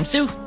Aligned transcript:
I'm 0.00 0.06
Sue. 0.06 0.39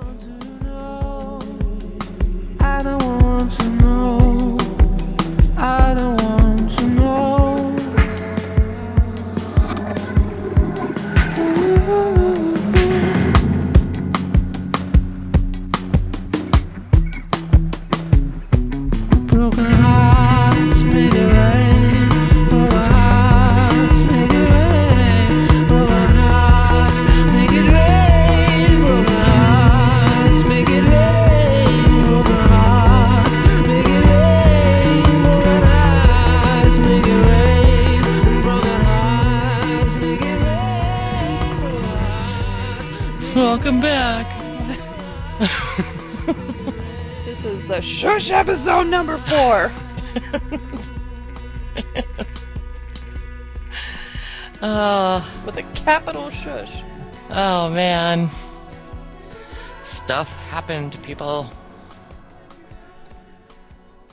Happened, 60.84 61.04
people. 61.06 61.50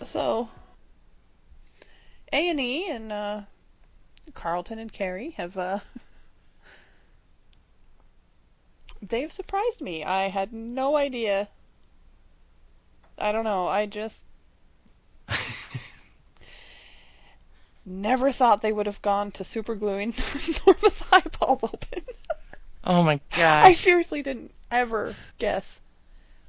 So, 0.03 0.49
A 2.33 2.49
and 2.49 2.61
E 2.61 2.89
and 2.89 3.11
uh, 3.13 3.41
Carlton 4.35 4.79
and 4.79 4.93
Kerry 4.93 5.31
have 5.31 5.59
uh, 5.59 5.81
they've 9.03 9.33
surprised 9.33 9.81
me. 9.81 10.05
I 10.05 10.29
had 10.29 10.53
no 10.53 10.97
idea. 10.97 11.49
I 13.19 13.33
don't 13.33 13.43
know. 13.45 13.67
I 13.67 13.87
just 13.87 14.25
never 17.85 18.31
thought 18.31 18.63
they 18.63 18.73
would 18.73 18.87
have 18.87 19.03
gone 19.03 19.33
to 19.33 19.43
super 19.43 19.75
gluing 19.75 20.15
Norma's 20.67 21.03
eyeballs 21.11 21.65
open. 21.65 22.05
Oh 22.85 23.03
my 23.03 23.19
god! 23.37 23.67
I 23.67 23.73
seriously 23.73 24.23
didn't 24.23 24.55
ever 24.71 25.17
guess. 25.39 25.81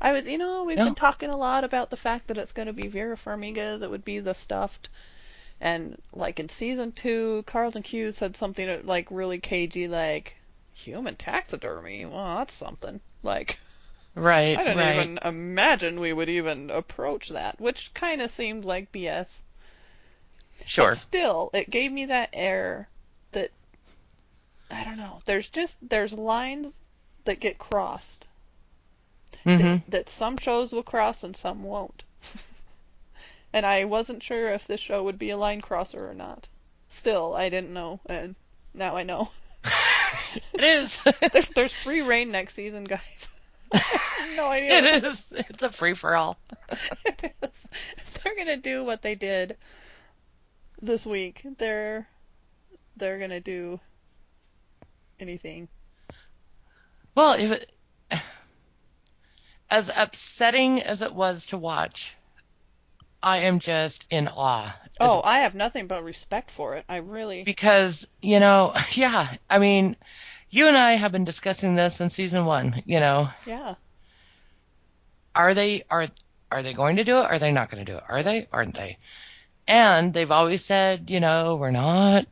I 0.01 0.11
was, 0.11 0.27
you 0.27 0.37
know, 0.37 0.63
we've 0.65 0.77
No. 0.77 0.83
been 0.83 0.95
talking 0.95 1.29
a 1.29 1.37
lot 1.37 1.63
about 1.63 1.89
the 1.91 1.95
fact 1.97 2.27
that 2.27 2.37
it's 2.37 2.51
going 2.51 2.65
to 2.67 2.73
be 2.73 2.87
Vera 2.87 3.15
Farmiga 3.15 3.79
that 3.79 3.89
would 3.89 4.03
be 4.03 4.19
the 4.19 4.33
stuffed. 4.33 4.89
And, 5.61 6.01
like, 6.13 6.39
in 6.39 6.49
season 6.49 6.91
two, 6.91 7.43
Carlton 7.47 7.83
Cuse 7.83 8.17
said 8.17 8.35
something 8.35 8.67
uh, 8.67 8.81
like 8.83 9.09
really 9.11 9.39
cagey, 9.39 9.87
like, 9.87 10.35
human 10.73 11.15
taxidermy? 11.15 12.05
Well, 12.05 12.37
that's 12.37 12.53
something. 12.53 12.99
Like, 13.23 13.59
Right, 14.15 14.57
I 14.57 14.63
didn't 14.63 14.77
right. 14.77 14.93
even 14.95 15.19
imagine 15.23 15.99
we 15.99 16.13
would 16.13 16.29
even 16.29 16.69
approach 16.69 17.29
that, 17.29 17.59
which 17.61 17.93
kind 17.93 18.21
of 18.21 18.31
seemed 18.31 18.65
like 18.65 18.91
BS. 18.91 19.41
Sure. 20.65 20.89
But 20.89 20.97
still, 20.97 21.49
it 21.53 21.69
gave 21.69 21.91
me 21.91 22.05
that 22.05 22.29
air 22.33 22.89
that 23.31 23.51
I 24.71 24.83
don't 24.83 24.97
know. 24.97 25.21
There's 25.25 25.49
just 25.49 25.77
there's 25.87 26.13
lines 26.13 26.81
that 27.25 27.39
get 27.39 27.57
crossed 27.57 28.27
hmm 29.43 29.57
that, 29.57 29.81
that 29.89 30.09
some 30.09 30.37
shows 30.37 30.73
will 30.73 30.83
cross 30.83 31.23
and 31.23 31.35
some 31.35 31.63
won't. 31.63 32.03
and 33.53 33.65
I 33.65 33.85
wasn't 33.85 34.23
sure 34.23 34.49
if 34.49 34.67
this 34.67 34.79
show 34.79 35.03
would 35.03 35.19
be 35.19 35.29
a 35.29 35.37
line 35.37 35.61
crosser 35.61 36.09
or 36.09 36.13
not. 36.13 36.47
Still, 36.89 37.33
I 37.35 37.49
didn't 37.49 37.73
know, 37.73 37.99
and 38.05 38.35
now 38.73 38.95
I 38.97 39.03
know. 39.03 39.29
it 40.53 40.63
is. 40.63 40.99
There, 41.31 41.43
there's 41.55 41.73
free 41.73 42.01
reign 42.01 42.31
next 42.31 42.55
season, 42.55 42.83
guys. 42.83 43.27
No 44.35 44.47
idea. 44.47 44.79
it 44.79 45.03
is. 45.03 45.31
It's 45.31 45.63
a 45.63 45.71
free 45.71 45.93
for 45.93 46.15
all. 46.15 46.37
it 47.05 47.33
is. 47.41 47.67
If 47.97 48.21
they're 48.21 48.35
gonna 48.35 48.57
do 48.57 48.83
what 48.83 49.01
they 49.01 49.15
did 49.15 49.57
this 50.81 51.05
week, 51.05 51.45
they're 51.57 52.07
they're 52.97 53.19
gonna 53.19 53.39
do 53.39 53.79
anything. 55.19 55.67
Well, 57.15 57.33
if 57.33 57.51
it, 57.51 57.71
as 59.71 59.89
upsetting 59.95 60.81
as 60.83 61.01
it 61.01 61.13
was 61.15 61.47
to 61.47 61.57
watch, 61.57 62.13
I 63.23 63.39
am 63.39 63.59
just 63.59 64.05
in 64.09 64.27
awe. 64.27 64.75
Oh, 64.99 65.21
I 65.23 65.39
have 65.39 65.55
nothing 65.55 65.87
but 65.87 66.03
respect 66.03 66.51
for 66.51 66.75
it. 66.75 66.85
I 66.89 66.97
really. 66.97 67.43
because 67.43 68.05
you 68.21 68.39
know, 68.39 68.73
yeah, 68.91 69.33
I 69.49 69.57
mean, 69.57 69.95
you 70.49 70.67
and 70.67 70.77
I 70.77 70.93
have 70.93 71.11
been 71.11 71.23
discussing 71.23 71.75
this 71.75 72.01
in 72.01 72.09
season 72.09 72.45
one. 72.45 72.83
You 72.85 72.99
know, 72.99 73.29
Yeah. 73.47 73.75
are 75.35 75.53
they 75.53 75.83
are 75.89 76.07
are 76.51 76.61
they 76.61 76.73
going 76.73 76.97
to 76.97 77.03
do 77.05 77.17
it? 77.19 77.25
Are 77.25 77.39
they 77.39 77.51
not 77.51 77.71
going 77.71 77.83
to 77.85 77.91
do 77.91 77.97
it? 77.97 78.03
Are 78.09 78.21
they? 78.23 78.47
Aren't 78.51 78.75
they? 78.75 78.97
And 79.67 80.13
they've 80.13 80.29
always 80.31 80.65
said, 80.65 81.09
you 81.09 81.21
know, 81.21 81.55
we're 81.55 81.71
not, 81.71 82.25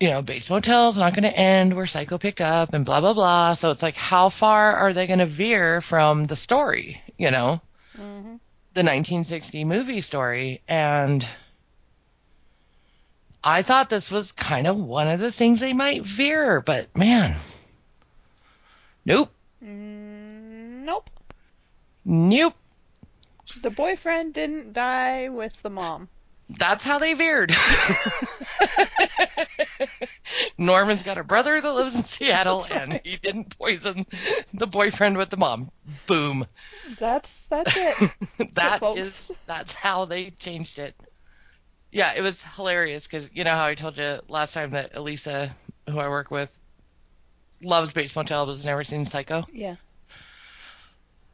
you 0.00 0.10
know, 0.10 0.22
Bates 0.22 0.50
Motel's 0.50 0.98
not 0.98 1.14
going 1.14 1.22
to 1.24 1.36
end 1.36 1.74
where 1.74 1.86
Psycho 1.86 2.18
picked 2.18 2.40
up 2.40 2.74
and 2.74 2.84
blah 2.84 3.00
blah 3.00 3.14
blah. 3.14 3.54
So 3.54 3.70
it's 3.70 3.82
like, 3.82 3.96
how 3.96 4.28
far 4.28 4.76
are 4.76 4.92
they 4.92 5.06
going 5.06 5.18
to 5.20 5.26
veer 5.26 5.80
from 5.80 6.26
the 6.26 6.36
story? 6.36 7.00
You 7.18 7.30
know, 7.30 7.60
hmm 7.96 8.36
the 8.74 8.82
1960 8.82 9.64
movie 9.64 10.00
story, 10.00 10.62
and 10.68 11.26
I 13.44 13.62
thought 13.62 13.90
this 13.90 14.10
was 14.10 14.32
kind 14.32 14.66
of 14.66 14.76
one 14.76 15.08
of 15.08 15.20
the 15.20 15.32
things 15.32 15.60
they 15.60 15.72
might 15.72 16.02
veer, 16.02 16.60
but 16.60 16.96
man, 16.96 17.36
nope, 19.04 19.30
Mm, 19.62 20.84
nope. 20.84 21.10
nope. 22.04 22.54
The 23.56 23.70
boyfriend 23.70 24.34
didn't 24.34 24.72
die 24.72 25.28
with 25.28 25.62
the 25.62 25.70
mom. 25.70 26.08
That's 26.48 26.84
how 26.84 26.98
they 26.98 27.14
veered. 27.14 27.52
Norman's 30.58 31.02
got 31.02 31.18
a 31.18 31.24
brother 31.24 31.60
that 31.60 31.72
lives 31.72 31.94
in 31.94 32.04
Seattle, 32.04 32.66
and 32.70 33.00
he 33.04 33.16
didn't 33.16 33.56
poison 33.58 34.06
the 34.52 34.66
boyfriend 34.66 35.16
with 35.16 35.30
the 35.30 35.36
mom. 35.36 35.70
Boom. 36.06 36.46
That's 36.98 37.46
that's 37.48 37.74
it. 37.76 38.10
That 38.54 38.82
is 38.96 39.32
that's 39.46 39.72
how 39.72 40.04
they 40.04 40.30
changed 40.30 40.78
it. 40.78 40.94
Yeah, 41.90 42.12
it 42.16 42.22
was 42.22 42.42
hilarious 42.42 43.06
because 43.06 43.30
you 43.32 43.44
know 43.44 43.52
how 43.52 43.66
I 43.66 43.74
told 43.74 43.96
you 43.96 44.18
last 44.28 44.54
time 44.54 44.72
that 44.72 44.94
Elisa, 44.94 45.54
who 45.88 45.98
I 45.98 46.08
work 46.08 46.30
with, 46.30 46.58
loves 47.62 47.92
Bates 47.92 48.16
Motel 48.16 48.46
but 48.46 48.52
has 48.52 48.64
never 48.64 48.84
seen 48.84 49.06
Psycho. 49.06 49.44
yeah. 49.52 49.76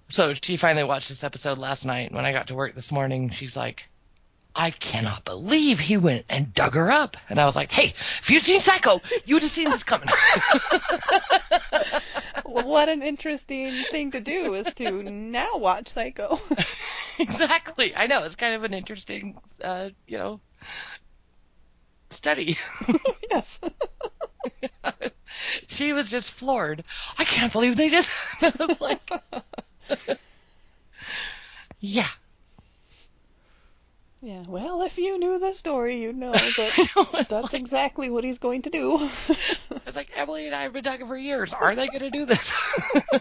So 0.09 0.35
she 0.35 0.57
finally 0.57 0.85
watched 0.85 1.09
this 1.09 1.23
episode 1.23 1.59
last 1.59 1.85
night. 1.87 2.11
When 2.11 2.25
I 2.25 2.33
got 2.33 2.49
to 2.49 2.57
work 2.57 2.75
this 2.75 2.91
morning, 2.91 3.31
she's 3.31 3.57
like, 3.57 3.85
I 4.55 4.71
cannot 4.71 5.25
believe 5.25 5.79
he 5.79 5.97
went 5.97 6.27
and 6.29 6.53
dug 6.53 6.75
her 6.75 6.91
up. 6.91 7.17
And 7.29 7.41
I 7.41 7.47
was 7.47 7.55
like, 7.55 7.71
hey, 7.71 7.95
if 8.21 8.31
you'd 8.31 8.43
seen 8.43 8.61
Psycho, 8.61 9.01
you 9.25 9.37
would 9.37 9.43
have 9.43 9.51
seen 9.51 9.71
this 9.71 9.85
coming. 9.85 10.09
Well, 12.45 12.67
what 12.67 12.89
an 12.89 13.03
interesting 13.03 13.73
thing 13.91 14.11
to 14.13 14.21
do 14.21 14.55
is 14.55 14.73
to 14.75 15.03
now 15.03 15.59
watch 15.59 15.89
Psycho. 15.89 16.39
exactly. 17.19 17.95
I 17.95 18.07
know. 18.07 18.25
It's 18.25 18.37
kind 18.37 18.55
of 18.55 18.65
an 18.65 18.75
interesting, 18.75 19.39
uh, 19.63 19.91
you 20.07 20.19
know, 20.19 20.41
study. 22.11 22.59
yes. 23.31 23.61
she 25.69 25.93
was 25.93 26.11
just 26.11 26.33
floored. 26.33 26.83
I 27.19 27.25
can't 27.25 27.53
believe 27.53 27.77
they 27.77 27.89
did. 27.89 28.07
I 28.43 28.53
was 28.59 28.81
like, 28.81 29.01
yeah. 31.79 32.09
Yeah. 34.23 34.43
Well, 34.47 34.83
if 34.83 34.99
you 34.99 35.19
knew 35.19 35.39
the 35.39 35.53
story, 35.55 35.97
you'd 35.97 36.17
know 36.17 36.33
that 36.33 36.89
know, 36.97 37.05
that's 37.29 37.53
like- 37.53 37.55
exactly 37.55 38.11
what 38.11 38.23
he's 38.25 38.39
going 38.39 38.63
to 38.63 38.71
do. 38.71 39.09
It's 39.87 39.97
like 39.97 40.11
Emily 40.15 40.47
and 40.47 40.55
I 40.55 40.63
have 40.63 40.73
been 40.73 40.85
talking 40.85 41.07
for 41.09 41.17
years. 41.17 41.53
Are 41.53 41.75
they 41.75 41.87
going 41.89 42.01
to 42.01 42.11
do 42.11 42.25
this? 42.27 42.53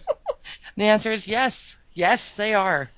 the 0.76 0.84
answer 0.84 1.12
is 1.12 1.28
yes. 1.28 1.76
Yes, 1.94 2.34
they 2.34 2.54
are. 2.54 2.90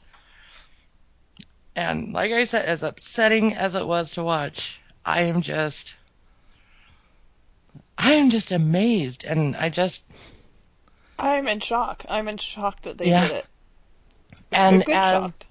And 1.75 2.12
like 2.12 2.31
I 2.31 2.44
said, 2.45 2.65
as 2.65 2.83
upsetting 2.83 3.53
as 3.56 3.75
it 3.75 3.86
was 3.88 4.13
to 4.13 4.24
watch, 4.24 4.80
I 5.06 5.24
am 5.24 5.42
just, 5.42 5.95
I 7.98 8.13
am 8.13 8.30
just 8.30 8.51
amazed, 8.51 9.24
and 9.24 9.56
I 9.56 9.69
just, 9.69 10.03
I'm 11.18 11.48
in 11.48 11.59
shock. 11.62 12.03
I'm 12.09 12.27
in 12.27 12.38
shock 12.38 12.81
that 12.81 12.98
they 12.98 13.09
Yeah. 13.09 13.27
did 13.27 13.38
it. 13.38 13.45
And 14.51 14.89
as 14.89 15.38
shocked. 15.38 15.50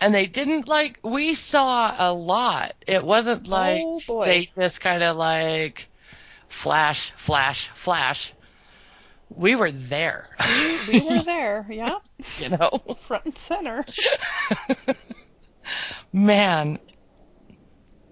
And 0.00 0.14
they 0.14 0.26
didn't 0.26 0.68
like 0.68 0.98
we 1.02 1.34
saw 1.34 1.94
a 1.98 2.12
lot. 2.12 2.74
It 2.86 3.04
wasn't 3.04 3.48
oh, 3.48 3.50
like 3.50 3.84
Oh, 4.08 4.24
they 4.24 4.50
just 4.56 4.80
kind 4.80 5.02
of 5.02 5.16
like 5.16 5.88
flash, 6.48 7.12
flash, 7.16 7.70
flash. 7.74 8.32
We 9.28 9.56
were 9.56 9.72
there. 9.72 10.28
We 10.88 11.00
were 11.00 11.22
there, 11.22 11.66
yeah, 11.70 11.96
you 12.38 12.50
know. 12.50 12.96
front 13.00 13.24
and 13.24 13.36
center. 13.36 13.84
Man. 16.12 16.78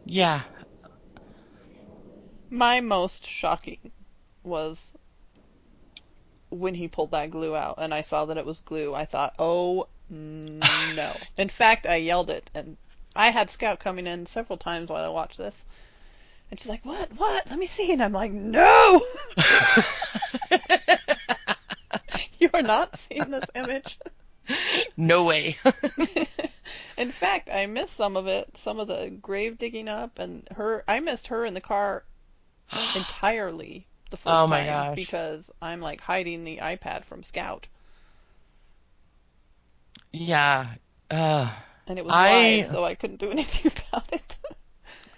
Yeah. 0.04 0.42
My 2.50 2.80
most 2.80 3.26
shocking 3.26 3.92
was 4.42 4.94
when 6.50 6.74
he 6.74 6.88
pulled 6.88 7.12
that 7.12 7.30
glue 7.30 7.54
out 7.56 7.76
and 7.78 7.94
I 7.94 8.02
saw 8.02 8.26
that 8.26 8.36
it 8.36 8.44
was 8.44 8.60
glue. 8.60 8.94
I 8.94 9.06
thought, 9.06 9.34
oh 9.38 9.88
no. 10.10 11.16
In 11.36 11.48
fact, 11.48 11.86
I 11.86 11.96
yelled 11.96 12.30
it 12.30 12.50
and 12.54 12.76
I 13.16 13.30
had 13.30 13.50
Scout 13.50 13.80
coming 13.80 14.06
in 14.06 14.26
several 14.26 14.58
times 14.58 14.90
while 14.90 15.04
I 15.04 15.08
watched 15.08 15.38
this. 15.38 15.64
And 16.50 16.60
she's 16.60 16.68
like, 16.68 16.84
what? 16.84 17.10
What? 17.16 17.48
Let 17.48 17.58
me 17.58 17.66
see. 17.66 17.92
And 17.92 18.02
I'm 18.02 18.12
like, 18.12 18.32
no! 18.32 19.00
you 22.38 22.50
are 22.52 22.62
not 22.62 22.96
seeing 22.98 23.30
this 23.30 23.48
image. 23.54 23.98
no 24.96 25.24
way. 25.24 25.56
in 26.98 27.10
fact, 27.10 27.50
I 27.50 27.66
missed 27.66 27.96
some 27.96 28.16
of 28.16 28.26
it, 28.26 28.56
some 28.56 28.78
of 28.78 28.88
the 28.88 29.10
grave 29.10 29.58
digging 29.58 29.88
up, 29.88 30.18
and 30.18 30.46
her. 30.54 30.84
I 30.86 31.00
missed 31.00 31.28
her 31.28 31.44
in 31.44 31.54
the 31.54 31.60
car 31.60 32.04
entirely 32.94 33.86
the 34.10 34.16
first 34.16 34.28
Oh 34.28 34.46
time 34.46 34.66
gosh. 34.66 34.96
because 34.96 35.50
I'm 35.62 35.80
like 35.80 36.00
hiding 36.00 36.44
the 36.44 36.58
iPad 36.58 37.04
from 37.04 37.22
Scout, 37.22 37.66
yeah. 40.14 40.74
Uh, 41.10 41.50
and 41.86 41.98
it 41.98 42.04
was 42.04 42.14
I- 42.14 42.56
live, 42.56 42.66
so 42.68 42.84
I 42.84 42.94
couldn't 42.94 43.20
do 43.20 43.30
anything 43.32 43.72
about 43.90 44.12
it. 44.12 44.36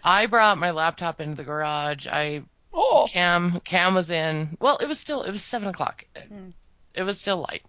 I 0.03 0.27
brought 0.27 0.59
my 0.59 0.71
laptop 0.71 1.21
into 1.21 1.37
the 1.37 1.45
garage. 1.45 2.07
I 2.07 2.43
oh, 2.73 3.09
Cam 3.11 3.61
Cam 3.61 3.95
was 3.95 4.11
in. 4.11 4.57
Well, 4.61 4.79
it 4.79 4.89
was 4.89 5.01
still 5.01 5.23
it 5.23 5.33
was 5.33 5.43
seven 5.43 5.69
o'clock. 5.69 6.05
Hmm. 6.17 6.51
It 6.95 7.03
was 7.03 7.19
still 7.19 7.39
light. 7.39 7.63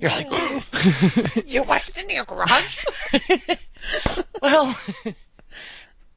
You're 0.00 0.10
like, 0.10 0.28
you 1.46 1.62
watched 1.62 1.90
it 1.90 2.04
in 2.04 2.10
your 2.10 2.24
garage? 2.24 2.84
well, 4.42 4.76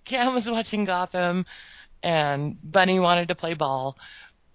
Cam 0.06 0.34
was 0.34 0.50
watching 0.50 0.86
Gotham, 0.86 1.46
and 2.02 2.58
Bunny 2.64 3.00
wanted 3.00 3.28
to 3.28 3.36
play 3.36 3.54
ball, 3.54 3.96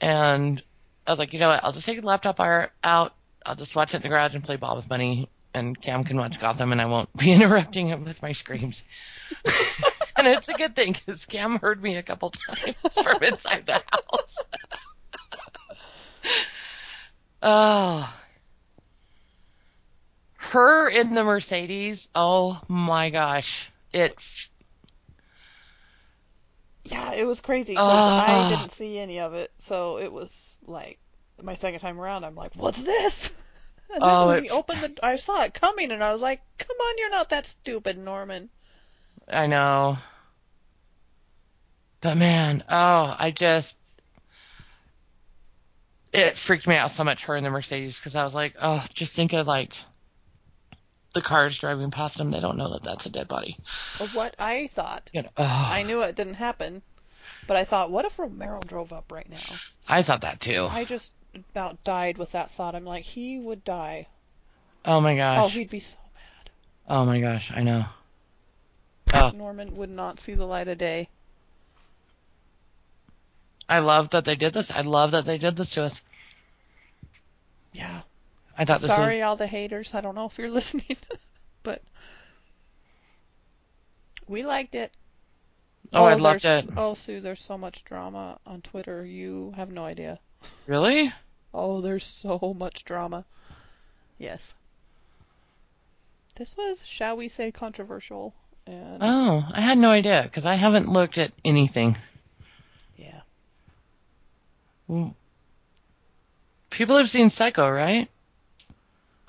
and 0.01 0.61
I 1.07 1.13
was 1.13 1.21
like, 1.21 1.33
you 1.33 1.39
know 1.39 1.51
what? 1.51 1.63
I'll 1.63 1.73
just 1.73 1.87
take 1.87 2.01
the 2.01 2.07
laptop 2.07 2.41
out. 2.83 3.15
I'll 3.47 3.55
just 3.55 3.77
watch 3.77 3.95
it 3.95 3.99
in 3.99 4.03
the 4.03 4.09
garage 4.09 4.35
and 4.35 4.43
play 4.43 4.57
ball 4.57 4.75
with 4.75 4.89
Bunny, 4.89 5.29
and 5.55 5.81
Cam 5.81 6.05
can 6.05 6.17
watch 6.17 6.41
Gotham, 6.41 6.73
and 6.73 6.81
I 6.81 6.87
won't 6.87 7.15
be 7.17 7.33
interrupting 7.33 7.89
him 7.89 8.05
with 8.05 8.21
my 8.23 8.33
screams. 8.33 8.83
and 10.17 10.27
it's 10.27 10.49
a 10.49 10.55
good 10.55 10.75
thing 10.77 10.93
because 10.93 11.25
Cam 11.27 11.59
heard 11.59 11.83
me 11.83 11.97
a 11.97 12.03
couple 12.03 12.31
times 12.31 12.95
from 12.95 13.23
inside 13.23 13.67
the 13.67 13.83
house. 13.91 14.37
oh. 17.43 18.15
Her 20.37 20.89
in 20.89 21.15
the 21.15 21.25
Mercedes, 21.25 22.09
oh 22.15 22.61
my 22.69 23.11
gosh. 23.11 23.71
It 23.93 24.15
yeah, 26.85 27.13
it 27.13 27.25
was 27.25 27.41
crazy 27.41 27.75
Ah. 27.79 28.25
I 28.27 28.57
didn't 28.57 28.73
see 28.73 28.99
any 28.99 29.21
of 29.21 29.35
it, 29.35 29.51
so 29.59 29.99
it 29.99 30.13
was 30.13 30.61
like 30.67 30.99
my 31.43 31.55
second 31.55 31.81
time 31.81 31.99
around. 32.01 32.25
I'm 32.25 32.35
like, 32.35 32.55
what's 32.55 32.83
this? 32.83 33.33
And 33.95 34.03
then 34.03 34.11
Oh, 34.11 34.27
when 34.27 34.43
we 34.43 34.51
opened 34.51 34.83
the, 34.83 35.07
I 35.07 35.17
saw 35.17 35.43
it 35.45 35.55
coming, 35.55 35.93
and 35.93 36.03
I 36.03 36.13
was 36.13 36.21
like, 36.21 36.41
come 36.59 36.77
on, 36.77 36.95
you're 36.99 37.11
not 37.11 37.31
that 37.31 37.47
stupid, 37.47 37.97
Norman. 37.97 38.51
I 39.29 39.47
know. 39.47 39.99
But 42.01 42.17
man, 42.17 42.65
oh, 42.69 43.17
I 43.19 43.31
just 43.31 43.79
it 46.13 46.39
freaked 46.39 46.67
me 46.67 46.77
out 46.77 46.91
so 46.91 47.03
much 47.03 47.25
her 47.25 47.37
in 47.37 47.45
the 47.45 47.51
Mercedes 47.51 47.99
because 47.99 48.15
I 48.15 48.23
was 48.23 48.35
like, 48.35 48.55
oh, 48.61 48.85
just 48.95 49.17
think 49.17 49.33
of 49.33 49.47
like 49.47 49.75
the 51.13 51.23
cars 51.23 51.59
driving 51.59 51.91
past 51.91 52.19
them. 52.19 52.31
They 52.31 52.41
don't 52.41 52.57
know 52.57 52.73
that 52.73 52.85
that's 52.85 53.07
a 53.07 53.11
dead 53.11 53.27
body. 53.27 53.59
What 54.13 54.35
I 54.39 54.69
thought. 54.69 55.11
You 55.13 55.23
know, 55.23 55.31
oh, 55.37 55.45
I 55.45 55.83
knew 55.83 56.03
it 56.03 56.15
didn't 56.15 56.35
happen, 56.35 56.83
but 57.47 57.57
I 57.57 57.65
thought, 57.65 57.91
what 57.91 58.05
if 58.05 58.19
Romero 58.19 58.61
drove 58.61 58.93
up 58.93 59.11
right 59.11 59.29
now? 59.29 59.57
I 59.89 60.03
thought 60.03 60.21
that 60.23 60.41
too. 60.41 60.69
I 60.71 60.85
just 60.85 61.13
about 61.37 61.83
died 61.85 62.19
with 62.19 62.33
that 62.33 62.51
thought. 62.51 62.75
I'm 62.75 62.85
like, 62.85 63.05
he 63.05 63.39
would 63.39 63.65
die. 63.65 64.07
Oh 64.85 65.01
my 65.01 65.17
gosh. 65.17 65.45
Oh, 65.45 65.49
he'd 65.49 65.71
be 65.71 65.81
so 65.81 65.99
mad. 66.15 66.51
Oh 66.89 67.07
my 67.07 67.21
gosh. 67.21 67.51
I 67.55 67.63
know. 67.63 67.85
Oh, 69.13 69.31
Norman 69.31 69.77
would 69.77 69.91
not 69.91 70.21
see 70.21 70.35
the 70.35 70.47
light 70.47 70.69
of 70.69 70.79
day. 70.79 71.09
I 73.69 73.79
love 73.79 74.11
that 74.11 74.25
they 74.25 74.35
did 74.35 74.53
this. 74.53 74.71
I 74.71 74.83
love 74.83 75.13
that 75.13 75.25
they 75.25 75.39
did 75.39 75.57
this 75.57 75.73
to 75.73 75.85
us. 75.85 76.03
Yeah. 77.73 78.03
I 78.57 78.65
thought 78.65 78.81
this 78.81 78.95
Sorry, 78.95 79.15
was. 79.15 79.23
all 79.23 79.37
the 79.37 79.47
haters. 79.47 79.95
I 79.95 80.01
don't 80.01 80.15
know 80.15 80.27
if 80.27 80.39
you're 80.39 80.51
listening, 80.61 80.97
but 81.63 81.83
we 84.29 84.45
liked 84.45 84.75
it. 84.75 84.93
Oh, 85.93 86.05
I 86.05 86.15
oh, 86.15 86.19
loved 86.19 86.45
it. 86.45 86.69
Oh, 86.77 86.95
Sue, 86.95 87.21
there's 87.21 87.41
so 87.41 87.57
much 87.57 87.85
drama 87.85 88.39
on 88.47 88.63
Twitter. 88.63 89.05
You 89.05 89.53
have 89.57 89.71
no 89.71 89.85
idea. 89.85 90.19
Really? 90.67 91.13
Oh, 91.55 91.81
there's 91.81 92.05
so 92.05 92.55
much 92.59 92.85
drama. 92.85 93.25
Yes. 94.19 94.55
This 96.35 96.57
was, 96.57 96.85
shall 96.85 97.17
we 97.17 97.29
say, 97.29 97.53
controversial. 97.53 98.35
And 98.67 98.99
Oh, 99.01 99.47
I 99.53 99.61
had 99.61 99.79
no 99.79 99.91
idea 99.91 100.23
because 100.25 100.47
I 100.47 100.55
haven't 100.55 100.89
looked 100.89 101.17
at 101.17 101.33
anything. 101.45 101.97
yeah. 102.97 103.21
Well, 104.89 105.15
People 106.71 106.97
have 106.97 107.09
seen 107.09 107.31
Psycho, 107.31 107.71
right? 107.71 108.09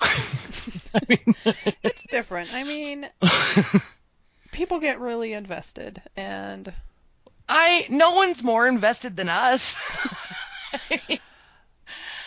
I 0.00 1.00
mean, 1.08 1.34
It's 1.84 2.02
different. 2.10 2.52
I 2.52 2.64
mean, 2.64 3.08
people 4.50 4.80
get 4.80 4.98
really 4.98 5.32
invested, 5.32 6.02
and 6.16 6.72
I 7.48 7.86
no 7.88 8.12
one's 8.12 8.42
more 8.42 8.66
invested 8.66 9.16
than 9.16 9.28
us. 9.28 9.78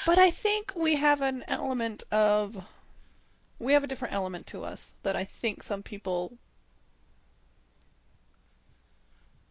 But 0.06 0.18
I 0.20 0.32
think 0.32 0.74
we 0.75 0.96
have 0.96 1.22
an 1.22 1.44
element 1.48 2.03
of 2.12 2.65
we 3.60 3.74
have 3.74 3.84
a 3.84 3.88
different 3.88 4.13
element 4.13 4.48
to 4.48 4.63
us 4.63 4.94
that 5.03 5.15
I 5.15 5.25
think 5.25 5.63
some 5.63 5.84
people 5.84 6.38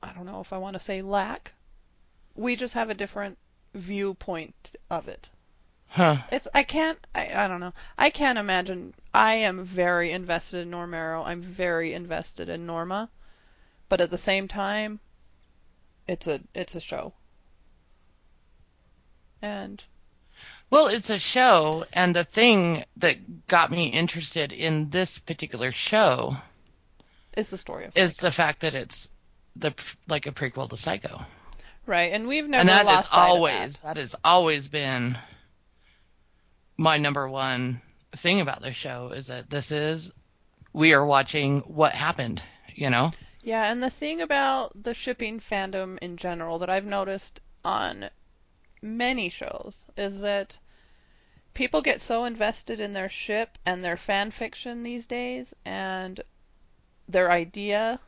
I 0.02 0.12
don't 0.12 0.26
know 0.26 0.40
if 0.40 0.52
I 0.52 0.58
want 0.58 0.74
to 0.74 0.80
say 0.80 1.02
lack. 1.02 1.52
We 2.34 2.56
just 2.56 2.74
have 2.74 2.88
a 2.88 2.94
different 2.94 3.36
viewpoint 3.74 4.76
of 4.88 5.08
it. 5.08 5.28
huh? 5.88 6.18
It's 6.32 6.48
I 6.54 6.62
can't 6.62 6.98
I, 7.14 7.44
I 7.44 7.48
don't 7.48 7.60
know. 7.60 7.74
I 7.98 8.10
can't 8.10 8.38
imagine 8.38 8.94
I 9.12 9.34
am 9.34 9.64
very 9.64 10.12
invested 10.12 10.60
in 10.60 10.70
Normero. 10.70 11.24
I'm 11.26 11.42
very 11.42 11.92
invested 11.92 12.48
in 12.48 12.64
Norma. 12.66 13.10
But 13.88 14.00
at 14.00 14.10
the 14.10 14.18
same 14.18 14.48
time 14.48 15.00
it's 16.06 16.26
a 16.26 16.40
it's 16.54 16.74
a 16.74 16.80
show. 16.80 17.12
And 19.42 19.84
Well, 20.70 20.88
it's 20.88 21.08
a 21.08 21.18
show, 21.18 21.86
and 21.92 22.14
the 22.14 22.24
thing 22.24 22.84
that 22.98 23.46
got 23.46 23.70
me 23.70 23.86
interested 23.88 24.52
in 24.52 24.90
this 24.90 25.18
particular 25.18 25.72
show 25.72 26.36
is 27.36 27.50
the 27.50 27.58
story 27.58 27.86
of 27.86 27.96
is 27.96 28.18
the 28.18 28.30
fact 28.30 28.60
that 28.60 28.74
it's 28.74 29.10
the 29.56 29.72
like 30.08 30.26
a 30.26 30.32
prequel 30.32 30.68
to 30.68 30.76
Psycho, 30.76 31.22
right. 31.86 32.12
And 32.12 32.28
we've 32.28 32.46
never 32.46 32.60
and 32.60 32.68
that 32.68 32.84
lost 32.84 33.06
is 33.06 33.12
always 33.12 33.78
that 33.80 33.96
has 33.96 34.14
always 34.22 34.68
been 34.68 35.16
my 36.76 36.98
number 36.98 37.28
one 37.28 37.80
thing 38.12 38.40
about 38.40 38.62
this 38.62 38.76
show 38.76 39.10
is 39.14 39.28
that 39.28 39.48
this 39.48 39.72
is 39.72 40.12
we 40.72 40.92
are 40.92 41.04
watching 41.04 41.60
what 41.60 41.92
happened, 41.92 42.42
you 42.74 42.90
know. 42.90 43.10
Yeah, 43.42 43.70
and 43.70 43.82
the 43.82 43.90
thing 43.90 44.20
about 44.20 44.82
the 44.82 44.92
shipping 44.92 45.40
fandom 45.40 45.98
in 46.02 46.18
general 46.18 46.58
that 46.58 46.68
I've 46.68 46.84
noticed 46.84 47.40
on 47.64 48.10
many 48.82 49.28
shows 49.28 49.84
is 49.96 50.20
that 50.20 50.58
people 51.54 51.82
get 51.82 52.00
so 52.00 52.24
invested 52.24 52.80
in 52.80 52.92
their 52.92 53.08
ship 53.08 53.58
and 53.66 53.84
their 53.84 53.96
fan 53.96 54.30
fiction 54.30 54.82
these 54.82 55.06
days 55.06 55.54
and 55.64 56.20
their 57.08 57.30
idea 57.30 57.98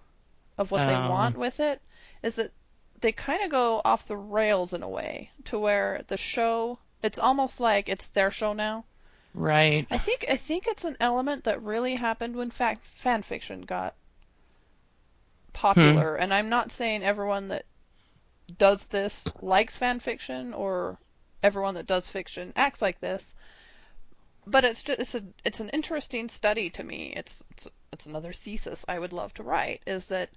of 0.58 0.70
what 0.70 0.86
they 0.86 0.94
Oh. 0.94 1.10
want 1.10 1.36
with 1.36 1.58
it 1.58 1.80
is 2.22 2.36
that 2.36 2.52
they 3.00 3.12
kind 3.12 3.42
of 3.42 3.50
go 3.50 3.80
off 3.84 4.06
the 4.06 4.16
rails 4.16 4.72
in 4.72 4.82
a 4.82 4.88
way 4.88 5.30
to 5.44 5.58
where 5.58 6.04
the 6.08 6.16
show 6.16 6.78
it's 7.02 7.18
almost 7.18 7.60
like 7.60 7.88
it's 7.88 8.08
their 8.08 8.30
show 8.30 8.52
now. 8.52 8.84
Right. 9.32 9.86
I 9.90 9.98
think 9.98 10.26
I 10.28 10.36
think 10.36 10.66
it's 10.66 10.84
an 10.84 10.96
element 11.00 11.44
that 11.44 11.62
really 11.62 11.94
happened 11.94 12.36
when 12.36 12.50
fact 12.50 12.84
fan 12.84 13.22
fiction 13.22 13.62
got 13.62 13.94
hmm. 13.94 15.52
popular, 15.52 16.16
and 16.16 16.34
I'm 16.34 16.48
not 16.48 16.72
saying 16.72 17.02
everyone 17.02 17.48
that 17.48 17.64
does 18.50 18.86
this 18.86 19.26
likes 19.40 19.76
fan 19.76 20.00
fiction 20.00 20.52
or 20.54 20.98
everyone 21.42 21.74
that 21.74 21.86
does 21.86 22.08
fiction 22.08 22.52
acts 22.56 22.82
like 22.82 23.00
this. 23.00 23.34
But 24.46 24.64
it's 24.64 24.82
just 24.82 25.00
it's 25.00 25.14
a 25.14 25.24
it's 25.44 25.60
an 25.60 25.68
interesting 25.70 26.28
study 26.28 26.70
to 26.70 26.82
me. 26.82 27.12
It's 27.16 27.44
it's 27.50 27.68
it's 27.92 28.06
another 28.06 28.32
thesis 28.32 28.84
I 28.88 28.98
would 28.98 29.12
love 29.12 29.34
to 29.34 29.42
write 29.42 29.82
is 29.86 30.06
that 30.06 30.30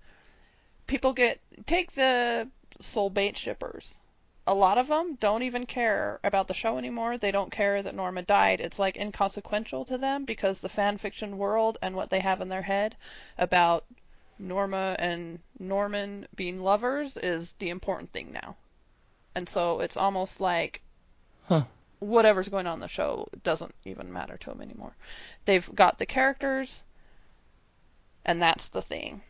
people 0.87 1.13
get 1.13 1.39
take 1.65 1.93
the 1.93 2.49
soul 2.79 3.09
bait 3.09 3.37
shippers. 3.37 3.99
A 4.45 4.53
lot 4.53 4.77
of 4.77 4.87
them 4.87 5.15
don't 5.15 5.43
even 5.43 5.65
care 5.65 6.19
about 6.21 6.49
the 6.49 6.53
show 6.53 6.77
anymore. 6.77 7.17
They 7.17 7.31
don't 7.31 7.51
care 7.51 7.81
that 7.81 7.95
Norma 7.95 8.23
died. 8.23 8.59
It's 8.59 8.77
like 8.77 8.97
inconsequential 8.97 9.85
to 9.85 9.97
them 9.97 10.25
because 10.25 10.59
the 10.59 10.67
fan 10.67 10.97
fiction 10.97 11.37
world 11.37 11.77
and 11.81 11.95
what 11.95 12.09
they 12.09 12.19
have 12.19 12.41
in 12.41 12.49
their 12.49 12.63
head 12.63 12.97
about 13.37 13.85
Norma 14.39 14.95
and 14.99 15.39
Norman 15.59 16.27
being 16.35 16.61
lovers 16.61 17.17
is 17.17 17.53
the 17.59 17.69
important 17.69 18.11
thing 18.11 18.31
now. 18.33 18.55
And 19.35 19.47
so 19.47 19.79
it's 19.79 19.97
almost 19.97 20.39
like 20.41 20.81
Huh. 21.45 21.63
whatever's 21.99 22.49
going 22.49 22.67
on 22.67 22.75
in 22.75 22.79
the 22.79 22.87
show 22.87 23.27
doesn't 23.43 23.73
even 23.85 24.11
matter 24.13 24.37
to 24.37 24.49
them 24.49 24.61
anymore. 24.61 24.95
They've 25.45 25.75
got 25.75 25.97
the 25.97 26.05
characters, 26.05 26.83
and 28.25 28.41
that's 28.41 28.69
the 28.69 28.81
thing. 28.81 29.21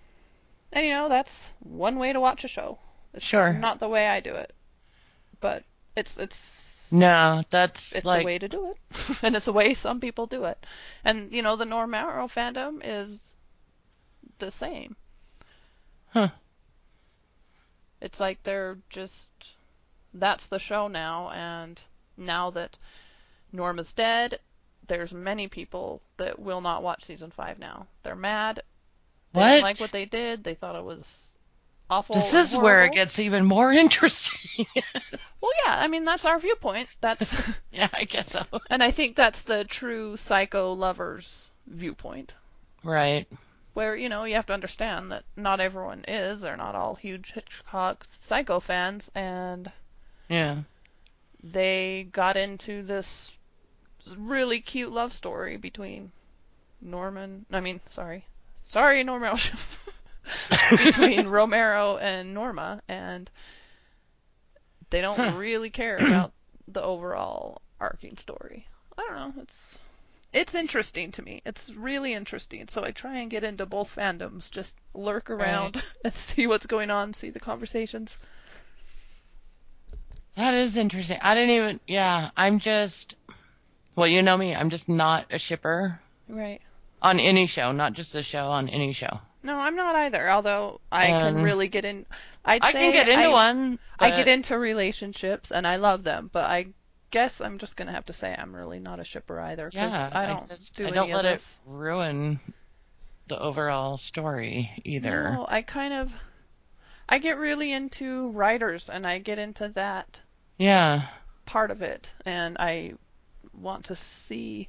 And 0.72 0.86
you 0.86 0.91
know, 0.91 1.10
that's 1.10 1.50
one 1.60 1.98
way 2.00 2.13
to 2.13 2.19
watch 2.19 2.43
a 2.43 2.48
show. 2.48 2.79
It's 3.13 3.25
Sure. 3.25 3.53
not 3.53 3.79
the 3.79 3.89
way 3.89 4.07
I 4.07 4.19
do 4.19 4.33
it, 4.36 4.53
but 5.39 5.63
it's 5.95 6.17
it's 6.17 6.88
No, 6.91 7.43
that's 7.50 7.95
it's 7.95 8.05
like 8.05 8.24
a 8.24 8.25
way 8.25 8.39
to 8.39 8.48
do 8.48 8.72
it, 8.72 8.77
and 9.24 9.36
it's 9.36 9.48
a 9.48 9.53
way 9.53 9.74
some 9.74 10.00
people 10.00 10.27
do 10.27 10.45
it. 10.45 10.65
And 11.03 11.31
you 11.31 11.41
know, 11.41 11.55
the 11.55 11.65
Normero 11.65 12.27
fandom 12.27 12.81
is 12.83 13.19
the 14.40 14.52
same. 14.52 14.96
Huh. 16.10 16.30
It's 18.02 18.20
like 18.20 18.44
they're 18.44 18.78
just 18.90 19.28
that's 20.13 20.48
the 20.48 20.60
show 20.60 20.88
now, 20.88 21.30
and 21.30 21.82
now 22.18 22.50
that 22.52 22.78
Norma's 23.52 23.94
dead, 23.94 24.40
there's 24.88 25.13
many 25.13 25.48
people 25.48 26.02
that 26.18 26.38
will 26.40 26.62
not 26.62 26.84
watch 26.84 27.04
season 27.06 27.32
five 27.32 27.58
now. 27.60 27.88
They're 28.04 28.16
mad. 28.16 28.62
They 29.34 29.40
What? 29.40 29.48
didn't 29.50 29.63
like 29.63 29.80
what 29.80 29.92
they 29.92 30.06
did. 30.06 30.44
They 30.44 30.54
thought 30.54 30.75
it 30.75 30.84
was 30.84 31.38
awful. 31.90 32.16
this 32.16 32.34
is 32.34 32.56
where 32.56 32.86
it 32.86 32.94
gets 32.94 33.18
even 33.20 33.46
more 33.46 33.72
interesting. 33.84 34.68
Well, 35.42 35.52
yeah. 35.66 35.75
I 35.80 35.88
mean, 35.88 36.06
that's 36.06 36.25
our 36.25 36.40
viewpoint. 36.40 36.90
That's 37.02 37.50
yeah, 37.72 37.90
I 37.94 38.04
guess 38.04 38.32
so. 38.32 38.44
and 38.70 38.84
I 38.84 38.92
think 38.92 39.16
that's 39.16 39.42
the 39.44 39.63
true 39.66 40.18
psycho 40.18 40.74
lovers 40.74 41.50
viewpoint. 41.68 42.36
Right. 42.84 43.28
Where 43.74 43.96
you 43.96 44.10
know 44.10 44.24
you 44.25 44.36
have 44.36 44.46
to 44.48 44.53
understand 44.53 45.12
that 45.12 45.24
not 45.36 45.60
everyone 45.60 46.03
is 46.08 46.42
they're 46.42 46.58
not 46.58 46.75
all 46.75 46.96
huge 46.96 47.32
hitchcock 47.34 48.03
psycho 48.06 48.60
fans 48.60 49.12
and 49.15 49.72
Yeah. 50.30 50.63
they 51.44 52.08
got 52.12 52.38
into 52.38 52.84
this 52.84 53.32
really 54.18 54.60
cute 54.62 54.92
love 54.92 55.13
story 55.13 55.58
between 55.58 56.12
norman 56.82 57.46
i 57.51 57.60
mean 57.60 57.80
sorry 57.89 58.25
sorry 58.62 59.03
Norman. 59.03 59.38
between 60.75 61.27
romero 61.27 61.98
and 61.98 62.34
norma 62.34 62.82
and 62.88 63.30
they 64.89 65.01
don't 65.01 65.18
Huh. 65.18 65.34
really 65.38 65.70
care 65.70 66.00
about 66.03 66.34
the 66.68 66.82
overall 66.82 67.62
arcing 67.80 68.18
story 68.18 68.68
i 68.98 69.01
don't 69.08 69.15
know 69.36 69.42
it's 69.44 69.83
it's 70.34 70.56
interesting 70.56 71.12
to 71.12 71.22
me. 71.22 71.42
It's 71.46 71.70
really 71.72 72.13
interesting. 72.13 72.68
So 72.68 72.84
I 72.84 72.92
try 72.92 73.20
and 73.20 73.30
get 73.30 73.44
into 73.44 73.66
both 73.66 73.96
fandoms, 73.96 74.50
just 74.52 74.75
lurk 74.94 75.30
around 75.30 75.82
and 76.04 76.13
see 76.13 76.48
what's 76.48 76.66
going 76.66 76.90
on, 76.90 77.13
see 77.13 77.30
the 77.30 77.40
conversations. 77.40 78.18
That 80.36 80.54
is 80.56 80.75
interesting. 80.78 81.20
I 81.22 81.36
didn't 81.36 81.52
even 81.52 81.80
yeah, 81.88 82.32
I'm 82.36 82.60
just 82.60 83.16
well, 83.96 84.08
you 84.08 84.22
know 84.24 84.36
me, 84.36 84.56
I'm 84.56 84.70
just 84.72 84.90
not 84.90 85.28
a 85.32 85.38
shipper 85.38 86.00
Right. 86.28 86.62
on 87.02 87.20
any 87.20 87.46
show, 87.46 87.72
not 87.72 87.94
just 87.94 88.13
this 88.13 88.25
show, 88.25 88.46
on 88.48 88.68
any 88.70 88.94
show. 88.94 89.20
No, 89.44 89.58
I'm 89.60 89.75
not 89.75 89.96
either. 89.96 90.30
Although 90.32 90.80
I 90.92 91.08
can 91.08 91.38
Um, 91.38 91.44
really 91.44 91.68
get 91.68 91.86
in. 91.86 92.06
I'd 92.46 92.63
I 92.63 92.72
can 92.72 92.92
get 92.94 93.10
into 93.10 93.25
I, 93.25 93.30
one. 93.30 93.78
I 94.00 94.10
get 94.10 94.28
into 94.28 94.58
relationships 94.58 95.52
and 95.52 95.68
I 95.68 95.75
love 95.75 96.04
them, 96.04 96.30
but 96.32 96.46
I 96.50 96.68
guess 97.13 97.41
I'm 97.41 97.60
just 97.60 97.77
gonna 97.77 97.91
have 97.91 98.08
to 98.08 98.13
say 98.13 98.36
I'm 98.36 98.55
really 98.55 98.79
not 98.79 99.00
a 99.00 99.03
shipper 99.03 99.39
either. 99.39 99.70
Yeah, 99.72 100.10
I 100.12 100.25
don't 100.25 100.50
just, 100.50 100.75
do 100.75 100.88
I 100.88 100.89
don't 100.89 101.12
let 101.12 101.25
it 101.25 101.46
ruin 101.63 102.39
the 103.27 103.39
overall 103.39 104.00
story 104.00 104.72
either. 104.84 105.32
No, 105.32 105.46
I 105.48 105.62
kind 105.62 105.93
of. 105.93 106.12
I 107.08 107.20
get 107.20 107.38
really 107.38 107.72
into 107.72 108.32
writers 108.32 108.89
and 108.89 109.05
I 109.05 109.20
get 109.20 109.38
into 109.38 109.70
that 109.70 110.22
Yeah. 110.58 111.08
part 111.46 111.70
of 111.70 111.84
it 111.84 112.12
and 112.25 112.58
I 112.60 112.93
want 113.53 113.86
to 113.86 113.96
see 113.96 114.67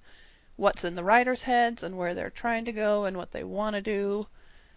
what's 0.57 0.85
in 0.85 0.97
the 0.97 1.05
writers' 1.05 1.43
heads 1.43 1.83
and 1.83 1.97
where 1.97 2.13
they're 2.13 2.29
trying 2.29 2.67
to 2.67 2.73
go 2.73 3.07
and 3.07 3.17
what 3.17 3.31
they 3.31 3.43
want 3.45 3.75
to 3.75 3.81
do 3.81 4.27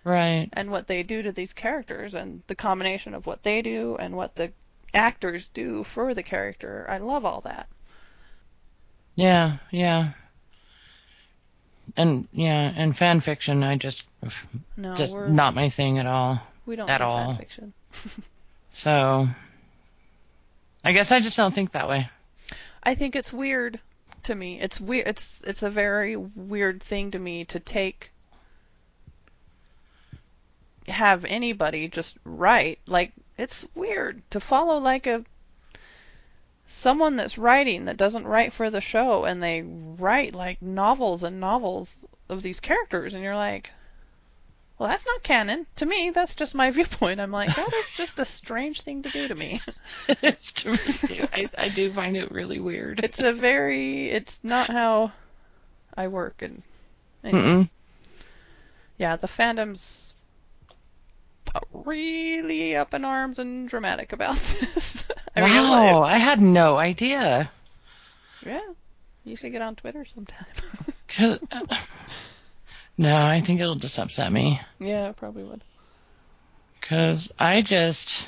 Right. 0.06 0.48
and 0.54 0.72
what 0.72 0.88
they 0.88 1.04
do 1.04 1.22
to 1.22 1.34
these 1.34 1.52
characters 1.52 2.14
and 2.16 2.44
the 2.48 2.56
combination 2.56 3.14
of 3.14 3.26
what 3.26 3.44
they 3.44 3.62
do 3.62 3.98
and 4.00 4.16
what 4.16 4.36
the 4.36 4.54
actors 4.94 5.48
do 5.50 5.84
for 5.84 6.14
the 6.14 6.24
character. 6.24 6.86
I 6.90 6.98
love 6.98 7.26
all 7.26 7.42
that. 7.42 7.68
Yeah, 9.16 9.58
yeah. 9.72 10.12
And 11.96 12.28
yeah, 12.32 12.72
and 12.76 12.96
fan 12.96 13.22
fiction 13.22 13.64
I 13.64 13.78
just 13.78 14.06
No, 14.76 14.94
just 14.94 15.18
not 15.18 15.56
my 15.56 15.70
thing 15.70 15.98
at 15.98 16.06
all. 16.06 16.40
we 16.66 16.76
don't 16.76 16.90
at 16.90 17.00
do 17.00 17.04
all. 17.04 17.28
fan 17.30 17.38
fiction. 17.38 17.74
So 18.72 19.28
I 20.84 20.92
guess 20.92 21.12
I 21.12 21.20
just 21.20 21.36
don't 21.36 21.52
think 21.54 21.72
that 21.72 21.90
way. 21.90 22.08
I 22.84 22.94
think 22.94 23.16
it's 23.16 23.34
weird 23.34 23.80
to 24.24 24.36
me. 24.36 24.60
It's 24.62 24.80
weird. 24.80 25.08
It's 25.08 25.42
it's 25.48 25.64
a 25.64 25.70
very 25.72 26.16
weird 26.16 26.84
thing 26.84 27.10
to 27.12 27.20
me 27.20 27.46
to 27.46 27.60
take 27.60 28.12
have 30.88 31.26
anybody 31.26 31.88
just 31.88 32.18
write 32.24 32.80
like 32.86 33.14
it's 33.38 33.66
weird 33.76 34.22
to 34.32 34.40
follow 34.40 34.78
like 34.78 35.08
a 35.08 35.24
someone 36.66 37.16
that's 37.16 37.38
writing 37.38 37.86
that 37.86 37.96
doesn't 37.98 38.28
write 38.28 38.52
for 38.52 38.70
the 38.70 38.82
show 38.82 39.24
and 39.24 39.42
they 39.42 39.62
write 39.62 40.36
like 40.36 40.62
novels 40.62 41.24
and 41.24 41.40
novels 41.40 42.06
of 42.28 42.42
these 42.44 42.60
characters 42.60 43.14
and 43.14 43.24
you're 43.24 43.36
like 43.36 43.72
well 44.78 44.90
that's 44.90 45.06
not 45.06 45.24
canon. 45.24 45.66
To 45.78 45.86
me 45.86 46.12
that's 46.12 46.36
just 46.36 46.54
my 46.54 46.70
viewpoint. 46.78 47.20
I'm 47.20 47.32
like 47.32 47.56
that 47.56 47.74
is 47.74 47.90
just 47.92 48.20
a 48.20 48.26
strange 48.26 48.82
thing 48.82 49.02
to 49.04 49.10
do 49.10 49.28
to 49.28 49.36
me. 49.36 49.62
It 50.08 50.24
is 50.24 50.52
to 50.54 50.70
me 50.72 50.78
too. 50.78 51.28
I, 51.34 51.50
I 51.58 51.70
do 51.70 51.92
find 51.92 52.16
it 52.18 52.32
really 52.32 52.60
weird. 52.60 53.00
it's 53.04 53.20
a 53.20 53.34
very 53.34 54.10
it's 54.10 54.40
not 54.44 54.70
how 54.70 55.14
I 55.96 56.08
work 56.10 56.42
and 56.42 56.62
anyway, 57.24 57.70
yeah 58.98 59.16
the 59.16 59.28
fandom's 59.28 60.14
really 61.72 62.76
up 62.76 62.94
in 62.94 63.06
arms 63.06 63.40
and 63.40 63.68
dramatic 63.70 64.14
about 64.14 64.36
this. 64.60 65.08
I 65.36 65.42
mean, 65.42 65.50
it 65.52 65.60
wow, 65.60 66.02
I 66.04 66.18
had 66.18 66.42
no 66.42 66.78
idea. 66.78 67.52
yeah, 68.46 68.62
you 69.24 69.36
should 69.36 69.52
get 69.52 69.62
on 69.62 69.76
Twitter 69.76 70.06
sometime. 70.06 70.46
'Cause- 71.08 71.40
uh, 71.52 71.78
no, 72.98 73.16
I 73.16 73.42
think 73.42 73.60
it'll 73.62 73.76
just 73.76 74.00
upset 74.00 74.32
me. 74.32 74.60
yeah, 74.80 75.10
it 75.10 75.16
probably 75.18 75.44
would. 75.44 75.64
Cause 76.82 77.32
I 77.38 77.62
just 77.62 78.28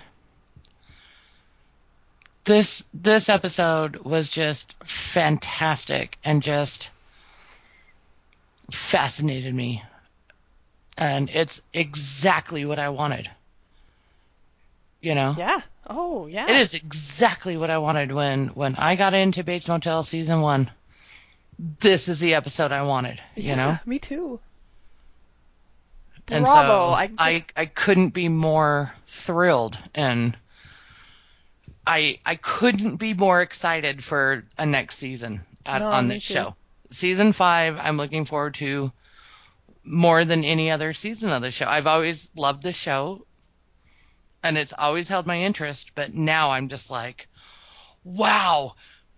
this 2.45 2.85
this 2.93 3.29
episode 3.29 3.97
was 3.97 4.29
just 4.29 4.75
fantastic 4.83 6.17
and 6.23 6.41
just 6.43 6.89
fascinated 8.71 9.53
me. 9.55 9.83
And 10.99 11.29
it's 11.29 11.61
exactly 11.73 12.65
what 12.65 12.77
I 12.77 12.89
wanted. 12.89 13.29
You 15.01 15.15
know? 15.15 15.33
Yeah. 15.37 15.61
Oh, 15.87 16.27
yeah. 16.27 16.43
It 16.49 16.57
is 16.57 16.73
exactly 16.73 17.55
what 17.57 17.69
I 17.69 17.77
wanted 17.77 18.11
when 18.11 18.49
when 18.49 18.75
I 18.75 18.95
got 18.95 19.13
into 19.13 19.43
Bates 19.43 19.67
Motel 19.69 20.03
season 20.03 20.41
1. 20.41 20.69
This 21.79 22.07
is 22.09 22.19
the 22.19 22.35
episode 22.35 22.71
I 22.71 22.83
wanted, 22.83 23.21
you 23.35 23.43
yeah, 23.49 23.55
know? 23.55 23.79
Me 23.85 23.97
too. 23.99 24.39
And 26.27 26.43
Bravo. 26.43 26.67
so 26.67 26.93
I, 26.93 27.07
just, 27.07 27.19
I 27.19 27.45
I 27.55 27.65
couldn't 27.65 28.09
be 28.09 28.27
more 28.29 28.93
thrilled 29.07 29.79
and 29.95 30.37
I 31.87 32.19
I 32.25 32.35
couldn't 32.35 32.97
be 32.97 33.13
more 33.13 33.41
excited 33.41 34.03
for 34.03 34.45
a 34.57 34.65
next 34.65 34.97
season 34.97 35.41
at, 35.65 35.79
No, 35.79 35.87
on 35.89 36.07
this 36.07 36.27
too. 36.27 36.33
show. 36.35 36.55
Season 36.91 37.33
5 37.33 37.79
I'm 37.79 37.97
looking 37.97 38.25
forward 38.25 38.53
to 38.55 38.91
more 39.83 40.25
than 40.25 40.43
any 40.43 40.71
other 40.71 40.93
season 40.93 41.31
of 41.31 41.41
the 41.41 41.51
show. 41.51 41.65
I've 41.67 41.87
always 41.87 42.29
loved 42.35 42.63
the 42.63 42.73
show 42.73 43.25
and 44.43 44.57
it's 44.57 44.73
always 44.77 45.07
held 45.07 45.27
my 45.27 45.41
interest, 45.41 45.91
but 45.95 46.13
now 46.13 46.51
I'm 46.51 46.69
just 46.69 46.89
like 46.89 47.27
wow, 48.03 48.73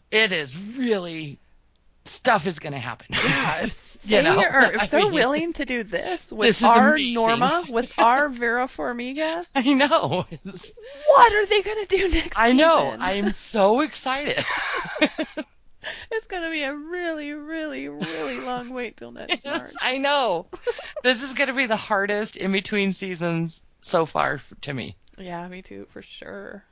it 0.10 0.32
is 0.32 0.58
really 0.58 1.40
stuff 2.06 2.48
is 2.48 2.60
going 2.60 2.74
to 2.74 2.80
happen. 2.80 3.08
Yeah, 3.12 3.60
if 3.64 3.98
You 4.04 4.22
know, 4.24 4.44
are, 4.44 4.74
if 4.74 4.90
they're 4.90 5.02
mean, 5.02 5.14
willing 5.14 5.54
to 5.54 5.66
do 5.66 5.84
this 5.84 6.32
with 6.32 6.48
this 6.48 6.64
our 6.64 6.94
amazing. 6.96 7.14
Norma, 7.14 7.64
with 7.70 7.92
our 7.98 8.28
Vera 8.30 8.66
Farmiga, 8.66 9.46
I 9.56 9.74
know. 9.74 10.26
It's- 10.32 10.72
what 11.08 11.34
are 11.34 11.46
they 11.46 11.62
gonna 11.62 11.86
do 11.86 12.10
next 12.10 12.40
I 12.40 12.52
know. 12.54 12.96
I'm 13.00 13.32
so 13.32 13.82
excited. 13.82 14.44
It's 16.12 16.28
gonna 16.28 16.50
be 16.50 16.64
a 16.64 16.76
really, 16.76 17.34
really, 17.34 17.88
really 17.88 18.40
long 18.40 18.70
wait 18.70 18.98
till 18.98 19.12
next 19.12 19.46
March. 19.46 19.62
Yes, 19.62 19.76
I 19.82 19.98
know. 19.98 20.48
this 21.04 21.22
is 21.22 21.34
going 21.34 21.48
to 21.48 21.54
be 21.54 21.66
the 21.66 21.76
hardest 21.76 22.38
in 22.38 22.52
between 22.52 22.94
seasons 22.94 23.62
so 23.82 24.06
far 24.06 24.42
to 24.62 24.74
me. 24.74 24.96
Yeah, 25.18 25.48
me 25.48 25.62
too, 25.62 25.88
for 25.92 26.02
sure. 26.02 26.64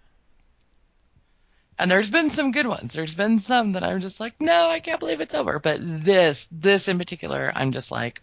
And 1.77 1.89
there's 1.89 2.09
been 2.09 2.29
some 2.29 2.51
good 2.51 2.67
ones. 2.67 2.93
There's 2.93 3.15
been 3.15 3.39
some 3.39 3.71
that 3.73 3.83
I'm 3.83 4.01
just 4.01 4.19
like, 4.19 4.33
no, 4.39 4.69
I 4.69 4.79
can't 4.79 4.99
believe 4.99 5.21
it's 5.21 5.33
over. 5.33 5.59
But 5.59 5.79
this, 5.81 6.47
this 6.51 6.87
in 6.89 6.97
particular, 6.97 7.51
I'm 7.55 7.71
just 7.71 7.91
like, 7.91 8.21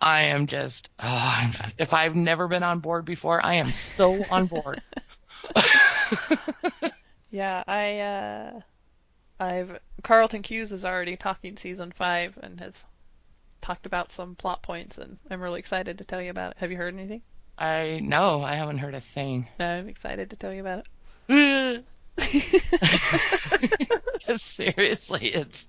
I 0.00 0.22
am 0.22 0.46
just, 0.46 0.88
oh, 1.00 1.50
if 1.78 1.92
I've 1.92 2.14
never 2.14 2.46
been 2.46 2.62
on 2.62 2.78
board 2.78 3.04
before, 3.04 3.44
I 3.44 3.54
am 3.54 3.72
so 3.72 4.24
on 4.30 4.46
board. 4.46 4.80
Yeah, 7.32 7.64
I 7.66 7.98
uh 8.00 8.60
I've 9.42 9.80
Carlton 10.04 10.42
Cuse 10.42 10.70
is 10.70 10.84
already 10.84 11.16
talking 11.16 11.56
season 11.56 11.90
five 11.90 12.38
and 12.40 12.60
has 12.60 12.84
talked 13.60 13.86
about 13.86 14.12
some 14.12 14.36
plot 14.36 14.62
points 14.62 14.98
and 14.98 15.18
I'm 15.28 15.40
really 15.40 15.58
excited 15.58 15.98
to 15.98 16.04
tell 16.04 16.22
you 16.22 16.30
about 16.30 16.52
it. 16.52 16.58
Have 16.58 16.70
you 16.70 16.76
heard 16.76 16.94
anything? 16.94 17.22
I 17.58 17.98
no, 18.00 18.42
I 18.42 18.54
haven't 18.54 18.78
heard 18.78 18.94
a 18.94 19.00
thing. 19.00 19.48
I'm 19.58 19.88
excited 19.88 20.30
to 20.30 20.36
tell 20.36 20.54
you 20.54 20.60
about 20.60 20.86
it. 21.28 21.84
seriously, 24.36 25.26
it's 25.26 25.66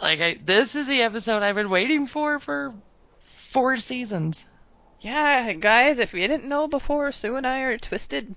like 0.00 0.20
I, 0.20 0.38
this 0.44 0.76
is 0.76 0.86
the 0.86 1.02
episode 1.02 1.42
I've 1.42 1.56
been 1.56 1.70
waiting 1.70 2.06
for 2.06 2.38
for 2.38 2.74
four 3.50 3.76
seasons. 3.78 4.44
yeah, 5.00 5.52
guys, 5.54 5.98
if 5.98 6.14
you 6.14 6.28
didn't 6.28 6.48
know 6.48 6.68
before, 6.68 7.10
Sue 7.10 7.34
and 7.34 7.46
I 7.46 7.62
are 7.62 7.76
twisted. 7.76 8.36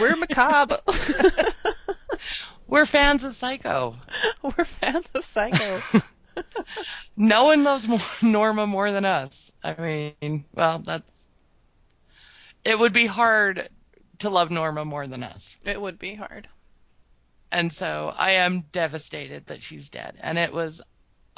We're 0.00 0.16
macabre. 0.16 0.78
We're 2.66 2.86
fans 2.86 3.24
of 3.24 3.34
Psycho. 3.34 3.96
We're 4.42 4.64
fans 4.64 5.08
of 5.14 5.24
Psycho. 5.24 5.80
No 7.16 7.44
one 7.44 7.62
loves 7.62 7.86
more, 7.86 8.00
Norma 8.22 8.66
more 8.66 8.90
than 8.90 9.04
us. 9.04 9.52
I 9.62 10.12
mean, 10.20 10.44
well, 10.52 10.80
that's. 10.80 11.28
It 12.64 12.76
would 12.76 12.92
be 12.92 13.06
hard 13.06 13.68
to 14.18 14.30
love 14.30 14.50
Norma 14.50 14.84
more 14.84 15.06
than 15.06 15.22
us. 15.22 15.56
it 15.64 15.80
would 15.80 15.96
be 15.96 16.16
hard. 16.16 16.48
And 17.52 17.72
so 17.72 18.12
I 18.16 18.32
am 18.32 18.62
devastated 18.72 19.46
that 19.46 19.62
she's 19.62 19.90
dead. 19.90 20.16
And 20.20 20.36
it 20.36 20.52
was 20.52 20.80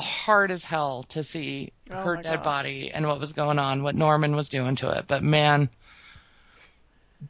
hard 0.00 0.50
as 0.50 0.64
hell 0.64 1.02
to 1.10 1.22
see 1.22 1.72
Oh 1.90 2.02
her 2.02 2.16
dead 2.16 2.36
gosh. 2.36 2.44
body 2.44 2.90
and 2.90 3.06
what 3.06 3.20
was 3.20 3.34
going 3.34 3.58
on, 3.58 3.82
what 3.82 3.94
Norman 3.94 4.34
was 4.34 4.48
doing 4.48 4.76
to 4.76 4.88
it. 4.98 5.04
But 5.06 5.22
man, 5.22 5.68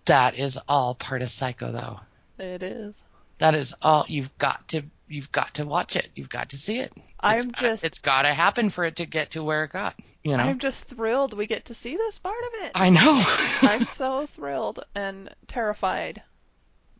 that 0.06 0.38
is 0.38 0.58
all 0.68 0.94
part 0.94 1.22
of 1.22 1.30
Psycho, 1.30 1.72
though. 1.72 2.00
It 2.38 2.62
is. 2.62 3.02
That 3.38 3.54
is 3.54 3.74
all. 3.82 4.04
You've 4.08 4.36
got 4.38 4.68
to. 4.68 4.82
You've 5.08 5.30
got 5.30 5.54
to 5.54 5.64
watch 5.64 5.94
it. 5.94 6.08
You've 6.16 6.28
got 6.28 6.50
to 6.50 6.56
see 6.58 6.78
it. 6.80 6.92
I'm 7.20 7.50
It's 7.50 7.58
uh, 7.58 7.60
just- 7.60 7.84
It's 7.84 7.98
got 8.00 8.22
to 8.22 8.34
happen 8.34 8.70
for 8.70 8.84
it 8.84 8.96
to 8.96 9.06
get 9.06 9.32
to 9.32 9.42
where 9.42 9.64
it 9.64 9.72
got. 9.72 9.94
You 10.24 10.36
know. 10.36 10.42
I'm 10.42 10.58
just 10.58 10.84
thrilled 10.84 11.32
we 11.34 11.46
get 11.46 11.66
to 11.66 11.74
see 11.74 11.96
this 11.96 12.18
part 12.18 12.42
of 12.42 12.64
it. 12.64 12.72
I 12.74 12.90
know. 12.90 13.22
I'm 13.62 13.84
so 13.84 14.26
thrilled 14.26 14.84
and 14.94 15.32
terrified. 15.46 16.22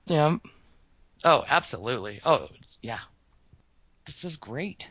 Yeah. 0.04 0.36
Oh, 1.24 1.44
absolutely. 1.48 2.20
Oh, 2.24 2.48
yeah. 2.80 3.00
This 4.04 4.24
is 4.24 4.36
great. 4.36 4.88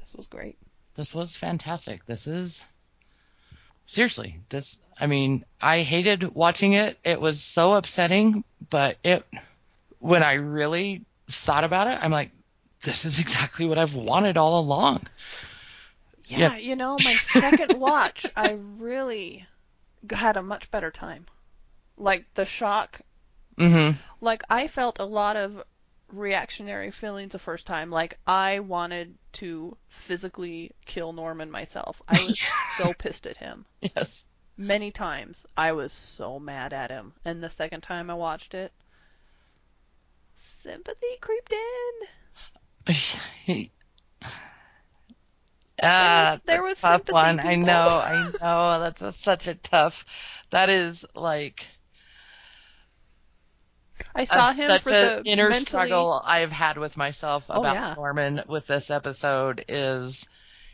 This 0.00 0.14
was 0.14 0.26
great. 0.26 0.56
This 0.94 1.14
was 1.14 1.36
fantastic. 1.36 2.06
This 2.06 2.26
is 2.26 2.64
seriously. 3.86 4.40
This. 4.48 4.80
I 4.98 5.06
mean, 5.06 5.44
I 5.60 5.82
hated 5.82 6.34
watching 6.34 6.72
it. 6.72 6.98
It 7.04 7.20
was 7.20 7.42
so 7.42 7.72
upsetting, 7.74 8.44
but 8.70 8.96
it. 9.04 9.24
When 9.98 10.22
I 10.22 10.34
really 10.34 11.04
thought 11.28 11.64
about 11.64 11.86
it, 11.88 11.98
I'm 12.02 12.10
like, 12.12 12.30
this 12.82 13.04
is 13.04 13.18
exactly 13.20 13.66
what 13.66 13.78
I've 13.78 13.94
wanted 13.94 14.36
all 14.36 14.60
along. 14.60 15.06
Yeah, 16.26 16.38
Yeah. 16.38 16.56
you 16.56 16.76
know, 16.76 16.96
my 17.04 17.14
second 17.14 17.72
watch, 17.80 18.26
I 18.36 18.58
really 18.78 19.46
had 20.10 20.36
a 20.36 20.42
much 20.42 20.70
better 20.70 20.90
time. 20.90 21.26
Like 21.96 22.24
the 22.34 22.44
shock, 22.44 23.00
Mm-hmm. 23.58 23.96
like 24.20 24.42
I 24.50 24.66
felt 24.66 24.98
a 24.98 25.04
lot 25.06 25.36
of 25.36 25.62
reactionary 26.12 26.90
feelings 26.90 27.32
the 27.32 27.38
first 27.38 27.66
time. 27.66 27.90
Like 27.90 28.18
I 28.26 28.60
wanted 28.60 29.16
to 29.34 29.76
physically 29.88 30.72
kill 30.84 31.12
Norman 31.12 31.50
myself. 31.50 32.00
I 32.08 32.22
was 32.24 32.40
so 32.78 32.92
pissed 32.92 33.26
at 33.26 33.36
him. 33.36 33.66
Yes. 33.80 34.24
Many 34.56 34.90
times 34.90 35.46
I 35.56 35.72
was 35.72 35.92
so 35.92 36.38
mad 36.38 36.72
at 36.72 36.90
him. 36.90 37.12
And 37.24 37.42
the 37.42 37.50
second 37.50 37.82
time 37.82 38.10
I 38.10 38.14
watched 38.14 38.54
it, 38.54 38.72
sympathy 40.36 41.16
creeped 41.20 41.52
in. 41.52 42.94
Ah, 45.82 46.36
was- 46.38 46.46
there 46.46 46.62
was 46.62 46.80
tough 46.80 47.00
sympathy, 47.00 47.12
one. 47.12 47.40
I 47.40 47.54
know, 47.56 48.00
I 48.02 48.30
know. 48.40 48.80
That's 48.80 49.02
a, 49.02 49.12
such 49.12 49.46
a 49.46 49.54
tough. 49.54 50.42
That 50.50 50.70
is 50.70 51.04
like 51.14 51.66
I 54.16 54.24
saw 54.24 54.52
him 54.52 54.68
such 54.70 54.82
for 54.82 54.92
an 54.92 55.22
the 55.24 55.30
inner 55.30 55.48
mentally 55.50 55.60
struggle 55.66 56.22
I've 56.24 56.52
had 56.52 56.78
with 56.78 56.96
myself 56.96 57.44
Oh, 57.48 57.60
about 57.60 57.74
yeah. 57.74 57.94
Norman 57.94 58.42
with 58.48 58.66
this 58.66 58.90
episode 58.90 59.64
is 59.68 60.26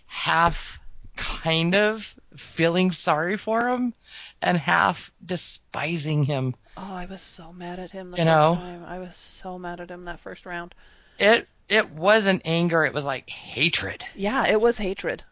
half 0.07 0.79
kind 1.17 1.75
of 1.75 2.15
feeling 2.37 2.91
sorry 2.93 3.37
for 3.37 3.69
him 3.69 3.95
and 4.41 4.57
half 4.57 5.13
despising 5.25 6.25
him. 6.25 6.55
Oh, 6.77 6.95
I 6.95 7.05
was 7.07 7.21
so 7.21 7.53
mad 7.53 7.79
at 7.79 7.91
him 7.91 8.11
the 8.13 8.17
You 8.19 8.25
first 8.25 8.27
know? 8.27 8.55
time. 8.57 8.85
I 8.87 8.99
was 8.99 9.15
so 9.17 9.59
mad 9.59 9.81
at 9.81 9.91
him 9.91 10.05
that 10.07 10.21
first 10.21 10.47
round. 10.47 10.75
It 11.19 11.49
it 11.69 11.91
wasn't 11.91 12.43
anger, 12.45 12.85
it 12.85 12.95
was 12.95 13.05
like 13.05 13.29
hatred. 13.29 14.05
Yeah, 14.15 14.47
it 14.49 14.61
was 14.61 14.79
hatred. 14.79 15.23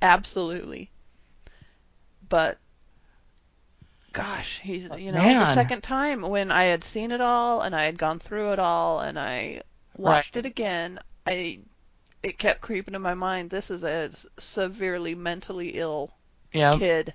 Absolutely. 0.00 0.90
But 2.28 2.58
gosh, 4.12 4.60
he's 4.62 4.90
uh, 4.90 4.96
you 4.96 5.12
know, 5.12 5.22
the 5.22 5.54
second 5.54 5.82
time 5.82 6.22
when 6.22 6.50
I 6.50 6.64
had 6.64 6.84
seen 6.84 7.10
it 7.12 7.20
all 7.20 7.62
and 7.62 7.74
I 7.74 7.84
had 7.84 7.98
gone 7.98 8.18
through 8.18 8.52
it 8.52 8.58
all 8.58 9.00
and 9.00 9.18
I 9.18 9.62
watched 9.96 10.36
it 10.36 10.46
again, 10.46 10.98
I 11.26 11.60
it 12.22 12.38
kept 12.38 12.60
creeping 12.60 12.94
in 12.94 13.02
my 13.02 13.14
mind. 13.14 13.50
This 13.50 13.70
is 13.70 13.84
a 13.84 14.10
severely 14.38 15.14
mentally 15.14 15.70
ill 15.70 16.12
Yeah. 16.52 16.78
kid. 16.78 17.14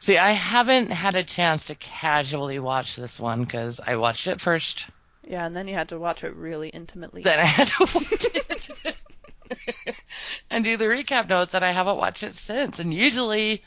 See, 0.00 0.18
I 0.18 0.32
haven't 0.32 0.90
had 0.90 1.14
a 1.14 1.22
chance 1.24 1.66
to 1.66 1.74
casually 1.76 2.58
watch 2.58 2.96
this 2.96 3.20
one 3.20 3.44
because 3.44 3.80
I 3.80 3.96
watched 3.96 4.26
it 4.26 4.40
first, 4.40 4.86
Yeah, 5.26 5.46
and 5.46 5.56
then 5.56 5.68
you 5.68 5.74
had 5.74 5.88
to 5.90 5.98
watch 5.98 6.24
it 6.24 6.34
really 6.34 6.68
intimately. 6.68 7.22
then 7.22 7.38
I 7.38 7.44
had 7.44 7.68
to 7.68 7.80
watch 7.80 8.26
it 8.34 8.98
and 10.50 10.64
do 10.64 10.76
the 10.76 10.84
recap 10.86 11.28
notes, 11.28 11.54
and 11.54 11.64
I 11.64 11.70
haven't 11.72 11.96
watched 11.98 12.22
it 12.22 12.34
since. 12.34 12.78
And 12.80 12.92
usually, 12.92 13.62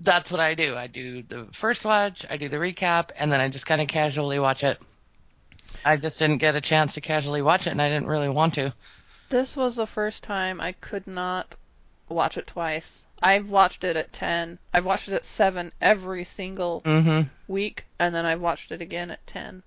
that's 0.00 0.30
what 0.30 0.40
I 0.40 0.54
do. 0.54 0.76
I 0.76 0.86
do 0.86 1.22
the 1.22 1.46
first 1.52 1.84
watch, 1.84 2.24
I 2.30 2.36
do 2.36 2.48
the 2.48 2.56
recap, 2.58 3.10
and 3.16 3.32
then 3.32 3.40
I 3.40 3.48
just 3.48 3.66
kind 3.66 3.80
of 3.80 3.88
casually 3.88 4.38
watch 4.38 4.64
it. 4.64 4.80
I 5.84 5.96
just 5.96 6.18
didn't 6.18 6.38
get 6.38 6.56
a 6.56 6.60
chance 6.60 6.94
to 6.94 7.00
casually 7.00 7.42
watch 7.42 7.66
it, 7.66 7.70
and 7.70 7.82
I 7.82 7.88
didn't 7.88 8.08
really 8.08 8.28
want 8.28 8.54
to. 8.54 8.72
This 9.28 9.56
was 9.56 9.76
the 9.76 9.86
first 9.86 10.22
time 10.22 10.60
I 10.60 10.72
could 10.72 11.06
not 11.06 11.54
watch 12.08 12.38
it 12.38 12.46
twice. 12.46 13.04
I've 13.22 13.50
watched 13.50 13.84
it 13.84 13.96
at 13.96 14.12
10. 14.12 14.58
I've 14.72 14.86
watched 14.86 15.08
it 15.08 15.14
at 15.14 15.24
7 15.24 15.72
every 15.80 16.24
single 16.24 16.82
Mm-hmm. 16.84 17.28
week, 17.46 17.84
and 17.98 18.14
then 18.14 18.24
I've 18.24 18.40
watched 18.40 18.72
it 18.72 18.80
again 18.80 19.10
at 19.10 19.26
10 19.26 19.62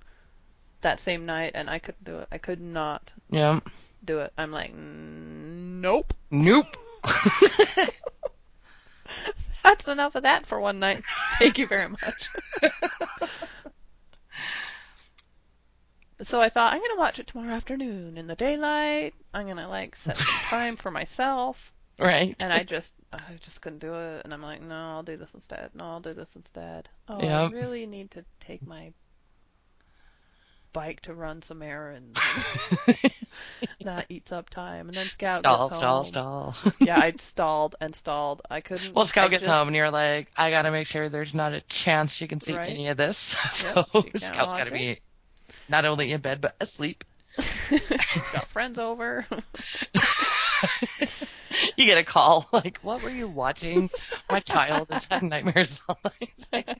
that 0.82 1.00
same 1.00 1.28
night, 1.28 1.52
and 1.54 1.70
I 1.70 1.78
couldn't 1.78 2.04
do 2.06 2.18
it. 2.18 2.28
I 2.32 2.40
could 2.40 2.62
not 2.62 3.12
Yeah. 3.30 3.60
do 4.04 4.20
it. 4.20 4.34
I'm 4.38 4.52
like, 4.52 4.74
"Mm, 4.74 5.82
nope. 5.82 6.14
Nope. 6.32 6.76
That's 9.64 9.88
enough 9.88 10.16
of 10.16 10.24
that 10.24 10.46
for 10.46 10.60
one 10.60 10.80
night. 10.80 11.04
Thank 11.40 11.58
you 11.58 11.68
very 11.68 11.90
much. 11.90 12.30
so 16.22 16.42
I 16.42 16.50
thought, 16.50 16.74
I'm 16.74 16.80
going 16.80 16.92
to 16.92 17.00
watch 17.00 17.20
it 17.20 17.28
tomorrow 17.28 17.54
afternoon 17.54 18.18
in 18.18 18.28
the 18.28 18.36
daylight. 18.36 19.14
I'm 19.34 19.46
going 19.46 19.58
to, 19.58 19.68
like, 19.68 19.96
set 19.96 20.18
some 20.18 20.26
time 20.28 20.76
for 20.76 20.92
myself. 20.92 21.74
right. 22.00 22.36
and 22.42 22.52
I 22.52 22.64
just 22.64 22.94
I 23.14 23.20
just 23.42 23.62
couldn't 23.62 23.80
do 23.80 23.94
it 23.94 24.22
and 24.24 24.34
I'm 24.34 24.42
like, 24.42 24.62
no, 24.62 24.76
I'll 24.76 25.04
do 25.04 25.18
this 25.18 25.34
instead. 25.34 25.72
No, 25.74 25.84
I'll 25.84 26.00
do 26.00 26.14
this 26.14 26.36
instead. 26.36 26.88
Oh, 27.08 27.20
I 27.20 27.50
really 27.50 27.86
need 27.86 28.12
to 28.12 28.24
take 28.40 28.66
my 28.66 28.94
bike 30.74 31.02
to 31.02 31.14
run 31.14 31.42
some 31.42 31.62
errands. 31.62 32.20
that 33.82 34.06
eats 34.10 34.32
up 34.32 34.50
time. 34.50 34.88
And 34.88 34.96
then 34.98 35.06
Scout 35.06 35.40
stall, 35.40 35.68
gets 35.70 35.76
stall, 35.80 35.96
home. 36.04 36.06
stall. 36.06 36.56
yeah, 36.80 36.98
I 37.00 37.12
stalled 37.18 37.76
and 37.82 37.96
stalled. 37.96 38.42
I 38.50 38.62
couldn't. 38.62 38.94
Well, 38.96 39.06
Scout 39.06 39.26
I 39.26 39.30
gets 39.30 39.44
just- 39.44 39.52
home, 39.52 39.68
and 39.68 39.76
you're 39.76 39.92
like, 39.92 40.30
I 40.38 40.50
gotta 40.52 40.72
make 40.72 40.88
sure 40.88 41.10
there's 41.10 41.34
not 41.34 41.54
a 41.54 41.62
chance 41.62 42.14
she 42.14 42.28
can 42.28 42.42
see 42.42 42.54
Right. 42.56 42.70
any 42.70 42.88
of 42.88 42.98
this. 42.98 43.36
Yep, 43.44 43.52
so 43.52 44.02
can't 44.04 44.34
gotta 44.52 44.72
be 44.72 45.00
not 45.70 45.86
only 45.86 46.12
in 46.12 46.22
bed 46.22 46.42
but 46.42 46.56
asleep. 46.60 47.04
She's 47.40 48.28
got 48.34 48.46
friends 48.48 48.78
over. 48.78 49.26
you 51.78 51.86
get 51.86 51.98
a 51.98 52.04
call 52.04 52.48
like, 52.52 52.80
"What 52.82 53.04
were 53.04 53.10
you 53.10 53.28
watching? 53.28 53.90
My 54.30 54.40
child 54.42 54.90
has 54.92 55.06
had 55.06 55.24
nightmares 55.24 55.80
all 55.88 55.98
night." 56.04 56.72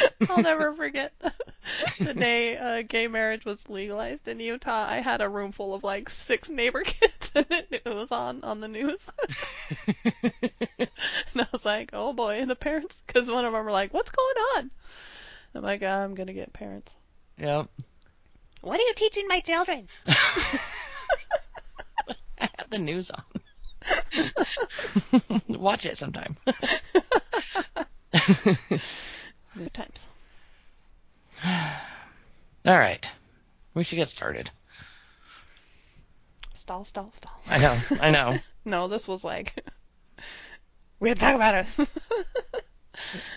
I'll 0.30 0.42
never 0.42 0.72
forget 0.72 1.12
the 1.98 2.14
day 2.14 2.56
uh, 2.56 2.82
gay 2.82 3.08
marriage 3.08 3.44
was 3.44 3.68
legalized 3.68 4.28
in 4.28 4.40
Utah. 4.40 4.86
I 4.88 4.98
had 5.00 5.20
a 5.20 5.28
room 5.28 5.52
full 5.52 5.74
of 5.74 5.84
like 5.84 6.08
six 6.08 6.48
neighbor 6.48 6.82
kids, 6.84 7.30
and 7.34 7.46
it, 7.50 7.82
it 7.84 7.94
was 7.94 8.10
on 8.10 8.42
on 8.44 8.60
the 8.60 8.68
news. 8.68 9.08
and 10.04 10.88
I 11.36 11.46
was 11.52 11.64
like, 11.64 11.90
"Oh 11.92 12.12
boy!" 12.12 12.38
And 12.40 12.50
the 12.50 12.56
parents, 12.56 13.02
because 13.06 13.30
one 13.30 13.44
of 13.44 13.52
them 13.52 13.64
were 13.64 13.70
like, 13.70 13.92
"What's 13.94 14.10
going 14.10 14.36
on?" 14.56 14.70
I'm 15.54 15.62
like, 15.62 15.82
"I'm 15.82 16.14
gonna 16.14 16.32
get 16.32 16.52
parents." 16.52 16.94
yep. 17.38 17.68
What 18.62 18.78
are 18.78 18.84
you 18.84 18.94
teaching 18.94 19.26
my 19.26 19.40
children? 19.40 19.88
I 20.06 20.14
have 22.58 22.70
the 22.70 22.78
news 22.78 23.10
on. 23.10 23.24
Watch 25.48 25.86
it 25.86 25.98
sometime. 25.98 26.36
New 29.54 29.68
times. 29.68 30.06
All 31.44 32.78
right. 32.78 33.10
We 33.74 33.84
should 33.84 33.96
get 33.96 34.08
started. 34.08 34.50
Stall, 36.54 36.84
stall, 36.84 37.10
stall. 37.12 37.40
I 37.48 37.58
know. 37.58 37.76
I 38.00 38.10
know. 38.10 38.38
No, 38.64 38.86
this 38.86 39.08
was 39.08 39.24
like 39.24 39.56
we 41.00 41.08
had 41.08 41.18
to 41.18 41.20
talk 41.20 41.34
about 41.34 41.54
it. 41.54 41.66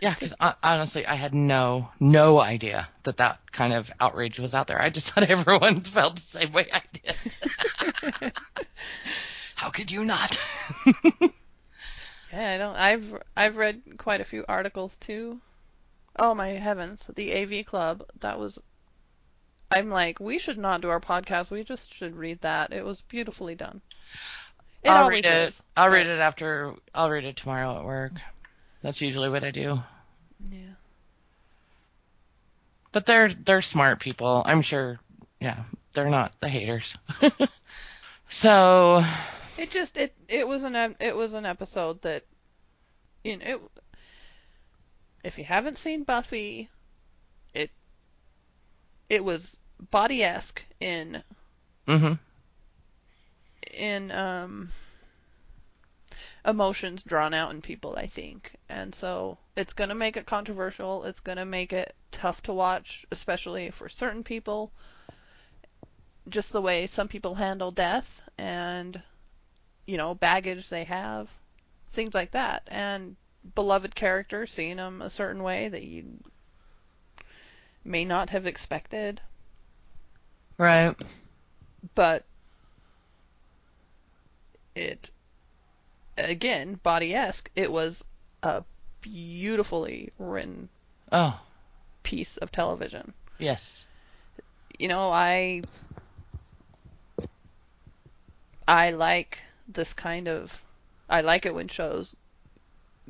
Yeah, 0.01 0.13
because 0.13 0.36
honestly, 0.62 1.08
I 1.08 1.15
had 1.15 1.34
no 1.34 1.89
no 1.99 2.39
idea 2.39 2.89
that 3.04 3.17
that 3.17 3.39
kind 3.51 3.73
of 3.73 3.89
outrage 3.99 4.38
was 4.38 4.54
out 4.54 4.67
there. 4.67 4.80
I 4.80 4.89
just 4.89 5.10
thought 5.10 5.23
everyone 5.23 5.82
felt 5.82 6.17
the 6.17 6.21
same 6.21 6.51
way 6.51 6.67
I 6.71 6.82
did. 6.91 8.34
How 9.56 9.69
could 9.71 9.89
you 9.89 10.06
not? 10.06 10.38
Yeah, 12.32 12.51
I 12.54 12.58
don't. 12.58 12.75
I've 12.75 13.23
I've 13.36 13.58
read 13.58 13.82
quite 13.97 14.19
a 14.21 14.25
few 14.25 14.43
articles 14.47 14.97
too. 14.97 15.39
Oh 16.17 16.34
my 16.34 16.49
heavens, 16.49 17.10
the 17.15 17.34
AV 17.34 17.65
Club. 17.65 18.04
That 18.21 18.39
was. 18.39 18.60
I'm 19.71 19.89
like, 19.89 20.19
we 20.19 20.38
should 20.38 20.58
not 20.58 20.82
do 20.82 20.89
our 20.89 20.99
podcast. 20.99 21.51
We 21.51 21.63
just 21.63 21.93
should 21.93 22.15
read 22.15 22.41
that. 22.41 22.71
It 22.71 22.86
was 22.86 23.01
beautifully 23.01 23.56
done. 23.56 23.82
It 24.84 24.89
I'll 24.89 25.10
read 25.10 25.25
it. 25.25 25.49
is. 25.49 25.62
I'll 25.75 25.89
but- 25.89 25.95
read 25.95 26.08
it 26.08 26.19
after. 26.19 26.73
I'll 26.93 27.10
read 27.10 27.25
it 27.25 27.36
tomorrow 27.36 27.78
at 27.80 27.86
work. 27.86 28.12
That's 28.82 29.01
usually 29.01 29.30
what 29.30 29.43
I 29.43 29.51
do. 29.51 29.80
Yeah. 30.51 30.60
But 32.91 33.06
they're 33.06 33.30
they're 33.30 33.62
smart 33.62 33.99
people. 33.99 34.43
I'm 34.45 34.62
sure. 34.62 34.99
Yeah, 35.41 35.63
they're 35.93 36.10
not 36.10 36.32
the 36.39 36.47
haters. 36.47 36.95
so 38.30 39.04
It 39.58 39.71
just 39.71 39.97
it 39.97 40.13
it 40.30 40.47
was 40.47 40.63
an 40.63 40.95
it 40.99 41.15
was 41.15 41.34
an 41.34 41.45
episode 41.45 42.01
that, 42.04 42.23
you 43.23 43.38
know, 43.38 43.45
it, 43.45 43.62
if 45.25 45.38
you 45.39 45.43
haven't 45.43 45.77
seen 45.77 46.03
Buffy, 46.03 46.69
it 47.53 47.71
it 49.09 49.23
was 49.23 49.59
Buffy 49.91 50.23
esque 50.23 50.63
in 50.79 51.23
hmm 51.88 52.13
in 53.73 54.11
um 54.11 54.69
emotions 56.45 57.01
drawn 57.03 57.33
out 57.33 57.51
in 57.51 57.61
people, 57.61 57.95
I 57.97 58.05
think. 58.05 58.53
And 58.69 58.93
so 58.93 59.39
it's 59.55 59.73
going 59.73 59.89
to 59.89 59.95
make 59.95 60.15
it 60.15 60.27
controversial. 60.27 61.03
It's 61.05 61.19
going 61.19 61.39
to 61.39 61.45
make 61.45 61.73
it 61.73 61.95
tough 62.11 62.43
to 62.43 62.53
watch, 62.53 63.03
especially 63.11 63.71
for 63.71 63.89
certain 63.89 64.23
people. 64.23 64.71
Just 66.29 66.51
the 66.51 66.61
way 66.61 66.85
some 66.85 67.07
people 67.07 67.33
handle 67.35 67.71
death 67.71 68.21
and 68.38 69.01
you 69.88 69.97
know, 69.97 70.15
baggage 70.15 70.69
they 70.69 70.83
have, 70.83 71.29
things 71.91 72.13
like 72.13 72.31
that. 72.31 72.63
And 72.67 73.15
beloved 73.53 73.93
character 73.95 74.45
seeing 74.45 74.77
them 74.77 75.01
a 75.01 75.10
certain 75.10 75.43
way 75.43 75.67
that 75.67 75.84
you 75.84 76.05
may 77.84 78.03
not 78.03 78.31
have 78.31 78.47
expected. 78.47 79.21
right. 80.58 80.95
but 81.93 82.23
it 84.73 85.12
again 86.17 86.79
Buffy-esque 86.81 87.49
it 87.55 87.71
was 87.71 88.03
a 88.43 88.63
beautifully 89.01 90.12
written 90.17 90.69
Oh 91.12 91.39
piece 92.03 92.38
of 92.38 92.51
television 92.51 93.13
yes. 93.39 93.86
you 94.77 94.88
know 94.88 95.10
i 95.12 95.62
i 98.67 98.91
like 98.91 99.39
this 99.67 99.93
kind 99.93 100.27
of 100.27 100.63
i 101.10 101.21
like 101.21 101.45
it 101.45 101.55
when 101.55 101.67
shows 101.67 102.15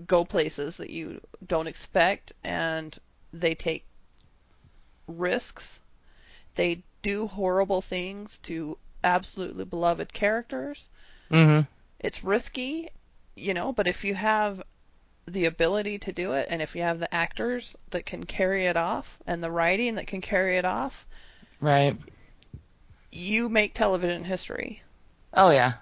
go 0.07 0.25
places 0.25 0.77
that 0.77 0.89
you 0.89 1.21
don't 1.45 1.67
expect 1.67 2.33
and 2.43 2.97
they 3.33 3.55
take 3.55 3.85
risks 5.07 5.79
they 6.55 6.83
do 7.01 7.27
horrible 7.27 7.81
things 7.81 8.39
to 8.39 8.77
absolutely 9.03 9.65
beloved 9.65 10.13
characters 10.13 10.89
hmm 11.29 11.67
it's 11.99 12.23
risky, 12.23 12.89
you 13.35 13.53
know, 13.53 13.73
but 13.73 13.85
if 13.87 14.05
you 14.05 14.15
have 14.15 14.63
the 15.27 15.45
ability 15.45 15.99
to 15.99 16.11
do 16.13 16.33
it 16.33 16.47
and 16.49 16.61
if 16.61 16.75
you 16.75 16.81
have 16.83 16.99
the 16.99 17.13
actors 17.13 17.75
that 17.91 18.05
can 18.05 18.25
carry 18.25 18.65
it 18.67 18.77
off 18.77 19.19
and 19.27 19.43
the 19.43 19.51
writing 19.51 19.95
that 19.95 20.07
can 20.07 20.21
carry 20.21 20.57
it 20.57 20.65
off, 20.65 21.07
Right. 21.61 21.97
you 23.11 23.49
make 23.49 23.73
television 23.73 24.23
history. 24.25 24.83
Oh 25.33 25.51
yeah. 25.51 25.73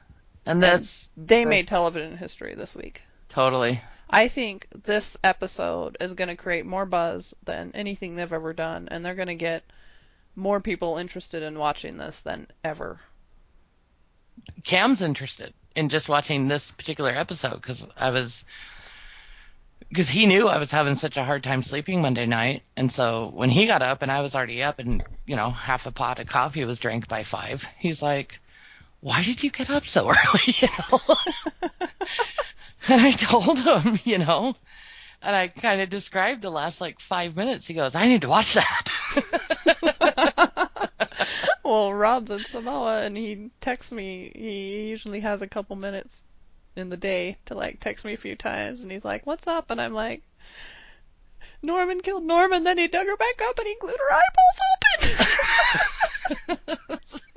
And 0.45 0.61
this 0.61 1.09
They 1.17 1.43
made 1.43 1.67
television 1.67 2.17
history 2.17 2.53
this 2.53 2.75
week. 2.75 3.01
totally. 3.29 3.81
I 4.13 4.27
think 4.27 4.67
this 4.83 5.17
episode 5.23 5.97
is 5.99 6.13
going 6.13 6.27
to 6.27 6.35
create 6.35 6.67
more 6.67 6.85
buzz 6.85 7.33
than 7.45 7.71
anything 7.73 8.15
they've 8.15 8.31
ever 8.31 8.53
done, 8.53 8.87
and 8.91 9.03
they're 9.03 9.15
going 9.15 9.27
to 9.27 9.33
get 9.33 9.63
more 10.35 10.59
people 10.59 10.97
interested 10.97 11.41
in 11.41 11.57
watching 11.57 11.97
this 11.97 12.19
than 12.19 12.45
ever. 12.63 12.99
Cam's 14.63 15.01
interested 15.01 15.51
in 15.75 15.89
just 15.89 16.09
watching 16.09 16.47
this 16.47 16.69
particular 16.69 17.09
episode 17.09 17.55
because 17.55 17.89
I 17.97 18.11
was 18.11 18.45
because 19.89 20.09
he 20.09 20.27
knew 20.27 20.47
I 20.47 20.59
was 20.59 20.69
having 20.69 20.93
such 20.93 21.17
a 21.17 21.23
hard 21.23 21.43
time 21.43 21.63
sleeping 21.63 21.99
Monday 21.99 22.27
night, 22.27 22.61
and 22.77 22.91
so 22.91 23.31
when 23.33 23.49
he 23.49 23.65
got 23.65 23.81
up 23.81 24.03
and 24.03 24.11
I 24.11 24.21
was 24.21 24.35
already 24.35 24.61
up 24.61 24.77
and 24.77 25.03
you 25.25 25.35
know 25.35 25.49
half 25.49 25.87
a 25.87 25.91
pot 25.91 26.19
of 26.19 26.27
coffee 26.27 26.65
was 26.65 26.77
drank 26.77 27.07
by 27.07 27.23
five, 27.23 27.67
he's 27.79 28.03
like, 28.03 28.39
"Why 28.99 29.23
did 29.23 29.41
you 29.41 29.49
get 29.49 29.71
up 29.71 29.87
so 29.87 30.07
early?" 30.09 30.55
You 30.59 30.67
know. 30.91 31.15
and 32.87 33.01
I 33.05 33.11
told 33.11 33.59
him, 33.59 33.99
you 34.03 34.17
know, 34.17 34.55
and 35.21 35.35
I 35.35 35.47
kind 35.47 35.81
of 35.81 35.89
described 35.89 36.41
the 36.41 36.49
last 36.49 36.81
like 36.81 36.99
five 36.99 37.35
minutes. 37.35 37.67
He 37.67 37.73
goes, 37.73 37.95
"I 37.95 38.07
need 38.07 38.21
to 38.21 38.29
watch 38.29 38.55
that." 38.55 38.91
well, 41.63 41.93
Rob's 41.93 42.31
in 42.31 42.39
Samoa 42.39 43.03
and 43.03 43.15
he 43.15 43.51
texts 43.61 43.91
me. 43.91 44.31
He 44.35 44.89
usually 44.89 45.21
has 45.21 45.41
a 45.41 45.47
couple 45.47 45.75
minutes 45.75 46.25
in 46.75 46.89
the 46.89 46.97
day 46.97 47.37
to 47.45 47.55
like 47.55 47.79
text 47.79 48.03
me 48.03 48.13
a 48.13 48.17
few 48.17 48.35
times, 48.35 48.83
and 48.83 48.91
he's 48.91 49.05
like, 49.05 49.25
"What's 49.25 49.47
up?" 49.47 49.71
And 49.71 49.79
I'm 49.79 49.93
like, 49.93 50.23
"Norman 51.61 52.01
killed 52.01 52.23
Norman, 52.23 52.63
then 52.63 52.77
he 52.77 52.87
dug 52.87 53.07
her 53.07 53.17
back 53.17 53.41
up 53.43 53.57
and 53.59 53.67
he 53.67 53.75
glued 53.79 53.97
her 53.97 54.11
eyeballs 54.11 54.59
open." 56.59 57.29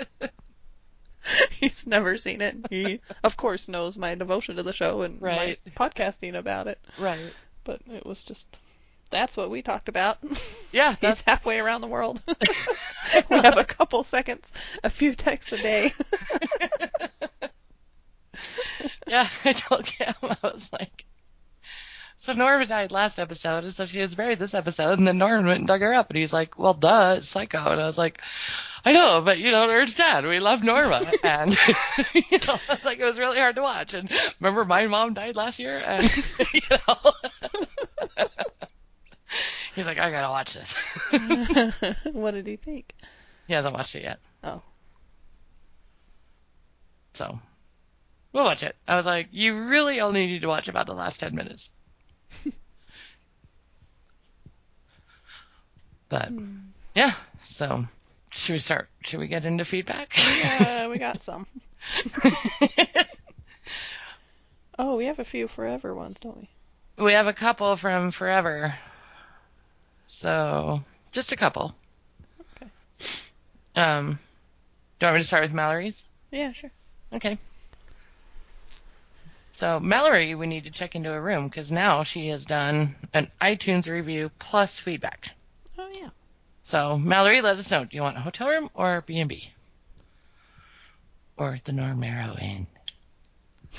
he's 1.51 1.87
never 1.87 2.17
seen 2.17 2.41
it. 2.41 2.57
He, 2.71 3.01
of 3.25 3.37
course, 3.37 3.69
knows 3.69 3.97
my 3.99 4.15
devotion 4.15 4.57
to 4.57 4.63
the 4.63 4.73
show 4.73 5.03
and 5.03 5.21
Right. 5.21 5.59
my 5.67 5.89
podcasting 5.89 6.35
about 6.37 6.67
it. 6.69 6.79
right. 6.99 7.33
But 7.65 7.81
it 7.93 8.05
was 8.07 8.23
just. 8.23 8.47
That's 9.11 9.37
what 9.37 9.51
we 9.51 9.63
talked 9.63 9.89
about. 9.89 10.19
Yeah, 10.73 10.95
He's 11.01 11.21
halfway 11.23 11.61
around 11.61 11.81
the 11.81 11.87
world. 11.87 12.21
we 13.31 13.37
have 13.37 13.57
a 13.57 13.65
couple 13.65 14.03
seconds, 14.03 14.51
a 14.83 14.91
few 14.91 15.15
texts 15.15 15.53
a 15.53 15.59
day. 15.59 15.93
Yeah, 19.07 19.29
I 19.45 19.53
told 19.53 19.87
Cam, 19.87 20.15
I 20.23 20.37
was 20.43 20.69
like, 20.73 21.06
so 22.27 22.33
Norma 22.33 22.67
died 22.67 22.91
last 22.91 23.21
episode, 23.21 23.63
and 23.63 23.73
so 23.73 23.87
she 23.87 24.01
was 24.01 24.17
buried 24.17 24.41
this 24.41 24.53
episode, 24.53 24.99
and 24.99 25.07
then 25.07 25.17
Norman 25.17 25.47
went 25.47 25.61
and 25.61 25.69
dug 25.69 25.81
her 25.81 25.95
up, 25.95 26.11
and 26.11 26.19
he's 26.19 26.33
like, 26.33 26.59
well, 26.59 26.75
duh, 26.75 27.15
it's 27.19 27.29
Psycho, 27.29 27.71
and 27.71 27.81
I 27.81 27.87
was 27.87 27.97
like, 27.97 28.21
I 28.85 28.91
know, 28.91 29.23
but 29.25 29.39
you 29.39 29.53
don't 29.53 29.71
understand, 29.71 30.27
we 30.27 30.41
love 30.41 30.65
Norma, 30.65 31.09
and 31.23 31.53
you 32.15 32.39
know, 32.47 32.59
it's 32.69 32.85
like 32.85 32.99
it 32.99 33.05
was 33.05 33.17
really 33.17 33.39
hard 33.39 33.55
to 33.55 33.63
watch, 33.63 33.95
and 33.95 34.11
remember 34.41 34.65
my 34.65 34.89
mom 34.89 35.15
died 35.15 35.37
last 35.37 35.61
year, 35.61 35.79
and 35.79 36.03
you 36.53 36.61
know, 36.89 37.13
he's 39.77 39.87
like, 39.87 39.99
I 39.99 40.11
gotta 40.11 40.29
watch 40.29 40.53
this. 40.53 40.75
what 42.13 42.33
did 42.33 42.49
he 42.49 42.57
think? 42.57 42.93
he 43.47 43.55
hasn't 43.55 43.73
watched 43.75 43.95
it 43.95 44.03
yet. 44.03 44.19
Oh. 44.43 44.63
So, 47.15 47.39
we'll 48.33 48.43
watch 48.43 48.65
it. 48.65 48.75
I 48.89 48.97
was 48.97 49.07
like, 49.07 49.29
you 49.31 49.69
really 49.69 50.01
only 50.01 50.27
need 50.27 50.43
to 50.43 50.49
watch 50.49 50.67
about 50.67 50.89
the 50.89 50.93
last 50.93 51.21
10 51.21 51.33
minutes. 51.33 51.71
but, 56.09 56.31
Yeah. 56.95 57.13
So, 57.45 57.85
should 58.31 58.53
we 58.55 58.59
start? 58.59 58.89
Should 59.05 59.21
we 59.21 59.29
get 59.29 59.45
into 59.45 59.65
feedback? 59.65 60.17
Yeah, 60.39 60.89
we 60.89 60.99
got 60.99 61.23
some. 61.23 61.47
Oh, 64.79 64.97
we 64.97 65.07
have 65.07 65.19
a 65.19 65.25
few 65.25 65.49
forever 65.49 65.95
ones, 65.95 66.19
don't 66.21 66.37
we? 66.37 67.05
we 67.05 67.13
have 67.13 67.27
a 67.27 67.33
couple 67.33 67.77
from 67.77 68.11
forever. 68.11 68.75
So, 70.07 70.81
just 71.13 71.33
a 71.33 71.37
couple. 71.37 71.75
Okay. 72.41 72.71
Um, 73.75 74.19
do 74.99 75.07
you 75.07 75.07
want 75.07 75.17
me 75.17 75.21
to 75.23 75.27
start 75.27 75.43
with 75.43 75.53
Mallory's? 75.53 76.05
Yeah, 76.31 76.53
sure. 76.53 76.71
Okay. 77.13 77.39
So 79.57 79.81
Mallory, 79.81 80.35
we 80.35 80.47
need 80.47 80.65
to 80.65 80.71
check 80.71 80.95
into 80.95 81.15
a 81.15 81.19
room 81.19 81.49
because 81.49 81.73
now 81.73 82.03
she 82.03 82.29
has 82.29 82.45
done 82.45 82.95
an 83.15 83.31
iTunes 83.41 83.91
review 83.91 84.31
plus 84.39 84.79
feedback. 84.79 85.31
Oh 85.79 85.91
yeah. 85.99 86.11
So 86.63 86.99
Mallory, 86.99 87.41
let 87.41 87.57
us 87.57 87.71
know. 87.71 87.87
Do 87.87 87.97
you 87.97 88.03
want 88.03 88.19
a 88.19 88.21
hotel 88.21 88.51
room 88.51 88.69
or 88.75 89.03
B 89.07 89.19
and 89.19 89.31
B, 89.31 89.51
or 91.39 91.59
the 91.65 91.73
Normero 91.73 92.39
Inn? 92.39 92.67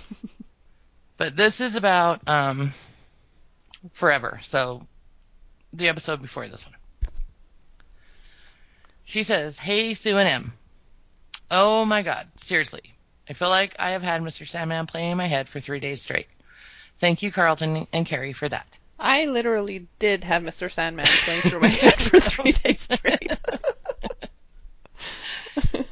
but 1.17 1.35
this 1.35 1.61
is 1.61 1.75
about 1.75 2.27
um, 2.27 2.73
forever. 3.93 4.39
So 4.41 4.81
the 5.73 5.89
episode 5.89 6.23
before 6.23 6.47
this 6.47 6.65
one. 6.65 6.75
She 9.03 9.21
says, 9.21 9.59
"Hey 9.59 9.93
Sue 9.93 10.17
and 10.17 10.27
Em, 10.27 10.53
oh 11.51 11.85
my 11.85 12.01
God, 12.01 12.27
seriously, 12.35 12.96
I 13.29 13.33
feel 13.33 13.49
like 13.49 13.75
I 13.77 13.91
have 13.91 14.03
had 14.03 14.21
Mr. 14.21 14.47
Sandman 14.47 14.87
playing 14.87 15.11
in 15.11 15.17
my 15.17 15.27
head 15.27 15.49
for 15.49 15.59
three 15.59 15.79
days 15.79 16.01
straight. 16.01 16.27
Thank 16.99 17.21
you, 17.21 17.31
Carlton 17.31 17.87
and 17.93 18.05
Kerry, 18.05 18.33
for 18.33 18.49
that." 18.49 18.67
I 18.99 19.25
literally 19.25 19.87
did 19.99 20.23
have 20.23 20.41
Mr. 20.41 20.71
Sandman 20.71 21.05
playing 21.05 21.41
through 21.41 21.59
my 21.59 21.67
head 21.67 21.93
for 21.93 22.19
three 22.19 22.51
days 22.51 22.81
straight. 22.81 23.39
it 25.73 25.85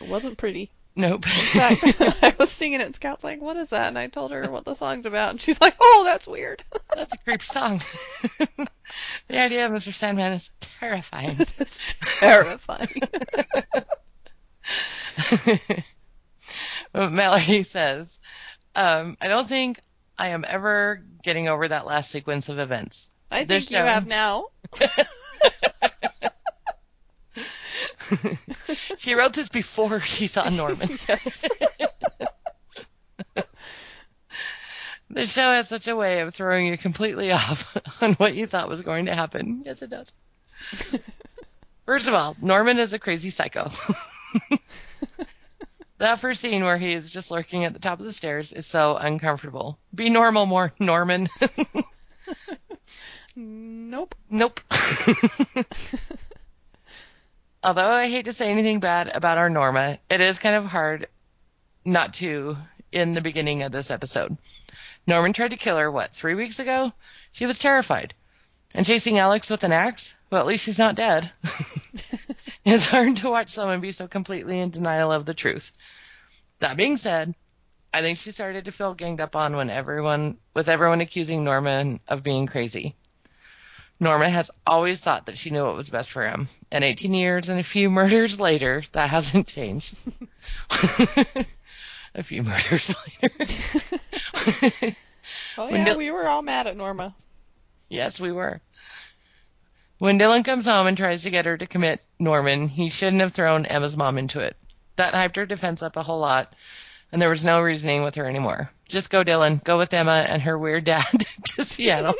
wasn't 0.00 0.38
pretty. 0.38 0.70
Nope. 0.96 1.26
In 1.26 1.32
fact, 1.32 1.82
I 2.22 2.34
was 2.38 2.50
singing 2.50 2.80
it, 2.80 2.84
and 2.84 2.94
Scout's 2.94 3.24
like, 3.24 3.40
"What 3.40 3.56
is 3.56 3.70
that?" 3.70 3.88
And 3.88 3.98
I 3.98 4.08
told 4.08 4.32
her 4.32 4.50
what 4.50 4.64
the 4.64 4.74
song's 4.74 5.06
about, 5.06 5.30
and 5.30 5.40
she's 5.40 5.60
like, 5.60 5.76
"Oh, 5.80 6.02
that's 6.04 6.26
weird." 6.26 6.62
That's 6.94 7.14
a 7.14 7.18
creepy 7.18 7.46
song. 7.46 7.80
the 9.28 9.38
idea 9.38 9.64
of 9.64 9.72
Mr. 9.72 9.94
Sandman 9.94 10.32
is 10.32 10.50
terrifying. 10.60 11.36
it's 11.38 11.78
terrifying. 12.18 13.00
Mallory 16.94 17.62
says, 17.62 18.18
um, 18.74 19.16
I 19.20 19.28
don't 19.28 19.48
think 19.48 19.80
I 20.18 20.28
am 20.28 20.44
ever 20.46 21.02
getting 21.22 21.48
over 21.48 21.68
that 21.68 21.86
last 21.86 22.10
sequence 22.10 22.48
of 22.48 22.58
events. 22.58 23.08
I 23.30 23.44
There's 23.44 23.68
think 23.68 23.78
you 23.78 23.86
have 23.86 24.06
now. 24.06 24.46
she 28.98 29.14
wrote 29.14 29.34
this 29.34 29.48
before 29.48 30.00
she 30.00 30.26
saw 30.26 30.48
Norman. 30.48 30.98
The 35.12 35.26
show 35.26 35.52
has 35.52 35.68
such 35.68 35.88
a 35.88 35.96
way 35.96 36.20
of 36.20 36.32
throwing 36.32 36.68
you 36.68 36.78
completely 36.78 37.32
off 37.32 37.76
on 38.00 38.12
what 38.14 38.34
you 38.34 38.46
thought 38.46 38.68
was 38.68 38.82
going 38.82 39.06
to 39.06 39.14
happen. 39.14 39.62
Yes, 39.66 39.82
it 39.82 39.90
does. 39.90 40.12
First 41.84 42.06
of 42.06 42.14
all, 42.14 42.36
Norman 42.40 42.78
is 42.78 42.92
a 42.92 42.98
crazy 42.98 43.30
psycho. 43.30 43.70
that 45.98 46.20
first 46.20 46.40
scene 46.40 46.64
where 46.64 46.78
he 46.78 46.92
is 46.92 47.10
just 47.10 47.30
lurking 47.30 47.64
at 47.64 47.72
the 47.72 47.78
top 47.78 47.98
of 47.98 48.04
the 48.04 48.12
stairs 48.12 48.52
is 48.52 48.66
so 48.66 48.96
uncomfortable. 48.96 49.78
Be 49.94 50.10
normal 50.10 50.46
more, 50.46 50.72
Norman. 50.78 51.28
Nope. 53.36 54.14
nope. 54.28 54.60
Although 57.62 57.88
I 57.88 58.08
hate 58.08 58.24
to 58.24 58.32
say 58.32 58.50
anything 58.50 58.80
bad 58.80 59.08
about 59.14 59.38
our 59.38 59.48
Norma, 59.48 59.98
it 60.10 60.20
is 60.20 60.38
kind 60.38 60.56
of 60.56 60.64
hard 60.64 61.06
not 61.84 62.14
to 62.14 62.56
in 62.92 63.14
the 63.14 63.20
beginning 63.20 63.62
of 63.62 63.72
this 63.72 63.90
episode. 63.90 64.36
Norman 65.06 65.32
tried 65.32 65.52
to 65.52 65.56
kill 65.56 65.76
her, 65.76 65.90
what, 65.90 66.12
three 66.12 66.34
weeks 66.34 66.58
ago? 66.58 66.92
She 67.32 67.46
was 67.46 67.58
terrified. 67.58 68.14
And 68.74 68.86
chasing 68.86 69.18
Alex 69.18 69.50
with 69.50 69.64
an 69.64 69.72
axe? 69.72 70.14
Well, 70.30 70.40
at 70.40 70.46
least 70.46 70.64
she's 70.64 70.78
not 70.78 70.94
dead. 70.94 71.30
It's 72.64 72.86
hard 72.86 73.18
to 73.18 73.30
watch 73.30 73.50
someone 73.50 73.80
be 73.80 73.92
so 73.92 74.06
completely 74.08 74.60
in 74.60 74.70
denial 74.70 75.12
of 75.12 75.26
the 75.26 75.34
truth. 75.34 75.70
That 76.60 76.76
being 76.76 76.96
said, 76.96 77.34
I 77.92 78.02
think 78.02 78.18
she 78.18 78.32
started 78.32 78.66
to 78.66 78.72
feel 78.72 78.94
ganged 78.94 79.20
up 79.20 79.34
on 79.34 79.56
when 79.56 79.70
everyone, 79.70 80.38
with 80.54 80.68
everyone 80.68 81.00
accusing 81.00 81.42
Norman 81.42 82.00
of 82.06 82.22
being 82.22 82.46
crazy. 82.46 82.94
Norma 83.98 84.30
has 84.30 84.50
always 84.66 85.00
thought 85.00 85.26
that 85.26 85.36
she 85.36 85.50
knew 85.50 85.64
what 85.64 85.76
was 85.76 85.90
best 85.90 86.10
for 86.10 86.26
him. 86.26 86.48
And 86.70 86.84
18 86.84 87.12
years 87.12 87.48
and 87.48 87.60
a 87.60 87.64
few 87.64 87.90
murders 87.90 88.40
later, 88.40 88.82
that 88.92 89.10
hasn't 89.10 89.46
changed. 89.46 89.94
a 92.14 92.22
few 92.22 92.42
murders 92.42 92.94
later. 93.22 94.94
Oh 95.56 95.68
yeah, 95.68 95.96
we 95.96 96.10
were 96.10 96.26
all 96.26 96.42
mad 96.42 96.66
at 96.66 96.76
Norma. 96.76 97.14
yes, 97.88 98.18
we 98.18 98.32
were. 98.32 98.60
When 100.00 100.18
Dylan 100.18 100.46
comes 100.46 100.64
home 100.64 100.86
and 100.86 100.96
tries 100.96 101.24
to 101.24 101.30
get 101.30 101.44
her 101.44 101.58
to 101.58 101.66
commit 101.66 102.02
Norman, 102.18 102.68
he 102.68 102.88
shouldn't 102.88 103.20
have 103.20 103.34
thrown 103.34 103.66
Emma's 103.66 103.98
mom 103.98 104.16
into 104.16 104.40
it. 104.40 104.56
That 104.96 105.12
hyped 105.12 105.36
her 105.36 105.44
defense 105.44 105.82
up 105.82 105.94
a 105.94 106.02
whole 106.02 106.20
lot, 106.20 106.54
and 107.12 107.20
there 107.20 107.28
was 107.28 107.44
no 107.44 107.60
reasoning 107.60 108.02
with 108.02 108.14
her 108.14 108.24
anymore. 108.26 108.70
Just 108.88 109.10
go, 109.10 109.22
Dylan. 109.22 109.62
Go 109.62 109.76
with 109.76 109.92
Emma 109.92 110.24
and 110.26 110.40
her 110.40 110.58
weird 110.58 110.84
dad 110.84 111.04
to 111.44 111.64
Seattle 111.66 112.14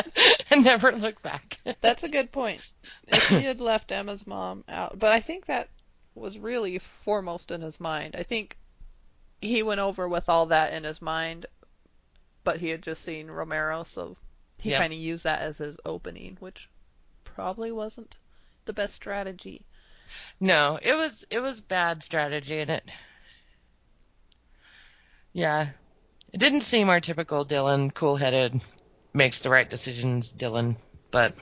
and 0.50 0.64
never 0.64 0.90
look 0.92 1.20
back. 1.20 1.58
That's 1.82 2.04
a 2.04 2.08
good 2.08 2.32
point. 2.32 2.62
If 3.06 3.28
he 3.28 3.42
had 3.42 3.60
left 3.60 3.92
Emma's 3.92 4.26
mom 4.26 4.64
out, 4.66 4.98
but 4.98 5.12
I 5.12 5.20
think 5.20 5.44
that 5.44 5.68
was 6.14 6.38
really 6.38 6.78
foremost 6.78 7.50
in 7.50 7.60
his 7.60 7.78
mind. 7.78 8.16
I 8.16 8.22
think 8.22 8.56
he 9.42 9.62
went 9.62 9.80
over 9.80 10.08
with 10.08 10.30
all 10.30 10.46
that 10.46 10.72
in 10.72 10.84
his 10.84 11.02
mind, 11.02 11.44
but 12.44 12.60
he 12.60 12.70
had 12.70 12.80
just 12.82 13.02
seen 13.04 13.30
Romero, 13.30 13.82
so 13.84 14.16
he 14.58 14.70
Yeah. 14.70 14.78
kind 14.78 14.94
of 14.94 14.98
used 14.98 15.24
that 15.24 15.40
as 15.42 15.58
his 15.58 15.78
opening, 15.84 16.38
which 16.40 16.70
probably 17.36 17.70
wasn't 17.70 18.16
the 18.64 18.72
best 18.72 18.94
strategy. 18.94 19.66
No, 20.40 20.78
it 20.82 20.94
was 20.94 21.22
it 21.30 21.40
was 21.40 21.60
bad 21.60 22.02
strategy 22.02 22.58
and 22.60 22.70
it 22.70 22.90
Yeah. 25.34 25.68
It 26.32 26.38
didn't 26.38 26.62
seem 26.62 26.88
our 26.88 27.00
typical 27.00 27.44
Dylan, 27.44 27.92
cool 27.94 28.16
headed, 28.16 28.62
makes 29.14 29.40
the 29.40 29.50
right 29.50 29.68
decisions 29.68 30.32
Dylan, 30.32 30.78
but 31.10 31.34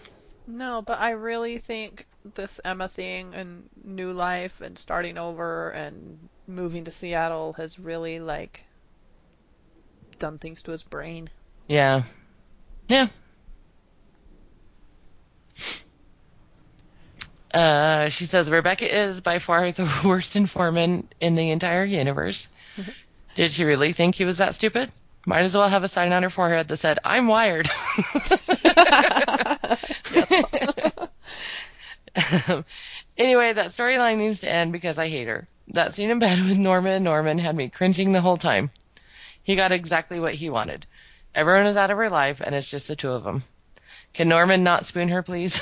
No, 0.46 0.82
but 0.82 0.98
I 0.98 1.10
really 1.10 1.58
think 1.58 2.06
this 2.24 2.60
Emma 2.64 2.88
thing 2.88 3.34
and 3.34 3.68
new 3.84 4.12
life 4.12 4.60
and 4.60 4.78
starting 4.78 5.18
over 5.18 5.70
and 5.70 6.28
moving 6.46 6.84
to 6.84 6.90
Seattle 6.90 7.52
has 7.54 7.78
really 7.78 8.18
like 8.20 8.64
done 10.18 10.38
things 10.38 10.62
to 10.62 10.72
his 10.72 10.82
brain. 10.82 11.30
yeah. 11.68 12.02
Yeah. 12.88 13.08
Uh, 17.54 18.08
she 18.08 18.26
says 18.26 18.50
Rebecca 18.50 18.92
is 18.92 19.20
by 19.20 19.38
far 19.38 19.70
the 19.70 19.88
worst 20.04 20.34
informant 20.34 21.14
in 21.20 21.36
the 21.36 21.50
entire 21.50 21.84
universe. 21.84 22.48
Did 23.36 23.52
she 23.52 23.62
really 23.64 23.92
think 23.92 24.16
he 24.16 24.24
was 24.24 24.38
that 24.38 24.54
stupid? 24.54 24.90
Might 25.24 25.42
as 25.42 25.54
well 25.56 25.68
have 25.68 25.84
a 25.84 25.88
sign 25.88 26.12
on 26.12 26.24
her 26.24 26.30
forehead 26.30 26.68
that 26.68 26.76
said, 26.76 26.98
I'm 27.04 27.28
wired. 27.28 27.66
anyway, 33.16 33.52
that 33.52 33.70
storyline 33.70 34.18
needs 34.18 34.40
to 34.40 34.50
end 34.50 34.72
because 34.72 34.98
I 34.98 35.08
hate 35.08 35.28
her. 35.28 35.46
That 35.68 35.94
scene 35.94 36.10
in 36.10 36.18
bed 36.18 36.44
with 36.44 36.58
Norma 36.58 36.90
and 36.90 37.04
Norman 37.04 37.38
had 37.38 37.56
me 37.56 37.70
cringing 37.70 38.12
the 38.12 38.20
whole 38.20 38.36
time. 38.36 38.70
He 39.44 39.56
got 39.56 39.72
exactly 39.72 40.18
what 40.18 40.34
he 40.34 40.50
wanted. 40.50 40.86
Everyone 41.34 41.66
is 41.66 41.76
out 41.76 41.90
of 41.90 41.98
her 41.98 42.10
life, 42.10 42.40
and 42.40 42.54
it's 42.54 42.70
just 42.70 42.88
the 42.88 42.96
two 42.96 43.10
of 43.10 43.24
them. 43.24 43.44
Can 44.14 44.28
Norman 44.28 44.62
not 44.62 44.86
spoon 44.86 45.08
her, 45.08 45.22
please? 45.22 45.60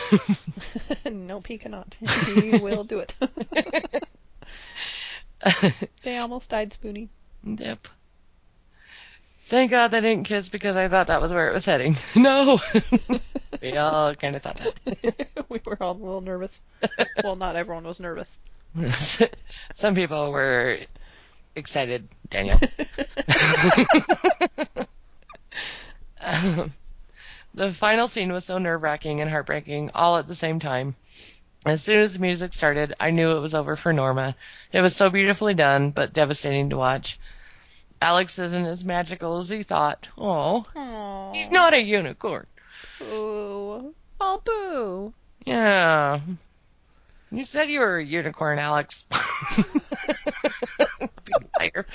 nope, 1.11 1.47
he 1.47 1.57
cannot. 1.57 1.97
He 2.35 2.59
will 2.59 2.85
do 2.85 2.99
it. 2.99 3.15
they 6.03 6.19
almost 6.19 6.51
died 6.51 6.73
spooning. 6.73 7.09
yep. 7.43 7.89
Thank 9.47 9.71
God 9.71 9.89
they 9.89 10.01
didn't 10.01 10.25
kiss 10.25 10.51
because 10.51 10.77
I 10.77 10.89
thought 10.89 11.09
that 11.09 11.21
was 11.23 11.33
where 11.33 11.49
it 11.49 11.55
was 11.55 11.65
heading. 11.65 11.97
No! 12.15 12.59
we 13.61 13.77
all 13.77 14.15
kind 14.15 14.37
of 14.37 14.43
thought 14.43 14.59
that. 14.59 15.45
we 15.49 15.61
were 15.65 15.83
all 15.83 15.93
a 15.93 15.99
little 15.99 16.21
nervous. 16.21 16.61
Well, 17.25 17.37
not 17.37 17.57
everyone 17.57 17.85
was 17.85 18.01
nervous. 18.01 18.39
Some 19.75 19.95
people 19.95 20.31
were 20.31 20.79
excited, 21.57 22.09
Daniel. 22.31 22.59
Um, 26.25 26.73
the 27.55 27.73
final 27.73 28.09
scene 28.09 28.33
was 28.33 28.45
so 28.45 28.59
nerve 28.59 28.83
wracking 28.83 29.21
and 29.21 29.31
heartbreaking 29.31 29.91
all 29.95 30.17
at 30.17 30.29
the 30.29 30.35
same 30.35 30.59
time. 30.59 30.97
As 31.65 31.83
soon 31.83 32.01
as 32.01 32.15
the 32.15 32.19
music 32.19 32.55
started, 32.55 32.95
I 32.99 33.11
knew 33.11 33.37
it 33.37 33.41
was 33.41 33.55
over 33.55 33.77
for 33.77 33.93
Norma. 33.93 34.35
It 34.73 34.81
was 34.81 34.97
so 34.97 35.11
beautifully 35.11 35.55
done, 35.55 35.91
but 35.91 36.13
devastating 36.13 36.71
to 36.71 36.77
watch. 36.77 37.21
Alex 38.01 38.39
isn't 38.41 38.67
as 38.67 38.85
magical 38.85 39.39
as 39.39 39.49
he 39.49 39.63
thought. 39.63 40.09
Oh, 40.19 40.67
he's 41.33 41.51
not 41.53 41.73
a 41.73 41.81
unicorn. 41.81 42.47
Boo. 42.99 43.95
Oh, 44.21 44.43
boo. 44.45 45.15
Yeah. 45.45 46.21
You 47.31 47.45
said 47.45 47.71
you 47.71 47.79
were 47.81 47.99
a 47.99 48.05
unicorn, 48.05 48.59
Alex. 48.59 49.05
Liar. 51.59 51.87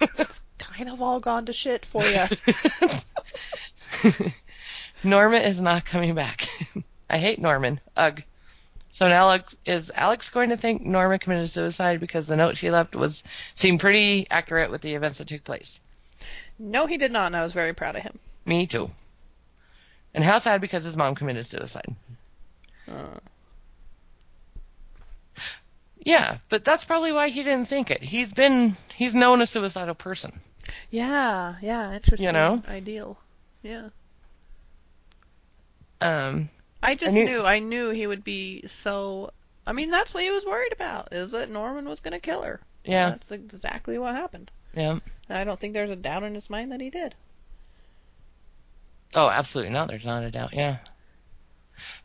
It's 0.00 0.40
kind 0.58 0.88
of 0.88 1.02
all 1.02 1.18
gone 1.18 1.46
to 1.46 1.52
shit 1.52 1.84
for 1.84 2.04
you. 2.04 2.24
Norma 5.04 5.38
is 5.38 5.60
not 5.60 5.84
coming 5.84 6.14
back. 6.14 6.48
I 7.10 7.18
hate 7.18 7.40
Norman. 7.40 7.80
Ugh. 7.96 8.22
So 8.92 9.08
now 9.08 9.28
Alex, 9.28 9.56
is 9.64 9.90
Alex 9.94 10.30
going 10.30 10.50
to 10.50 10.56
think 10.56 10.82
Norma 10.82 11.18
committed 11.18 11.48
suicide 11.48 12.00
because 12.00 12.26
the 12.26 12.36
note 12.36 12.56
she 12.56 12.70
left 12.70 12.94
was 12.96 13.22
seemed 13.54 13.80
pretty 13.80 14.26
accurate 14.30 14.70
with 14.70 14.82
the 14.82 14.94
events 14.94 15.18
that 15.18 15.28
took 15.28 15.44
place? 15.44 15.80
no, 16.58 16.86
he 16.86 16.98
did 16.98 17.10
not, 17.10 17.26
and 17.26 17.36
I 17.36 17.42
was 17.42 17.54
very 17.54 17.72
proud 17.72 17.96
of 17.96 18.02
him. 18.02 18.18
Me 18.44 18.66
too. 18.66 18.90
And 20.12 20.22
how 20.22 20.38
sad 20.38 20.60
because 20.60 20.84
his 20.84 20.96
mom 20.96 21.14
committed 21.14 21.46
suicide. 21.46 21.94
Uh, 22.86 23.18
Yeah, 26.04 26.38
but 26.48 26.64
that's 26.64 26.84
probably 26.84 27.12
why 27.12 27.28
he 27.28 27.42
didn't 27.42 27.68
think 27.68 27.90
it. 27.90 28.02
He's 28.02 28.32
been 28.32 28.76
he's 28.94 29.14
known 29.14 29.42
a 29.42 29.46
suicidal 29.46 29.94
person. 29.94 30.40
yeah, 30.90 31.56
yeah, 31.60 31.94
interesting. 31.94 32.26
You 32.26 32.32
know? 32.32 32.62
Ideal. 32.68 33.18
Yeah. 33.62 33.90
Um 36.00 36.48
I 36.82 36.94
just 36.94 37.14
knew- 37.14 37.24
knew, 37.24 37.42
I 37.42 37.58
knew 37.58 37.90
he 37.90 38.06
would 38.06 38.24
be 38.24 38.66
so. 38.66 39.32
I 39.66 39.72
mean, 39.72 39.90
that's 39.90 40.14
what 40.14 40.22
he 40.22 40.30
was 40.30 40.44
worried 40.46 40.72
about, 40.72 41.12
is 41.12 41.32
that 41.32 41.50
Norman 41.50 41.86
was 41.88 42.00
going 42.00 42.12
to 42.12 42.18
kill 42.20 42.42
her. 42.42 42.58
yeah, 42.84 43.10
That's 43.10 43.30
exactly 43.30 43.98
what 43.98 44.14
happened. 44.14 44.50
yeah. 44.74 44.98
I 45.28 45.44
don't 45.44 45.60
think 45.60 45.74
there's 45.74 45.90
a 45.90 45.96
doubt 45.96 46.22
in 46.24 46.34
his 46.34 46.48
mind 46.50 46.72
that 46.72 46.80
he 46.80 46.88
did. 46.90 47.14
Oh, 49.14 49.28
absolutely 49.28 49.72
not. 49.72 49.88
There's 49.88 50.04
not 50.06 50.24
a 50.24 50.30
doubt. 50.30 50.54
Yeah. 50.54 50.78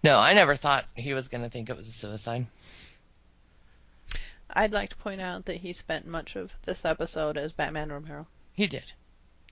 No, 0.03 0.17
I 0.19 0.33
never 0.33 0.55
thought 0.55 0.85
he 0.95 1.13
was 1.13 1.27
going 1.29 1.43
to 1.43 1.49
think 1.49 1.69
it 1.69 1.75
was 1.77 1.87
a 1.87 1.91
suicide. 1.91 2.45
I'd 4.49 4.73
like 4.73 4.89
to 4.89 4.95
point 4.97 5.21
out 5.21 5.45
that 5.45 5.57
he 5.57 5.73
spent 5.73 6.05
much 6.05 6.35
of 6.35 6.53
this 6.63 6.85
episode 6.85 7.37
as 7.37 7.51
Batman 7.51 7.91
Romero. 7.91 8.27
He 8.53 8.67
did. 8.67 8.91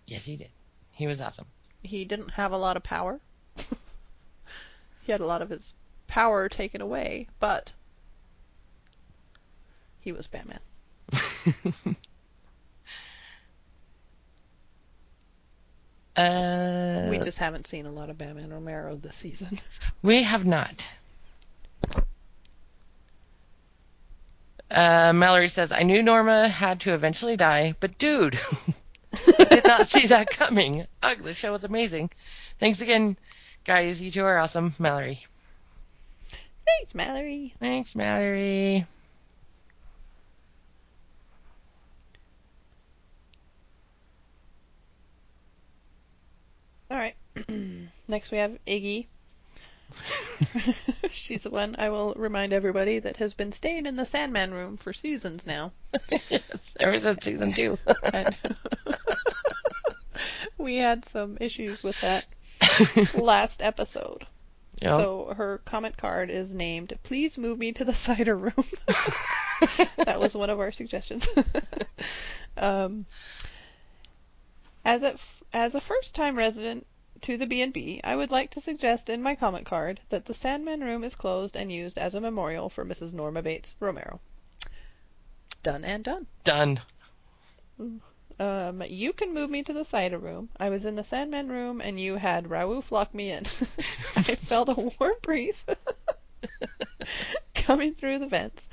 Yes, 0.06 0.26
he 0.26 0.36
did. 0.36 0.50
He 0.92 1.08
was 1.08 1.20
awesome. 1.22 1.48
He 1.82 2.06
didn't 2.06 2.32
have 2.32 2.52
a 2.52 2.58
lot 2.58 2.78
of 2.78 2.84
power. 2.84 3.20
he 5.04 5.12
had 5.12 5.22
a 5.22 5.26
lot 5.26 5.42
of 5.42 5.50
his 5.50 5.74
power 6.08 6.50
taken 6.50 6.82
away, 6.82 7.28
but 7.40 7.74
he 10.00 10.12
was 10.12 10.28
Batman. 10.28 10.60
uh, 16.16 17.08
We 17.10 17.20
just 17.20 17.40
haven't 17.40 17.68
seen 17.68 17.86
a 17.86 17.92
lot 17.92 18.10
of 18.10 18.18
Batman 18.18 18.52
Romero 18.52 18.96
this 18.96 19.16
season. 19.16 19.60
we 20.02 20.24
have 20.24 20.46
not. 20.46 20.88
Uh, 24.70 25.14
Mallory 25.14 25.50
says, 25.50 25.72
I 25.72 25.84
knew 25.84 26.02
Norma 26.02 26.48
had 26.48 26.80
to 26.82 26.94
eventually 26.94 27.38
die, 27.38 27.76
but 27.80 28.00
dude, 28.00 28.40
I 29.40 29.44
did 29.44 29.66
not 29.66 29.86
see 29.86 30.08
that 30.08 30.32
coming. 30.32 30.88
Ugh, 31.04 31.20
the 31.20 31.34
show 31.36 31.52
was 31.52 31.64
amazing. 31.64 32.10
Thanks 32.60 32.82
again, 32.82 33.18
guys. 33.64 34.02
You 34.02 34.12
two 34.12 34.24
are 34.24 34.38
awesome. 34.38 34.74
Mallory. 34.80 35.26
Thanks, 36.66 36.96
Mallory. 36.96 37.54
Thanks, 37.60 37.96
Mallory. 37.96 38.86
All 46.92 46.98
right. 46.98 47.16
Next 48.08 48.32
we 48.32 48.38
have 48.38 48.58
Iggy. 48.68 49.08
She's 51.10 51.44
the 51.44 51.50
one 51.50 51.76
I 51.78 51.90
will 51.90 52.14
remind 52.18 52.54
everybody 52.54 53.00
that 53.00 53.18
has 53.18 53.34
been 53.34 53.52
staying 53.52 53.86
in 53.86 53.96
the 53.96 54.06
Sandman 54.06 54.54
room 54.54 54.78
for 54.78 54.94
seasons 54.94 55.46
now. 55.46 55.72
yes, 56.30 56.76
ever 56.80 56.98
since 56.98 57.24
season 57.24 57.54
two. 57.54 57.78
We 60.58 60.78
had 60.78 61.06
some 61.06 61.38
issues 61.42 61.84
with 61.84 62.00
that 62.02 62.26
last 63.16 63.62
episode. 63.62 64.26
Yep. 64.82 64.92
So 64.92 65.34
her 65.38 65.60
comment 65.60 65.98
card 65.98 66.30
is 66.30 66.54
named 66.54 66.98
"Please 67.04 67.38
move 67.38 67.60
me 67.60 67.72
to 67.74 67.86
the 67.86 67.94
cider 67.94 68.36
room." 68.36 68.54
that 69.98 70.20
was 70.20 70.36
one 70.36 70.50
of 70.50 70.60
our 70.60 70.72
suggestions. 70.72 71.28
um, 72.58 73.06
as 74.84 75.04
a 75.04 75.16
as 75.54 75.76
a 75.76 75.82
first 75.82 76.16
time 76.16 76.36
resident 76.36 76.86
to 77.22 77.38
the 77.38 77.48
B&B, 77.48 78.02
I 78.04 78.16
would 78.16 78.32
like 78.32 78.52
to 78.52 78.62
suggest 78.62 79.10
in 79.10 79.22
my 79.22 79.36
comment 79.36 79.66
card 79.66 80.02
that 80.10 80.26
the 80.26 80.34
Sandman 80.34 80.82
room 80.82 81.06
is 81.06 81.16
closed 81.16 81.56
and 81.56 81.72
used 81.72 81.98
as 81.98 82.16
a 82.16 82.22
memorial 82.22 82.70
for 82.70 82.84
Mrs. 82.84 83.14
Norma 83.14 83.42
Bates 83.42 83.76
Romero. 83.80 84.20
Done 85.62 85.86
and 85.86 86.04
done. 86.04 86.28
Done. 86.44 86.82
Um, 88.40 88.82
you 88.84 89.14
can 89.14 89.34
move 89.34 89.50
me 89.50 89.64
to 89.64 89.74
the 89.74 89.86
cider 89.86 90.18
room. 90.18 90.50
I 90.58 90.70
was 90.70 90.86
in 90.86 90.96
the 90.96 91.04
Sandman 91.04 91.50
room 91.50 91.82
and 91.82 92.00
you 92.00 92.16
had 92.16 92.50
Raouf 92.50 92.92
lock 92.92 93.14
me 93.14 93.32
in. 93.32 93.44
I 94.16 94.36
felt 94.36 94.70
a 94.70 94.92
warm 95.00 95.16
breeze 95.22 95.64
coming 97.56 97.94
through 97.94 98.20
the 98.20 98.28
vents 98.28 98.68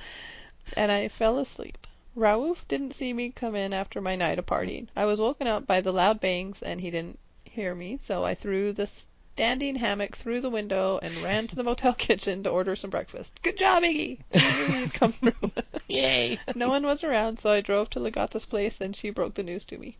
and 0.76 0.90
I 0.90 1.08
fell 1.08 1.38
asleep. 1.38 1.86
Raouf 2.16 2.66
didn't 2.68 2.94
see 2.94 3.12
me 3.12 3.30
come 3.30 3.54
in 3.54 3.72
after 3.72 4.00
my 4.00 4.16
night 4.16 4.38
of 4.38 4.46
partying. 4.46 4.88
I 4.96 5.04
was 5.04 5.20
woken 5.20 5.46
up 5.46 5.66
by 5.66 5.80
the 5.80 5.92
loud 5.92 6.20
bangs 6.20 6.62
and 6.62 6.80
he 6.80 6.90
didn't 6.90 7.18
hear 7.44 7.74
me, 7.74 7.96
so 7.96 8.24
I 8.24 8.34
threw 8.34 8.72
the 8.72 8.90
standing 9.34 9.76
hammock 9.76 10.16
through 10.16 10.40
the 10.40 10.50
window 10.50 10.98
and 11.02 11.14
ran 11.18 11.46
to 11.46 11.56
the 11.56 11.64
motel 11.64 11.92
kitchen 11.98 12.42
to 12.42 12.50
order 12.50 12.76
some 12.76 12.90
breakfast. 12.90 13.40
Good 13.42 13.56
job, 13.56 13.82
Iggy! 13.82 14.18
Knew 14.34 14.76
you'd 14.78 14.94
come 14.94 15.12
through. 15.12 15.32
Yay. 15.88 16.38
No 16.54 16.68
one 16.68 16.84
was 16.84 17.04
around, 17.04 17.38
so 17.38 17.50
I 17.50 17.60
drove 17.60 17.90
to 17.90 18.00
Legata's 18.00 18.46
place 18.46 18.80
and 18.80 18.94
she 18.94 19.10
broke 19.10 19.34
the 19.34 19.42
news 19.42 19.64
to 19.66 19.78
me. 19.78 19.96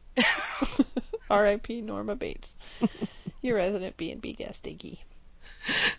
R.I.P. 1.30 1.80
Norma 1.80 2.16
Bates, 2.16 2.52
your 3.40 3.56
resident 3.56 3.96
B&B 3.96 4.32
guest, 4.32 4.64
Iggy. 4.64 4.98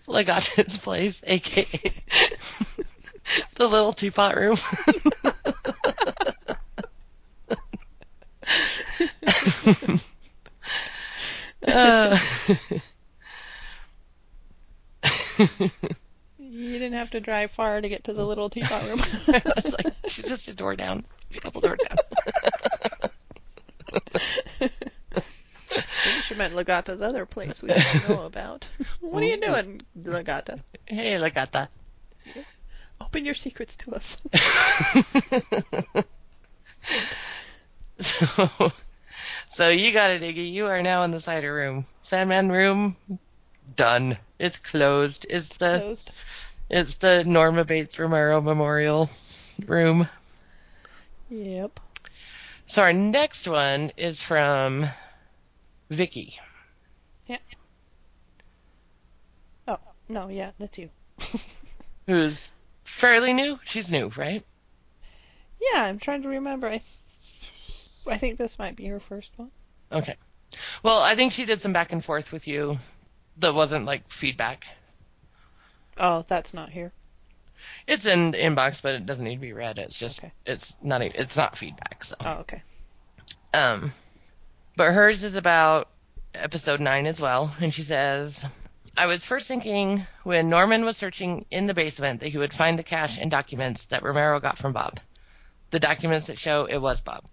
Legata's 0.08 0.78
place, 0.78 1.22
aka 1.26 1.92
the 3.56 3.68
little 3.68 3.94
teapot 3.94 4.36
room. 4.36 4.58
uh, 11.68 12.18
You 16.44 16.74
didn't 16.74 16.94
have 16.94 17.12
to 17.12 17.22
drive 17.22 17.52
far 17.52 17.80
to 17.80 17.88
get 17.88 18.04
to 18.06 18.14
the 18.14 18.26
little 18.26 18.50
teapot 18.50 18.84
room. 18.84 19.00
I 19.28 19.42
was 19.56 19.74
like, 19.74 19.94
she's 20.08 20.28
just 20.28 20.50
a 20.50 20.54
door 20.54 20.76
down, 20.76 21.06
a 21.34 21.40
couple 21.40 21.62
door 21.62 21.78
down. 21.78 21.96
Maybe 24.60 26.22
she 26.24 26.36
meant 26.36 26.54
Legata's 26.54 27.02
other 27.02 27.26
place 27.26 27.64
we 27.64 27.70
don't 27.70 28.10
know 28.10 28.22
about. 28.26 28.68
What 29.00 29.24
are 29.24 29.28
you 29.28 29.38
doing, 29.40 29.82
Legata? 29.98 30.60
hey, 30.88 31.14
Legata. 31.14 31.70
Open 33.00 33.24
your 33.24 33.36
secrets 33.36 33.78
to 33.78 33.94
us. 33.94 34.18
So, 37.98 38.50
so 39.50 39.70
you 39.70 39.94
got 39.94 40.10
it, 40.10 40.22
Iggy. 40.22 40.52
You 40.52 40.66
are 40.68 40.82
now 40.82 41.04
in 41.04 41.12
the 41.12 41.20
cider 41.20 41.54
room. 41.54 41.86
Sandman 42.02 42.52
room, 42.52 42.98
done. 43.76 44.18
It's 44.40 44.58
closed. 44.58 45.26
It's 45.30 45.58
the 45.58 45.80
Closed. 45.80 46.12
it's 46.70 46.96
the 46.98 47.24
Norma 47.24 47.66
Bates 47.66 48.00
Romero 48.00 48.42
Memorial 48.42 49.10
room. 49.66 50.08
Yep. 51.30 51.80
So 52.66 52.82
our 52.82 52.94
next 52.94 53.48
one 53.48 53.92
is 53.98 54.22
from 54.22 54.86
Vicky. 55.90 56.40
Yeah. 57.28 57.38
Oh, 59.68 59.80
no, 60.10 60.30
yeah, 60.30 60.52
that's 60.58 60.78
you. 60.78 60.90
who's 62.08 62.50
fairly 62.84 63.34
new. 63.34 63.60
She's 63.64 63.92
new, 63.92 64.10
right? 64.18 64.44
Yeah, 65.62 65.84
I'm 65.84 66.00
trying 66.00 66.24
to 66.24 66.30
remember. 66.30 66.68
I, 66.68 66.80
th- 66.80 66.84
I 68.08 68.18
think 68.18 68.38
this 68.38 68.58
might 68.58 68.76
be 68.76 68.86
her 68.88 69.00
first 69.00 69.32
one. 69.38 69.52
Okay. 69.92 70.16
Well, 70.84 71.00
I 71.00 71.16
think 71.16 71.32
she 71.32 71.46
did 71.46 71.62
some 71.62 71.74
back 71.74 71.92
and 71.92 72.04
forth 72.04 72.32
with 72.32 72.48
you 72.48 72.78
that 73.42 73.54
wasn't 73.54 73.86
like 73.86 74.10
feedback. 74.12 74.66
Oh, 75.98 76.24
that's 76.28 76.54
not 76.54 76.70
here. 76.70 76.92
It's 77.86 78.06
in 78.06 78.32
the 78.32 78.38
inbox, 78.38 78.82
but 78.82 78.96
it 78.96 79.06
doesn't 79.06 79.24
need 79.26 79.36
to 79.36 79.42
be 79.42 79.54
read. 79.54 79.78
It's 79.78 79.98
just 79.98 80.20
Okay. 80.20 80.32
it's 80.46 80.74
not 80.82 81.02
it's 81.02 81.38
not 81.38 81.58
feedback. 81.58 82.04
So 82.04 82.16
Oh, 82.20 82.38
okay. 82.40 82.64
um, 83.54 83.92
but 84.76 84.92
hers 84.94 85.24
is 85.24 85.36
about 85.36 85.90
episode 86.34 86.80
nine 86.80 87.06
as 87.06 87.22
well, 87.22 87.54
and 87.60 87.74
she 87.74 87.84
says. 87.84 88.44
I 88.98 89.06
was 89.06 89.24
first 89.24 89.48
thinking 89.48 90.06
when 90.24 90.50
Norman 90.50 90.84
was 90.84 90.98
searching 90.98 91.46
in 91.50 91.66
the 91.66 91.74
basement 91.74 92.20
that 92.20 92.28
he 92.30 92.38
would 92.38 92.54
find 92.54 92.78
the 92.78 92.84
cash 92.84 93.18
and 93.18 93.32
documents 93.32 93.86
that 93.88 94.04
Romero 94.04 94.40
got 94.42 94.58
from 94.58 94.74
Bob. 94.74 95.00
The 95.70 95.80
documents 95.80 96.28
that 96.28 96.38
show 96.38 96.66
it 96.66 96.80
was 96.80 97.00
Bob. 97.00 97.24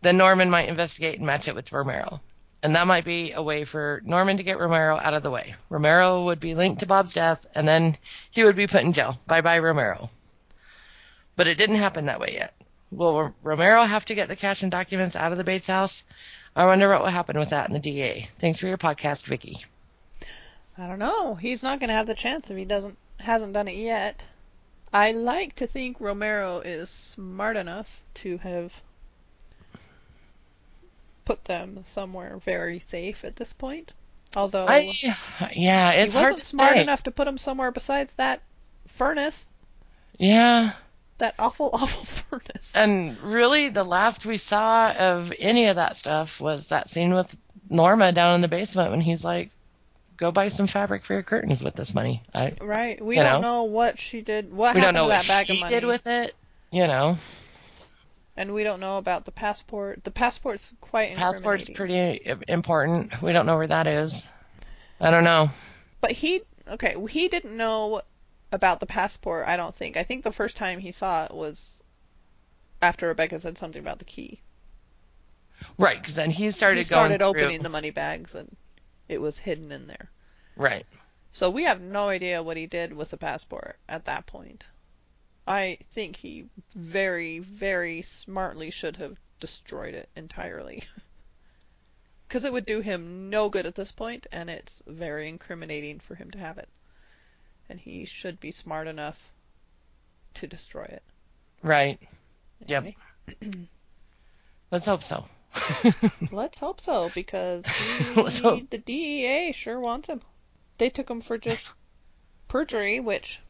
Then 0.00 0.16
Norman 0.16 0.48
might 0.48 0.68
investigate 0.70 1.18
and 1.18 1.26
match 1.26 1.48
it 1.48 1.54
with 1.54 1.70
Romero. 1.72 2.20
And 2.64 2.74
that 2.74 2.86
might 2.86 3.04
be 3.04 3.32
a 3.32 3.42
way 3.42 3.64
for 3.64 4.00
Norman 4.06 4.38
to 4.38 4.42
get 4.42 4.58
Romero 4.58 4.98
out 4.98 5.12
of 5.12 5.22
the 5.22 5.30
way. 5.30 5.54
Romero 5.68 6.24
would 6.24 6.40
be 6.40 6.54
linked 6.54 6.80
to 6.80 6.86
Bob's 6.86 7.12
death, 7.12 7.44
and 7.54 7.68
then 7.68 7.98
he 8.30 8.42
would 8.42 8.56
be 8.56 8.66
put 8.66 8.82
in 8.82 8.94
jail. 8.94 9.18
Bye 9.26 9.42
bye, 9.42 9.58
Romero. 9.58 10.08
But 11.36 11.46
it 11.46 11.58
didn't 11.58 11.76
happen 11.76 12.06
that 12.06 12.20
way 12.20 12.30
yet. 12.32 12.54
Will 12.90 13.34
Romero 13.42 13.82
have 13.82 14.06
to 14.06 14.14
get 14.14 14.28
the 14.28 14.36
cash 14.36 14.62
and 14.62 14.72
documents 14.72 15.14
out 15.14 15.30
of 15.30 15.36
the 15.36 15.44
Bates 15.44 15.66
house? 15.66 16.04
I 16.56 16.64
wonder 16.64 16.88
what 16.88 17.02
will 17.02 17.10
happen 17.10 17.38
with 17.38 17.50
that 17.50 17.68
in 17.68 17.74
the 17.74 17.80
DA. 17.80 18.30
Thanks 18.38 18.60
for 18.60 18.66
your 18.66 18.78
podcast, 18.78 19.26
Vicky. 19.26 19.62
I 20.78 20.86
don't 20.86 20.98
know. 20.98 21.34
He's 21.34 21.62
not 21.62 21.80
going 21.80 21.88
to 21.88 21.94
have 21.94 22.06
the 22.06 22.14
chance 22.14 22.50
if 22.50 22.56
he 22.56 22.64
doesn't 22.64 22.96
hasn't 23.18 23.52
done 23.52 23.68
it 23.68 23.76
yet. 23.76 24.26
I 24.90 25.12
like 25.12 25.54
to 25.56 25.66
think 25.66 26.00
Romero 26.00 26.60
is 26.60 26.88
smart 26.88 27.56
enough 27.56 28.00
to 28.14 28.38
have 28.38 28.80
put 31.24 31.44
them 31.44 31.80
somewhere 31.84 32.38
very 32.44 32.78
safe 32.80 33.24
at 33.24 33.36
this 33.36 33.52
point. 33.52 33.92
Although 34.36 34.66
I, 34.66 34.92
yeah, 35.52 35.92
he 35.92 35.98
it's 36.00 36.14
hard 36.14 36.26
wasn't 36.34 36.42
smart 36.42 36.76
say. 36.76 36.82
enough 36.82 37.04
to 37.04 37.10
put 37.12 37.24
them 37.26 37.38
somewhere 37.38 37.70
besides 37.70 38.14
that 38.14 38.42
furnace, 38.88 39.46
Yeah, 40.18 40.72
that 41.18 41.34
awful, 41.38 41.70
awful 41.72 42.04
furnace. 42.04 42.72
and 42.74 43.16
really, 43.22 43.68
the 43.68 43.84
last 43.84 44.26
we 44.26 44.36
saw 44.36 44.90
of 44.92 45.32
any 45.38 45.66
of 45.66 45.76
that 45.76 45.96
stuff 45.96 46.40
was 46.40 46.68
that 46.68 46.88
scene 46.88 47.14
with 47.14 47.36
Norma 47.70 48.10
down 48.12 48.34
in 48.34 48.40
the 48.40 48.48
basement 48.48 48.90
when 48.90 49.00
he's 49.00 49.24
like, 49.24 49.50
"Go 50.16 50.32
buy 50.32 50.48
some 50.48 50.66
fabric 50.66 51.04
for 51.04 51.12
your 51.14 51.22
curtains 51.22 51.62
with 51.62 51.76
this 51.76 51.94
money." 51.94 52.22
I, 52.34 52.54
right. 52.60 53.00
We 53.04 53.14
don't 53.14 53.40
know. 53.40 53.40
know 53.40 53.62
what 53.64 54.00
she 54.00 54.20
did. 54.20 54.52
What 54.52 54.74
we 54.74 54.80
don't 54.80 54.94
happened 54.94 54.96
know 54.96 55.04
to 55.04 55.14
what 55.14 55.28
bag 55.28 55.46
she 55.46 55.54
of 55.54 55.60
money? 55.60 55.74
did 55.76 55.84
with 55.84 56.06
it. 56.08 56.34
You 56.72 56.88
know, 56.88 57.16
and 58.36 58.52
we 58.52 58.64
don't 58.64 58.80
know 58.80 58.98
about 58.98 59.24
the 59.24 59.32
passport. 59.32 60.04
The 60.04 60.10
passport's 60.10 60.74
quite 60.80 61.16
passport's 61.16 61.70
pretty 61.70 62.20
important. 62.48 63.22
We 63.22 63.32
don't 63.32 63.46
know 63.46 63.56
where 63.56 63.66
that 63.66 63.86
is. 63.86 64.26
I 65.00 65.10
don't 65.10 65.24
know. 65.24 65.50
But 66.00 66.12
he 66.12 66.42
okay, 66.68 66.96
he 67.08 67.28
didn't 67.28 67.56
know 67.56 68.02
about 68.52 68.80
the 68.80 68.86
passport, 68.86 69.46
I 69.48 69.56
don't 69.56 69.74
think. 69.74 69.96
I 69.96 70.04
think 70.04 70.22
the 70.22 70.32
first 70.32 70.56
time 70.56 70.78
he 70.78 70.92
saw 70.92 71.24
it 71.24 71.34
was 71.34 71.82
after 72.80 73.08
Rebecca 73.08 73.40
said 73.40 73.58
something 73.58 73.80
about 73.80 73.98
the 73.98 74.04
key. 74.04 74.40
Right, 75.78 75.98
because 75.98 76.14
then 76.14 76.30
he 76.30 76.50
started, 76.50 76.78
he 76.78 76.84
started 76.84 77.18
going 77.18 77.34
through. 77.34 77.42
opening 77.42 77.62
the 77.62 77.68
money 77.68 77.90
bags 77.90 78.34
and 78.34 78.54
it 79.08 79.20
was 79.20 79.38
hidden 79.38 79.72
in 79.72 79.86
there. 79.86 80.10
Right. 80.56 80.86
So 81.32 81.50
we 81.50 81.64
have 81.64 81.80
no 81.80 82.08
idea 82.08 82.42
what 82.42 82.56
he 82.56 82.66
did 82.66 82.92
with 82.92 83.10
the 83.10 83.16
passport 83.16 83.76
at 83.88 84.04
that 84.04 84.26
point. 84.26 84.66
I 85.46 85.78
think 85.90 86.16
he 86.16 86.46
very, 86.74 87.38
very 87.38 88.02
smartly 88.02 88.70
should 88.70 88.96
have 88.96 89.18
destroyed 89.40 89.94
it 89.94 90.08
entirely. 90.16 90.84
Because 92.26 92.46
it 92.46 92.52
would 92.52 92.66
do 92.66 92.80
him 92.80 93.30
no 93.30 93.48
good 93.48 93.64
at 93.64 93.76
this 93.76 93.92
point, 93.92 94.26
and 94.32 94.50
it's 94.50 94.82
very 94.88 95.28
incriminating 95.28 96.00
for 96.00 96.16
him 96.16 96.32
to 96.32 96.38
have 96.38 96.58
it. 96.58 96.68
And 97.68 97.78
he 97.78 98.06
should 98.06 98.40
be 98.40 98.50
smart 98.50 98.88
enough 98.88 99.30
to 100.34 100.48
destroy 100.48 100.84
it. 100.84 101.02
Right. 101.62 102.00
Yep. 102.66 102.94
Let's 104.72 104.86
hope 104.86 105.04
so. 105.04 105.26
Let's 106.32 106.58
hope 106.58 106.80
so, 106.80 107.10
because 107.14 107.64
he, 107.66 108.66
the 108.70 108.82
DEA 108.84 109.52
sure 109.52 109.78
wants 109.78 110.08
him. 110.08 110.20
They 110.78 110.90
took 110.90 111.08
him 111.08 111.20
for 111.20 111.38
just 111.38 111.64
perjury, 112.48 112.98
which 112.98 113.40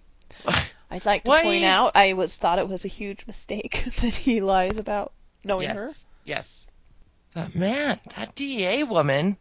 I'd 0.95 1.05
like 1.05 1.25
to 1.25 1.31
Why- 1.31 1.43
point 1.43 1.65
out 1.65 1.97
I 1.97 2.13
was 2.13 2.37
thought 2.37 2.61
it 2.61 2.69
was 2.69 2.85
a 2.85 2.89
huge 2.89 3.27
mistake 3.27 3.83
that 4.01 4.15
he 4.15 4.41
lies 4.41 4.79
about 4.79 5.13
knowing 5.43 5.67
yes. 5.67 5.77
her. 5.77 5.91
Yes. 6.25 6.67
But 7.35 7.53
man, 7.57 7.99
that 8.15 8.37
DA 8.37 8.85
woman. 8.85 9.37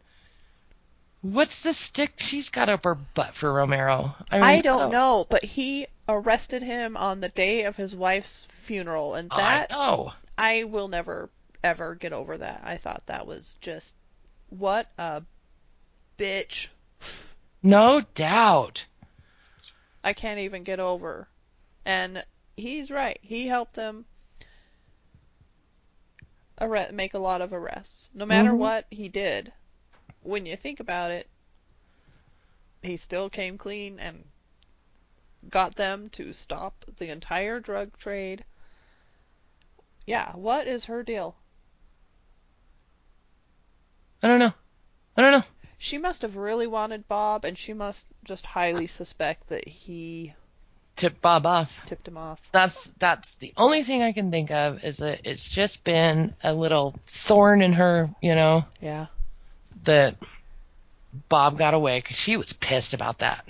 What's 1.22 1.62
the 1.62 1.72
stick 1.72 2.14
she's 2.16 2.48
got 2.48 2.68
up 2.68 2.82
her 2.82 2.96
butt 2.96 3.36
for 3.36 3.52
Romero? 3.52 4.16
I, 4.32 4.34
mean, 4.34 4.42
I 4.42 4.60
don't 4.62 4.82
oh. 4.82 4.90
know, 4.90 5.26
but 5.30 5.44
he 5.44 5.86
arrested 6.08 6.64
him 6.64 6.96
on 6.96 7.20
the 7.20 7.28
day 7.28 7.62
of 7.62 7.76
his 7.76 7.94
wife's 7.94 8.48
funeral, 8.62 9.14
and 9.14 9.30
that 9.30 9.72
I 9.72 9.74
know. 9.74 10.12
I 10.36 10.64
will 10.64 10.88
never 10.88 11.30
ever 11.62 11.94
get 11.94 12.12
over 12.12 12.36
that. 12.36 12.62
I 12.64 12.78
thought 12.78 13.06
that 13.06 13.28
was 13.28 13.56
just 13.60 13.94
what 14.50 14.88
a 14.98 15.22
bitch. 16.18 16.66
No 17.62 18.02
doubt. 18.14 18.86
I 20.02 20.14
can't 20.14 20.40
even 20.40 20.64
get 20.64 20.80
over. 20.80 21.28
And 21.84 22.24
he's 22.56 22.90
right. 22.90 23.18
He 23.22 23.46
helped 23.46 23.74
them 23.74 24.06
arre- 26.60 26.92
make 26.92 27.14
a 27.14 27.18
lot 27.18 27.40
of 27.40 27.52
arrests. 27.52 28.10
No 28.14 28.26
matter 28.26 28.52
Mhm. 28.52 28.58
what 28.58 28.86
he 28.90 29.08
did, 29.08 29.52
when 30.22 30.46
you 30.46 30.56
think 30.56 30.80
about 30.80 31.10
it, 31.10 31.28
he 32.82 32.96
still 32.96 33.28
came 33.30 33.58
clean 33.58 33.98
and 33.98 34.24
got 35.48 35.74
them 35.76 36.08
to 36.10 36.32
stop 36.32 36.84
the 36.96 37.10
entire 37.10 37.60
drug 37.60 37.96
trade. 37.98 38.44
Yeah, 40.06 40.34
what 40.36 40.66
is 40.66 40.86
her 40.86 41.02
deal? 41.02 41.36
I 44.22 44.28
don't 44.28 44.38
know. 44.38 44.54
I 45.16 45.22
don't 45.22 45.32
know. 45.32 45.44
She 45.78 45.98
must 45.98 46.22
have 46.22 46.36
really 46.36 46.66
wanted 46.66 47.08
Bob, 47.08 47.44
and 47.44 47.58
she 47.58 47.72
must 47.74 48.06
just 48.24 48.46
highly 48.46 48.86
suspect 48.86 49.48
that 49.48 49.68
he 49.68 50.34
Tip 50.96 51.20
Bob 51.20 51.44
off. 51.44 51.80
tipped 51.86 52.06
him 52.06 52.16
off. 52.16 52.40
That's 52.52 52.88
that's 52.98 53.34
the 53.36 53.52
only 53.56 53.82
thing 53.82 54.02
I 54.02 54.12
can 54.12 54.30
think 54.30 54.50
of 54.52 54.84
is 54.84 54.98
that 54.98 55.26
it's 55.26 55.48
just 55.48 55.82
been 55.84 56.34
a 56.44 56.54
little 56.54 56.94
thorn 57.06 57.62
in 57.62 57.72
her, 57.74 58.10
you 58.22 58.34
know, 58.34 58.64
Yeah. 58.80 59.06
that 59.84 60.16
Bob 61.28 61.58
got 61.58 61.74
away 61.74 61.98
because 62.00 62.16
she 62.16 62.36
was 62.36 62.52
pissed 62.52 62.94
about 62.94 63.18
that. 63.18 63.44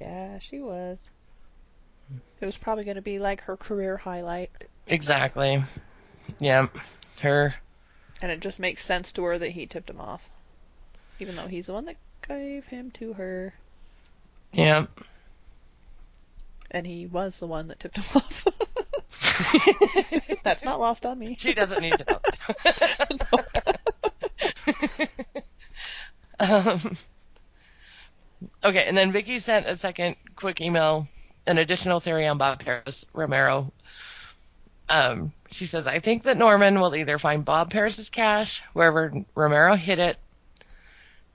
Yeah, 0.00 0.38
she 0.38 0.60
was. 0.60 0.98
It 2.40 2.46
was 2.46 2.56
probably 2.56 2.84
going 2.84 2.96
to 2.96 3.02
be 3.02 3.18
like 3.18 3.42
her 3.42 3.56
career 3.56 3.96
highlight, 3.98 4.50
Exactly. 4.86 5.62
Yeah. 6.38 6.68
Her. 7.20 7.54
and 8.22 8.30
it 8.32 8.40
just 8.40 8.58
makes 8.60 8.82
sense 8.84 9.12
to 9.12 9.24
her 9.24 9.38
that 9.38 9.50
he 9.50 9.66
tipped 9.66 9.90
him 9.90 10.00
off, 10.00 10.26
even 11.20 11.36
though 11.36 11.48
he's 11.48 11.66
the 11.66 11.74
one 11.74 11.84
that 11.86 11.96
gave 12.26 12.66
him 12.66 12.90
to 12.92 13.12
her, 13.14 13.52
Yeah. 14.52 14.86
And 16.70 16.86
he 16.86 17.06
was 17.06 17.40
the 17.40 17.46
one 17.46 17.68
that 17.68 17.80
tipped 17.80 17.96
him 17.96 18.04
off. 18.16 18.46
That's 20.44 20.64
not 20.64 20.80
lost 20.80 21.06
on 21.06 21.18
me. 21.18 21.36
She 21.38 21.54
doesn't 21.54 21.80
need 21.80 21.94
to 21.94 22.04
know 22.04 22.20
um, 26.40 26.96
okay, 28.64 28.84
and 28.86 28.96
then 28.96 29.12
Vicky 29.12 29.38
sent 29.38 29.66
a 29.66 29.76
second 29.76 30.16
quick 30.36 30.60
email, 30.60 31.08
an 31.46 31.58
additional 31.58 32.00
theory 32.00 32.26
on 32.26 32.38
Bob 32.38 32.60
Paris 32.60 33.04
Romero. 33.12 33.72
Um, 34.88 35.32
she 35.50 35.66
says, 35.66 35.86
I 35.86 35.98
think 35.98 36.22
that 36.24 36.36
Norman 36.36 36.78
will 36.78 36.94
either 36.94 37.18
find 37.18 37.44
Bob 37.44 37.70
Paris's 37.70 38.10
cash 38.10 38.62
wherever 38.72 39.12
Romero 39.34 39.74
hid 39.74 39.98
it 39.98 40.18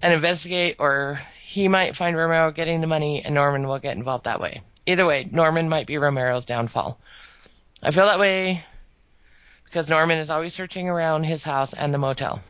and 0.02 0.14
investigate, 0.14 0.78
or 0.80 1.20
he 1.42 1.68
might 1.68 1.96
find 1.96 2.16
Romero 2.16 2.52
getting 2.52 2.82
the 2.82 2.88
money 2.88 3.24
and 3.24 3.36
Norman 3.36 3.68
will 3.68 3.80
get 3.80 3.96
involved 3.96 4.26
that 4.26 4.42
way. 4.42 4.62
Either 4.86 5.06
way, 5.06 5.30
Norman 5.32 5.70
might 5.70 5.88
be 5.88 5.98
Romero's 5.98 6.46
downfall. 6.46 7.00
I 7.82 7.92
feel 7.92 8.06
that 8.06 8.20
way 8.20 8.64
because 9.66 9.90
Norman 9.90 10.20
is 10.20 10.30
always 10.30 10.54
searching 10.54 10.90
around 10.90 11.24
his 11.24 11.44
house 11.44 11.74
and 11.74 11.94
the 11.94 11.98
motel. 11.98 12.42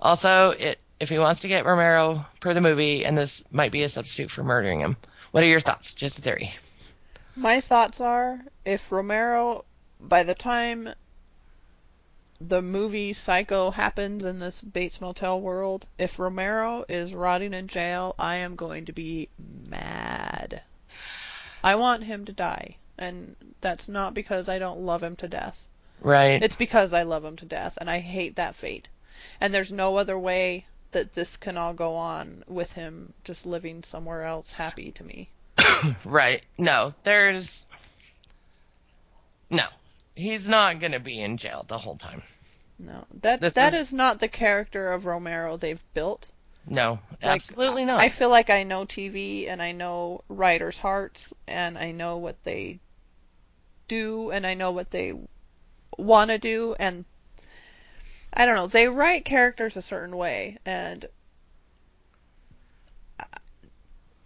Also, 0.00 0.50
it 0.50 0.78
if 1.00 1.08
he 1.08 1.18
wants 1.18 1.40
to 1.40 1.48
get 1.48 1.64
Romero 1.64 2.26
per 2.40 2.52
the 2.52 2.60
movie, 2.60 3.04
and 3.04 3.16
this 3.16 3.42
might 3.50 3.72
be 3.72 3.82
a 3.82 3.88
substitute 3.88 4.30
for 4.30 4.44
murdering 4.44 4.80
him. 4.80 4.96
What 5.30 5.42
are 5.42 5.48
your 5.48 5.60
thoughts? 5.60 5.94
Just 5.94 6.18
a 6.18 6.22
theory. 6.22 6.54
My 7.34 7.60
thoughts 7.60 8.00
are 8.00 8.40
if 8.64 8.92
Romero, 8.92 9.64
by 9.98 10.22
the 10.22 10.34
time 10.34 10.94
the 12.40 12.62
movie 12.62 13.12
Psycho 13.12 13.70
happens 13.70 14.24
in 14.24 14.40
this 14.40 14.60
Bates 14.60 15.00
Motel 15.00 15.40
world, 15.40 15.86
if 15.98 16.18
Romero 16.18 16.84
is 16.88 17.14
rotting 17.14 17.54
in 17.54 17.66
jail, 17.66 18.14
I 18.18 18.36
am 18.36 18.56
going 18.56 18.84
to 18.86 18.92
be 18.92 19.28
mad. 19.68 20.62
I 21.62 21.74
want 21.74 22.04
him 22.04 22.24
to 22.26 22.32
die. 22.32 22.76
And 22.98 23.34
that's 23.60 23.88
not 23.88 24.12
because 24.14 24.48
I 24.48 24.58
don't 24.58 24.80
love 24.80 25.02
him 25.02 25.16
to 25.16 25.28
death. 25.28 25.64
Right. 26.02 26.42
It's 26.42 26.56
because 26.56 26.92
I 26.92 27.02
love 27.02 27.24
him 27.24 27.36
to 27.36 27.46
death, 27.46 27.78
and 27.80 27.90
I 27.90 27.98
hate 27.98 28.36
that 28.36 28.54
fate. 28.54 28.88
And 29.40 29.52
there's 29.52 29.72
no 29.72 29.96
other 29.96 30.18
way 30.18 30.66
that 30.92 31.14
this 31.14 31.36
can 31.36 31.56
all 31.56 31.72
go 31.72 31.94
on 31.94 32.42
with 32.48 32.72
him 32.72 33.12
just 33.24 33.46
living 33.46 33.82
somewhere 33.82 34.24
else 34.24 34.52
happy 34.52 34.92
to 34.92 35.04
me. 35.04 35.28
right. 36.04 36.42
No, 36.58 36.94
there's 37.04 37.66
no. 39.50 39.64
He's 40.14 40.48
not 40.48 40.80
going 40.80 40.92
to 40.92 41.00
be 41.00 41.20
in 41.20 41.36
jail 41.36 41.64
the 41.68 41.78
whole 41.78 41.96
time. 41.96 42.22
No, 42.78 43.04
that 43.20 43.40
This 43.40 43.54
that 43.54 43.74
is- 43.74 43.88
is 43.88 43.92
not 43.92 44.20
the 44.20 44.28
character 44.28 44.92
of 44.92 45.06
Romero 45.06 45.56
they've 45.56 45.82
built. 45.94 46.30
No, 46.66 47.00
Like, 47.22 47.22
absolutely 47.22 47.84
not. 47.84 48.00
I 48.00 48.08
feel 48.08 48.28
like 48.28 48.50
I 48.50 48.62
know 48.62 48.84
TV 48.84 49.48
and 49.48 49.60
I 49.60 49.72
know 49.72 50.22
writers' 50.28 50.78
hearts 50.78 51.32
and 51.48 51.76
I 51.76 51.90
know 51.90 52.18
what 52.18 52.42
they 52.44 52.78
do 53.88 54.30
and 54.30 54.46
I 54.46 54.54
know 54.54 54.70
what 54.70 54.90
they 54.90 55.14
want 55.98 56.30
to 56.30 56.38
do 56.38 56.76
and 56.78 57.04
I 58.32 58.46
don't 58.46 58.54
know. 58.54 58.68
They 58.68 58.88
write 58.88 59.24
characters 59.24 59.76
a 59.76 59.82
certain 59.82 60.16
way, 60.16 60.58
and 60.64 61.04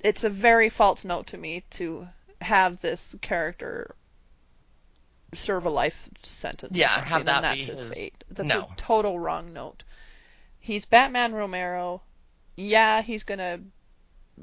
it's 0.01 0.25
a 0.25 0.31
very 0.31 0.69
false 0.69 1.05
note 1.05 1.29
to 1.29 1.39
me 1.39 1.65
to 1.71 2.07
have 2.43 2.81
this 2.83 3.17
character 3.23 3.95
serve 5.33 5.65
a 5.65 5.71
life 5.71 6.09
sentence. 6.23 6.77
Yeah, 6.77 7.03
have 7.05 7.21
and 7.21 7.29
that 7.29 7.41
that's 7.43 7.57
be 7.57 7.65
his 7.65 7.81
his- 7.81 7.93
fate. 7.93 8.25
That's 8.29 8.49
no. 8.49 8.69
a 8.71 8.77
total 8.77 9.19
wrong 9.19 9.53
note. 9.55 9.85
He's 10.61 10.85
Batman 10.85 11.33
Romero. 11.33 12.03
Yeah, 12.57 13.03
he's 13.03 13.23
gonna 13.25 13.61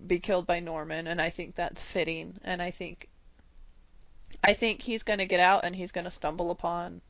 be 0.07 0.19
killed 0.19 0.47
by 0.47 0.59
Norman, 0.59 1.07
and 1.07 1.21
I 1.21 1.29
think 1.29 1.55
that's 1.55 1.81
fitting. 1.83 2.37
And 2.43 2.61
I 2.61 2.71
think, 2.71 3.09
I 4.43 4.53
think 4.53 4.81
he's 4.81 5.03
gonna 5.03 5.25
get 5.25 5.39
out 5.39 5.63
and 5.65 5.75
he's 5.75 5.91
gonna 5.91 6.11
stumble 6.11 6.51
upon 6.51 7.01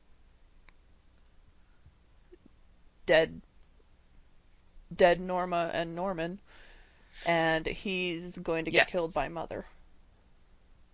dead, 3.06 3.42
dead 4.94 5.20
Norma 5.20 5.70
and 5.72 5.94
Norman, 5.94 6.40
and 7.24 7.66
he's 7.66 8.38
going 8.38 8.64
to 8.66 8.70
get 8.70 8.86
Yes. 8.86 8.86
killed 8.86 9.12
by 9.14 9.28
Mother 9.28 9.66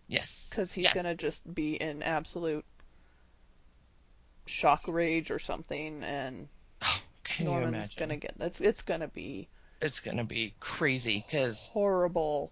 Yes. 0.09 0.49
because 0.51 0.73
he's 0.73 0.85
Yes. 0.85 0.95
gonna 0.95 1.15
just 1.15 1.43
be 1.55 1.75
in 1.75 2.03
absolute 2.03 2.65
shock 4.47 4.89
rage 4.89 5.31
or 5.31 5.39
something, 5.39 6.03
and 6.03 6.49
Norman's 7.39 7.95
gonna 7.95 8.17
get 8.17 8.35
it's 8.41 8.61
it's 8.61 8.83
gonna 8.83 9.09
be 9.09 9.49
It's 9.81 10.01
gonna 10.01 10.24
be 10.24 10.55
crazy 10.61 11.24
because 11.26 11.68
horrible. 11.72 12.51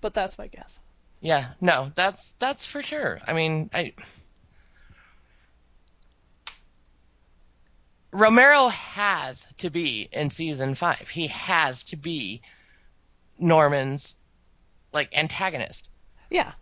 But 0.00 0.14
that's 0.14 0.38
my 0.38 0.46
guess. 0.46 0.78
yeah, 1.20 1.50
no, 1.60 1.90
that's 1.94 2.32
that's 2.38 2.64
for 2.64 2.82
sure. 2.82 3.20
I 3.26 3.32
mean, 3.32 3.70
I 3.74 3.92
Romero 8.12 8.68
has 8.68 9.46
to 9.58 9.70
be 9.70 10.08
in 10.12 10.30
season 10.30 10.74
five. 10.74 11.08
He 11.08 11.28
has 11.28 11.84
to 11.84 11.96
be 11.96 12.42
Norman's 13.38 14.16
like 14.92 15.16
antagonist. 15.16 15.88
Yeah. 16.30 16.52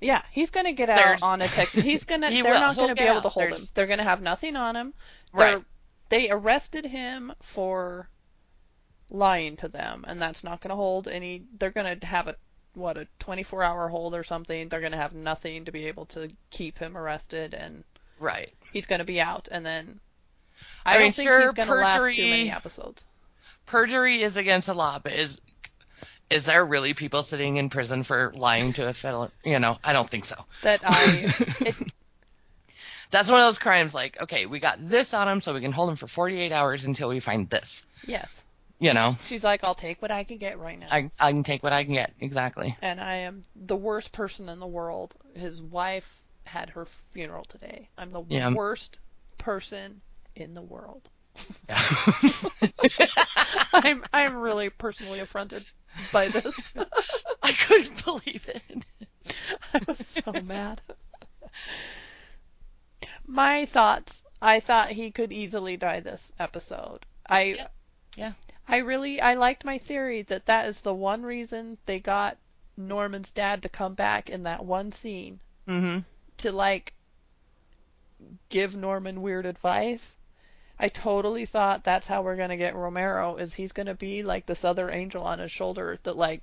Yeah, 0.00 0.22
he's 0.30 0.50
gonna 0.50 0.72
get 0.72 0.88
out 0.88 0.96
There's- 0.96 1.22
on 1.22 1.42
a 1.42 1.48
tech. 1.48 1.68
He's 1.72 2.04
gonna. 2.04 2.30
He 2.30 2.40
they're 2.40 2.52
will. 2.52 2.60
not 2.60 2.76
He'll 2.76 2.84
gonna 2.84 2.94
be 2.94 3.02
able 3.02 3.20
to 3.22 3.28
hold 3.28 3.48
him. 3.52 3.58
They're 3.74 3.88
gonna 3.88 4.04
have 4.04 4.22
nothing 4.22 4.54
on 4.54 4.76
him. 4.76 4.94
They're, 5.34 5.56
Right. 5.56 5.64
They 6.08 6.30
arrested 6.30 6.84
him 6.86 7.32
for 7.42 8.08
lying 9.10 9.56
to 9.56 9.68
them, 9.68 10.04
and 10.06 10.20
that's 10.20 10.44
not 10.44 10.60
gonna 10.60 10.76
hold 10.76 11.08
any. 11.08 11.42
They're 11.58 11.70
gonna 11.70 11.96
have 12.02 12.28
a 12.28 12.36
what 12.74 12.96
a 12.96 13.06
24 13.18 13.62
hour 13.62 13.88
hold 13.88 14.14
or 14.14 14.22
something. 14.24 14.68
They're 14.68 14.80
gonna 14.80 14.96
have 14.96 15.14
nothing 15.14 15.64
to 15.64 15.72
be 15.72 15.86
able 15.86 16.06
to 16.06 16.30
keep 16.50 16.78
him 16.78 16.96
arrested, 16.96 17.54
and 17.54 17.84
Right. 18.20 18.52
he's 18.72 18.86
gonna 18.86 19.04
be 19.04 19.20
out. 19.20 19.48
And 19.50 19.64
then 19.64 20.00
I 20.84 20.90
I, 20.90 20.94
don't 20.94 21.02
mean, 21.04 21.12
think 21.12 21.28
sure, 21.28 21.40
he's 21.42 21.52
gonna 21.52 21.74
last 21.74 22.00
too 22.00 22.06
perjury- 22.08 22.30
many 22.30 22.50
episodes. 22.50 23.06
Perjury 23.66 24.22
is 24.22 24.36
against 24.36 24.66
the 24.66 24.74
law, 24.74 24.98
but 24.98 25.12
is 25.12 25.40
is 26.30 26.44
there 26.44 26.64
really 26.64 26.92
people 26.92 27.22
sitting 27.22 27.56
in 27.56 27.70
prison 27.70 28.02
for 28.02 28.32
lying 28.34 28.74
to 28.74 28.86
a 28.88 28.92
felon? 28.92 29.30
You 29.44 29.58
know, 29.58 29.78
I 29.82 29.92
don't 29.94 30.10
think 30.10 30.26
so. 30.26 30.44
That 30.62 30.80
I. 30.84 31.32
It, 31.60 31.74
That's 33.10 33.30
one 33.30 33.40
of 33.40 33.46
those 33.46 33.58
crimes 33.58 33.94
like, 33.94 34.20
okay, 34.20 34.44
we 34.44 34.60
got 34.60 34.86
this 34.90 35.14
on 35.14 35.26
him, 35.28 35.40
so 35.40 35.54
we 35.54 35.62
can 35.62 35.72
hold 35.72 35.88
him 35.88 35.96
for 35.96 36.06
48 36.06 36.52
hours 36.52 36.84
until 36.84 37.08
we 37.08 37.20
find 37.20 37.48
this. 37.48 37.82
yes. 38.06 38.44
You 38.80 38.94
know, 38.94 39.16
She's 39.24 39.42
like, 39.42 39.64
I'll 39.64 39.74
take 39.74 40.00
what 40.00 40.12
I 40.12 40.22
can 40.22 40.38
get 40.38 40.58
right 40.58 40.78
now. 40.78 40.86
I, 40.90 41.10
I 41.18 41.32
can 41.32 41.42
take 41.42 41.64
what 41.64 41.72
I 41.72 41.82
can 41.82 41.94
get. 41.94 42.12
Exactly. 42.20 42.76
and 42.80 43.00
I 43.00 43.16
am 43.16 43.42
the 43.56 43.74
worst 43.76 44.12
person 44.12 44.48
in 44.48 44.60
the 44.60 44.66
world. 44.68 45.16
His 45.34 45.60
wife 45.60 46.08
had 46.44 46.70
her 46.70 46.86
funeral 47.12 47.44
today. 47.44 47.88
I'm 47.98 48.12
the 48.12 48.22
Yeah. 48.28 48.52
worst 48.54 49.00
person 49.36 50.00
in 50.36 50.54
the 50.54 50.62
world. 50.62 51.08
Yeah. 51.68 51.82
I'm 53.72 54.04
I'm 54.12 54.36
really 54.36 54.70
personally 54.70 55.20
affronted 55.20 55.64
by 56.12 56.28
this. 56.28 56.70
I 57.42 57.52
couldn't 57.52 58.04
believe 58.04 58.48
it. 58.48 59.34
I 59.74 59.80
was 59.86 59.98
so 60.24 60.32
mad. 60.40 60.80
My 63.26 63.66
thoughts. 63.66 64.24
I 64.40 64.60
thought 64.60 64.90
he 64.90 65.10
could 65.10 65.32
easily 65.32 65.76
die 65.76 66.00
this 66.00 66.32
episode. 66.38 67.04
I 67.28 67.42
Yes. 67.58 67.90
Yeah. 68.16 68.32
I 68.68 68.78
really 68.78 69.20
I 69.20 69.34
liked 69.34 69.64
my 69.64 69.78
theory 69.78 70.22
that 70.22 70.46
that 70.46 70.66
is 70.66 70.82
the 70.82 70.94
one 70.94 71.22
reason 71.22 71.78
they 71.86 72.00
got 72.00 72.36
Norman's 72.76 73.30
dad 73.30 73.62
to 73.62 73.68
come 73.68 73.94
back 73.94 74.28
in 74.28 74.42
that 74.44 74.64
one 74.64 74.92
scene 74.92 75.40
Mm-hmm. 75.66 75.98
to 76.38 76.52
like 76.52 76.92
give 78.48 78.74
Norman 78.74 79.20
weird 79.20 79.44
advice. 79.46 80.16
I 80.78 80.88
totally 80.88 81.44
thought 81.44 81.84
that's 81.84 82.06
how 82.06 82.22
we're 82.22 82.36
gonna 82.36 82.56
get 82.56 82.74
Romero 82.74 83.36
is 83.36 83.54
he's 83.54 83.72
gonna 83.72 83.94
be 83.94 84.22
like 84.22 84.46
this 84.46 84.64
other 84.64 84.90
angel 84.90 85.24
on 85.24 85.38
his 85.40 85.50
shoulder 85.50 85.98
that 86.04 86.16
like 86.16 86.42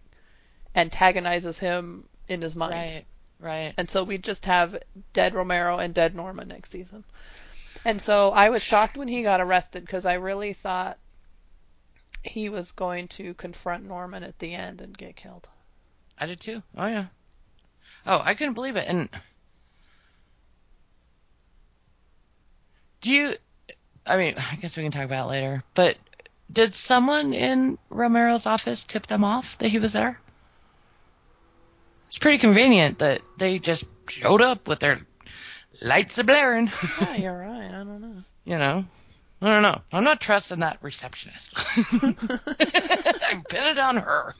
antagonizes 0.76 1.59
him 1.59 2.07
in 2.28 2.41
his 2.41 2.55
mind. 2.55 2.73
Right. 2.73 3.05
Right. 3.39 3.73
And 3.78 3.89
so 3.89 4.03
we 4.03 4.17
just 4.17 4.45
have 4.45 4.82
dead 5.13 5.34
Romero 5.34 5.78
and 5.78 5.93
dead 5.93 6.15
Norman 6.15 6.47
next 6.47 6.71
season. 6.71 7.03
And 7.84 8.01
so 8.01 8.32
I 8.32 8.49
was 8.49 8.63
shocked 8.63 8.97
when 8.97 9.07
he 9.07 9.23
got 9.23 9.41
arrested 9.41 9.84
because 9.86 10.05
I 10.05 10.13
really 10.13 10.53
thought 10.53 10.97
he 12.26 12.49
was 12.49 12.71
going 12.71 13.07
to 13.09 13.34
confront 13.36 13.86
Norman 13.86 14.23
at 14.23 14.39
the 14.39 14.53
end 14.53 14.82
and 14.82 14.97
get 14.97 15.15
killed. 15.15 15.47
I 16.19 16.26
did 16.26 16.39
too. 16.39 16.63
Oh 16.78 16.88
yeah. 16.88 17.05
Oh, 18.05 18.21
I 18.23 18.34
couldn't 18.36 18.53
believe 18.53 18.76
it. 18.76 18.88
And 18.88 19.09
do 23.01 23.11
you? 23.11 23.36
I 24.05 24.17
mean, 24.17 24.36
I 24.38 24.55
guess 24.57 24.78
we 24.78 24.84
can 24.84 24.91
talk 24.91 25.05
about 25.05 25.28
it 25.28 25.32
later. 25.32 25.63
But 25.73 25.97
did 26.51 26.73
someone 26.73 27.34
in 27.34 27.78
Romero's 27.89 28.45
office 28.45 28.84
tip 28.84 29.07
them 29.07 29.23
off 29.23 29.57
that 29.59 29.69
he 29.69 29.80
was 29.80 29.93
there? 29.93 30.19
It's 32.07 32.17
pretty 32.17 32.38
convenient 32.38 32.99
that 32.99 33.21
they 33.38 33.59
just 33.59 33.84
showed 34.07 34.41
up 34.41 34.67
with 34.67 34.80
their 34.80 35.01
lights 35.82 36.17
a 36.17 36.23
blaring. 36.23 36.71
Yeah, 37.01 37.15
you're 37.15 37.38
right. 37.38 37.67
I 37.67 37.71
don't 37.71 38.01
know. 38.01 38.23
you 38.45 38.57
know. 38.57 38.86
I 39.42 39.48
don't 39.48 39.62
know. 39.62 39.82
I'm 39.92 40.04
not 40.04 40.22
trusting 40.22 40.60
that 40.60 40.80
receptionist. 40.82 41.54
I'm 42.02 43.44
pinning 43.44 43.72
it 43.72 43.78
on 43.78 43.98
her. 43.98 44.34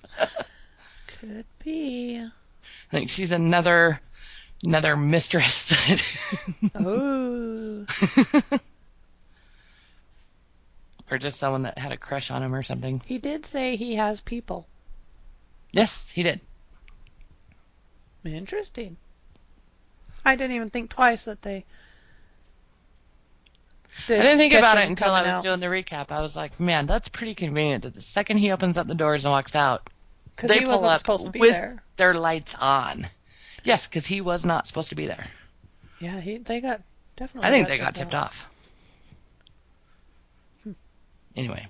Could 1.20 1.46
be. 1.64 2.20
I 2.20 2.30
think 2.92 3.10
she's 3.10 3.32
another 3.32 4.00
another 4.64 4.96
mistress 4.96 5.66
that 5.66 6.04
Oh. 6.76 7.86
or 11.12 11.18
just 11.18 11.40
someone 11.40 11.64
that 11.64 11.78
had 11.78 11.92
a 11.92 11.98
crush 11.98 12.32
on 12.32 12.42
him 12.42 12.56
or 12.56 12.64
something. 12.64 13.02
He 13.06 13.18
did 13.18 13.46
say 13.46 13.76
he 13.76 13.96
has 13.96 14.22
people. 14.22 14.68
Yes, 15.72 16.10
he 16.10 16.24
did. 16.24 16.40
Interesting. 18.24 18.98
I 20.24 20.36
didn't 20.36 20.56
even 20.56 20.70
think 20.72 20.90
twice 20.90 21.26
that 21.26 21.42
they. 21.44 21.66
I 24.08 24.14
didn't 24.14 24.38
think 24.38 24.54
about 24.54 24.78
it 24.78 24.88
until 24.88 25.12
I 25.12 25.22
was 25.22 25.38
out. 25.38 25.44
doing 25.44 25.60
the 25.60 25.68
recap. 25.68 26.12
I 26.12 26.22
was 26.22 26.36
like, 26.36 26.60
man, 26.60 26.86
that's 26.86 27.08
pretty 27.08 27.34
convenient 27.34 27.84
that 27.84 27.94
the 27.94 28.02
second 28.02 28.38
he 28.38 28.52
opens 28.52 28.78
up 28.78 28.88
the 28.88 28.96
doors 28.96 29.26
and 29.26 29.32
walks 29.32 29.56
out, 29.56 29.90
they 30.38 30.60
he 30.60 30.66
pull 30.66 30.84
up 30.86 31.00
supposed 31.00 31.26
to 31.26 31.32
be 31.32 31.40
with 31.40 31.54
there. 31.54 31.84
their 31.96 32.14
lights 32.14 32.56
on. 32.56 33.08
Yes, 33.64 33.88
because 33.88 34.06
he 34.06 34.22
was 34.22 34.46
not 34.46 34.68
supposed 34.68 34.90
to 34.90 34.96
be 34.96 35.08
there. 35.08 35.28
Yeah, 36.00 36.20
he 36.20 36.38
they 36.38 36.62
got 36.62 36.82
definitely. 37.16 37.48
I 37.48 37.52
think 37.52 37.68
they 37.68 37.78
got 37.78 37.96
tipped 37.96 38.14
off. 38.14 38.46
Hmm. 40.64 40.72
Anyway, 41.36 41.68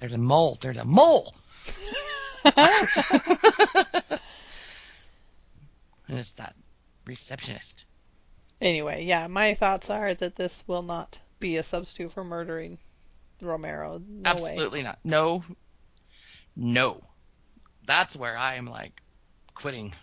there's 0.00 0.14
a 0.14 0.18
mole. 0.18 0.58
There's 0.60 0.78
a 0.78 0.84
mole. 0.84 1.34
and 2.44 2.54
it's 6.08 6.32
that 6.32 6.54
receptionist. 7.06 7.84
Anyway, 8.60 9.04
yeah, 9.04 9.26
my 9.26 9.54
thoughts 9.54 9.88
are 9.90 10.12
that 10.14 10.36
this 10.36 10.62
will 10.66 10.82
not 10.82 11.20
be 11.38 11.56
a 11.56 11.62
substitute 11.62 12.12
for 12.12 12.24
murdering 12.24 12.78
Romero. 13.40 14.00
No 14.06 14.30
Absolutely 14.30 14.82
not. 14.82 14.98
No. 15.02 15.42
No. 16.54 17.02
That's 17.86 18.14
where 18.14 18.36
I 18.36 18.56
am 18.56 18.66
like 18.66 19.00
quitting 19.54 19.94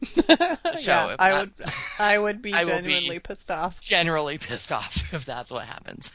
the 0.00 0.76
show. 0.80 0.90
yeah, 1.10 1.16
I 1.18 1.40
would. 1.40 1.52
I 1.98 2.18
would 2.18 2.40
be 2.42 2.52
I 2.54 2.64
will 2.64 2.78
be- 2.82 2.92
genuinely 2.92 3.18
pissed 3.18 3.50
off. 3.50 3.80
generally 3.80 4.38
pissed 4.38 4.72
off 4.72 4.96
if 5.12 5.24
that's 5.26 5.50
what 5.50 5.64
happens. 5.66 6.12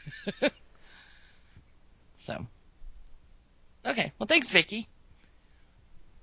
so. 2.18 2.46
Okay. 3.86 4.12
Well, 4.18 4.26
thanks, 4.26 4.50
Vicky. 4.50 4.88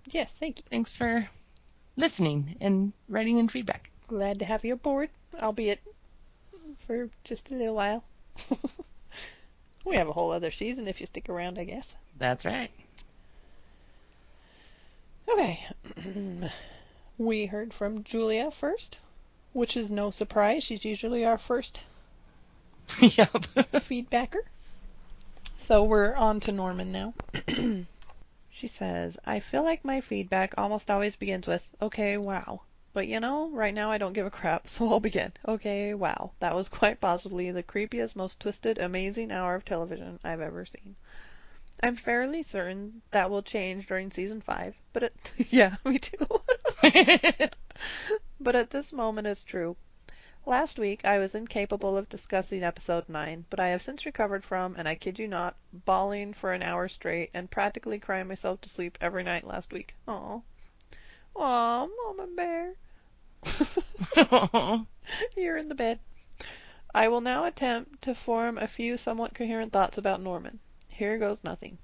Yes, 0.07 0.33
thank 0.39 0.57
you. 0.59 0.63
Thanks 0.69 0.95
for 0.97 1.29
listening 1.95 2.57
and 2.59 2.91
writing 3.07 3.37
in 3.37 3.47
feedback. 3.47 3.90
Glad 4.11 4.39
to 4.39 4.45
have 4.45 4.65
you 4.65 4.73
aboard, 4.73 5.09
albeit 5.41 5.79
for 6.85 7.09
just 7.23 7.49
a 7.49 7.55
little 7.55 7.75
while. 7.75 8.03
we 9.85 9.95
have 9.95 10.09
a 10.09 10.11
whole 10.11 10.31
other 10.31 10.51
season 10.51 10.89
if 10.89 10.99
you 10.99 11.05
stick 11.05 11.29
around, 11.29 11.57
I 11.57 11.63
guess. 11.63 11.95
That's 12.17 12.43
right. 12.43 12.71
Okay. 15.29 15.65
we 17.17 17.45
heard 17.45 17.73
from 17.73 18.03
Julia 18.03 18.51
first, 18.51 18.97
which 19.53 19.77
is 19.77 19.89
no 19.89 20.11
surprise. 20.11 20.65
She's 20.65 20.83
usually 20.83 21.23
our 21.23 21.37
first 21.37 21.79
yep. 22.99 23.31
feedbacker. 23.31 24.41
So 25.55 25.85
we're 25.85 26.15
on 26.15 26.41
to 26.41 26.51
Norman 26.51 26.91
now. 26.91 27.13
she 28.51 28.67
says, 28.67 29.17
I 29.23 29.39
feel 29.39 29.63
like 29.63 29.85
my 29.85 30.01
feedback 30.01 30.55
almost 30.57 30.91
always 30.91 31.15
begins 31.15 31.47
with, 31.47 31.65
okay, 31.81 32.17
wow. 32.17 32.59
But 32.93 33.07
you 33.07 33.21
know, 33.21 33.49
right 33.51 33.73
now 33.73 33.89
I 33.89 33.97
don't 33.97 34.11
give 34.11 34.25
a 34.25 34.29
crap, 34.29 34.67
so 34.69 34.89
I'll 34.89 34.99
begin. 34.99 35.31
Okay, 35.47 35.93
wow. 35.93 36.31
That 36.39 36.55
was 36.55 36.67
quite 36.67 36.99
possibly 36.99 37.49
the 37.49 37.63
creepiest, 37.63 38.17
most 38.17 38.39
twisted, 38.39 38.77
amazing 38.77 39.31
hour 39.31 39.55
of 39.55 39.63
television 39.63 40.19
I've 40.25 40.41
ever 40.41 40.65
seen. 40.65 40.97
I'm 41.81 41.95
fairly 41.95 42.43
certain 42.43 43.01
that 43.11 43.29
will 43.29 43.43
change 43.43 43.87
during 43.87 44.11
season 44.11 44.41
5, 44.41 44.77
but 44.91 45.03
it, 45.03 45.13
yeah, 45.49 45.77
me 45.85 45.99
too. 45.99 46.27
but 48.41 48.55
at 48.55 48.71
this 48.71 48.91
moment 48.91 49.27
it's 49.27 49.45
true. 49.45 49.77
Last 50.45 50.77
week 50.77 51.05
I 51.05 51.17
was 51.17 51.33
incapable 51.33 51.95
of 51.95 52.09
discussing 52.09 52.61
episode 52.61 53.07
9, 53.07 53.45
but 53.49 53.61
I 53.61 53.69
have 53.69 53.81
since 53.81 54.05
recovered 54.05 54.43
from, 54.43 54.75
and 54.75 54.85
I 54.85 54.95
kid 54.95 55.17
you 55.17 55.29
not, 55.29 55.55
bawling 55.71 56.33
for 56.33 56.51
an 56.51 56.61
hour 56.61 56.89
straight 56.89 57.29
and 57.33 57.49
practically 57.49 57.99
crying 57.99 58.27
myself 58.27 58.59
to 58.61 58.69
sleep 58.69 58.97
every 58.99 59.23
night 59.23 59.47
last 59.47 59.71
week. 59.71 59.95
Aw. 60.09 60.41
Aw, 61.35 61.87
Mama 61.87 62.27
Bear. 62.35 62.75
You're 65.37 65.57
in 65.57 65.69
the 65.69 65.75
bed. 65.75 65.99
I 66.93 67.07
will 67.07 67.21
now 67.21 67.45
attempt 67.45 68.01
to 68.03 68.13
form 68.13 68.57
a 68.57 68.67
few 68.67 68.97
somewhat 68.97 69.33
coherent 69.33 69.71
thoughts 69.71 69.97
about 69.97 70.21
Norman. 70.21 70.59
Here 70.89 71.17
goes 71.17 71.43
nothing. 71.43 71.77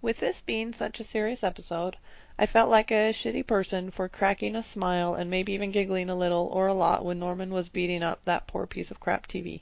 With 0.00 0.18
this 0.18 0.40
being 0.40 0.72
such 0.72 1.00
a 1.00 1.04
serious 1.04 1.44
episode, 1.44 1.96
I 2.38 2.46
felt 2.46 2.68
like 2.68 2.90
a 2.90 3.12
shitty 3.12 3.46
person 3.46 3.90
for 3.90 4.08
cracking 4.08 4.56
a 4.56 4.62
smile 4.62 5.14
and 5.14 5.30
maybe 5.30 5.52
even 5.52 5.70
giggling 5.70 6.10
a 6.10 6.16
little 6.16 6.48
or 6.48 6.66
a 6.66 6.74
lot 6.74 7.04
when 7.04 7.18
Norman 7.18 7.50
was 7.50 7.68
beating 7.68 8.02
up 8.02 8.24
that 8.24 8.46
poor 8.46 8.66
piece 8.66 8.90
of 8.90 9.00
crap 9.00 9.26
TV. 9.26 9.60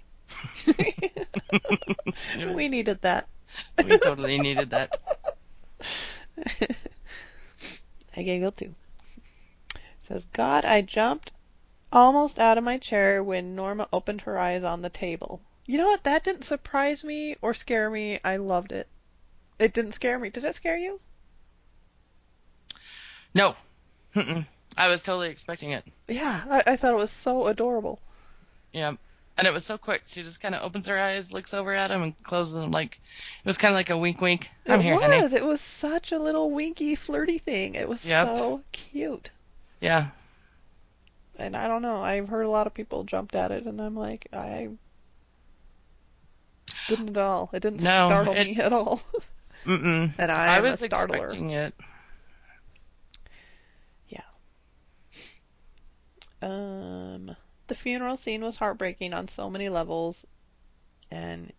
we 2.54 2.68
needed 2.68 3.02
that. 3.02 3.28
we 3.84 3.98
totally 3.98 4.38
needed 4.38 4.70
that. 4.70 4.96
I 8.16 8.22
giggled 8.22 8.56
too. 8.56 8.74
says, 10.00 10.26
God, 10.32 10.64
I 10.64 10.82
jumped 10.82 11.32
almost 11.92 12.38
out 12.38 12.58
of 12.58 12.64
my 12.64 12.78
chair 12.78 13.22
when 13.22 13.54
Norma 13.54 13.88
opened 13.92 14.22
her 14.22 14.38
eyes 14.38 14.64
on 14.64 14.82
the 14.82 14.90
table. 14.90 15.40
You 15.66 15.78
know 15.78 15.86
what? 15.86 16.04
That 16.04 16.24
didn't 16.24 16.44
surprise 16.44 17.04
me 17.04 17.36
or 17.40 17.54
scare 17.54 17.88
me. 17.90 18.18
I 18.24 18.36
loved 18.36 18.72
it. 18.72 18.88
It 19.58 19.72
didn't 19.72 19.92
scare 19.92 20.18
me. 20.18 20.30
Did 20.30 20.44
it 20.44 20.54
scare 20.54 20.76
you? 20.76 21.00
No. 23.34 23.54
Mm-mm. 24.14 24.46
I 24.76 24.88
was 24.88 25.02
totally 25.02 25.28
expecting 25.28 25.70
it. 25.70 25.84
Yeah, 26.08 26.42
I, 26.48 26.72
I 26.72 26.76
thought 26.76 26.94
it 26.94 26.96
was 26.96 27.10
so 27.10 27.46
adorable. 27.46 28.00
Yeah. 28.72 28.94
And 29.38 29.46
it 29.46 29.52
was 29.52 29.64
so 29.64 29.78
quick. 29.78 30.02
She 30.08 30.22
just 30.22 30.40
kind 30.40 30.54
of 30.54 30.62
opens 30.62 30.86
her 30.86 30.98
eyes, 30.98 31.32
looks 31.32 31.54
over 31.54 31.72
at 31.72 31.90
him, 31.90 32.02
and 32.02 32.22
closes 32.22 32.54
them. 32.54 32.70
Like 32.70 33.00
it 33.44 33.46
was 33.48 33.56
kind 33.56 33.72
of 33.72 33.76
like 33.76 33.88
a 33.90 33.96
wink, 33.96 34.20
wink. 34.20 34.50
I'm 34.66 34.80
it 34.80 34.82
here, 34.84 34.94
was. 34.96 35.02
honey. 35.04 35.16
It 35.36 35.44
was 35.44 35.60
such 35.60 36.12
a 36.12 36.18
little 36.18 36.50
winky, 36.50 36.94
flirty 36.94 37.38
thing. 37.38 37.74
It 37.74 37.88
was 37.88 38.06
Yep. 38.06 38.26
so 38.26 38.62
cute. 38.72 39.30
Yeah. 39.80 40.08
And 41.38 41.56
I 41.56 41.66
don't 41.66 41.80
know. 41.82 42.02
I've 42.02 42.28
heard 42.28 42.44
a 42.44 42.50
lot 42.50 42.66
of 42.66 42.74
people 42.74 43.04
jumped 43.04 43.34
at 43.34 43.50
it, 43.50 43.64
and 43.64 43.80
I'm 43.80 43.96
like, 43.96 44.28
I 44.34 44.68
didn't 46.88 47.10
at 47.16 47.16
all. 47.22 47.48
It 47.54 47.60
didn't 47.60 47.82
No, 47.82 48.08
startle 48.08 48.34
it- 48.34 48.44
me 48.46 48.56
at 48.60 48.72
all. 48.72 49.00
Mm-mm. 49.64 50.12
and 50.18 50.30
I, 50.30 50.56
I 50.56 50.60
was 50.60 50.82
a 50.82 50.84
startler. 50.86 51.18
expecting 51.18 51.50
it. 51.50 51.72
Yeah. 54.08 54.20
Um, 56.42 57.36
the 57.72 57.78
funeral 57.78 58.16
scene 58.16 58.44
was 58.44 58.56
heartbreaking 58.56 59.14
on 59.14 59.26
so 59.28 59.48
many 59.48 59.70
levels, 59.70 60.26
and 61.10 61.50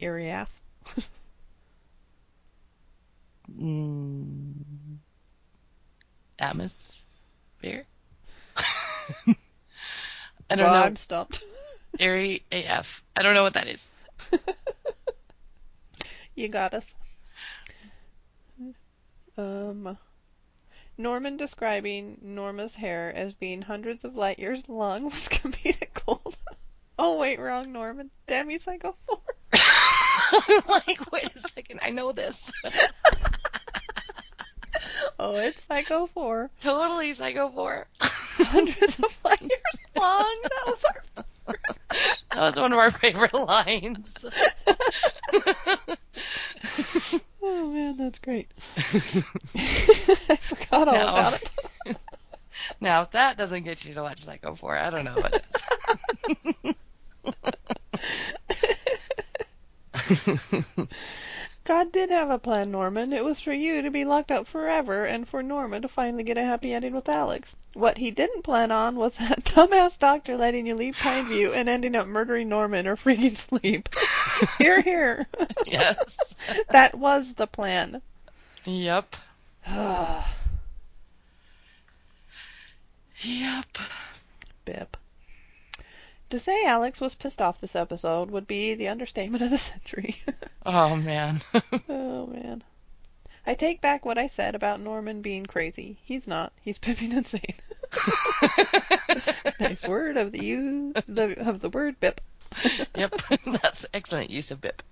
Iriaf. 0.00 0.48
Mm, 3.60 4.98
atmosphere. 6.40 7.86
I 8.56 9.34
don't 10.50 10.58
well, 10.58 10.72
know. 10.72 10.82
I'm 10.82 10.96
stumped. 10.96 11.44
Airy 12.00 12.42
AF. 12.52 13.04
I 13.16 13.22
don't 13.22 13.34
know 13.34 13.44
what 13.44 13.54
that 13.54 13.68
is. 13.68 13.86
you 16.34 16.48
got 16.48 16.74
us. 16.74 16.92
Um, 19.38 19.96
Norman 20.98 21.36
describing 21.36 22.18
Norma's 22.22 22.74
hair 22.74 23.12
as 23.14 23.34
being 23.34 23.62
hundreds 23.62 24.04
of 24.04 24.16
light 24.16 24.38
years 24.38 24.68
long 24.68 25.04
was 25.10 25.28
comedic 25.28 26.04
gold. 26.06 26.36
oh 26.98 27.18
wait, 27.18 27.38
wrong 27.38 27.72
Norman. 27.72 28.10
Damn 28.26 28.50
you, 28.50 28.58
Psycho 28.58 28.96
4. 29.06 29.18
I'm 30.32 30.62
like, 30.68 31.12
wait 31.12 31.34
a 31.34 31.48
second, 31.48 31.80
I 31.82 31.90
know 31.90 32.12
this. 32.12 32.50
oh, 35.18 35.36
it's 35.36 35.62
Psycho 35.64 36.06
4. 36.06 36.50
totally 36.60 37.12
Psycho 37.14 37.50
4. 37.50 37.86
Hundreds 38.00 38.98
of 38.98 39.18
light 39.24 39.40
years 39.40 39.78
long. 39.96 40.38
That 40.42 40.64
was 40.66 40.84
our 40.84 41.02
that 42.32 42.40
was 42.40 42.56
one 42.56 42.72
of 42.72 42.78
our 42.78 42.90
favorite 42.90 43.32
lines. 43.32 44.24
Oh 47.46 47.70
man, 47.72 47.96
that's 47.96 48.18
great. 48.18 48.52
I 49.56 50.36
forgot 50.36 50.88
all 50.88 51.04
No. 51.04 51.06
about 51.06 51.34
it. 51.34 51.50
now, 52.80 53.02
if 53.02 53.10
that 53.12 53.36
doesn't 53.36 53.64
get 53.64 53.84
you 53.84 53.94
to 53.94 54.02
watch 54.02 54.20
Psycho 54.20 54.54
4, 54.54 54.76
I 54.76 54.90
don't 54.90 55.04
know 55.04 55.18
what 55.20 55.34
does. 55.34 55.70
God 61.66 61.90
did 61.90 62.10
have 62.10 62.30
a 62.30 62.38
plan, 62.38 62.70
Norman. 62.70 63.12
It 63.12 63.24
was 63.24 63.40
for 63.40 63.52
you 63.52 63.82
to 63.82 63.90
be 63.90 64.04
locked 64.04 64.30
up 64.30 64.46
forever 64.46 65.04
and 65.04 65.26
for 65.26 65.42
Norma 65.42 65.80
to 65.80 65.88
finally 65.88 66.22
get 66.22 66.38
a 66.38 66.44
happy 66.44 66.72
ending 66.72 66.94
with 66.94 67.08
Alex. 67.08 67.56
What 67.74 67.98
he 67.98 68.12
didn't 68.12 68.42
plan 68.42 68.70
on 68.70 68.94
was 68.94 69.16
that 69.18 69.42
dumbass 69.42 69.98
doctor 69.98 70.36
letting 70.36 70.68
you 70.68 70.76
leave 70.76 70.94
Pineview 70.94 71.52
and 71.52 71.68
ending 71.68 71.96
up 71.96 72.06
murdering 72.06 72.48
Norman 72.48 72.86
or 72.86 72.94
freaking 72.94 73.36
sleep. 73.36 73.88
here, 74.58 74.80
here. 74.80 75.26
yes. 75.66 76.36
that 76.70 76.94
was 76.94 77.34
the 77.34 77.48
plan. 77.48 78.00
Yep. 78.64 79.16
Yep. 83.22 83.78
Bip. 84.66 84.96
To 86.30 86.38
say 86.40 86.64
Alex 86.64 87.00
was 87.00 87.14
pissed 87.14 87.40
off 87.40 87.60
this 87.60 87.76
episode 87.76 88.30
would 88.30 88.46
be 88.46 88.74
the 88.74 88.88
understatement 88.88 89.42
of 89.44 89.50
the 89.50 89.58
century. 89.58 90.16
Oh, 90.68 90.96
man. 90.96 91.40
oh 91.88 92.26
man. 92.26 92.64
I 93.46 93.54
take 93.54 93.80
back 93.80 94.04
what 94.04 94.18
I 94.18 94.26
said 94.26 94.56
about 94.56 94.80
Norman 94.80 95.22
being 95.22 95.46
crazy. 95.46 95.96
He's 96.02 96.26
not. 96.26 96.52
He's 96.60 96.78
pimping 96.78 97.12
insane. 97.12 97.54
nice 99.60 99.86
word 99.86 100.16
of 100.16 100.32
the 100.32 100.42
use 100.44 100.94
the 101.06 101.38
of 101.48 101.60
the 101.60 101.68
word 101.68 102.00
bip. 102.00 102.20
yep. 102.96 103.14
That's 103.62 103.86
excellent 103.94 104.30
use 104.30 104.50
of 104.50 104.60
BIP. 104.60 104.82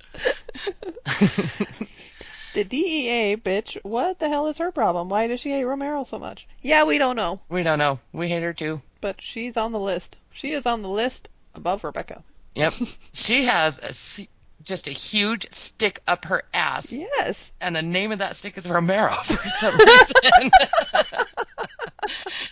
The 2.55 2.62
DEA 2.62 3.37
bitch, 3.37 3.76
what 3.82 4.20
the 4.20 4.28
hell 4.28 4.47
is 4.47 4.59
her 4.59 4.70
problem? 4.70 5.09
Why 5.09 5.26
does 5.26 5.41
she 5.41 5.51
hate 5.51 5.64
Romero 5.64 6.05
so 6.05 6.20
much? 6.20 6.47
Yeah, 6.62 6.85
we 6.85 6.99
don't 6.99 7.16
know, 7.16 7.41
we 7.49 7.64
don't 7.64 7.80
know. 7.80 7.99
We 8.12 8.28
hate 8.28 8.45
her 8.45 8.53
too. 8.53 8.80
but 9.01 9.20
she's 9.20 9.57
on 9.57 9.72
the 9.72 9.80
list. 9.80 10.16
She 10.35 10.51
is 10.51 10.66
on 10.66 10.82
the 10.82 10.89
list 10.89 11.28
above 11.55 11.85
Rebecca. 11.85 12.22
Yep. 12.57 12.74
she 13.12 13.45
has 13.45 13.78
a, 13.78 14.28
just 14.64 14.89
a 14.89 14.91
huge 14.91 15.47
stick 15.53 16.01
up 16.09 16.24
her 16.26 16.43
ass. 16.53 16.93
Yes. 16.93 17.53
And 17.61 17.74
the 17.74 17.82
name 17.82 18.11
of 18.12 18.18
that 18.18 18.35
stick 18.37 18.59
is 18.59 18.68
Romero 18.68 19.12
for 19.24 19.49
some 19.49 19.78
reason. 19.78 20.51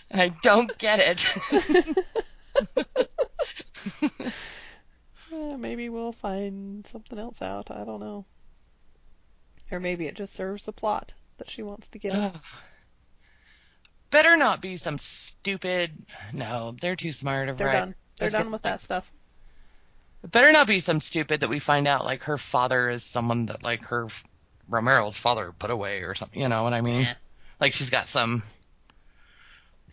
and 0.09 0.21
I 0.21 0.29
don't 0.41 0.75
get 0.77 0.99
it. 0.99 1.97
Uh, 5.31 5.57
maybe 5.57 5.89
we'll 5.89 6.13
find 6.13 6.85
something 6.87 7.19
else 7.19 7.41
out. 7.41 7.69
I 7.69 7.83
don't 7.83 7.99
know. 7.99 8.25
Or 9.71 9.79
maybe 9.79 10.05
it 10.05 10.15
just 10.15 10.33
serves 10.33 10.65
the 10.65 10.71
plot 10.71 11.13
that 11.37 11.49
she 11.49 11.63
wants 11.63 11.89
to 11.89 11.99
get. 11.99 12.35
Better 14.13 14.37
not 14.37 14.61
be 14.61 14.77
some 14.77 14.99
stupid. 14.99 15.91
No, 16.31 16.75
they're 16.79 16.95
too 16.95 17.11
smart. 17.11 17.49
of 17.49 17.57
They're 17.57 17.65
right. 17.65 17.73
done. 17.73 17.95
They're 18.19 18.27
Let's 18.27 18.33
done 18.33 18.51
with 18.51 18.61
that 18.61 18.79
stuff. 18.79 19.11
It 20.23 20.29
better 20.31 20.51
not 20.51 20.67
be 20.67 20.79
some 20.81 20.99
stupid 20.99 21.39
that 21.39 21.49
we 21.49 21.57
find 21.57 21.87
out 21.87 22.05
like 22.05 22.21
her 22.23 22.37
father 22.37 22.89
is 22.89 23.03
someone 23.03 23.47
that 23.47 23.63
like 23.63 23.81
her 23.85 24.07
Romero's 24.69 25.17
father 25.17 25.51
put 25.57 25.71
away 25.71 26.01
or 26.03 26.13
something. 26.13 26.39
You 26.39 26.47
know 26.47 26.61
what 26.61 26.73
I 26.73 26.81
mean? 26.81 27.01
Yeah. 27.01 27.15
Like 27.59 27.73
she's 27.73 27.89
got 27.89 28.05
some 28.05 28.43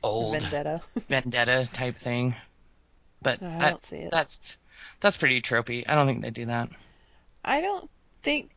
old 0.03 0.39
Vendetta. 0.39 0.83
vendetta 1.09 1.66
type 1.73 1.97
thing. 1.97 2.35
But 3.23 3.43
I 3.43 3.68
I- 3.68 3.71
don't 3.71 3.83
see 3.85 3.97
it. 3.97 4.11
that's 4.12 4.59
that's 5.01 5.16
pretty 5.16 5.41
tropey. 5.41 5.85
I 5.89 5.95
don't 5.95 6.07
think 6.07 6.23
they 6.23 6.31
do 6.31 6.45
that. 6.45 6.68
I 7.43 7.62
don't 7.62 7.89
think. 8.23 8.51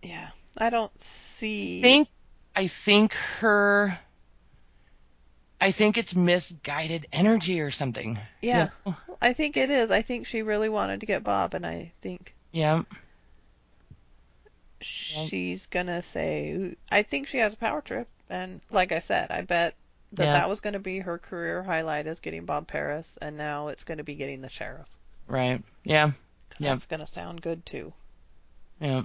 Yeah, 0.00 0.28
I 0.56 0.70
don't 0.70 0.92
see. 1.02 1.82
think 1.82 2.08
I 2.56 2.68
think 2.68 3.12
her 3.40 3.98
I 5.60 5.72
think 5.72 5.96
it's 5.98 6.14
misguided 6.14 7.06
energy 7.12 7.60
or 7.60 7.70
something. 7.70 8.18
Yeah? 8.42 8.70
I 9.22 9.32
think 9.32 9.56
it 9.56 9.70
is. 9.70 9.90
I 9.90 10.02
think 10.02 10.26
she 10.26 10.42
really 10.42 10.68
wanted 10.68 11.00
to 11.00 11.06
get 11.06 11.22
Bob, 11.24 11.54
and 11.54 11.66
I 11.66 11.92
think 12.00 12.34
Yeah. 12.52 12.82
she's 14.80 15.66
gonna 15.66 16.02
say. 16.02 16.76
I 16.90 17.02
think 17.02 17.26
she 17.28 17.38
has 17.38 17.54
a 17.54 17.56
power 17.56 17.80
trip, 17.80 18.08
and 18.28 18.60
like 18.70 18.92
I 18.92 18.98
said, 18.98 19.30
I 19.30 19.40
bet 19.42 19.74
that 20.12 20.24
Yeah. 20.24 20.32
that 20.32 20.48
was 20.48 20.60
gonna 20.60 20.78
be 20.78 20.98
her 21.00 21.18
career 21.18 21.62
highlight 21.62 22.06
is 22.06 22.20
getting 22.20 22.44
Bob 22.44 22.66
Paris, 22.66 23.18
and 23.20 23.36
now 23.36 23.68
it's 23.68 23.84
gonna 23.84 24.04
be 24.04 24.14
getting 24.14 24.42
the 24.42 24.48
sheriff. 24.48 24.88
Right. 25.26 25.62
Yeah. 25.84 26.12
Yep. 26.58 26.72
That's 26.72 26.86
gonna 26.86 27.06
sound 27.06 27.42
good 27.42 27.64
too. 27.66 27.92
Yeah. 28.80 29.02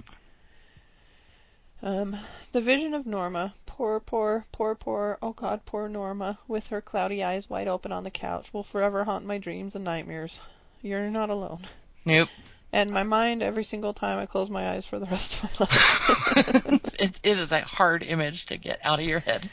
Um, 1.82 2.16
the 2.52 2.60
vision 2.60 2.94
of 2.94 3.06
Norma, 3.06 3.54
poor, 3.66 3.98
poor, 3.98 4.46
poor, 4.52 4.76
poor, 4.76 5.18
oh 5.20 5.32
God, 5.32 5.64
poor 5.66 5.88
Norma, 5.88 6.38
with 6.46 6.68
her 6.68 6.80
cloudy 6.80 7.24
eyes 7.24 7.50
wide 7.50 7.66
open 7.66 7.90
on 7.90 8.04
the 8.04 8.10
couch, 8.10 8.52
will 8.52 8.62
forever 8.62 9.02
haunt 9.02 9.26
my 9.26 9.38
dreams 9.38 9.74
and 9.74 9.84
nightmares. 9.84 10.38
You're 10.80 11.10
not 11.10 11.30
alone. 11.30 11.66
Nope. 12.04 12.28
And 12.72 12.90
my 12.90 13.02
mind 13.02 13.42
every 13.42 13.64
single 13.64 13.92
time 13.92 14.18
I 14.18 14.26
close 14.26 14.48
my 14.48 14.70
eyes 14.70 14.86
for 14.86 14.98
the 14.98 15.06
rest 15.06 15.34
of 15.34 15.42
my 15.42 15.66
life. 15.66 16.94
it, 17.00 17.20
it 17.22 17.38
is 17.38 17.50
a 17.50 17.60
hard 17.62 18.02
image 18.04 18.46
to 18.46 18.56
get 18.56 18.78
out 18.84 19.00
of 19.00 19.04
your 19.04 19.20
head. 19.20 19.50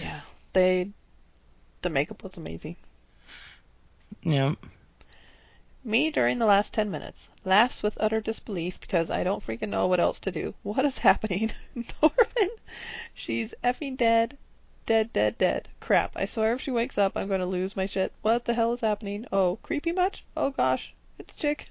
yeah, 0.00 0.20
they, 0.52 0.90
the 1.80 1.90
makeup 1.90 2.22
was 2.22 2.36
amazing. 2.36 2.76
Yeah. 4.22 4.54
Me 5.88 6.10
during 6.10 6.38
the 6.38 6.44
last 6.44 6.74
10 6.74 6.90
minutes. 6.90 7.30
Laughs 7.46 7.82
with 7.82 7.96
utter 7.98 8.20
disbelief 8.20 8.78
because 8.78 9.10
I 9.10 9.24
don't 9.24 9.42
freaking 9.42 9.70
know 9.70 9.86
what 9.86 9.98
else 9.98 10.20
to 10.20 10.30
do. 10.30 10.52
What 10.62 10.84
is 10.84 10.98
happening? 11.08 11.50
Norman? 11.74 12.50
She's 13.14 13.54
effing 13.64 13.96
dead. 13.96 14.36
Dead, 14.84 15.10
dead, 15.14 15.38
dead. 15.38 15.70
Crap. 15.80 16.12
I 16.14 16.26
swear 16.26 16.52
if 16.52 16.60
she 16.60 16.70
wakes 16.70 16.98
up, 16.98 17.16
I'm 17.16 17.26
going 17.26 17.40
to 17.40 17.46
lose 17.46 17.74
my 17.74 17.86
shit. 17.86 18.12
What 18.20 18.44
the 18.44 18.52
hell 18.52 18.74
is 18.74 18.82
happening? 18.82 19.24
Oh, 19.32 19.56
creepy 19.62 19.92
much? 19.92 20.26
Oh 20.36 20.50
gosh. 20.50 20.92
It's 21.18 21.34
Chick. 21.34 21.70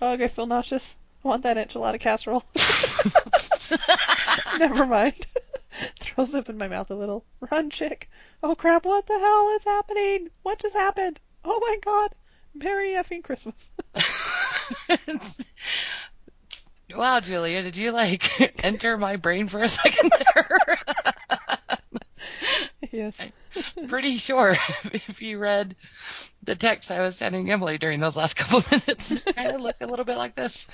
Oh, 0.00 0.12
I 0.12 0.28
feel 0.28 0.46
nauseous. 0.46 0.96
I 1.22 1.28
want 1.28 1.42
that 1.42 1.58
enchilada 1.58 2.00
casserole. 2.00 2.44
Never 4.58 4.86
mind. 4.86 5.26
Throws 6.00 6.34
up 6.34 6.48
in 6.48 6.56
my 6.56 6.68
mouth 6.68 6.90
a 6.90 6.94
little. 6.94 7.26
Run, 7.50 7.68
Chick. 7.68 8.08
Oh 8.42 8.54
crap, 8.54 8.86
what 8.86 9.06
the 9.06 9.18
hell 9.18 9.54
is 9.54 9.64
happening? 9.64 10.30
What 10.42 10.60
just 10.60 10.74
happened? 10.74 11.20
Oh 11.44 11.60
my 11.60 11.76
god. 11.84 12.14
Merry 12.54 12.90
effing 12.90 13.24
Christmas. 13.24 13.70
wow, 16.94 17.20
Julia, 17.20 17.62
did 17.62 17.76
you 17.76 17.90
like 17.90 18.40
enter 18.64 18.96
my 18.96 19.16
brain 19.16 19.48
for 19.48 19.62
a 19.62 19.68
second 19.68 20.12
there? 20.12 20.58
yes. 22.92 23.16
Pretty 23.88 24.16
sure 24.16 24.56
if 24.92 25.20
you 25.20 25.38
read 25.38 25.76
the 26.42 26.54
text 26.54 26.90
I 26.90 27.00
was 27.00 27.16
sending 27.16 27.50
Emily 27.50 27.78
during 27.78 28.00
those 28.00 28.16
last 28.16 28.34
couple 28.36 28.58
of 28.58 28.70
minutes, 28.70 29.10
it 29.10 29.24
kind 29.34 29.50
of 29.50 29.60
looked 29.60 29.82
a 29.82 29.86
little 29.86 30.04
bit 30.04 30.16
like 30.16 30.34
this. 30.34 30.66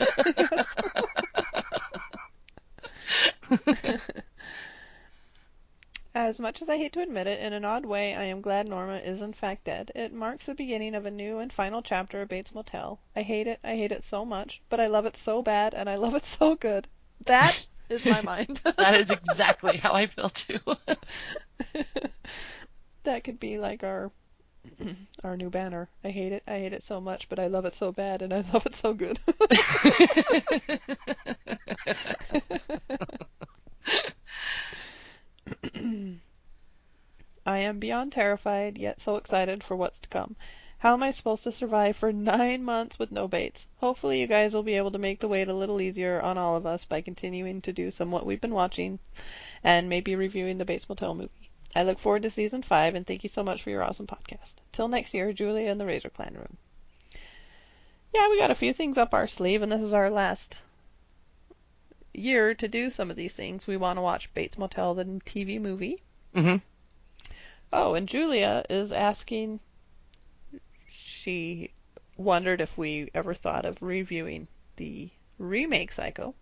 As 6.15 6.41
much 6.41 6.61
as 6.61 6.69
I 6.69 6.77
hate 6.77 6.93
to 6.95 7.03
admit 7.03 7.29
it, 7.29 7.39
in 7.39 7.53
an 7.53 7.65
odd 7.65 7.85
way, 7.85 8.17
I 8.17 8.25
am 8.25 8.41
glad 8.41 8.69
Norma 8.69 8.97
is 8.97 9.23
in 9.23 9.33
fact 9.33 9.63
dead. 9.63 9.93
It 9.95 10.13
marks 10.13 10.47
the 10.47 10.57
beginning 10.57 10.97
of 10.97 11.07
a 11.07 11.11
new 11.11 11.39
and 11.39 11.53
final 11.53 11.83
chapter 11.83 12.21
of 12.21 12.29
Bates 12.29 12.53
Motel. 12.53 12.99
I 13.15 13.23
hate 13.23 13.47
it, 13.47 13.61
I 13.63 13.77
hate 13.77 13.93
it 13.93 14.03
so 14.03 14.25
much, 14.25 14.61
but 14.69 14.81
I 14.81 14.89
love 14.89 15.07
it 15.07 15.17
so 15.17 15.41
bad, 15.41 15.73
and 15.73 15.89
I 15.89 15.95
love 15.95 16.17
it 16.17 16.25
so 16.25 16.57
good. 16.57 16.89
That 17.27 17.65
is 17.89 18.05
my 18.05 18.23
mind. 18.23 18.61
that 18.77 18.95
is 18.95 19.13
exactly 19.13 19.77
how 19.77 19.93
I 19.93 20.09
feel 20.09 20.31
too. 20.31 20.59
that 23.05 23.23
could 23.23 23.39
be 23.39 23.59
like 23.59 23.85
our 23.85 24.11
our 25.23 25.37
new 25.37 25.49
banner. 25.49 25.89
I 26.03 26.11
hate 26.11 26.33
it, 26.33 26.43
I 26.45 26.59
hate 26.59 26.73
it 26.73 26.83
so 26.83 27.01
much, 27.01 27.29
but 27.29 27.39
I 27.39 27.47
love 27.47 27.67
it 27.67 27.77
so 27.77 27.93
bad, 27.93 28.23
and 28.23 28.35
I 28.35 28.41
love 28.53 28.67
it 28.67 28.75
so 28.75 28.95
good. 28.95 29.21
I 37.47 37.59
am 37.59 37.79
beyond 37.79 38.13
terrified, 38.13 38.79
yet 38.79 39.01
so 39.01 39.17
excited 39.17 39.65
for 39.65 39.75
what's 39.75 39.99
to 40.01 40.09
come. 40.09 40.37
How 40.79 40.93
am 40.95 41.03
I 41.03 41.11
supposed 41.11 41.45
to 41.45 41.53
survive 41.53 41.97
for 41.97 42.13
nine 42.13 42.63
months 42.63 42.99
with 42.99 43.11
no 43.11 43.29
Bates? 43.29 43.67
Hopefully, 43.79 44.21
you 44.21 44.27
guys 44.27 44.55
will 44.55 44.63
be 44.63 44.77
able 44.77 44.91
to 44.93 44.99
make 44.99 45.21
the 45.21 45.29
wait 45.29 45.49
a 45.49 45.55
little 45.55 45.81
easier 45.81 46.21
on 46.21 46.39
all 46.39 46.57
of 46.57 46.65
us 46.65 46.85
by 46.85 47.01
continuing 47.01 47.61
to 47.63 47.73
do 47.73 47.91
some 47.91 48.11
what 48.11 48.25
we've 48.25 48.41
been 48.41 48.55
watching 48.55 48.99
and 49.65 49.89
maybe 49.89 50.15
reviewing 50.17 50.59
the 50.59 50.65
Bates 50.65 50.89
Motel 50.89 51.15
movie. 51.15 51.51
I 51.75 51.83
look 51.83 51.99
forward 51.99 52.23
to 52.23 52.31
season 52.31 52.63
five, 52.63 52.95
and 52.95 53.07
thank 53.07 53.25
you 53.25 53.29
so 53.29 53.43
much 53.43 53.63
for 53.63 53.71
your 53.71 53.83
awesome 53.83 54.07
podcast. 54.07 54.55
Till 54.73 54.89
next 54.89 55.13
year, 55.13 55.33
Julia 55.33 55.71
in 55.71 55.79
the 55.79 55.87
Razor 55.87 56.11
Clan 56.11 56.35
room. 56.35 56.57
Yeah, 58.15 58.29
we 58.29 58.39
got 58.39 58.51
a 58.51 58.55
few 58.55 58.73
things 58.73 58.99
up 58.99 59.13
our 59.13 59.27
sleeve, 59.27 59.63
and 59.63 59.71
this 59.71 59.83
is 59.83 59.93
our 59.93 60.11
last 60.11 60.61
year 62.13 62.55
to 62.55 62.69
do 62.69 62.91
some 62.91 63.11
of 63.11 63.17
these 63.17 63.35
things. 63.35 63.67
We 63.67 63.77
want 63.77 63.97
to 63.97 64.03
watch 64.03 64.33
Bates 64.35 64.59
Motel, 64.59 64.95
the 64.95 65.05
TV 65.05 65.61
movie. 65.61 66.03
hmm 66.35 66.57
Oh, 67.73 67.95
and 67.95 68.09
Julia 68.09 68.65
is 68.69 68.91
asking. 68.93 69.61
She 70.91 71.73
wondered 72.17 72.61
if 72.61 72.77
we 72.77 73.11
ever 73.15 73.33
thought 73.35 73.65
of 73.65 73.81
reviewing 73.81 74.49
the 74.77 75.09
remake 75.39 75.93
Psycho. 75.93 76.35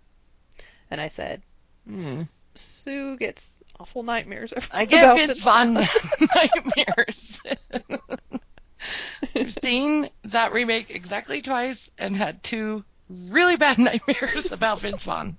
And 0.91 1.01
I 1.01 1.09
said, 1.09 1.43
Mm. 1.89 2.29
Sue 2.55 3.16
gets 3.16 3.59
awful 3.81 4.03
nightmares. 4.03 4.53
I 4.73 4.85
get 4.85 5.05
about 5.05 5.19
Vince 5.19 5.39
Vince 5.39 5.39
Vaughn 5.41 5.75
nightmares. 6.35 7.41
I've 9.35 9.55
seen 9.55 10.09
that 10.25 10.53
remake 10.53 10.91
exactly 10.91 11.41
twice 11.43 11.91
and 11.99 12.16
had 12.16 12.43
two 12.43 12.85
really 13.09 13.57
bad 13.57 13.79
nightmares 13.79 14.53
about 14.53 14.81
Vince 14.81 15.03
Vaughn. 15.03 15.37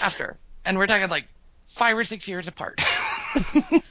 After. 0.00 0.36
And 0.64 0.78
we're 0.78 0.86
talking 0.86 1.08
like 1.08 1.26
five 1.68 1.96
or 1.96 2.04
six 2.04 2.28
years 2.28 2.48
apart. 2.48 2.80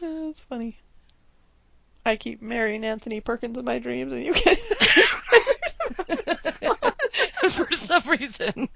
That's 0.00 0.40
funny. 0.44 0.78
I 2.04 2.16
keep 2.16 2.42
marrying 2.42 2.84
Anthony 2.84 3.20
Perkins 3.20 3.56
in 3.56 3.64
my 3.64 3.78
dreams, 3.78 4.12
and 4.12 4.24
you 4.24 4.34
get. 4.34 4.58
For 7.52 7.72
some 7.72 8.02
reason, 8.08 8.68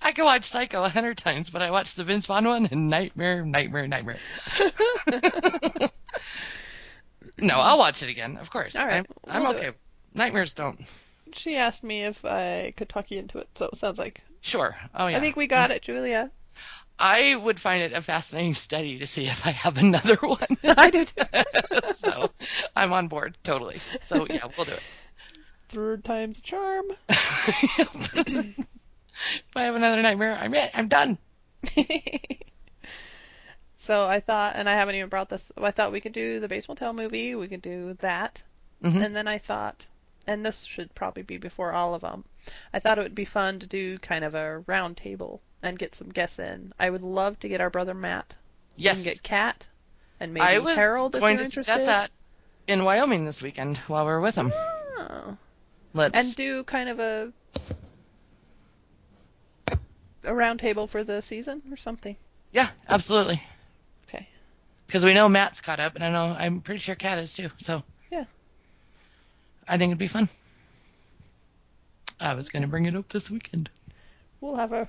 I 0.00 0.12
can 0.12 0.24
watch 0.24 0.44
Psycho 0.44 0.84
a 0.84 0.88
hundred 0.88 1.18
times, 1.18 1.50
but 1.50 1.62
I 1.62 1.72
watch 1.72 1.94
the 1.94 2.04
Vince 2.04 2.26
Vaughn 2.26 2.44
one 2.44 2.68
and 2.70 2.88
nightmare, 2.88 3.44
nightmare, 3.44 3.88
nightmare. 3.88 4.18
No, 7.38 7.54
I'll 7.54 7.78
watch 7.78 8.02
it 8.02 8.10
again, 8.10 8.36
of 8.36 8.50
course. 8.50 8.76
All 8.76 8.86
right, 8.86 9.06
I'm, 9.26 9.46
I'm 9.46 9.52
do 9.52 9.58
okay. 9.58 9.76
Nightmares 10.14 10.54
don't. 10.54 10.80
she 11.32 11.56
asked 11.56 11.84
me 11.84 12.04
if 12.04 12.24
I 12.24 12.74
could 12.76 12.88
talk 12.88 13.10
you 13.10 13.18
into 13.18 13.38
it, 13.38 13.48
so 13.54 13.66
it 13.66 13.76
sounds 13.76 13.98
like. 13.98 14.20
Sure. 14.40 14.76
Oh 14.94 15.06
yeah. 15.06 15.16
I 15.16 15.20
think 15.20 15.36
we 15.36 15.46
got 15.46 15.70
it, 15.70 15.82
Julia. 15.82 16.30
I 16.98 17.34
would 17.34 17.58
find 17.58 17.82
it 17.82 17.94
a 17.94 18.02
fascinating 18.02 18.54
study 18.54 18.98
to 18.98 19.06
see 19.06 19.26
if 19.26 19.46
I 19.46 19.50
have 19.52 19.78
another 19.78 20.16
one. 20.20 20.38
I 20.64 20.90
do 20.90 21.04
too. 21.04 21.22
so 21.94 22.30
I'm 22.76 22.92
on 22.92 23.08
board 23.08 23.38
totally. 23.42 23.80
So 24.04 24.26
yeah, 24.28 24.46
we'll 24.56 24.66
do 24.66 24.72
it. 24.72 24.82
Third 25.70 26.04
time's 26.04 26.38
a 26.38 26.42
charm. 26.42 26.86
if 27.08 28.56
I 29.56 29.62
have 29.62 29.76
another 29.76 30.02
nightmare, 30.02 30.36
I'm 30.38 30.52
it. 30.54 30.70
I'm 30.74 30.88
done. 30.88 31.16
So 33.80 34.04
I 34.06 34.20
thought, 34.20 34.54
and 34.56 34.68
I 34.68 34.74
haven't 34.74 34.94
even 34.94 35.08
brought 35.08 35.28
this. 35.28 35.50
I 35.56 35.70
thought 35.70 35.92
we 35.92 36.00
could 36.00 36.12
do 36.12 36.40
the 36.40 36.48
Bates 36.48 36.68
Motel 36.68 36.92
movie. 36.92 37.34
We 37.34 37.48
could 37.48 37.62
do 37.62 37.94
that, 38.00 38.42
Mhm. 38.82 39.04
and 39.04 39.16
then 39.16 39.26
I 39.26 39.38
thought, 39.38 39.86
and 40.26 40.44
this 40.44 40.64
should 40.64 40.94
probably 40.94 41.22
be 41.22 41.36
before 41.38 41.72
all 41.72 41.94
of 41.94 42.02
them. 42.02 42.24
I 42.72 42.78
thought 42.80 42.98
it 42.98 43.02
would 43.02 43.14
be 43.14 43.24
fun 43.24 43.58
to 43.60 43.66
do 43.66 43.98
kind 43.98 44.24
of 44.24 44.34
a 44.34 44.60
round 44.66 44.96
table 44.96 45.40
and 45.62 45.78
get 45.78 45.94
some 45.94 46.08
guests 46.08 46.38
in. 46.38 46.72
I 46.78 46.88
would 46.88 47.02
love 47.02 47.38
to 47.40 47.48
get 47.48 47.60
our 47.60 47.70
brother 47.70 47.94
Matt. 47.94 48.34
Yes. 48.76 48.96
can 49.02 49.12
get 49.12 49.22
Kat 49.22 49.68
and 50.20 50.32
maybe 50.32 50.42
I 50.46 50.58
was 50.58 50.74
Harold 50.76 51.14
if 51.14 51.20
going 51.20 51.32
you're 51.34 51.40
to 51.40 51.44
interested. 51.44 51.64
suggest 51.72 51.86
that 51.86 52.10
in 52.66 52.84
Wyoming 52.84 53.26
this 53.26 53.42
weekend 53.42 53.76
while 53.88 54.06
we're 54.06 54.20
with 54.20 54.34
them. 54.36 54.52
Oh. 54.54 55.36
Let's 55.92 56.18
And 56.18 56.34
do 56.36 56.64
kind 56.64 56.88
of 56.88 56.98
a 57.00 57.32
a 60.24 60.34
round 60.34 60.60
table 60.60 60.86
for 60.86 61.02
the 61.04 61.20
season 61.22 61.62
or 61.70 61.76
something. 61.76 62.16
yeah, 62.52 62.68
absolutely. 62.88 63.42
Because 64.90 65.04
we 65.04 65.14
know 65.14 65.28
Matt's 65.28 65.60
caught 65.60 65.78
up, 65.78 65.94
and 65.94 66.02
I 66.02 66.10
know 66.10 66.34
I'm 66.36 66.62
pretty 66.62 66.80
sure 66.80 66.96
Kat 66.96 67.16
is 67.18 67.32
too. 67.32 67.48
So 67.58 67.84
Yeah. 68.10 68.24
I 69.68 69.78
think 69.78 69.90
it'd 69.90 69.98
be 70.00 70.08
fun. 70.08 70.28
I 72.18 72.34
was 72.34 72.48
going 72.48 72.62
to 72.62 72.68
bring 72.68 72.86
it 72.86 72.96
up 72.96 73.08
this 73.08 73.30
weekend. 73.30 73.70
We'll 74.40 74.56
have 74.56 74.72
a 74.72 74.88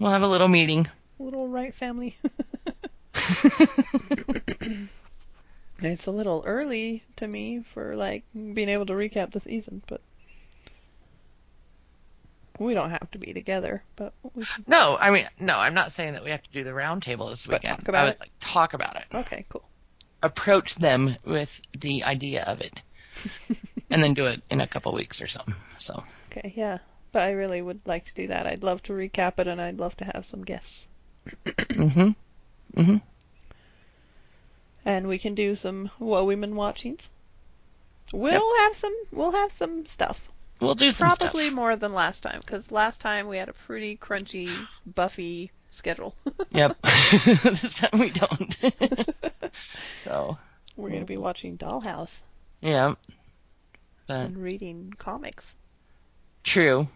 We'll 0.00 0.10
have 0.10 0.22
a 0.22 0.26
little 0.28 0.48
meeting. 0.48 0.88
little 1.20 1.46
Wright 1.46 1.72
family. 1.72 2.16
it's 5.80 6.06
a 6.06 6.10
little 6.10 6.42
early 6.44 7.04
to 7.14 7.28
me 7.28 7.62
for 7.62 7.94
like 7.94 8.24
being 8.34 8.68
able 8.70 8.86
to 8.86 8.92
recap 8.92 9.30
the 9.30 9.38
season, 9.38 9.82
but 9.86 10.00
We 12.58 12.74
don't 12.74 12.90
have 12.90 13.10
to 13.12 13.18
be 13.18 13.32
together, 13.32 13.82
but 13.96 14.12
we 14.34 14.44
can. 14.44 14.64
No, 14.66 14.96
I 14.98 15.10
mean, 15.10 15.26
no, 15.38 15.56
I'm 15.56 15.74
not 15.74 15.92
saying 15.92 16.14
that 16.14 16.24
we 16.24 16.30
have 16.30 16.42
to 16.42 16.50
do 16.50 16.64
the 16.64 16.74
round 16.74 17.02
table 17.02 17.28
this 17.28 17.46
But 17.46 17.62
weekend. 17.62 17.78
talk 17.78 17.88
about 17.88 18.04
I 18.04 18.08
was 18.08 18.16
it. 18.16 18.20
like, 18.20 18.30
talk 18.40 18.74
about 18.74 18.96
it. 18.96 19.04
Okay, 19.14 19.44
cool. 19.48 19.64
Approach 20.22 20.74
them 20.74 21.14
with 21.24 21.60
the 21.78 22.02
idea 22.04 22.42
of 22.44 22.60
it. 22.60 22.82
and 23.90 24.02
then 24.02 24.14
do 24.14 24.26
it 24.26 24.42
in 24.50 24.60
a 24.60 24.66
couple 24.66 24.92
weeks 24.92 25.22
or 25.22 25.26
something. 25.26 25.54
So, 25.78 26.02
Okay, 26.30 26.52
yeah. 26.56 26.78
But 27.12 27.22
I 27.22 27.30
really 27.32 27.62
would 27.62 27.80
like 27.86 28.04
to 28.06 28.14
do 28.14 28.26
that. 28.28 28.46
I'd 28.46 28.62
love 28.62 28.82
to 28.84 28.92
recap 28.92 29.38
it, 29.38 29.46
and 29.46 29.60
I'd 29.60 29.78
love 29.78 29.96
to 29.98 30.04
have 30.04 30.24
some 30.26 30.44
guests. 30.44 30.86
hmm 31.72 32.10
hmm 32.74 32.96
And 34.84 35.06
we 35.08 35.18
can 35.18 35.34
do 35.34 35.54
some 35.54 35.90
what 35.98 36.26
women 36.26 36.54
watchings. 36.56 37.10
We'll 38.12 38.56
have 38.64 38.74
some. 38.74 38.94
We'll 39.12 39.32
have 39.32 39.52
some 39.52 39.84
stuff. 39.86 40.28
We'll 40.60 40.74
do 40.74 40.90
some 40.90 41.08
Probably 41.08 41.44
stuff. 41.46 41.54
more 41.54 41.76
than 41.76 41.92
last 41.92 42.22
time, 42.22 42.40
because 42.40 42.72
last 42.72 43.00
time 43.00 43.28
we 43.28 43.36
had 43.36 43.48
a 43.48 43.52
pretty 43.52 43.96
crunchy, 43.96 44.50
Buffy 44.86 45.50
schedule. 45.70 46.14
Yep. 46.50 46.76
this 47.44 47.74
time 47.74 48.00
we 48.00 48.10
don't. 48.10 48.56
so, 50.00 50.38
We're 50.76 50.90
gonna 50.90 51.04
be 51.04 51.16
watching 51.18 51.58
Dollhouse 51.58 52.22
yeah. 52.60 52.94
But 54.06 54.26
and 54.26 54.38
reading 54.38 54.94
comics, 54.98 55.54
true. 56.42 56.88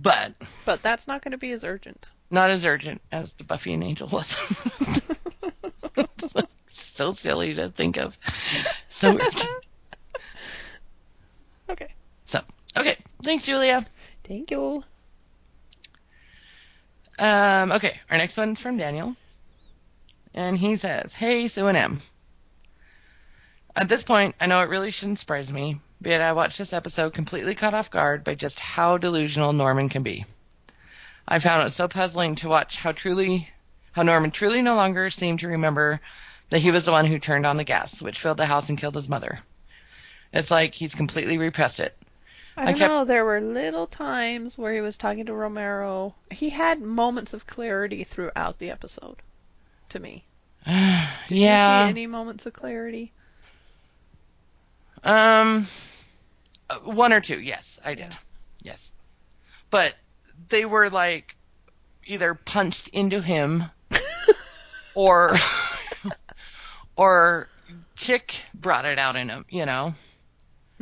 But 0.00 0.34
but 0.64 0.82
that's 0.82 1.08
not 1.08 1.22
gonna 1.22 1.38
be 1.38 1.52
as 1.52 1.64
urgent. 1.64 2.08
not 2.30 2.50
as 2.50 2.64
urgent 2.66 3.00
as 3.10 3.32
the 3.32 3.44
Buffy 3.44 3.72
and 3.72 3.82
Angel 3.82 4.08
was. 4.08 4.36
So 6.66 7.12
silly 7.12 7.54
to 7.54 7.70
think 7.70 7.96
of. 7.96 8.16
So 8.88 9.14
urgent. 9.14 9.66
Okay. 11.70 11.88
So, 12.24 12.40
okay. 12.76 12.96
Thanks, 13.22 13.44
Julia. 13.44 13.86
Thank 14.24 14.50
you. 14.50 14.84
Um, 17.18 17.72
okay, 17.72 18.00
our 18.10 18.18
next 18.18 18.36
one's 18.36 18.60
from 18.60 18.76
Daniel. 18.76 19.16
And 20.34 20.56
he 20.56 20.76
says, 20.76 21.14
Hey, 21.14 21.48
Sue 21.48 21.66
and 21.66 21.76
Em. 21.76 22.00
At 23.76 23.88
this 23.88 24.02
point, 24.02 24.34
I 24.40 24.46
know 24.46 24.60
it 24.60 24.68
really 24.68 24.90
shouldn't 24.90 25.18
surprise 25.18 25.52
me, 25.52 25.80
but 26.00 26.20
I 26.20 26.32
watched 26.32 26.58
this 26.58 26.72
episode 26.72 27.12
completely 27.12 27.54
caught 27.54 27.74
off 27.74 27.90
guard 27.90 28.24
by 28.24 28.34
just 28.34 28.60
how 28.60 28.98
delusional 28.98 29.52
Norman 29.52 29.88
can 29.88 30.02
be. 30.02 30.24
I 31.26 31.38
found 31.38 31.66
it 31.66 31.70
so 31.70 31.88
puzzling 31.88 32.34
to 32.36 32.48
watch 32.48 32.76
how 32.76 32.92
truly, 32.92 33.48
how 33.92 34.02
Norman 34.02 34.30
truly 34.30 34.62
no 34.62 34.74
longer 34.74 35.08
seemed 35.10 35.40
to 35.40 35.48
remember 35.48 36.00
that 36.50 36.60
he 36.60 36.70
was 36.70 36.84
the 36.84 36.92
one 36.92 37.06
who 37.06 37.18
turned 37.18 37.46
on 37.46 37.56
the 37.56 37.64
gas, 37.64 38.02
which 38.02 38.20
filled 38.20 38.36
the 38.36 38.46
house 38.46 38.68
and 38.68 38.78
killed 38.78 38.94
his 38.94 39.08
mother. 39.08 39.40
It's 40.32 40.50
like 40.50 40.74
he's 40.74 40.94
completely 40.94 41.38
repressed 41.38 41.80
it. 41.80 41.96
I 42.56 42.62
I 42.62 42.64
don't 42.66 42.78
kept- 42.78 42.90
know. 42.90 43.04
There 43.04 43.24
were 43.24 43.40
little 43.40 43.86
times 43.86 44.56
where 44.56 44.72
he 44.72 44.80
was 44.80 44.96
talking 44.96 45.26
to 45.26 45.34
Romero. 45.34 46.14
He 46.30 46.50
had 46.50 46.80
moments 46.80 47.32
of 47.34 47.46
clarity 47.46 48.04
throughout 48.04 48.58
the 48.58 48.70
episode. 48.70 49.16
To 49.90 50.00
me, 50.00 50.24
did 50.66 51.36
you 51.36 51.44
yeah. 51.44 51.86
see 51.86 51.90
any 51.90 52.06
moments 52.06 52.46
of 52.46 52.52
clarity? 52.52 53.12
Um, 55.04 55.66
uh, 56.70 56.78
one 56.80 57.12
or 57.12 57.20
two, 57.20 57.38
yes, 57.40 57.78
I 57.84 57.94
did. 57.94 58.12
Yeah. 58.12 58.18
Yes. 58.62 58.90
But 59.70 59.94
they 60.48 60.64
were 60.64 60.90
like 60.90 61.36
either 62.06 62.34
punched 62.34 62.88
into 62.88 63.20
him 63.20 63.64
or 64.94 65.36
or 66.96 67.48
Chick 67.96 68.34
brought 68.54 68.84
it 68.84 68.98
out 68.98 69.16
in 69.16 69.28
him, 69.28 69.44
you 69.48 69.66
know. 69.66 69.94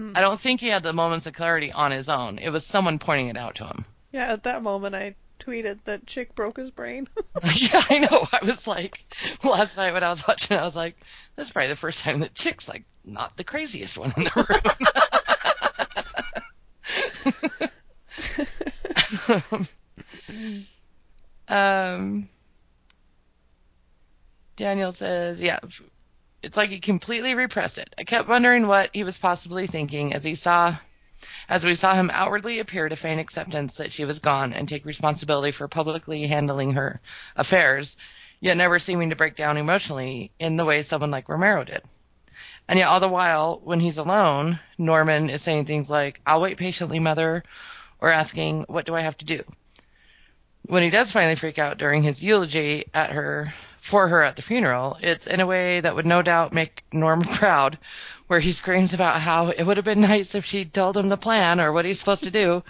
Hmm. 0.03 0.17
I 0.17 0.21
don't 0.21 0.41
think 0.41 0.61
he 0.61 0.67
had 0.67 0.83
the 0.83 0.93
moments 0.93 1.27
of 1.27 1.35
clarity 1.35 1.71
on 1.71 1.93
his 1.93 2.09
own. 2.09 2.39
It 2.39 2.51
was 2.51 2.67
someone 2.67 2.99
pointing 2.99 3.29
it 3.29 3.37
out 3.37 3.55
to 3.57 3.67
him. 3.67 3.85
Yeah, 4.11 4.33
at 4.33 4.43
that 4.43 4.65
moment 4.65 4.97
I 4.97 5.15
tweeted 5.39 5.79
that 5.85 6.07
Chick 6.07 6.35
broke 6.35 6.57
his 6.57 6.73
brain. 6.73 7.09
yeah, 7.55 7.85
I 7.89 7.99
know. 7.99 8.27
I 8.33 8.45
was 8.45 8.67
like, 8.67 9.05
last 9.45 9.77
night 9.77 9.93
when 9.93 10.03
I 10.03 10.11
was 10.11 10.27
watching, 10.27 10.57
I 10.57 10.65
was 10.65 10.75
like, 10.75 10.97
this 11.37 11.47
is 11.47 11.53
probably 11.53 11.69
the 11.69 11.77
first 11.77 12.01
time 12.01 12.19
that 12.21 12.35
Chick's 12.35 12.69
like 12.69 12.83
not 13.05 13.37
the 13.37 13.45
craziest 13.45 13.97
one 13.97 14.13
in 14.17 14.25
the 14.25 14.33
room. 19.57 19.69
um, 21.49 22.29
Daniel 24.57 24.93
says, 24.93 25.41
yeah, 25.41 25.61
it's 26.43 26.57
like 26.57 26.70
he 26.70 26.80
completely 26.80 27.34
repressed 27.34 27.78
it. 27.78 27.95
I 27.99 28.05
kept 28.05 28.28
wondering 28.28 28.66
what 28.66 28.90
he 28.93 29.05
was 29.05 29.18
possibly 29.18 29.66
thinking 29.66 30.12
as 30.12 30.24
he 30.24 30.34
saw, 30.34 30.76
as 31.49 31.64
we 31.64 31.74
saw 31.74 31.95
him 31.95 32.11
outwardly 32.12 32.59
appear 32.59 32.88
to 32.88 32.97
feign 32.97 33.18
acceptance 33.18 33.76
that 33.76 33.93
she 33.93 34.05
was 34.05 34.18
gone 34.18 34.53
and 34.53 34.68
take 34.68 34.84
responsibility 34.84 35.53
for 35.53 35.68
publicly 35.68 36.26
handling 36.26 36.72
her 36.72 37.01
affairs, 37.36 37.97
yet 38.40 38.57
never 38.57 38.78
seeming 38.78 39.11
to 39.11 39.16
break 39.16 39.36
down 39.36 39.57
emotionally 39.57 40.32
in 40.38 40.57
the 40.57 40.64
way 40.64 40.82
someone 40.82 41.11
like 41.11 41.28
Romero 41.28 41.64
did. 41.64 41.82
And 42.68 42.78
yet 42.78 42.88
all 42.88 43.01
the 43.01 43.09
while, 43.09 43.61
when 43.62 43.80
he's 43.80 43.99
alone, 43.99 44.59
Norman 44.78 45.30
is 45.30 45.43
saying 45.43 45.66
things 45.66 45.90
like, 45.90 46.20
I'll 46.26 46.40
wait 46.40 46.57
patiently, 46.57 46.99
mother, 46.99 47.45
or 48.01 48.09
asking, 48.09 48.64
what 48.68 48.84
do 48.86 48.95
I 48.95 49.01
have 49.01 49.16
to 49.18 49.24
do? 49.24 49.45
When 50.66 50.82
he 50.82 50.90
does 50.90 51.12
finally 51.12 51.36
freak 51.36 51.59
out 51.59 51.78
during 51.78 52.03
his 52.03 52.24
eulogy 52.24 52.86
at 52.95 53.11
her, 53.11 53.53
for 53.83 54.07
her 54.07 54.22
at 54.22 54.37
the 54.37 54.43
funeral, 54.43 54.97
it's 55.03 55.26
in 55.26 55.41
a 55.41 55.47
way 55.47 55.80
that 55.80 55.97
would 55.97 56.07
no 56.07 56.22
doubt 56.22 56.53
make 56.53 56.85
Norm 56.93 57.22
proud, 57.22 57.76
where 58.28 58.39
he 58.39 58.53
screams 58.53 58.95
about 58.95 59.20
how 59.20 59.49
it 59.49 59.64
would 59.64 59.76
have 59.76 59.85
been 59.85 60.01
nice 60.01 60.37
if 60.37 60.45
she'd 60.45 60.72
told 60.72 60.97
him 60.97 61.09
the 61.09 61.16
plan 61.16 61.61
or 61.61 61.72
what 61.72 61.85
he's 61.85 61.99
supposed 61.99 62.22
to 62.22 62.30
do. 62.30 62.62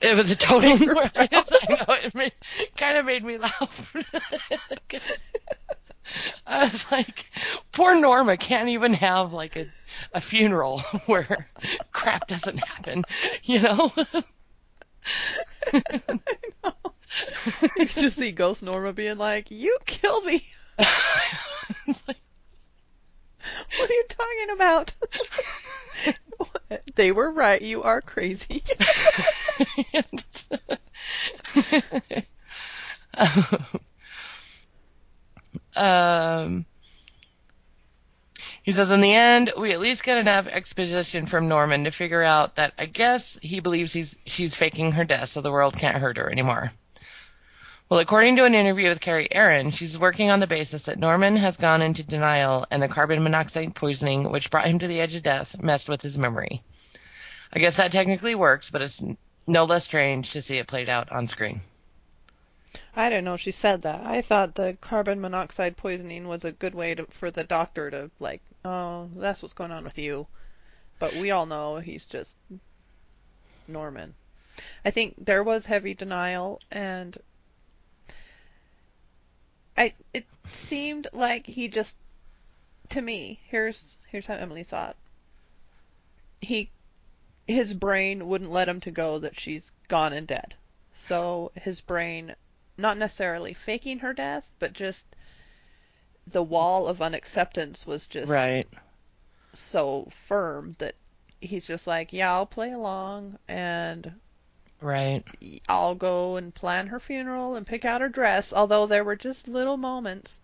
It 0.00 0.16
was 0.16 0.30
a 0.30 0.36
total. 0.36 0.78
Just- 1.30 1.54
I 1.68 1.74
know 1.74 1.94
it 2.02 2.14
made, 2.14 2.32
kind 2.78 2.96
of 2.96 3.04
made 3.04 3.22
me 3.22 3.36
laugh. 3.36 3.94
I 6.46 6.60
was 6.60 6.90
like, 6.90 7.26
poor 7.70 7.94
Norma 7.94 8.38
can't 8.38 8.70
even 8.70 8.94
have 8.94 9.34
like 9.34 9.56
a, 9.56 9.66
a 10.14 10.20
funeral 10.22 10.78
where 11.06 11.46
crap 11.92 12.26
doesn't 12.26 12.56
happen, 12.56 13.04
you 13.44 13.60
know? 13.60 13.92
you 17.76 17.86
just 17.86 18.16
see 18.16 18.32
Ghost 18.32 18.62
Norma 18.62 18.92
being 18.92 19.18
like, 19.18 19.50
"You 19.50 19.78
killed 19.86 20.24
me. 20.24 20.44
Like, 20.78 20.88
What 23.78 23.90
are 23.90 23.92
you 23.92 24.04
talking 24.08 24.50
about?" 24.52 24.94
they 26.94 27.12
were 27.12 27.30
right. 27.30 27.60
You 27.60 27.82
are 27.82 28.00
crazy. 28.00 28.62
um, 35.76 36.66
he 38.62 38.72
says, 38.72 38.90
in 38.90 39.00
the 39.00 39.12
end, 39.12 39.52
we 39.58 39.72
at 39.72 39.80
least 39.80 40.04
get 40.04 40.18
enough 40.18 40.46
exposition 40.46 41.26
from 41.26 41.48
Norman 41.48 41.84
to 41.84 41.90
figure 41.90 42.22
out 42.22 42.56
that 42.56 42.72
I 42.78 42.86
guess 42.86 43.38
he 43.42 43.60
believes 43.60 43.92
he's 43.92 44.16
she's 44.26 44.54
faking 44.54 44.92
her 44.92 45.04
death 45.04 45.30
so 45.30 45.40
the 45.40 45.50
world 45.50 45.76
can't 45.76 45.96
hurt 45.96 46.18
her 46.18 46.30
anymore. 46.30 46.70
Well, 47.90 47.98
according 47.98 48.36
to 48.36 48.44
an 48.44 48.54
interview 48.54 48.88
with 48.88 49.00
Kerry 49.00 49.26
Ehrin, 49.32 49.72
she's 49.72 49.98
working 49.98 50.30
on 50.30 50.38
the 50.38 50.46
basis 50.46 50.84
that 50.84 51.00
Norman 51.00 51.34
has 51.34 51.56
gone 51.56 51.82
into 51.82 52.04
denial 52.04 52.64
and 52.70 52.80
the 52.80 52.86
carbon 52.86 53.20
monoxide 53.20 53.74
poisoning, 53.74 54.30
which 54.30 54.48
brought 54.48 54.68
him 54.68 54.78
to 54.78 54.86
the 54.86 55.00
edge 55.00 55.16
of 55.16 55.24
death, 55.24 55.60
messed 55.60 55.88
with 55.88 56.00
his 56.00 56.16
memory. 56.16 56.62
I 57.52 57.58
guess 57.58 57.78
that 57.78 57.90
technically 57.90 58.36
works, 58.36 58.70
but 58.70 58.80
it's 58.80 59.02
no 59.48 59.64
less 59.64 59.82
strange 59.82 60.30
to 60.30 60.40
see 60.40 60.58
it 60.58 60.68
played 60.68 60.88
out 60.88 61.10
on 61.10 61.26
screen. 61.26 61.62
I 62.94 63.10
don't 63.10 63.24
know 63.24 63.36
she 63.36 63.50
said 63.50 63.82
that. 63.82 64.06
I 64.06 64.22
thought 64.22 64.54
the 64.54 64.78
carbon 64.80 65.20
monoxide 65.20 65.76
poisoning 65.76 66.28
was 66.28 66.44
a 66.44 66.52
good 66.52 66.76
way 66.76 66.94
to, 66.94 67.06
for 67.06 67.32
the 67.32 67.42
doctor 67.42 67.90
to 67.90 68.12
like, 68.20 68.40
oh, 68.64 69.10
that's 69.16 69.42
what's 69.42 69.52
going 69.52 69.72
on 69.72 69.82
with 69.82 69.98
you. 69.98 70.28
But 71.00 71.16
we 71.16 71.32
all 71.32 71.46
know 71.46 71.78
he's 71.78 72.04
just 72.04 72.36
Norman. 73.66 74.14
I 74.84 74.92
think 74.92 75.16
there 75.18 75.42
was 75.42 75.66
heavy 75.66 75.94
denial, 75.94 76.60
and 76.70 77.18
I 79.80 79.94
it 80.12 80.26
seemed 80.44 81.08
like 81.14 81.46
he 81.46 81.68
just, 81.68 81.96
to 82.90 83.00
me, 83.00 83.40
here's 83.46 83.96
here's 84.08 84.26
how 84.26 84.34
Emily 84.34 84.62
saw 84.62 84.90
it. 84.90 84.96
He, 86.42 86.70
his 87.46 87.72
brain 87.72 88.28
wouldn't 88.28 88.50
let 88.50 88.68
him 88.68 88.80
to 88.80 88.90
go 88.90 89.18
that 89.20 89.40
she's 89.40 89.72
gone 89.88 90.12
and 90.12 90.26
dead. 90.26 90.54
So 90.92 91.52
his 91.54 91.80
brain 91.80 92.34
not 92.76 92.98
necessarily 92.98 93.54
faking 93.54 94.00
her 94.00 94.12
death, 94.12 94.50
but 94.58 94.74
just 94.74 95.06
the 96.26 96.42
wall 96.42 96.86
of 96.86 97.00
unacceptance 97.00 97.86
was 97.86 98.06
just 98.06 98.30
Right. 98.30 98.66
so 99.54 100.08
firm 100.10 100.76
that 100.78 100.94
he's 101.40 101.66
just 101.66 101.86
like, 101.86 102.12
yeah, 102.12 102.32
I'll 102.32 102.46
play 102.46 102.72
along 102.72 103.38
and 103.48 104.12
Right. 104.82 105.24
I'll 105.68 105.94
go 105.94 106.36
and 106.36 106.54
plan 106.54 106.86
her 106.86 106.98
funeral 106.98 107.54
and 107.54 107.66
pick 107.66 107.84
out 107.84 108.00
her 108.00 108.08
dress. 108.08 108.52
Although 108.52 108.86
there 108.86 109.04
were 109.04 109.16
just 109.16 109.46
little 109.46 109.76
moments 109.76 110.40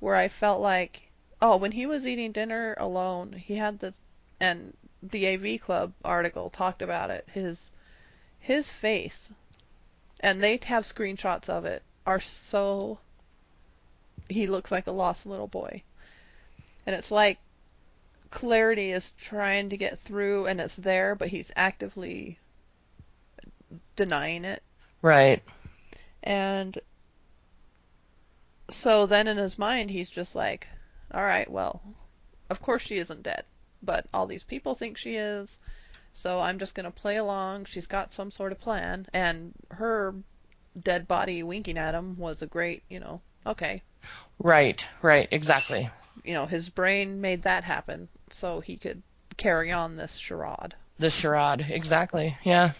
where 0.00 0.16
I 0.16 0.26
felt 0.26 0.60
like, 0.60 1.10
oh, 1.40 1.56
when 1.56 1.72
he 1.72 1.86
was 1.86 2.06
eating 2.06 2.32
dinner 2.32 2.74
alone, 2.78 3.32
he 3.32 3.54
had 3.56 3.78
this, 3.78 4.00
and 4.40 4.76
the 5.02 5.28
AV 5.28 5.60
Club 5.60 5.92
article 6.04 6.50
talked 6.50 6.82
about 6.82 7.10
it. 7.10 7.28
His 7.32 7.70
his 8.40 8.70
face, 8.70 9.30
and 10.18 10.42
they 10.42 10.58
have 10.64 10.82
screenshots 10.82 11.48
of 11.48 11.64
it, 11.64 11.82
are 12.04 12.20
so. 12.20 12.98
He 14.28 14.48
looks 14.48 14.72
like 14.72 14.88
a 14.88 14.92
lost 14.92 15.24
little 15.24 15.46
boy. 15.46 15.82
And 16.84 16.96
it's 16.96 17.12
like 17.12 17.38
clarity 18.30 18.90
is 18.90 19.12
trying 19.12 19.68
to 19.68 19.76
get 19.76 20.00
through 20.00 20.46
and 20.46 20.60
it's 20.60 20.74
there, 20.74 21.14
but 21.14 21.28
he's 21.28 21.52
actively 21.54 22.38
denying 23.96 24.44
it. 24.44 24.62
Right. 25.00 25.42
And 26.22 26.78
so 28.70 29.06
then 29.06 29.26
in 29.28 29.36
his 29.36 29.58
mind, 29.58 29.90
he's 29.90 30.10
just 30.10 30.34
like, 30.34 30.68
all 31.12 31.22
right, 31.22 31.50
well, 31.50 31.82
of 32.50 32.62
course 32.62 32.82
she 32.82 32.98
isn't 32.98 33.22
dead, 33.22 33.44
but 33.82 34.06
all 34.14 34.26
these 34.26 34.44
people 34.44 34.74
think 34.74 34.96
she 34.96 35.16
is. 35.16 35.58
So 36.12 36.40
I'm 36.40 36.58
just 36.58 36.74
going 36.74 36.84
to 36.84 36.90
play 36.90 37.16
along. 37.16 37.64
She's 37.64 37.86
got 37.86 38.12
some 38.12 38.30
sort 38.30 38.52
of 38.52 38.60
plan. 38.60 39.06
And 39.12 39.52
her 39.70 40.14
dead 40.80 41.08
body 41.08 41.42
winking 41.42 41.78
at 41.78 41.94
him 41.94 42.16
was 42.18 42.42
a 42.42 42.46
great, 42.46 42.82
you 42.88 43.00
know, 43.00 43.20
okay. 43.46 43.82
Right. 44.38 44.86
Right. 45.00 45.28
Exactly. 45.30 45.88
You 46.24 46.34
know, 46.34 46.46
his 46.46 46.68
brain 46.68 47.20
made 47.20 47.42
that 47.42 47.64
happen 47.64 48.08
so 48.30 48.60
he 48.60 48.76
could 48.76 49.02
carry 49.36 49.72
on 49.72 49.96
this 49.96 50.16
charade. 50.16 50.74
The 50.98 51.10
charade. 51.10 51.66
Exactly. 51.68 52.36
Yeah. 52.44 52.72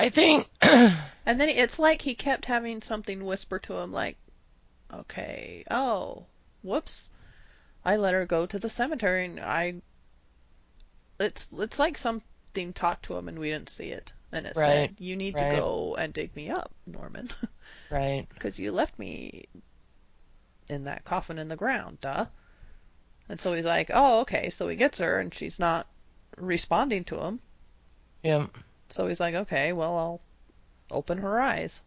I 0.00 0.08
think. 0.10 0.48
And 1.26 1.40
then 1.40 1.48
it's 1.48 1.78
like 1.78 2.02
he 2.02 2.14
kept 2.14 2.46
having 2.46 2.82
something 2.82 3.24
whisper 3.24 3.58
to 3.60 3.76
him, 3.78 3.92
like, 3.92 4.18
okay, 4.92 5.64
oh, 5.70 6.26
whoops, 6.62 7.10
I 7.84 7.96
let 7.96 8.14
her 8.14 8.26
go 8.26 8.46
to 8.46 8.58
the 8.58 8.70
cemetery, 8.70 9.26
and 9.26 9.40
I. 9.40 9.82
It's 11.20 11.48
it's 11.52 11.78
like 11.78 11.96
something 11.96 12.72
talked 12.72 13.04
to 13.04 13.16
him 13.16 13.28
and 13.28 13.38
we 13.38 13.50
didn't 13.50 13.68
see 13.70 13.90
it, 13.92 14.12
and 14.32 14.46
it 14.46 14.56
Right, 14.56 14.56
said, 14.56 14.96
"You 14.98 15.14
need 15.16 15.36
right. 15.36 15.38
to 15.38 15.46
go 15.46 15.94
and 15.96 16.12
dig 16.12 16.34
me 16.34 16.50
up, 16.50 16.74
Norman, 16.86 17.30
right. 17.90 18.28
because 18.34 18.58
you 18.58 18.72
left 18.72 18.98
me 18.98 19.48
in 20.68 20.84
that 20.84 21.04
coffin 21.04 21.38
in 21.38 21.48
the 21.48 21.56
ground, 21.56 22.00
duh." 22.00 22.26
And 23.28 23.40
so 23.40 23.54
he's 23.54 23.64
like, 23.64 23.90
"Oh, 23.94 24.20
okay." 24.20 24.50
So 24.50 24.68
he 24.68 24.76
gets 24.76 24.98
her, 24.98 25.18
and 25.20 25.32
she's 25.32 25.58
not 25.58 25.86
responding 26.36 27.04
to 27.04 27.20
him. 27.20 27.40
Yeah. 28.22 28.46
So 28.92 29.06
he's 29.06 29.20
like, 29.20 29.34
okay, 29.34 29.72
well, 29.72 29.96
I'll 29.96 30.20
open 30.90 31.18
her 31.18 31.40
eyes. 31.40 31.82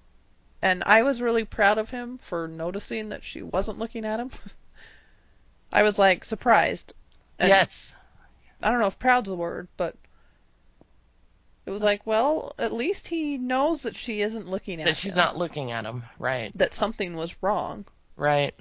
And 0.62 0.84
I 0.86 1.04
was 1.04 1.22
really 1.22 1.44
proud 1.44 1.78
of 1.78 1.90
him 1.90 2.18
for 2.20 2.48
noticing 2.48 3.10
that 3.10 3.24
she 3.24 3.42
wasn't 3.42 3.80
looking 3.80 4.06
at 4.06 4.20
him. 4.20 4.32
I 5.74 5.84
was 5.84 6.00
like 6.00 6.24
surprised. 6.24 6.94
And 7.38 7.50
yes. 7.50 7.94
I 8.62 8.70
don't 8.70 8.80
know 8.80 8.88
if 8.88 8.98
proud's 8.98 9.28
the 9.28 9.36
word, 9.36 9.68
but 9.76 9.96
it 11.66 11.72
was 11.72 11.84
like, 11.84 12.06
well, 12.06 12.56
at 12.58 12.74
least 12.74 13.08
he 13.08 13.38
knows 13.38 13.84
that 13.84 13.96
she 13.96 14.22
isn't 14.22 14.48
looking 14.48 14.76
at 14.76 14.82
him. 14.82 14.86
That 14.86 14.98
she's 14.98 15.16
not 15.16 15.38
looking 15.38 15.72
at 15.72 15.86
him. 15.86 16.04
Right. 16.20 16.52
That 16.58 16.74
something 16.74 17.16
was 17.16 17.36
wrong. 17.42 17.86
Right. 18.16 18.54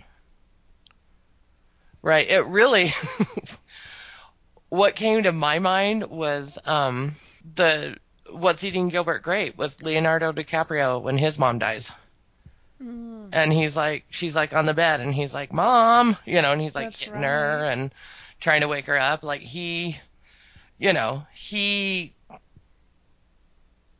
Right. 2.00 2.28
It 2.28 2.46
really 2.46 2.92
what 4.68 4.96
came 4.96 5.24
to 5.24 5.32
my 5.32 5.58
mind 5.58 6.04
was 6.08 6.58
um 6.64 7.14
the 7.54 7.96
What's 8.32 8.64
Eating 8.64 8.88
Gilbert 8.88 9.22
Grape 9.22 9.56
with 9.56 9.82
Leonardo 9.82 10.32
DiCaprio 10.32 11.00
when 11.02 11.18
his 11.18 11.38
mom 11.38 11.58
dies. 11.58 11.90
Mm. 12.82 13.28
And 13.32 13.52
he's 13.52 13.76
like 13.76 14.04
she's 14.10 14.34
like 14.34 14.52
on 14.52 14.66
the 14.66 14.74
bed 14.74 15.00
and 15.00 15.14
he's 15.14 15.32
like, 15.32 15.52
"Mom," 15.52 16.16
you 16.24 16.42
know, 16.42 16.52
and 16.52 16.60
he's 16.60 16.74
like 16.74 16.86
That's 16.86 16.98
hitting 17.00 17.22
her 17.22 17.64
and 17.64 17.92
trying 18.40 18.62
to 18.62 18.68
wake 18.68 18.86
her 18.86 18.98
up 18.98 19.22
like 19.22 19.40
he 19.42 19.98
you 20.78 20.92
know, 20.92 21.24
he 21.32 22.12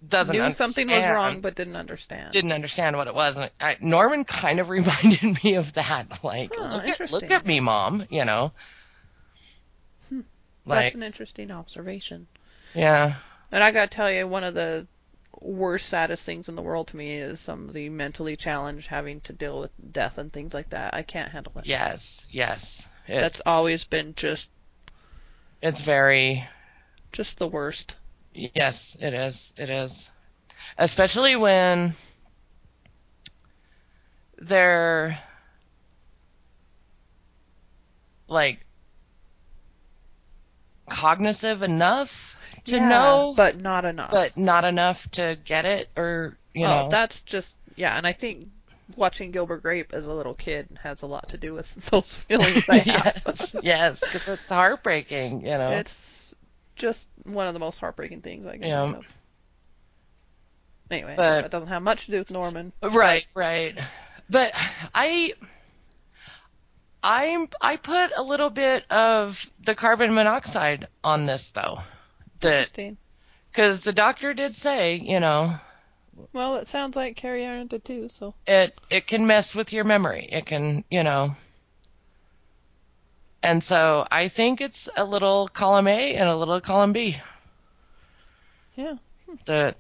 doesn't 0.08 0.34
Knew 0.36 0.50
something 0.50 0.88
was 0.90 1.08
wrong, 1.08 1.40
but 1.40 1.54
didn't 1.54 1.76
understand. 1.76 2.32
didn't 2.32 2.50
understand 2.50 2.96
what 2.96 3.06
it 3.06 3.14
was. 3.14 3.36
And 3.36 3.50
I, 3.60 3.76
Norman 3.80 4.24
kind 4.24 4.58
of 4.58 4.68
reminded 4.68 5.42
me 5.44 5.54
of 5.54 5.74
that. 5.74 6.24
Like, 6.24 6.52
Huh, 6.56 6.80
look, 6.84 7.00
at, 7.00 7.10
look 7.12 7.30
at 7.30 7.46
me, 7.46 7.60
mom. 7.60 8.04
You 8.10 8.24
know, 8.24 8.52
Hmm. 10.08 10.20
like, 10.66 10.86
That's 10.86 10.94
an 10.96 11.02
interesting 11.04 11.52
observation. 11.52 12.26
yeah, 12.74 13.14
And 13.52 13.62
I 13.62 13.70
gotta 13.70 13.88
tell 13.88 14.10
you, 14.10 14.26
one 14.26 14.44
of 14.44 14.54
the 14.54 14.86
worst, 15.40 15.86
saddest 15.86 16.24
things 16.24 16.48
in 16.48 16.54
the 16.56 16.62
world 16.62 16.88
to 16.88 16.96
me 16.96 17.12
is 17.14 17.38
somebody 17.38 17.88
mentally 17.90 18.34
challenged 18.34 18.86
having 18.86 19.20
to 19.22 19.32
deal 19.32 19.60
with 19.60 19.70
death 19.92 20.16
and 20.18 20.32
things 20.32 20.54
like 20.54 20.70
that. 20.70 20.94
I 20.94 21.02
can't 21.02 21.30
handle 21.30 21.52
it. 21.58 21.66
yes, 21.66 22.26
yes. 22.30 22.86
That's 23.06 23.42
always 23.44 23.84
been 23.84 24.14
just 24.14 24.48
It's 25.60 25.80
very, 25.80 26.46
just 27.12 27.38
the 27.38 27.48
worst. 27.48 27.94
yes, 28.32 28.96
it 29.00 29.12
is. 29.12 29.52
It 29.58 29.68
is. 29.68 30.08
Especially 30.78 31.36
when 31.36 31.92
they're 34.38 35.18
like 38.28 38.64
cognitive 40.88 41.62
enough 41.62 42.31
to 42.66 42.72
Yeah, 42.76 42.88
know, 42.88 43.34
but 43.36 43.60
not 43.60 43.84
enough. 43.84 44.10
but 44.10 44.36
not 44.36 44.64
enough 44.64 45.10
to 45.12 45.38
get 45.44 45.64
it 45.64 45.88
or 45.96 46.36
you 46.54 46.64
oh, 46.66 46.68
know 46.84 46.88
that's 46.90 47.20
just 47.22 47.56
yeah. 47.76 47.96
And 47.96 48.06
I 48.06 48.12
think 48.12 48.48
watching 48.96 49.30
Gilbert 49.30 49.62
Grape 49.62 49.92
as 49.94 50.06
a 50.06 50.12
little 50.12 50.34
kid 50.34 50.68
has 50.82 51.00
a 51.02 51.06
lot 51.06 51.30
to 51.30 51.38
do 51.38 51.54
with 51.54 51.72
those 51.90 52.16
feelings 52.16 52.68
I 52.68 52.78
have. 52.78 53.22
yes 53.26 53.56
yes 53.62 54.00
because 54.00 54.28
it's 54.28 54.48
heartbreaking 54.50 55.40
you 55.42 55.52
know 55.58 55.70
It's 55.70 56.34
just 56.76 57.08
one 57.24 57.46
of 57.46 57.54
the 57.54 57.60
most 57.60 57.78
heartbreaking 57.78 58.20
things 58.22 58.44
I 58.46 58.52
can 58.58 58.62
Yeah. 58.62 58.84
think 58.92 58.96
of. 58.98 59.06
Anyway, 60.90 61.14
But- 61.16 61.42
that 61.42 61.50
doesn't 61.50 61.68
have 61.68 61.82
much 61.82 62.06
to 62.06 62.10
do 62.12 62.18
with 62.18 62.30
Norman. 62.30 62.72
right 62.82 63.26
right 63.34 63.78
but 64.30 64.52
i 64.94 65.32
i 67.02 67.46
i 67.60 67.76
put 67.76 68.12
a 68.16 68.22
little 68.22 68.50
bit 68.50 68.84
of 68.90 69.48
the 69.64 69.74
carbon 69.74 70.14
monoxide 70.14 70.86
on 71.02 71.26
this 71.26 71.50
though 71.50 71.78
that 72.42 72.78
because 73.50 73.82
the 73.82 73.92
doctor 73.92 74.34
did 74.34 74.54
say 74.54 74.96
you 74.96 75.20
know 75.20 75.54
Well, 76.32 76.56
it 76.56 76.68
sounds 76.68 76.94
like 76.96 77.16
Kerry 77.16 77.42
Ehrin 77.42 77.68
did 77.68 77.84
too. 77.84 78.08
So. 78.10 78.34
it 78.46 78.78
it 78.90 79.06
can 79.06 79.26
mess 79.26 79.54
with 79.54 79.72
your 79.72 79.84
memory. 79.84 80.28
It 80.30 80.46
can 80.46 80.84
you 80.90 81.02
know. 81.02 81.34
And 83.42 83.62
so 83.62 84.06
i 84.10 84.28
think 84.28 84.60
it's 84.60 84.88
a 84.96 85.04
little 85.04 85.48
column 85.48 85.88
a 85.88 86.14
and 86.14 86.28
a 86.28 86.36
little 86.36 86.60
column 86.60 86.92
b. 86.92 87.16
Yeah. 88.76 88.96
that 89.46 89.76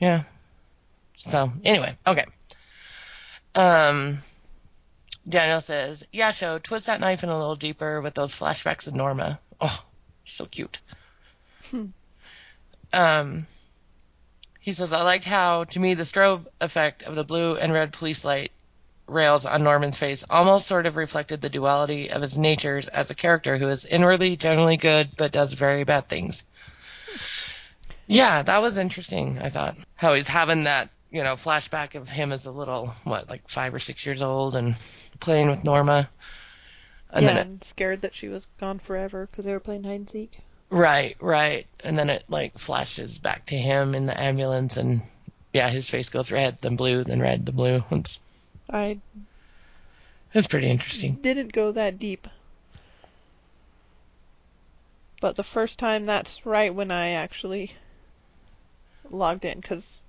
yeah. 0.00 0.22
So 1.18 1.50
anyway 1.64 1.96
okay. 2.06 2.24
Um 3.54 4.18
daniel 5.28 5.60
says 5.60 6.06
yeah 6.12 6.30
show 6.30 6.58
twist 6.58 6.86
that 6.86 7.00
knife 7.00 7.22
in 7.22 7.28
a 7.28 7.38
little 7.38 7.56
deeper 7.56 8.00
with 8.00 8.14
those 8.14 8.34
flashbacks 8.34 8.86
of 8.86 8.94
norma 8.94 9.38
oh 9.60 9.84
so 10.24 10.46
cute 10.46 10.78
Hmm. 11.70 11.86
um 12.92 13.46
he 14.60 14.72
says 14.72 14.92
i 14.92 15.02
liked 15.02 15.24
how 15.24 15.64
to 15.64 15.78
me 15.78 15.94
the 15.94 16.04
strobe 16.04 16.46
effect 16.60 17.02
of 17.02 17.14
the 17.14 17.24
blue 17.24 17.56
and 17.56 17.72
red 17.72 17.92
police 17.92 18.24
light 18.24 18.52
rails 19.06 19.44
on 19.44 19.64
norman's 19.64 19.98
face 19.98 20.24
almost 20.30 20.66
sort 20.66 20.86
of 20.86 20.96
reflected 20.96 21.40
the 21.40 21.48
duality 21.48 22.10
of 22.10 22.22
his 22.22 22.38
natures 22.38 22.88
as 22.88 23.10
a 23.10 23.14
character 23.14 23.58
who 23.58 23.68
is 23.68 23.84
inwardly 23.84 24.36
generally 24.36 24.76
good 24.76 25.10
but 25.16 25.32
does 25.32 25.52
very 25.52 25.84
bad 25.84 26.08
things 26.08 26.42
yeah, 28.06 28.42
that 28.42 28.62
was 28.62 28.78
interesting. 28.78 29.38
I 29.38 29.50
thought 29.50 29.76
how 29.94 30.14
he's 30.14 30.28
having 30.28 30.64
that, 30.64 30.88
you 31.10 31.22
know, 31.22 31.34
flashback 31.34 31.94
of 31.94 32.08
him 32.08 32.32
as 32.32 32.46
a 32.46 32.50
little, 32.50 32.86
what, 33.04 33.28
like 33.28 33.48
five 33.48 33.74
or 33.74 33.78
six 33.78 34.06
years 34.06 34.22
old 34.22 34.54
and 34.54 34.74
playing 35.20 35.50
with 35.50 35.62
Norma. 35.62 36.08
And 37.10 37.24
yeah, 37.24 37.34
then 37.34 37.58
it, 37.60 37.64
scared 37.64 38.02
that 38.02 38.14
she 38.14 38.28
was 38.28 38.46
gone 38.58 38.78
forever 38.78 39.26
because 39.26 39.44
they 39.44 39.52
were 39.52 39.60
playing 39.60 39.84
hide 39.84 40.00
and 40.00 40.10
seek. 40.10 40.38
right, 40.70 41.16
right. 41.20 41.66
And 41.82 41.98
then 41.98 42.10
it 42.10 42.24
like 42.28 42.58
flashes 42.58 43.18
back 43.18 43.46
to 43.46 43.56
him 43.56 43.94
in 43.94 44.06
the 44.06 44.20
ambulance 44.20 44.76
and 44.76 45.02
yeah, 45.52 45.68
his 45.70 45.88
face 45.88 46.08
goes 46.08 46.30
red, 46.30 46.58
then 46.60 46.76
blue, 46.76 47.04
then 47.04 47.20
red, 47.20 47.46
then 47.46 47.54
blue. 47.54 47.84
It's, 47.90 48.18
I 48.70 48.98
it's 50.34 50.46
pretty 50.46 50.68
interesting. 50.68 51.14
didn't 51.22 51.52
go 51.52 51.72
that 51.72 51.98
deep. 51.98 52.28
But 55.20 55.36
the 55.36 55.42
first 55.42 55.78
time, 55.78 56.04
that's 56.04 56.46
right 56.46 56.72
when 56.72 56.90
I 56.90 57.10
actually 57.10 57.72
logged 59.10 59.44
in 59.44 59.60
because 59.60 60.00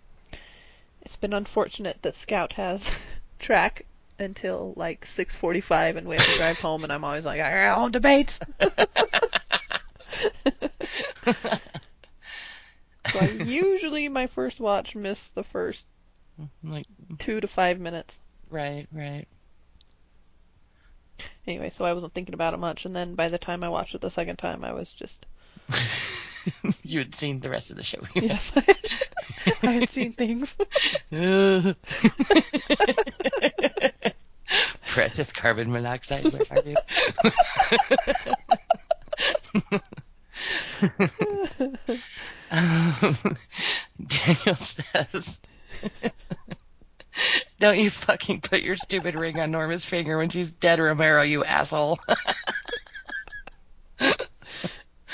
it's 1.02 1.16
been 1.16 1.34
unfortunate 1.34 2.02
that 2.02 2.16
Scout 2.16 2.54
has 2.54 2.92
track 3.40 3.86
until 4.20 4.74
like 4.76 5.06
6:45 5.06 5.98
and 5.98 6.08
we 6.08 6.18
have 6.18 6.26
to 6.26 6.38
drive 6.38 6.60
home 6.60 6.84
and 6.84 6.92
I'm 6.92 7.04
always 7.04 7.26
like 7.26 7.42
I 7.42 7.66
got 7.66 7.78
home 7.78 7.92
debates. 7.92 8.40
so 13.08 13.20
I 13.20 13.28
usually 13.46 14.10
my 14.10 14.28
first 14.28 14.60
watch 14.60 14.96
miss 14.96 15.32
the 15.32 15.44
first 15.44 15.86
mm-hmm, 16.40 16.72
like, 16.72 16.88
mm-hmm. 16.88 17.16
2 17.16 17.42
to 17.42 17.48
5 17.48 17.80
minutes. 17.80 18.20
right, 18.50 18.88
right. 18.92 19.28
Anyway, 21.48 21.70
so 21.70 21.86
I 21.86 21.94
wasn't 21.94 22.14
thinking 22.14 22.34
about 22.34 22.54
it 22.54 22.58
much 22.58 22.86
and 22.86 22.96
then 22.96 23.16
by 23.16 23.30
the 23.30 23.40
time 23.40 23.64
I 23.64 23.70
watched 23.70 23.96
it 23.96 24.02
the 24.02 24.10
second 24.10 24.36
time 24.38 24.64
I 24.64 24.74
was 24.74 24.92
just 24.92 25.26
you 26.84 27.00
had 27.00 27.16
seen 27.16 27.40
the 27.40 27.50
rest 27.50 27.72
of 27.72 27.78
the 27.78 27.84
show. 27.84 28.00
Yes, 28.16 28.52
I 29.64 29.72
had, 29.72 29.90
seen 29.90 30.12
things. 30.12 30.58
Precious 34.88 35.32
carbon 35.32 35.72
monoxide, 35.72 36.26
where 36.26 36.42
are 36.52 36.64
you? 36.66 36.76
um, 42.52 43.38
Daniel 44.06 44.56
says, 44.56 45.40
Don't 47.60 47.78
you 47.78 47.90
fucking 47.90 48.42
put 48.42 48.62
your 48.62 48.76
stupid 48.76 49.16
ring 49.16 49.40
on 49.40 49.52
Norma's 49.52 49.86
finger 49.86 50.18
when 50.18 50.30
she's 50.30 50.50
dead, 50.50 50.80
Romero, 50.80 51.22
you 51.22 51.44
asshole. 51.44 52.00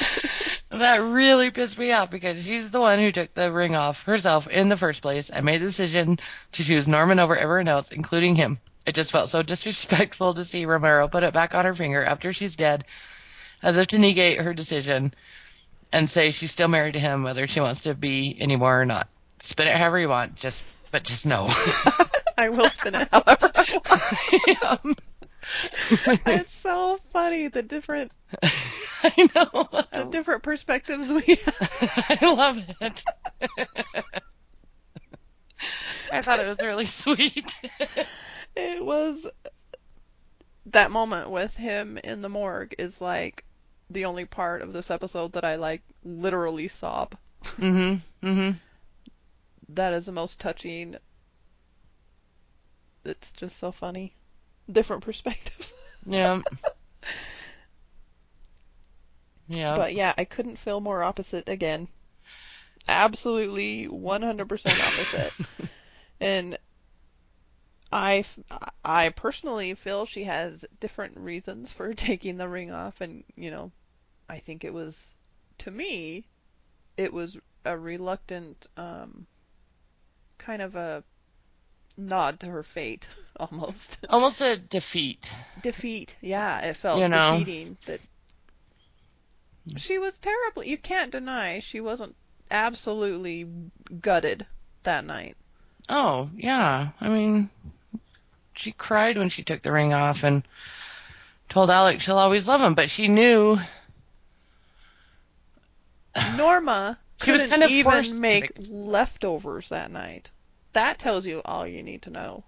that 0.71 0.97
really 1.01 1.51
pissed 1.51 1.77
me 1.77 1.91
off 1.91 2.11
because 2.11 2.43
she's 2.43 2.71
the 2.71 2.79
one 2.79 2.99
who 2.99 3.11
took 3.11 3.33
the 3.33 3.51
ring 3.51 3.75
off 3.75 4.03
herself 4.03 4.47
in 4.47 4.69
the 4.69 4.77
first 4.77 5.01
place 5.01 5.29
and 5.29 5.45
made 5.45 5.61
the 5.61 5.67
decision 5.67 6.19
to 6.51 6.63
choose 6.63 6.87
Norman 6.87 7.19
over 7.19 7.35
everyone 7.35 7.67
else, 7.67 7.89
including 7.89 8.35
him. 8.35 8.59
It 8.85 8.95
just 8.95 9.11
felt 9.11 9.29
so 9.29 9.41
disrespectful 9.43 10.33
to 10.35 10.45
see 10.45 10.65
Romero 10.65 11.07
put 11.07 11.23
it 11.23 11.33
back 11.33 11.55
on 11.55 11.65
her 11.65 11.73
finger 11.73 12.03
after 12.03 12.33
she's 12.33 12.55
dead, 12.55 12.85
as 13.61 13.77
if 13.77 13.87
to 13.87 13.97
negate 13.97 14.41
her 14.41 14.53
decision 14.53 15.13
and 15.91 16.09
say 16.09 16.31
she's 16.31 16.51
still 16.51 16.67
married 16.67 16.93
to 16.93 16.99
him, 16.99 17.23
whether 17.23 17.47
she 17.47 17.61
wants 17.61 17.81
to 17.81 17.95
be 17.95 18.37
anymore 18.39 18.81
or 18.81 18.85
not. 18.85 19.07
Spin 19.39 19.67
it 19.67 19.75
however 19.75 19.99
you 19.99 20.09
want, 20.09 20.35
just 20.35 20.65
but 20.91 21.03
just 21.03 21.25
no. 21.25 21.47
I 22.37 22.49
will 22.49 22.69
spin 22.69 22.95
it 22.95 23.07
however 23.11 23.51
It's 26.27 26.51
so 26.53 26.97
funny 27.11 27.47
the 27.47 27.63
different 27.63 28.11
I 29.03 29.29
know. 29.35 29.69
the 29.93 30.03
different 30.05 30.43
perspectives 30.43 31.11
we 31.11 31.35
have. 31.35 32.17
I 32.21 32.33
love 32.33 32.63
it. 32.81 33.05
I 36.11 36.21
thought 36.21 36.39
it 36.39 36.47
was 36.47 36.61
really 36.61 36.85
sweet. 36.87 37.55
It 38.55 38.83
was 38.83 39.27
that 40.67 40.91
moment 40.91 41.29
with 41.29 41.57
him 41.57 41.97
in 41.99 42.21
the 42.21 42.29
morgue 42.29 42.75
is 42.77 43.01
like 43.01 43.43
the 43.89 44.05
only 44.05 44.25
part 44.25 44.61
of 44.61 44.73
this 44.73 44.89
episode 44.91 45.33
that 45.33 45.43
I 45.43 45.55
like 45.55 45.81
literally 46.03 46.67
sob. 46.67 47.15
mhm. 47.59 48.01
Mhm. 48.21 48.55
That 49.69 49.93
is 49.93 50.05
the 50.07 50.11
most 50.11 50.39
touching. 50.39 50.97
It's 53.05 53.31
just 53.31 53.57
so 53.57 53.71
funny. 53.71 54.15
Different 54.71 55.03
perspectives. 55.03 55.73
Yeah. 56.07 56.41
Yeah. 59.47 59.73
But 59.75 59.95
yeah, 59.95 60.13
I 60.17 60.25
couldn't 60.25 60.57
feel 60.59 60.79
more 60.81 61.01
opposite 61.03 61.49
again. 61.49 61.87
Absolutely 62.87 63.85
100% 63.85 64.81
opposite. 64.81 65.33
and 66.19 66.57
I, 67.91 68.25
I 68.83 69.09
personally 69.09 69.73
feel 69.75 70.05
she 70.05 70.25
has 70.25 70.65
different 70.79 71.17
reasons 71.17 71.71
for 71.71 71.93
taking 71.95 72.37
the 72.37 72.49
ring 72.49 72.71
off, 72.71 73.01
and 73.01 73.23
you 73.35 73.51
know, 73.51 73.71
I 74.27 74.39
think 74.39 74.63
it 74.63 74.73
was, 74.73 75.15
to 75.59 75.71
me, 75.71 76.27
it 76.97 77.13
was 77.13 77.37
a 77.63 77.77
reluctant, 77.77 78.67
um, 78.77 79.27
kind 80.37 80.61
of 80.61 80.75
a 80.75 81.03
nod 81.97 82.39
to 82.41 82.47
her 82.47 82.63
fate, 82.63 83.07
almost. 83.39 83.97
Almost 84.09 84.41
a 84.41 84.57
defeat. 84.57 85.31
defeat. 85.61 86.15
Yeah, 86.21 86.59
it 86.59 86.75
felt 86.77 86.99
You 87.01 87.07
know. 87.07 87.39
defeating 87.39 87.77
that 87.85 87.99
she 89.77 89.97
was 89.97 90.17
terrible. 90.19 90.63
You 90.63 90.77
can't 90.77 91.11
deny 91.11 91.59
she 91.59 91.81
wasn't 91.81 92.15
absolutely 92.51 93.47
gutted 94.01 94.45
that 94.83 95.05
night. 95.05 95.35
Oh, 95.89 96.29
yeah. 96.35 96.89
I 97.01 97.09
mean, 97.09 97.49
she 98.53 98.71
cried 98.71 99.17
when 99.17 99.29
she 99.29 99.43
took 99.43 99.61
the 99.61 99.71
ring 99.71 99.93
off 99.93 100.23
and 100.23 100.43
told 101.49 101.69
Alex 101.69 102.03
she'll 102.03 102.17
always 102.17 102.47
love 102.47 102.61
him, 102.61 102.73
but 102.75 102.89
she 102.89 103.07
knew 103.07 103.57
Norma 106.37 106.97
She 107.23 107.31
was 107.31 107.43
kind 107.43 107.63
of 107.63 107.69
even 107.71 107.91
forced 107.91 108.15
to 108.15 108.21
make 108.21 108.57
make- 108.59 108.67
leftovers 108.69 109.69
that 109.69 109.89
night. 109.91 110.31
That 110.75 110.99
tells 110.99 111.25
you 111.25 111.41
all 111.43 111.65
you 111.65 111.81
need 111.83 112.03
to 112.03 112.09
know. 112.11 112.43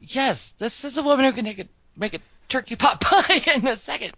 yes, 0.00 0.52
this 0.58 0.84
is 0.84 0.98
a 0.98 1.02
woman 1.02 1.24
who 1.24 1.32
can 1.32 1.44
make 1.44 1.58
a 1.60 1.68
make 1.96 2.14
a 2.14 2.18
turkey 2.48 2.76
pot 2.76 3.00
pie 3.00 3.40
in 3.54 3.66
a 3.66 3.76
second. 3.76 4.12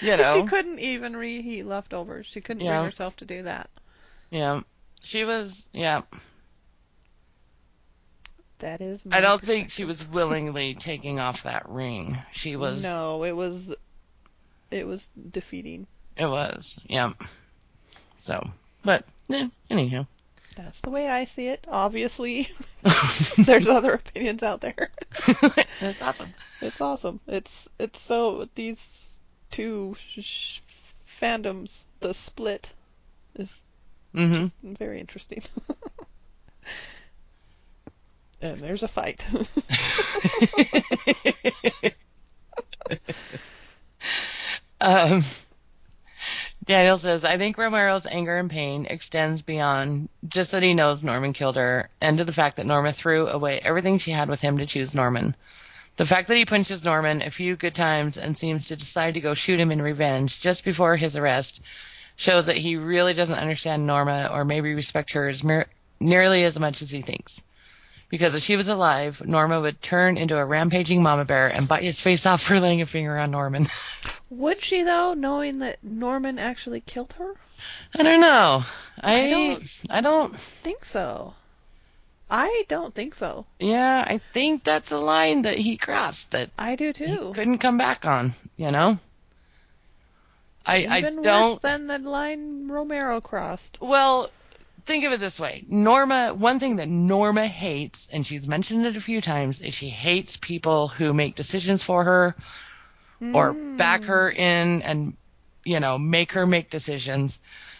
You 0.00 0.16
know. 0.16 0.40
She 0.40 0.46
couldn't 0.48 0.78
even 0.80 1.14
reheat 1.16 1.66
leftovers. 1.66 2.26
She 2.26 2.40
couldn't 2.40 2.64
Yeah. 2.64 2.78
bring 2.78 2.84
herself 2.86 3.16
to 3.16 3.24
do 3.26 3.42
that. 3.42 3.68
Yeah. 4.30 4.62
She 5.02 5.24
was 5.24 5.68
yeah. 5.72 6.02
That 8.60 8.80
is. 8.80 9.04
My 9.04 9.18
I 9.18 9.20
don't 9.20 9.40
think 9.40 9.70
she 9.70 9.84
was 9.84 10.06
willingly 10.06 10.74
taking 10.74 11.18
off 11.18 11.42
that 11.44 11.68
ring. 11.68 12.18
She 12.32 12.56
was 12.56 12.82
No, 12.82 13.24
it 13.24 13.32
was. 13.32 13.74
It 14.70 14.86
was 14.86 15.08
defeating. 15.30 15.86
it 16.16 16.26
was. 16.26 16.78
Yeah. 16.88 17.12
So, 18.14 18.42
but 18.84 19.04
eh, 19.30 19.48
anyhow. 19.70 20.06
That's 20.56 20.80
the 20.80 20.90
way 20.90 21.06
I 21.08 21.24
see 21.24 21.48
it. 21.48 21.66
Obviously, 21.70 22.48
there's 23.38 23.68
other 23.68 23.92
opinions 23.94 24.42
out 24.42 24.60
there. 24.60 24.90
That's 25.80 26.02
awesome. 26.02 26.34
It's 26.60 26.80
awesome. 26.80 27.20
It's 27.26 27.68
it's 27.78 28.00
so 28.00 28.48
these 28.54 29.06
two 29.50 29.96
sh- 30.08 30.20
sh- 30.24 30.60
fandoms, 31.20 31.84
the 32.00 32.12
split 32.14 32.72
is 33.36 33.62
Mhm. 34.14 34.52
very 34.62 34.98
interesting. 35.00 35.42
and 38.42 38.60
there's 38.60 38.82
a 38.82 38.88
fight. 38.88 39.24
um, 44.80 45.22
Daniel 46.70 46.98
says, 46.98 47.24
I 47.24 47.36
think 47.36 47.58
Romero's 47.58 48.06
anger 48.06 48.36
and 48.36 48.48
pain 48.48 48.86
extends 48.88 49.42
beyond 49.42 50.08
just 50.28 50.52
that 50.52 50.62
he 50.62 50.72
knows 50.72 51.02
Norman 51.02 51.32
killed 51.32 51.56
her 51.56 51.88
and 52.00 52.16
to 52.16 52.22
the 52.22 52.32
fact 52.32 52.56
that 52.56 52.64
Norma 52.64 52.92
threw 52.92 53.26
away 53.26 53.58
everything 53.58 53.98
she 53.98 54.12
had 54.12 54.28
with 54.28 54.40
him 54.40 54.56
to 54.58 54.66
choose 54.66 54.94
Norman. 54.94 55.34
The 55.96 56.06
fact 56.06 56.28
that 56.28 56.36
he 56.36 56.44
punches 56.44 56.84
Norman 56.84 57.22
a 57.22 57.30
few 57.32 57.56
good 57.56 57.74
times 57.74 58.16
and 58.16 58.38
seems 58.38 58.66
to 58.66 58.76
decide 58.76 59.14
to 59.14 59.20
go 59.20 59.34
shoot 59.34 59.58
him 59.58 59.72
in 59.72 59.82
revenge 59.82 60.40
just 60.40 60.64
before 60.64 60.96
his 60.96 61.16
arrest 61.16 61.60
shows 62.14 62.46
that 62.46 62.58
he 62.58 62.76
really 62.76 63.14
doesn't 63.14 63.40
understand 63.40 63.84
Norma 63.84 64.30
or 64.32 64.44
maybe 64.44 64.72
respect 64.72 65.10
her 65.10 65.28
as 65.28 65.42
mer- 65.42 65.66
nearly 65.98 66.44
as 66.44 66.56
much 66.56 66.82
as 66.82 66.92
he 66.92 67.02
thinks. 67.02 67.40
Because 68.10 68.34
if 68.34 68.42
she 68.42 68.56
was 68.56 68.68
alive, 68.68 69.22
Norma 69.24 69.60
would 69.60 69.80
turn 69.80 70.16
into 70.18 70.36
a 70.36 70.44
rampaging 70.44 71.02
mama 71.02 71.24
bear 71.24 71.48
and 71.48 71.66
bite 71.68 71.84
his 71.84 72.00
face 72.00 72.26
off 72.26 72.42
for 72.46 72.60
laying 72.60 72.82
a 72.82 72.86
finger 72.86 73.16
on 73.16 73.30
Norman. 73.30 73.66
Would 74.28 74.60
she 74.62 74.82
though, 74.82 75.14
knowing 75.14 75.60
that 75.60 75.82
Norman 75.82 76.38
actually 76.38 76.80
killed 76.80 77.14
her? 77.14 77.34
I 77.94 78.02
don't 78.02 78.20
know. 78.20 78.62
I 79.00 79.26
I 79.26 79.30
don't- 79.30 79.80
I 79.90 80.00
don't 80.00 80.38
Think 80.38 80.84
so. 80.84 81.34
I 82.32 82.64
don't 82.68 82.94
think 82.94 83.14
so. 83.14 83.46
yeah, 83.58 84.04
I 84.06 84.20
think 84.32 84.62
that's 84.64 84.92
a 84.92 84.98
line 84.98 85.42
that 85.42 85.58
he 85.58 85.76
crossed 85.76 86.30
that 86.30 86.50
I 86.58 86.76
do 86.76 86.86
he 86.88 86.92
too. 86.92 87.32
couldn't 87.34 87.58
come 87.58 87.76
back 87.78 88.04
on, 88.04 88.34
you 88.56 88.70
know? 88.70 88.98
I 90.64 90.78
Even 90.78 90.92
I 90.92 91.00
don't 91.22 91.50
Worse 91.52 91.58
than 91.58 91.86
the 91.88 91.98
line 91.98 92.68
Romero 92.68 93.20
crossed. 93.20 93.78
well, 93.80 94.30
think 94.86 95.04
of 95.04 95.12
it 95.12 95.20
this 95.20 95.40
way. 95.40 95.64
Norma, 95.68 96.34
one 96.34 96.58
thing 96.58 96.76
that 96.76 96.88
Norma 96.88 97.46
hates, 97.46 98.08
and 98.12 98.26
she's 98.26 98.46
mentioned 98.48 98.86
it 98.86 98.96
a 98.96 99.00
few 99.00 99.20
times, 99.20 99.60
is 99.60 99.74
she 99.74 99.88
hates 99.88 100.36
people 100.36 100.88
who 100.88 101.12
make 101.14 101.36
decisions 101.36 101.82
for 101.82 102.04
her 102.04 102.36
or 103.32 103.54
Mm. 103.54 103.76
back 103.76 104.04
her 104.04 104.30
in 104.30 104.82
and, 104.82 105.16
you 105.64 105.80
know, 105.80 105.98
make 105.98 106.32
her 106.32 106.46
make 106.46 106.70
decisions. 106.70 107.38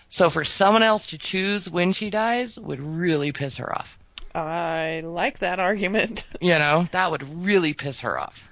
So 0.09 0.31
for 0.31 0.44
someone 0.44 0.82
else 0.82 1.06
to 1.09 1.18
choose 1.18 1.68
when 1.68 1.93
she 1.93 2.10
dies 2.10 2.59
would 2.59 2.81
really 2.81 3.32
piss 3.32 3.56
her 3.56 3.77
off. 3.77 3.98
I 4.35 5.02
like 5.05 5.40
that 5.40 5.59
argument. 5.59 6.24
You 6.40 6.59
know, 6.59 6.86
that 6.93 7.10
would 7.10 7.44
really 7.44 7.74
piss 7.74 8.01
her 8.01 8.18
off. 8.18 8.48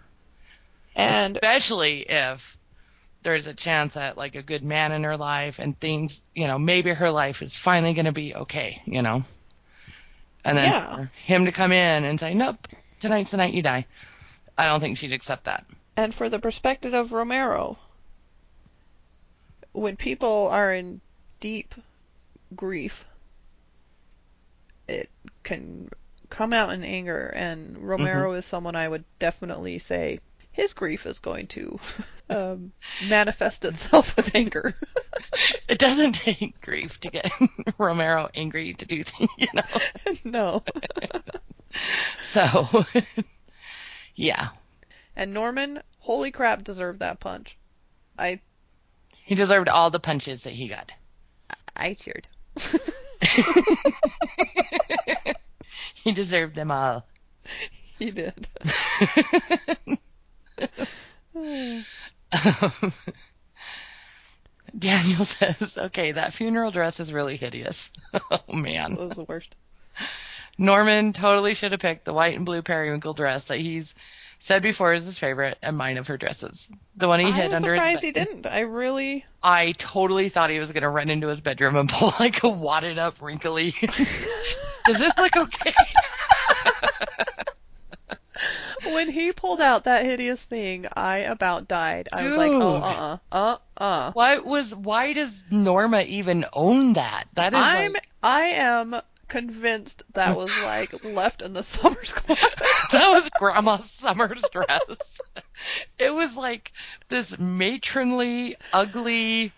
And 0.94 1.36
Especially 1.36 2.00
if 2.00 2.57
there's 3.28 3.46
a 3.46 3.52
chance 3.52 3.92
that 3.92 4.16
like 4.16 4.36
a 4.36 4.42
good 4.42 4.64
man 4.64 4.90
in 4.90 5.04
her 5.04 5.18
life 5.18 5.58
and 5.58 5.78
things, 5.78 6.22
you 6.34 6.46
know, 6.46 6.58
maybe 6.58 6.90
her 6.94 7.10
life 7.10 7.42
is 7.42 7.54
finally 7.54 7.92
going 7.92 8.06
to 8.06 8.12
be 8.12 8.34
okay, 8.34 8.80
you 8.86 9.02
know. 9.02 9.22
And 10.46 10.56
then 10.56 10.72
Yeah. 10.72 10.96
for 10.96 11.10
him 11.26 11.44
to 11.44 11.52
come 11.52 11.70
in 11.70 12.04
and 12.04 12.18
say, 12.18 12.32
"Nope, 12.32 12.66
tonight's 13.00 13.32
the 13.32 13.36
night 13.36 13.52
you 13.52 13.60
die." 13.60 13.84
I 14.56 14.66
don't 14.66 14.80
think 14.80 14.96
she'd 14.96 15.12
accept 15.12 15.44
that. 15.44 15.66
and 15.94 16.14
for 16.14 16.30
the 16.30 16.38
perspective 16.38 16.94
of 16.94 17.12
Romero, 17.12 17.76
when 19.72 19.96
people 19.96 20.48
are 20.48 20.72
in 20.72 21.02
deep 21.40 21.74
grief, 22.56 23.04
it 24.86 25.10
can 25.42 25.90
come 26.30 26.54
out 26.54 26.72
in 26.72 26.82
anger, 26.82 27.26
and 27.26 27.76
Romero 27.76 28.30
mm-hmm. 28.30 28.38
is 28.38 28.46
someone 28.46 28.74
I 28.74 28.88
would 28.88 29.04
definitely 29.18 29.80
say 29.80 30.20
his 30.58 30.72
grief 30.74 31.06
is 31.06 31.20
going 31.20 31.46
to 31.46 31.78
um, 32.30 32.72
manifest 33.08 33.64
itself 33.64 34.16
with 34.16 34.34
anger. 34.34 34.74
It 35.68 35.78
doesn't 35.78 36.14
take 36.14 36.60
grief 36.60 36.98
to 37.00 37.10
get 37.10 37.30
Romero 37.78 38.28
angry 38.34 38.72
to 38.74 38.86
do 38.86 39.02
things, 39.02 39.30
you 39.36 39.46
know. 39.52 39.62
no. 40.24 40.62
So, 42.22 42.66
yeah, 44.14 44.48
And 45.14 45.34
Norman, 45.34 45.82
holy 45.98 46.30
crap, 46.30 46.64
deserved 46.64 47.00
that 47.00 47.20
punch. 47.20 47.56
I 48.18 48.40
he 49.24 49.34
deserved 49.34 49.68
all 49.68 49.90
the 49.90 50.00
punches 50.00 50.44
that 50.44 50.54
he 50.54 50.68
got. 50.68 50.94
I 51.76 51.94
cheered. 51.94 52.26
He 55.94 56.12
deserved 56.12 56.54
them 56.54 56.70
all. 56.70 57.06
he 57.98 58.10
did. 58.10 58.48
Um, 61.34 61.84
Daniel 64.78 65.24
says, 65.24 65.78
"Okay, 65.78 66.12
that 66.12 66.34
funeral 66.34 66.70
dress 66.70 67.00
is 67.00 67.12
really 67.12 67.36
hideous." 67.36 67.90
oh 68.30 68.52
man. 68.52 68.94
That 68.94 69.08
was 69.08 69.16
the 69.16 69.24
worst. 69.24 69.56
Norman 70.58 71.12
totally 71.12 71.54
should 71.54 71.72
have 71.72 71.80
picked 71.80 72.04
the 72.04 72.12
white 72.12 72.36
and 72.36 72.44
blue 72.44 72.62
periwinkle 72.62 73.14
dress 73.14 73.44
that 73.46 73.58
he's 73.58 73.94
said 74.40 74.62
before 74.62 74.92
is 74.92 75.04
his 75.04 75.18
favorite 75.18 75.56
and 75.62 75.76
mine 75.76 75.96
of 75.96 76.06
her 76.08 76.16
dresses. 76.16 76.68
The 76.96 77.08
one 77.08 77.20
he 77.20 77.26
I 77.26 77.30
hid 77.30 77.52
under 77.54 77.74
his 77.74 77.80
surprised 77.80 78.00
bed. 78.02 78.06
he 78.06 78.12
didn't. 78.12 78.46
I 78.46 78.60
really 78.60 79.24
I 79.42 79.72
totally 79.78 80.28
thought 80.28 80.50
he 80.50 80.58
was 80.58 80.72
going 80.72 80.82
to 80.82 80.88
run 80.88 81.10
into 81.10 81.28
his 81.28 81.40
bedroom 81.40 81.76
and 81.76 81.88
pull 81.88 82.12
like 82.20 82.42
a 82.42 82.48
wadded 82.48 82.98
up 82.98 83.22
wrinkly. 83.22 83.74
Does 84.84 84.98
this 84.98 85.16
look 85.18 85.36
okay? 85.36 85.72
When 88.84 89.08
he 89.10 89.32
pulled 89.32 89.60
out 89.60 89.84
that 89.84 90.04
hideous 90.04 90.42
thing, 90.42 90.86
I 90.94 91.18
about 91.18 91.68
died. 91.68 92.08
I 92.12 92.26
was 92.26 92.36
like, 92.36 92.52
oh, 92.52 92.76
uh, 92.76 93.18
uh, 93.32 93.36
uh, 93.36 93.56
uh. 93.76 94.12
Why 94.12 94.38
was 94.38 94.74
why 94.74 95.12
does 95.12 95.44
Norma 95.50 96.02
even 96.02 96.44
own 96.52 96.94
that? 96.94 97.24
That 97.34 97.52
is 97.52 97.60
I'm, 97.60 97.92
like 97.92 98.08
I 98.22 98.42
am 98.50 99.00
convinced 99.28 100.02
that 100.14 100.36
was 100.36 100.50
like 100.62 101.04
left 101.04 101.42
in 101.42 101.52
the 101.52 101.62
Summers' 101.62 102.12
closet. 102.12 102.54
that 102.92 103.10
was 103.10 103.28
grandma's 103.30 103.90
Summers' 103.90 104.44
dress. 104.52 105.20
It 105.98 106.14
was 106.14 106.36
like 106.36 106.72
this 107.08 107.36
matronly, 107.36 108.54
ugly. 108.72 109.52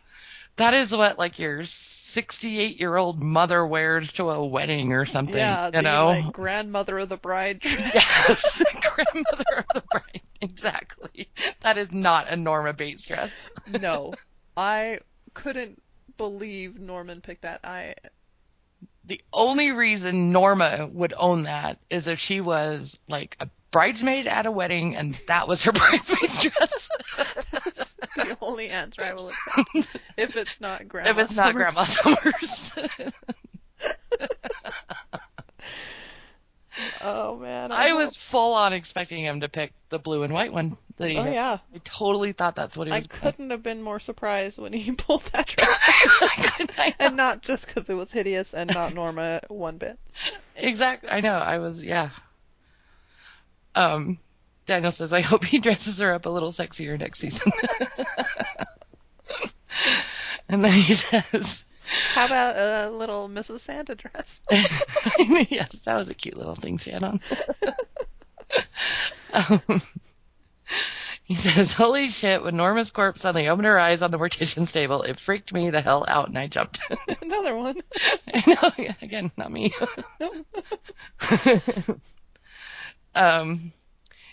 That 0.61 0.75
is 0.75 0.95
what 0.95 1.19
like 1.19 1.39
your 1.39 1.65
68 1.65 2.79
year 2.79 2.95
old 2.97 3.19
mother 3.19 3.67
wears 3.67 4.13
to 4.13 4.29
a 4.29 4.45
wedding 4.47 4.93
or 4.93 5.07
something. 5.07 5.37
yeah, 5.37 5.67
you 5.67 5.73
the 5.73 5.81
know. 5.81 6.07
like 6.09 6.33
grandmother 6.35 6.99
of 6.99 7.09
the 7.09 7.17
bride. 7.17 7.61
dress. 7.61 7.95
Yes, 7.95 8.63
grandmother 8.95 9.65
of 9.65 9.67
the 9.75 9.83
bride. 9.91 10.21
Exactly. 10.43 11.29
That 11.63 11.79
is 11.79 11.93
not 11.93 12.29
a 12.29 12.37
Norma 12.37 12.75
Bates 12.75 13.07
dress. 13.07 13.41
no, 13.81 14.13
I 14.57 15.01
couldn't 15.33 15.81
believe 16.19 16.79
Norman 16.79 17.23
picked 17.23 17.41
that. 17.43 17.61
I 17.65 17.95
The 19.07 19.23
only 19.33 19.73
reason 19.73 20.31
Norma 20.31 20.91
would 20.93 21.15
own 21.17 21.45
that 21.45 21.79
is 21.89 22.07
if 22.07 22.19
she 22.19 22.43
was 22.43 22.99
like 23.09 23.35
a 23.41 23.49
bridesmaid 23.71 24.27
at 24.27 24.47
a 24.47 24.51
wedding 24.51 24.97
and 24.97 25.15
that 25.29 25.47
was 25.49 25.63
her 25.65 25.73
bridesmaid's 25.73 26.39
dress. 26.43 26.89
that's 27.53 27.93
the 28.17 28.37
only 28.41 28.69
answer 28.69 29.03
I 29.03 29.13
will 29.15 29.31
accept. 29.31 29.99
If 30.17 30.37
it's 30.37 30.61
not 30.61 30.87
grandma. 30.89 31.11
if 31.11 31.19
it's 31.19 31.37
not 31.37 31.49
Summers. 31.53 31.55
Grandma 31.55 31.85
Summers. 31.85 32.73
Oh 37.03 37.37
man, 37.37 37.73
I 37.73 37.89
hope- 37.89 37.99
was 37.99 38.17
full 38.17 38.55
on 38.55 38.73
expecting 38.73 39.25
him 39.25 39.41
to 39.41 39.49
pick 39.49 39.73
the 39.91 39.99
blue 39.99 40.23
and 40.23 40.33
white 40.33 40.53
one. 40.53 40.79
that 40.97 41.11
he 41.11 41.17
Oh 41.17 41.25
yeah, 41.31 41.59
I 41.75 41.81
totally 41.85 42.33
thought 42.33 42.55
that's 42.57 42.77
what 42.77 42.87
he 42.87 42.93
was 42.93 43.05
I 43.05 43.09
couldn't 43.09 43.51
have 43.51 43.63
been 43.63 43.83
more 43.83 43.99
surprised 43.99 44.59
when 44.59 44.73
he 44.73 44.93
pulled 44.93 45.23
that 45.33 45.47
dress, 45.47 46.95
and 46.99 47.17
not 47.17 47.43
just 47.43 47.67
because 47.67 47.89
it 47.91 47.95
was 47.95 48.13
hideous 48.13 48.55
and 48.55 48.73
not 48.73 48.95
Norma 48.95 49.41
one 49.49 49.79
bit. 49.79 49.99
Exactly. 50.57 51.11
I 51.11 51.21
know. 51.21 51.35
I 51.35 51.59
was. 51.59 51.83
Yeah. 51.83 52.11
Um. 53.75 54.19
Daniel 54.67 54.93
says, 54.93 55.13
"I 55.13 55.21
hope 55.21 55.45
he 55.45 55.59
dresses 55.59 55.99
her 55.99 56.13
up 56.13 56.27
a 56.27 56.31
little 56.31 56.51
sexier 56.53 56.97
next 56.97 57.19
season." 57.19 57.51
and 60.49 60.65
then 60.65 60.73
he 60.73 60.93
says, 60.93 61.65
How 62.13 62.27
about 62.27 62.57
a 62.57 62.91
little 62.91 63.29
Mrs. 63.29 63.61
Santa 63.61 63.97
dress? 63.97 64.41
"Yes, 65.49 65.73
that 65.81 65.97
was 65.97 66.09
a 66.09 66.15
cute 66.15 66.37
little 66.37 66.55
thing 66.55 66.79
she 66.79 66.91
had 66.93 67.03
on." 67.03 67.21
um, 69.33 69.83
he 71.25 71.35
says, 71.35 71.73
"Holy 71.73 72.09
shit!" 72.09 72.43
When 72.43 72.57
Norma's 72.57 72.91
corpse 72.91 73.23
suddenly 73.23 73.49
opened 73.49 73.67
her 73.67 73.79
eyes 73.79 74.03
on 74.03 74.13
the 74.13 74.19
mortician's 74.19 74.73
table, 74.73 75.03
it 75.03 75.19
freaked 75.19 75.53
me 75.53 75.71
the 75.71 75.81
hell 75.81 76.05
out, 76.07 76.29
and 76.29 76.39
I 76.39 76.47
jumped. 76.47 76.81
Another 77.23 77.57
one. 77.57 77.81
I 78.33 78.43
know. 78.47 78.87
Again, 79.03 79.33
not 79.37 79.51
me. 79.51 79.75
Um, 83.15 83.73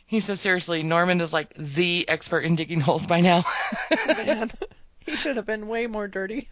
he 0.06 0.20
says, 0.20 0.40
seriously, 0.40 0.84
Norman 0.84 1.20
is 1.22 1.34
like 1.34 1.54
the 1.56 2.08
expert 2.08 2.42
in 2.42 2.56
digging 2.56 2.80
holes 2.80 3.06
by 3.06 3.22
now. 3.22 3.44
Man, 4.08 4.52
he 5.00 5.16
should 5.16 5.36
have 5.38 5.46
been 5.46 5.68
way 5.68 5.88
more 5.88 6.08
dirty. 6.08 6.48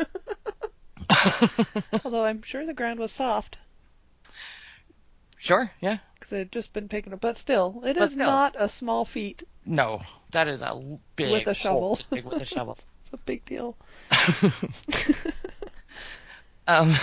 Although 2.03 2.25
I'm 2.25 2.41
sure 2.41 2.65
the 2.65 2.73
ground 2.73 2.99
was 2.99 3.11
soft 3.11 3.57
sure, 5.37 5.71
yeah. 5.79 5.99
because 6.15 6.33
it 6.33 6.37
had 6.39 6.51
just 6.51 6.73
been 6.73 6.89
picking 6.89 7.13
up. 7.13 7.21
But 7.21 7.37
still, 7.37 7.81
it 7.85 7.95
But 7.95 8.03
is 8.03 8.13
still. 8.15 8.25
not 8.25 8.55
a 8.57 8.67
small 8.67 9.05
feat. 9.05 9.43
No, 9.65 10.01
that 10.31 10.47
is 10.47 10.61
a 10.61 10.99
big 11.15 11.31
With 11.31 11.47
a 11.47 11.53
shovel. 11.53 11.99
dig 12.11 12.25
with 12.25 12.41
a 12.41 12.45
shovel. 12.45 12.77
It's 13.01 13.13
a 13.13 13.17
big 13.17 13.45
deal. 13.45 13.77
um, 16.67 16.93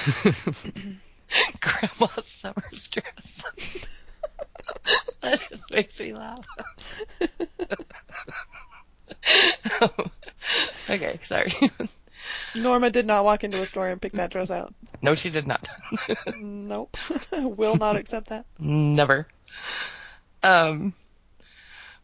Grandma 1.60 2.06
Summers' 2.20 2.88
dress. 2.88 3.86
that 5.22 5.40
just 5.48 5.70
makes 5.70 5.98
me 6.00 6.12
laugh. 6.12 6.46
okay, 10.90 11.18
sorry. 11.22 11.52
Norma 12.54 12.90
did 12.90 13.06
not 13.06 13.24
walk 13.24 13.44
into 13.44 13.60
a 13.60 13.66
store 13.66 13.88
and 13.88 14.00
pick 14.00 14.12
that 14.12 14.30
dress 14.30 14.50
out. 14.50 14.72
no, 15.02 15.14
she 15.14 15.30
did 15.30 15.46
not. 15.46 15.68
Nope. 16.38 16.96
Will 17.32 17.76
not 17.76 17.96
accept 17.96 18.28
that. 18.28 18.46
Never. 18.58 19.26
Um, 20.42 20.94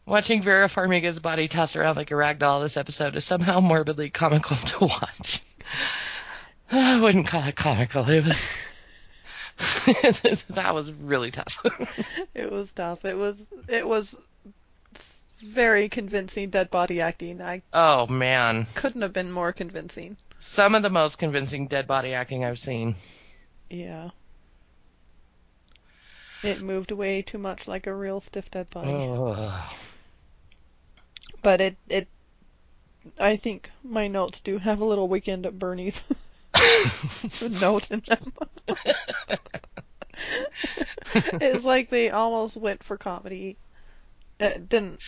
watching 0.05 0.41
Vera 0.41 0.67
Farmiga's 0.67 1.19
body 1.19 1.47
tossed 1.47 1.75
around 1.75 1.95
like 1.97 2.11
a 2.11 2.15
rag 2.15 2.39
doll 2.39 2.61
this 2.61 2.77
episode 2.77 3.15
is 3.15 3.25
somehow 3.25 3.59
morbidly 3.59 4.09
comical 4.09 4.55
to 4.57 4.85
watch. 4.85 5.41
I 6.71 6.99
wouldn't 7.01 7.27
call 7.27 7.43
it 7.45 7.55
comical. 7.55 8.07
It 8.09 8.25
was. 8.25 8.47
that 10.49 10.71
was 10.73 10.91
really 10.91 11.31
tough. 11.31 11.57
It 12.33 12.51
was 12.51 12.71
tough. 12.71 13.03
It 13.03 13.17
was 13.17 13.43
it 13.67 13.85
was 13.85 14.15
very 15.37 15.89
convincing 15.89 16.49
dead 16.49 16.69
body 16.69 17.01
acting. 17.01 17.41
I 17.41 17.61
oh 17.73 18.07
man, 18.07 18.67
couldn't 18.75 19.01
have 19.01 19.11
been 19.13 19.31
more 19.31 19.51
convincing. 19.51 20.15
some 20.39 20.75
of 20.75 20.83
the 20.83 20.89
most 20.89 21.17
convincing 21.17 21.67
dead 21.67 21.87
body 21.87 22.13
acting 22.13 22.45
I've 22.45 22.59
seen. 22.59 22.95
Yeah. 23.69 24.11
It 26.43 26.61
moved 26.61 26.91
way 26.91 27.21
too 27.21 27.37
much 27.37 27.67
like 27.67 27.85
a 27.85 27.93
real 27.93 28.21
stiff 28.21 28.49
dead 28.49 28.69
body. 28.69 28.91
Ugh. 28.93 29.73
But 31.41 31.59
it 31.59 31.75
it 31.89 32.07
I 33.19 33.35
think 33.35 33.69
my 33.83 34.07
notes 34.07 34.39
do 34.39 34.57
have 34.57 34.79
a 34.79 34.85
little 34.85 35.09
weekend 35.09 35.45
at 35.45 35.59
Bernie's 35.59 36.03
note 37.61 37.91
in 37.91 38.01
them. 38.01 38.19
it's 41.41 41.63
like 41.65 41.89
they 41.89 42.09
almost 42.09 42.57
went 42.57 42.83
for 42.83 42.97
comedy. 42.97 43.57
It 44.39 44.69
didn't 44.69 44.99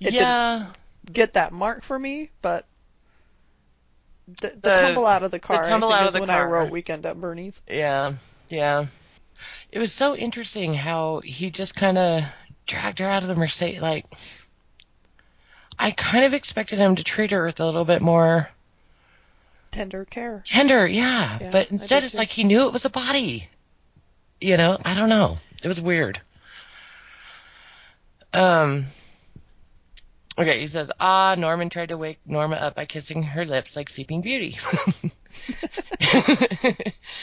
It 0.00 0.12
yeah, 0.12 0.66
get 1.10 1.34
that 1.34 1.52
mark 1.52 1.82
for 1.82 1.98
me, 1.98 2.30
but 2.42 2.66
the, 4.40 4.48
the, 4.50 4.56
The- 4.60 4.80
tumble 4.80 5.06
out 5.06 5.22
of 5.22 5.30
the 5.30 5.38
car. 5.38 5.62
tumble 5.62 5.88
I 5.88 5.98
think 5.98 6.00
out 6.02 6.06
of 6.08 6.12
the 6.14 6.20
when 6.20 6.28
car. 6.28 6.42
I 6.42 6.50
wrote 6.50 6.70
Weekend 6.70 7.06
at 7.06 7.20
Bernie's. 7.20 7.60
yeah, 7.68 8.14
yeah. 8.48 8.86
It 9.72 9.78
was 9.78 9.92
so 9.92 10.14
interesting 10.14 10.74
how 10.74 11.20
he 11.24 11.50
just 11.50 11.74
kind 11.74 11.96
of 11.96 12.22
dragged 12.66 12.98
her 12.98 13.06
out 13.06 13.22
of 13.22 13.28
the 13.28 13.34
Mercedes. 13.36 13.80
Like, 13.80 14.04
I 15.78 15.92
kind 15.92 16.24
of 16.26 16.34
expected 16.34 16.78
him 16.78 16.94
to 16.96 17.02
treat 17.04 17.30
her 17.30 17.46
with 17.46 17.58
a 17.58 17.64
little 17.64 17.86
bit 17.86 18.02
more 18.02 18.48
Tender 19.70 20.04
care. 20.04 20.42
tender, 20.44 20.86
yeah. 20.86 21.38
Yeah, 21.40 21.50
but 21.50 21.70
instead, 21.70 22.02
it's 22.02 22.12
too. 22.12 22.18
like 22.18 22.30
he 22.30 22.44
knew 22.44 22.66
it 22.66 22.72
was 22.72 22.84
a 22.84 22.90
body. 22.90 23.48
You 24.40 24.56
know, 24.56 24.78
I 24.84 24.94
don't 24.94 25.08
know. 25.08 25.36
It 25.62 25.68
was 25.68 25.80
weird. 25.80 26.20
Um. 28.32 28.86
Okay, 30.38 30.60
he 30.60 30.66
says, 30.68 30.90
ah, 30.98 31.34
Norman 31.36 31.68
tried 31.68 31.90
to 31.90 31.98
wake 31.98 32.18
Norma 32.24 32.56
up 32.56 32.74
by 32.74 32.86
kissing 32.86 33.22
her 33.22 33.44
lips 33.44 33.76
like 33.76 33.90
Sleeping 33.90 34.22
Beauty. 34.22 34.56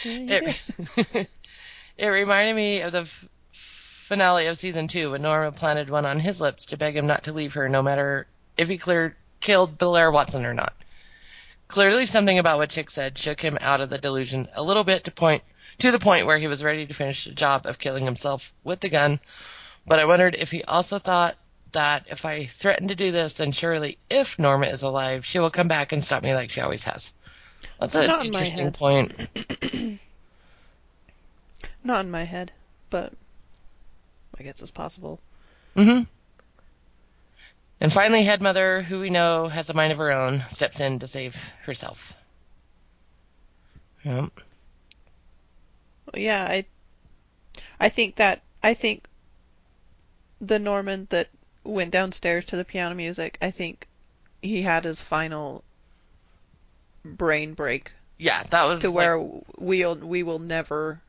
it, 0.04 0.60
it 1.98 2.08
reminded 2.08 2.56
me 2.56 2.82
of 2.82 2.92
the 2.92 3.02
f- 3.02 3.28
finale 3.52 4.46
of 4.48 4.58
season 4.58 4.88
two 4.88 5.12
when 5.12 5.22
Norma 5.24 5.52
planted 5.52 5.90
one 5.90 6.06
on 6.06 6.20
his 6.20 6.40
lips 6.40 6.66
to 6.68 6.78
beg 6.78 6.96
him 6.96 7.08
not 7.08 7.24
to 7.24 7.34
leave 7.34 7.54
her, 7.54 7.68
no 7.68 7.82
matter 7.82 8.28
if 8.56 8.70
he 8.70 8.78
cleared, 8.78 9.16
killed 9.40 9.78
Blaire 9.78 10.14
Watson 10.14 10.46
or 10.46 10.54
not. 10.54 10.74
Clearly, 11.68 12.06
something 12.06 12.40
about 12.40 12.58
what 12.58 12.70
Chick 12.70 12.90
said 12.90 13.18
shook 13.18 13.42
him 13.42 13.58
out 13.62 13.82
of 13.82 13.90
the 13.90 13.98
delusion 13.98 14.48
a 14.54 14.64
little 14.64 14.84
bit 14.84 15.04
to 15.04 15.12
point 15.12 15.44
to 15.80 15.92
the 15.92 16.00
point 16.00 16.26
where 16.26 16.38
he 16.38 16.48
was 16.48 16.64
ready 16.64 16.86
to 16.86 16.94
finish 16.94 17.26
the 17.26 17.32
job 17.32 17.66
of 17.66 17.80
killing 17.80 18.06
himself 18.06 18.54
with 18.64 18.80
the 18.80 18.90
gun. 18.90 19.20
But 19.86 20.00
I 20.00 20.06
wondered 20.06 20.36
if 20.36 20.52
he 20.52 20.64
also 20.64 20.98
thought 20.98 21.38
that 21.74 22.06
if 22.10 22.26
I 22.26 22.46
threaten 22.48 22.88
to 22.88 22.96
do 22.96 23.12
this, 23.12 23.34
then 23.34 23.52
surely, 23.52 23.98
if 24.10 24.40
Norma 24.40 24.68
is 24.68 24.84
alive, 24.84 25.26
she 25.26 25.40
will 25.40 25.52
come 25.52 25.68
back 25.68 25.92
and 25.92 26.04
stop 26.04 26.24
me 26.24 26.34
like 26.34 26.50
she 26.50 26.62
always 26.62 26.84
has. 26.86 27.14
That's 27.80 27.96
an 27.96 28.08
Not 28.08 28.26
interesting 28.26 28.72
point. 28.72 29.14
Not 31.84 32.06
in 32.06 32.12
my 32.12 32.24
head, 32.24 32.52
but 32.90 33.14
I 34.40 34.44
guess 34.44 34.62
it's 34.62 34.72
possible. 34.72 35.20
hmm 35.76 36.02
And 37.80 37.94
finally, 37.94 38.24
Head 38.24 38.42
Mother, 38.42 38.82
who 38.82 39.00
we 39.00 39.10
know 39.10 39.48
has 39.48 39.70
a 39.70 39.74
mind 39.74 39.92
of 39.92 40.00
her 40.00 40.12
own, 40.12 40.44
steps 40.50 40.80
in 40.80 41.00
to 41.00 41.08
save 41.08 41.36
herself. 41.64 42.14
Yep. 44.04 44.32
Yeah, 46.16 46.44
I 46.44 46.66
I 47.80 47.90
think 47.90 48.16
that 48.16 48.42
I 48.64 48.74
think 48.74 49.06
the 50.42 50.58
Norman 50.60 51.08
that 51.10 51.28
went 51.64 51.92
downstairs 51.92 52.46
to 52.46 52.56
the 52.56 52.66
piano 52.66 52.96
music, 52.96 53.38
I 53.42 53.52
think 53.52 53.88
he 54.42 54.62
had 54.62 54.84
his 54.86 55.02
final 55.02 55.64
brain 57.04 57.54
break 57.54 57.92
Yeah, 58.18 58.44
that 58.44 58.64
was 58.64 58.82
to 58.82 58.88
like- 58.88 58.96
where 58.96 59.20
we'll 59.58 59.96
we 59.96 60.24
will 60.24 60.40
never 60.40 61.02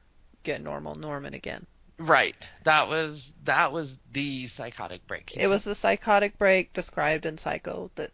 get 0.43 0.61
normal 0.61 0.95
Norman 0.97 1.32
again. 1.35 1.66
Right. 1.99 2.37
That 2.65 2.89
was 2.89 3.35
that 3.45 3.73
was 3.73 3.99
the 4.12 4.47
psychotic 4.47 5.07
break. 5.07 5.33
It 5.35 5.47
was 5.47 5.65
the 5.65 5.75
psychotic 5.75 6.37
break 6.37 6.75
described 6.75 7.25
in 7.25 7.39
Psycho 7.39 7.91
that 7.95 8.12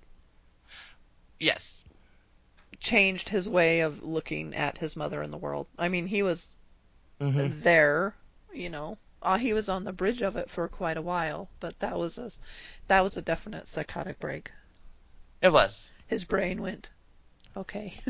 yes, 1.38 1.84
changed 2.78 3.30
his 3.30 3.48
way 3.48 3.80
of 3.80 4.04
looking 4.04 4.54
at 4.54 4.78
his 4.78 4.94
mother 4.94 5.22
in 5.24 5.32
the 5.32 5.36
world. 5.36 5.66
I 5.76 5.88
mean, 5.88 6.06
he 6.06 6.22
was 6.22 6.54
hmm 7.20 7.54
there, 7.62 8.16
you 8.52 8.70
know. 8.70 8.98
Uh, 9.22 9.38
he 9.38 9.52
was 9.52 9.68
on 9.68 9.84
the 9.84 9.92
bridge 9.92 10.22
of 10.22 10.36
it 10.36 10.50
for 10.50 10.68
quite 10.68 10.96
a 10.98 11.02
while, 11.02 11.50
but 11.60 11.78
that 11.80 11.98
was 11.98 12.18
a 12.18 12.30
that 12.88 13.02
was 13.02 13.16
a 13.16 13.22
definite 13.22 13.68
psychotic 13.68 14.20
break. 14.20 14.52
it 15.42 15.52
was. 15.52 15.90
His 16.06 16.24
brain 16.24 16.62
went, 16.62 16.88
okay. 17.56 18.00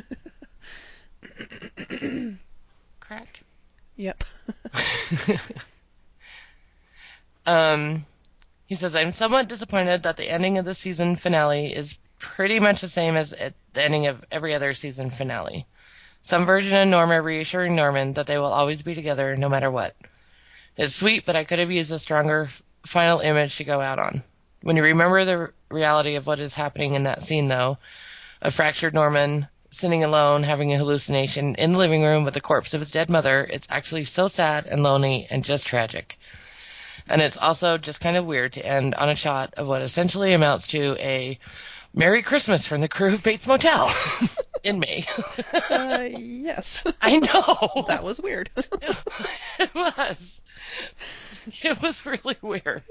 Crack. 3.01 3.44
Yep. 3.97 4.25
um, 7.47 8.05
he 8.67 8.75
says, 8.75 8.97
I'm 8.97 9.13
somewhat 9.13 9.49
disappointed 9.49 10.03
that 10.03 10.17
the 10.17 10.31
ending 10.31 10.59
of 10.59 10.65
the 10.65 10.75
season 10.75 11.17
finale 11.17 11.73
is 11.75 11.99
pretty 12.19 12.59
much 12.61 12.81
the 12.81 12.89
same 12.89 13.17
as 13.17 13.31
the 13.31 13.83
ending 13.83 14.07
of 14.07 14.25
every 14.31 14.55
other 14.55 14.75
season 14.75 15.11
finale. 15.11 15.67
Some 16.23 16.47
version 16.47 16.75
of 16.75 16.89
Norma 16.89 17.21
reassuring 17.21 17.77
Norman 17.77 18.15
that 18.15 18.27
they 18.27 18.39
will 18.39 18.47
always 18.47 18.81
be 18.81 18.95
together 18.95 19.37
no 19.37 19.49
matter 19.49 19.71
what. 19.71 19.95
It's 20.77 20.95
sweet, 20.95 21.27
but 21.27 21.37
I 21.37 21.45
could 21.45 21.59
have 21.59 21.71
used 21.71 21.93
a 21.93 21.99
stronger 21.99 22.49
final 22.87 23.21
image 23.21 23.57
to 23.57 23.65
go 23.65 23.81
out 23.81 23.99
on. 23.99 24.23
When 24.63 24.77
you 24.77 24.83
remember 24.83 25.25
the 25.25 25.53
reality 25.71 26.15
of 26.15 26.27
what 26.27 26.41
is 26.41 26.55
happening 26.55 26.95
in 26.95 27.03
that 27.05 27.23
scene, 27.23 27.49
though, 27.49 27.79
a 28.41 28.51
fractured 28.51 28.95
Norman 28.95 29.49
sitting 29.75 30.05
alone 30.05 30.43
having 30.43 30.73
a 30.73 30.79
hallucination 30.79 31.55
in 31.57 31.73
the 31.73 31.79
living 31.79 32.03
room 32.03 32.25
with 32.25 32.35
the 32.35 32.41
corpse 32.41 32.75
of 32.75 32.81
his 32.81 32.91
dead 32.91 33.11
mother, 33.11 33.47
it's 33.49 33.67
actually 33.71 34.05
so 34.05 34.29
sad 34.29 34.67
and 34.67 34.83
lonely 34.83 35.27
and 35.31 35.45
just 35.45 35.67
tragic. 35.67 36.19
And 37.09 37.21
it's 37.21 37.37
also 37.37 37.77
just 37.77 38.01
kind 38.01 38.17
of 38.17 38.25
weird 38.25 38.55
to 38.55 38.65
end 38.65 38.95
on 38.95 39.09
a 39.09 39.17
shot 39.17 39.55
of 39.57 39.67
what 39.67 39.83
essentially 39.83 40.33
amounts 40.33 40.69
to 40.69 40.97
a 40.99 41.39
Merry 41.93 42.23
Christmas 42.23 42.67
from 42.67 42.81
the 42.81 42.89
crew 42.89 43.15
of 43.15 43.23
Bates 43.23 43.47
Motel 43.47 43.95
in 44.65 44.81
May. 44.81 45.05
Uh, 45.71 46.09
yes. 46.19 46.79
I 47.01 47.19
know. 47.19 47.85
that 47.89 48.03
was 48.03 48.21
weird. 48.21 48.51
it 48.57 49.75
was. 49.75 50.41
It 51.63 51.81
was 51.83 52.05
really 52.07 52.37
weird. 52.43 52.83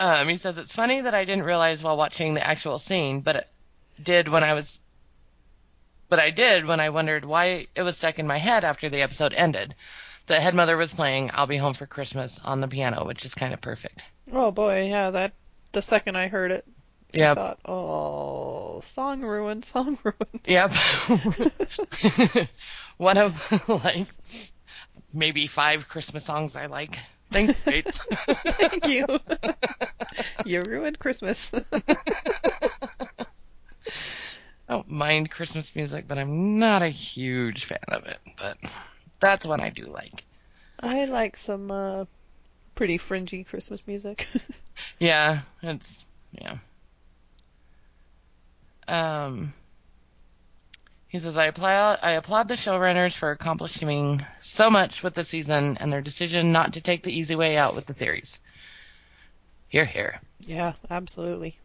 Um, 0.00 0.28
he 0.28 0.36
says 0.36 0.58
it's 0.58 0.72
funny 0.72 1.00
that 1.00 1.14
I 1.14 1.24
didn't 1.24 1.44
realize 1.44 1.82
while 1.82 1.96
watching 1.96 2.34
the 2.34 2.46
actual 2.46 2.78
scene, 2.78 3.20
but 3.20 3.36
it 3.36 3.48
did 4.02 4.28
when 4.28 4.44
I 4.44 4.54
was. 4.54 4.80
But 6.08 6.20
I 6.20 6.30
did 6.30 6.64
when 6.66 6.80
I 6.80 6.90
wondered 6.90 7.24
why 7.24 7.66
it 7.74 7.82
was 7.82 7.96
stuck 7.96 8.18
in 8.18 8.26
my 8.26 8.38
head 8.38 8.64
after 8.64 8.88
the 8.88 9.02
episode 9.02 9.34
ended. 9.34 9.74
The 10.26 10.40
head 10.40 10.54
mother 10.54 10.76
was 10.76 10.94
playing 10.94 11.30
"I'll 11.34 11.46
Be 11.46 11.56
Home 11.56 11.74
for 11.74 11.86
Christmas" 11.86 12.38
on 12.42 12.60
the 12.60 12.68
piano, 12.68 13.06
which 13.06 13.24
is 13.24 13.34
kind 13.34 13.52
of 13.52 13.60
perfect. 13.60 14.04
oh 14.32 14.50
boy, 14.50 14.88
yeah, 14.88 15.10
that 15.10 15.32
the 15.72 15.82
second 15.82 16.16
I 16.16 16.28
heard 16.28 16.50
it, 16.52 16.64
I 17.14 17.34
thought, 17.34 17.58
oh, 17.64 18.80
song 18.94 19.22
ruined, 19.22 19.64
song 19.64 19.98
ruined. 20.04 20.40
Yep. 20.46 20.72
One 22.98 23.18
of 23.18 23.68
like 23.68 24.06
maybe 25.12 25.46
five 25.46 25.88
Christmas 25.88 26.24
songs 26.24 26.56
I 26.56 26.66
like. 26.66 26.98
Thanks, 27.30 27.60
Bates. 27.64 28.06
Thank 28.26 28.86
you. 28.86 29.06
you 30.44 30.62
ruined 30.62 30.98
Christmas. 30.98 31.50
I 34.68 34.74
don't 34.74 34.90
mind 34.90 35.30
Christmas 35.30 35.74
music, 35.74 36.06
but 36.06 36.18
I'm 36.18 36.58
not 36.58 36.82
a 36.82 36.88
huge 36.88 37.64
fan 37.64 37.78
of 37.88 38.04
it. 38.06 38.18
But 38.38 38.58
that's 39.20 39.46
one 39.46 39.60
I 39.60 39.70
do 39.70 39.86
like. 39.86 40.24
I 40.80 41.06
like 41.06 41.36
some 41.36 41.70
uh, 41.70 42.04
pretty 42.74 42.98
fringy 42.98 43.44
Christmas 43.44 43.80
music. 43.86 44.28
Yeah, 44.98 45.40
it's 45.62 46.04
yeah. 46.32 46.58
Um, 48.88 49.52
he 51.08 51.18
says 51.18 51.36
I 51.36 51.46
applaud 51.46 51.98
I 52.02 52.12
applaud 52.12 52.48
the 52.48 52.54
showrunners 52.54 53.14
for 53.14 53.30
accomplishing 53.30 54.24
so 54.40 54.70
much 54.70 55.02
with 55.02 55.14
the 55.14 55.24
season 55.24 55.76
and 55.80 55.92
their 55.92 56.02
decision 56.02 56.52
not 56.52 56.74
to 56.74 56.80
take 56.80 57.02
the 57.02 57.12
easy 57.12 57.34
way 57.34 57.56
out 57.56 57.74
with 57.74 57.86
the 57.86 57.94
series. 57.94 58.38
Here, 59.68 59.84
here. 59.84 60.20
yeah, 60.40 60.74
absolutely. 60.90 61.58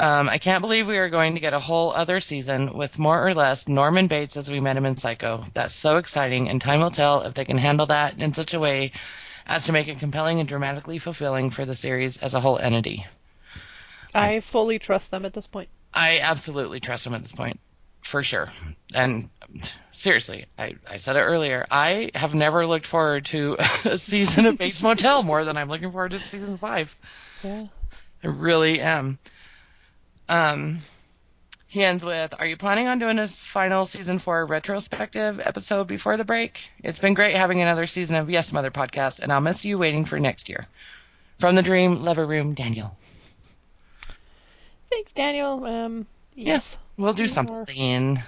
Um, 0.00 0.30
I 0.30 0.38
can't 0.38 0.62
believe 0.62 0.86
we 0.86 0.96
are 0.96 1.10
going 1.10 1.34
to 1.34 1.40
get 1.40 1.52
a 1.52 1.60
whole 1.60 1.92
other 1.92 2.20
season 2.20 2.76
with 2.76 2.98
more 2.98 3.26
or 3.26 3.34
less 3.34 3.68
Norman 3.68 4.06
Bates 4.06 4.36
as 4.36 4.50
we 4.50 4.58
met 4.58 4.76
him 4.76 4.86
in 4.86 4.96
Psycho. 4.96 5.44
That's 5.52 5.74
so 5.74 5.98
exciting, 5.98 6.48
and 6.48 6.58
time 6.58 6.80
will 6.80 6.90
tell 6.90 7.20
if 7.20 7.34
they 7.34 7.44
can 7.44 7.58
handle 7.58 7.84
that 7.86 8.18
in 8.18 8.32
such 8.32 8.54
a 8.54 8.58
way 8.58 8.92
as 9.46 9.66
to 9.66 9.72
make 9.72 9.88
it 9.88 9.98
compelling 9.98 10.40
and 10.40 10.48
dramatically 10.48 10.98
fulfilling 10.98 11.50
for 11.50 11.66
the 11.66 11.74
series 11.74 12.16
as 12.16 12.32
a 12.32 12.40
whole 12.40 12.58
entity. 12.58 13.06
I 14.14 14.40
fully 14.40 14.78
trust 14.78 15.10
them 15.10 15.26
at 15.26 15.34
this 15.34 15.46
point. 15.46 15.68
I 15.92 16.20
absolutely 16.20 16.80
trust 16.80 17.04
them 17.04 17.14
at 17.14 17.20
this 17.20 17.32
point, 17.32 17.60
for 18.02 18.22
sure. 18.22 18.48
And 18.94 19.30
seriously, 19.92 20.46
I, 20.58 20.76
I 20.88 20.96
said 20.96 21.16
it 21.16 21.20
earlier. 21.20 21.66
I 21.70 22.10
have 22.14 22.34
never 22.34 22.66
looked 22.66 22.86
forward 22.86 23.26
to 23.26 23.56
a 23.84 23.98
season 23.98 24.46
of 24.46 24.58
Bates 24.58 24.82
Motel 24.82 25.22
more 25.22 25.44
than 25.44 25.56
I'm 25.56 25.68
looking 25.68 25.92
forward 25.92 26.12
to 26.12 26.18
season 26.18 26.58
five. 26.58 26.94
Yeah. 27.42 27.66
I 28.22 28.26
really 28.26 28.80
am. 28.80 29.18
Um, 30.28 30.80
he 31.66 31.84
ends 31.84 32.04
with, 32.04 32.34
"Are 32.38 32.46
you 32.46 32.56
planning 32.56 32.86
on 32.86 32.98
doing 32.98 33.18
a 33.18 33.26
final 33.26 33.84
season 33.86 34.18
four 34.18 34.44
retrospective 34.44 35.40
episode 35.40 35.86
before 35.86 36.16
the 36.16 36.24
break? 36.24 36.60
It's 36.82 36.98
been 36.98 37.14
great 37.14 37.36
having 37.36 37.60
another 37.60 37.86
season 37.86 38.16
of 38.16 38.28
Yes 38.28 38.52
Mother 38.52 38.70
podcast, 38.70 39.20
and 39.20 39.32
I'll 39.32 39.40
miss 39.40 39.64
you 39.64 39.78
waiting 39.78 40.04
for 40.04 40.18
next 40.18 40.48
year." 40.48 40.66
From 41.38 41.54
the 41.54 41.62
Dream 41.62 42.02
Lever 42.02 42.26
Room, 42.26 42.52
Daniel. 42.52 42.94
Thanks, 44.90 45.12
Daniel. 45.12 45.64
Um, 45.64 46.06
Yes, 46.34 46.76
we'll 46.96 47.12
do 47.12 47.26
something. 47.26 48.22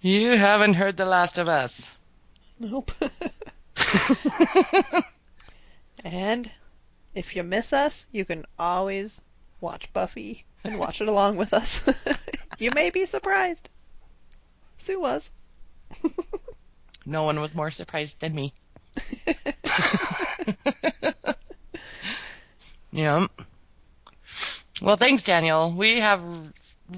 You 0.00 0.36
haven't 0.36 0.74
heard 0.74 0.96
The 0.96 1.04
Last 1.04 1.38
of 1.38 1.48
Us. 1.48 1.92
Nope. 2.58 2.92
and 6.04 6.50
if 7.14 7.36
you 7.36 7.42
miss 7.42 7.72
us, 7.72 8.06
you 8.12 8.24
can 8.24 8.44
always 8.58 9.20
watch 9.60 9.92
Buffy 9.92 10.44
and 10.64 10.78
watch 10.78 11.00
it 11.00 11.08
along 11.08 11.36
with 11.36 11.52
us. 11.52 11.86
you 12.58 12.70
may 12.70 12.90
be 12.90 13.06
surprised. 13.06 13.68
Sue 14.78 15.00
was. 15.00 15.30
No 17.04 17.24
one 17.24 17.40
was 17.40 17.54
more 17.54 17.70
surprised 17.70 18.20
than 18.20 18.34
me. 18.34 18.54
Yeah. 22.92 23.28
Well, 24.80 24.96
thanks, 24.96 25.22
Daniel. 25.22 25.74
We 25.76 26.00
have 26.00 26.22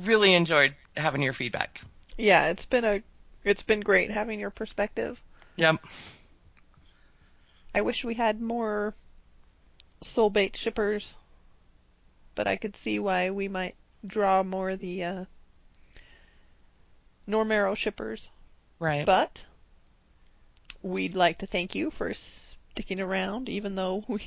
really 0.04 0.34
enjoyed 0.34 0.74
having 0.96 1.22
your 1.22 1.32
feedback. 1.32 1.80
yeah, 2.16 2.48
it's 2.48 2.64
been 2.66 2.84
a 2.84 3.02
it's 3.44 3.62
been 3.62 3.80
great 3.80 4.10
having 4.10 4.38
your 4.38 4.50
perspective. 4.50 5.20
Yep. 5.56 5.76
I 7.74 7.80
wish 7.80 8.04
we 8.04 8.14
had 8.14 8.40
more 8.40 8.94
soulmate 10.02 10.56
shippers, 10.56 11.16
but 12.34 12.46
I 12.46 12.56
could 12.56 12.76
see 12.76 12.98
why 12.98 13.30
we 13.30 13.48
might 13.48 13.74
draw 14.06 14.42
more 14.42 14.76
the 14.76 15.04
uh, 15.04 15.24
Normero 17.28 17.76
shippers. 17.76 18.30
Right. 18.78 19.06
But 19.06 19.44
we'd 20.82 21.14
like 21.14 21.38
to 21.38 21.46
thank 21.46 21.74
you 21.74 21.90
for 21.90 22.12
sticking 22.14 23.00
around, 23.00 23.48
even 23.48 23.74
though 23.74 24.04
we 24.08 24.22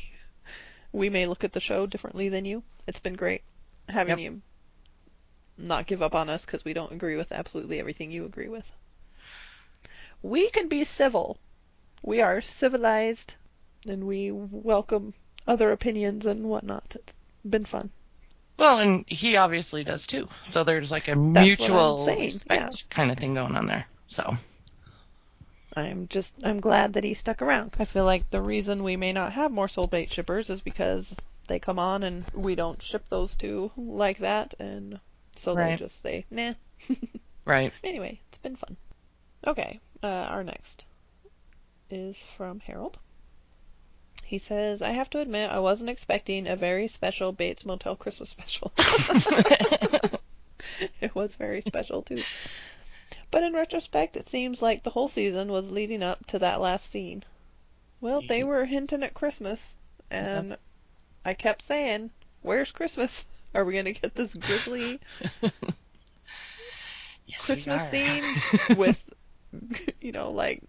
we 0.95 1.09
may 1.09 1.25
look 1.25 1.43
at 1.43 1.51
the 1.51 1.59
show 1.59 1.85
differently 1.85 2.29
than 2.29 2.45
you. 2.45 2.63
It's 2.87 2.99
been 2.99 3.15
great 3.15 3.43
having 3.89 4.17
Yep. 4.17 4.19
you 4.19 4.41
not 5.57 5.87
give 5.87 6.01
up 6.01 6.15
on 6.15 6.29
us 6.29 6.45
because 6.45 6.65
we 6.65 6.73
don't 6.73 6.91
agree 6.93 7.15
with 7.15 7.31
absolutely 7.31 7.79
everything 7.79 8.11
you 8.11 8.25
agree 8.25 8.47
with. 8.47 8.69
We 10.21 10.49
can 10.49 10.67
be 10.69 10.83
civil. 10.83 11.37
We 12.01 12.21
are 12.21 12.41
civilized, 12.41 13.35
and 13.87 14.05
we 14.05 14.31
welcome 14.31 15.13
other 15.47 15.71
opinions 15.71 16.25
and 16.25 16.45
whatnot. 16.45 16.95
It's 16.95 17.15
been 17.47 17.65
fun. 17.65 17.91
Well, 18.57 18.79
and 18.79 19.05
he 19.07 19.35
obviously 19.35 19.83
does 19.83 20.07
too. 20.07 20.29
So 20.45 20.63
there's 20.63 20.91
like 20.91 21.07
a 21.07 21.11
what 21.11 21.17
I'm 21.17 21.33
mutual 21.43 22.05
respect 22.05 22.89
kind 22.89 23.11
of 23.11 23.17
thing 23.17 23.33
going 23.35 23.55
on 23.55 23.67
there. 23.67 23.85
So 24.07 24.35
I'm 25.75 26.07
just 26.07 26.35
I'm 26.43 26.59
glad 26.59 26.93
that 26.93 27.03
he 27.03 27.13
stuck 27.13 27.41
around. 27.41 27.75
I 27.79 27.85
feel 27.85 28.05
like 28.05 28.29
the 28.29 28.41
reason 28.41 28.83
we 28.83 28.95
may 28.95 29.11
not 29.11 29.33
have 29.33 29.51
more 29.51 29.67
soulmate 29.67 30.11
shippers 30.11 30.49
is 30.49 30.61
because 30.61 31.15
they 31.47 31.59
come 31.59 31.79
on 31.79 32.03
and 32.03 32.23
we 32.33 32.55
don't 32.55 32.81
ship 32.81 33.07
those 33.09 33.35
two 33.35 33.71
like 33.75 34.19
that, 34.19 34.53
and 34.59 34.99
so 35.35 35.53
they 35.53 35.75
just 35.75 36.01
say 36.01 36.25
nah. 36.31 36.53
right. 37.45 37.73
Anyway, 37.83 38.21
it's 38.29 38.37
been 38.37 38.55
fun. 38.55 38.77
Okay, 39.45 39.79
uh, 40.01 40.07
our 40.07 40.43
next 40.43 40.85
is 41.89 42.23
from 42.37 42.61
Harold. 42.61 42.97
He 44.23 44.39
says, 44.39 44.81
I 44.81 44.91
have 44.91 45.09
to 45.11 45.19
admit 45.19 45.51
I 45.51 45.59
wasn't 45.59 45.91
expecting 45.91 46.47
a 46.47 46.55
very 46.55 46.87
special 46.87 47.31
Bates 47.31 47.63
Motel 47.63 47.95
Christmas 47.95 48.29
special. 48.29 48.71
it 50.99 51.13
was 51.13 51.35
very 51.35 51.61
special 51.61 52.01
too. 52.01 52.23
But 53.31 53.43
in 53.43 53.53
retrospect, 53.53 54.15
it 54.15 54.27
seems 54.27 54.61
like 54.61 54.83
the 54.83 54.91
whole 54.91 55.07
season 55.07 55.49
was 55.51 55.71
leading 55.71 56.03
up 56.03 56.25
to 56.27 56.39
that 56.39 56.61
last 56.61 56.91
scene. 56.91 57.23
Well, 58.01 58.21
they 58.21 58.43
were 58.43 58.65
hinting 58.65 59.03
at 59.03 59.13
Christmas, 59.13 59.75
and 60.11 60.57
I 61.23 61.33
kept 61.33 61.61
saying, 61.61 62.11
Where's 62.41 62.71
Christmas? 62.71 63.25
Are 63.55 63.65
we 63.65 63.73
going 63.73 63.85
to 63.85 63.93
get 63.93 64.15
this 64.15 64.35
grisly 64.35 64.99
yes, 67.25 67.45
Christmas 67.45 67.89
scene 67.89 68.23
with, 68.77 69.09
you 70.01 70.11
know, 70.11 70.29
like, 70.29 70.61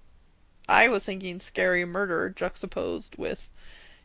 I 0.68 0.88
was 0.88 1.04
thinking 1.04 1.40
scary 1.40 1.84
murder 1.84 2.30
juxtaposed 2.30 3.16
with 3.16 3.50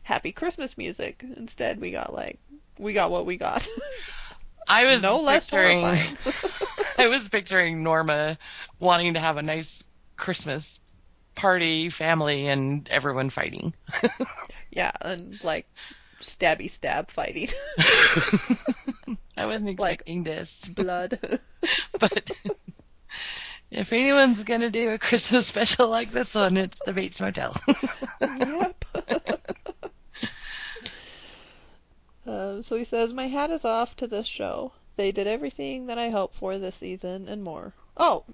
happy 0.02 0.32
Christmas 0.32 0.76
music. 0.76 1.24
Instead, 1.36 1.80
we 1.80 1.90
got 1.90 2.12
like, 2.12 2.38
we 2.78 2.92
got 2.92 3.10
what 3.10 3.24
we 3.26 3.36
got. 3.36 3.66
I 4.72 4.86
was 4.86 5.02
no 5.02 5.20
less 5.20 5.46
picturing, 5.46 5.80
horrifying. 5.80 6.16
I 6.98 7.08
was 7.08 7.28
picturing 7.28 7.82
Norma 7.82 8.38
wanting 8.78 9.14
to 9.14 9.20
have 9.20 9.36
a 9.36 9.42
nice 9.42 9.84
Christmas 10.16 10.78
party, 11.34 11.90
family, 11.90 12.48
and 12.48 12.88
everyone 12.88 13.28
fighting. 13.28 13.74
yeah, 14.70 14.92
and 15.02 15.42
like 15.44 15.66
stabby 16.20 16.70
stab 16.70 17.10
fighting, 17.10 17.48
I 19.36 19.44
wasn't 19.44 19.68
expecting 19.68 20.24
this, 20.24 20.66
blood. 20.68 21.18
but 22.00 22.30
if 23.70 23.92
anyone's 23.92 24.42
gonna 24.42 24.70
do 24.70 24.88
a 24.88 24.98
Christmas 24.98 25.46
special 25.46 25.88
like 25.88 26.12
this 26.12 26.34
one, 26.34 26.56
it's 26.56 26.80
the 26.86 26.94
Bates 26.94 27.20
Motel. 27.20 27.54
yep. 28.20 28.84
Uh, 32.26 32.62
so 32.62 32.76
he 32.76 32.84
says, 32.84 33.12
My 33.12 33.26
hat 33.26 33.50
is 33.50 33.64
off 33.64 33.96
to 33.96 34.06
this 34.06 34.26
show. 34.26 34.72
They 34.96 35.12
did 35.12 35.26
everything 35.26 35.86
that 35.86 35.98
I 35.98 36.10
hoped 36.10 36.34
for 36.34 36.58
this 36.58 36.76
season 36.76 37.28
and 37.28 37.42
more. 37.42 37.72
Oh, 37.96 38.24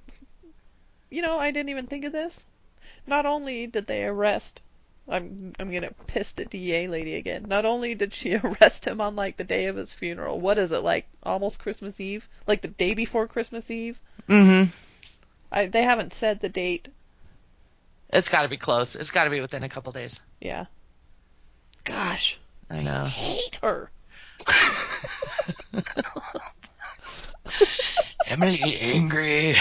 you 1.10 1.23
know, 1.23 1.39
I 1.39 1.51
didn't 1.51 1.70
even 1.70 1.86
think 1.86 2.05
of 2.05 2.12
this. 2.12 2.44
Not 3.06 3.27
only 3.27 3.66
did 3.66 3.86
they 3.86 4.05
arrest, 4.05 4.60
I'm 5.09 5.55
I'm 5.59 5.73
gonna 5.73 5.93
piss 6.06 6.35
at 6.39 6.51
DEA 6.51 6.89
lady 6.89 7.15
again. 7.15 7.47
Not 7.48 7.65
only 7.65 7.94
did 7.94 8.12
she 8.12 8.35
arrest 8.44 8.86
him 8.86 9.01
on 9.01 9.16
like 9.16 9.36
the 9.36 9.44
day 9.44 9.66
of 9.66 9.77
his 9.77 9.93
funeral. 9.93 10.40
What 10.40 10.59
is 10.59 10.70
it 10.73 10.81
like? 10.81 11.06
Almost 11.23 11.60
Christmas 11.60 12.01
Eve, 12.01 12.28
like 12.47 12.60
the 12.60 12.69
day 12.69 12.94
before 12.94 13.27
Christmas 13.27 13.70
Eve. 13.70 14.01
mm-hmm. 14.28 14.70
I 15.51 15.66
they 15.66 15.82
haven't 15.82 16.12
said 16.12 16.40
the 16.40 16.48
date. 16.48 16.89
It's 18.10 18.28
got 18.28 18.43
to 18.43 18.48
be 18.48 18.56
close. 18.56 18.94
It's 18.94 19.10
got 19.10 19.24
to 19.24 19.31
be 19.31 19.40
within 19.40 19.62
a 19.62 19.69
couple 19.69 19.93
days. 19.93 20.20
Yeah. 20.40 20.66
Gosh, 21.85 22.39
I 22.70 22.82
know. 22.82 23.05
I 23.05 23.09
hate 23.09 23.59
her. 23.62 23.90
Emily 28.27 28.77
angry. 28.78 29.57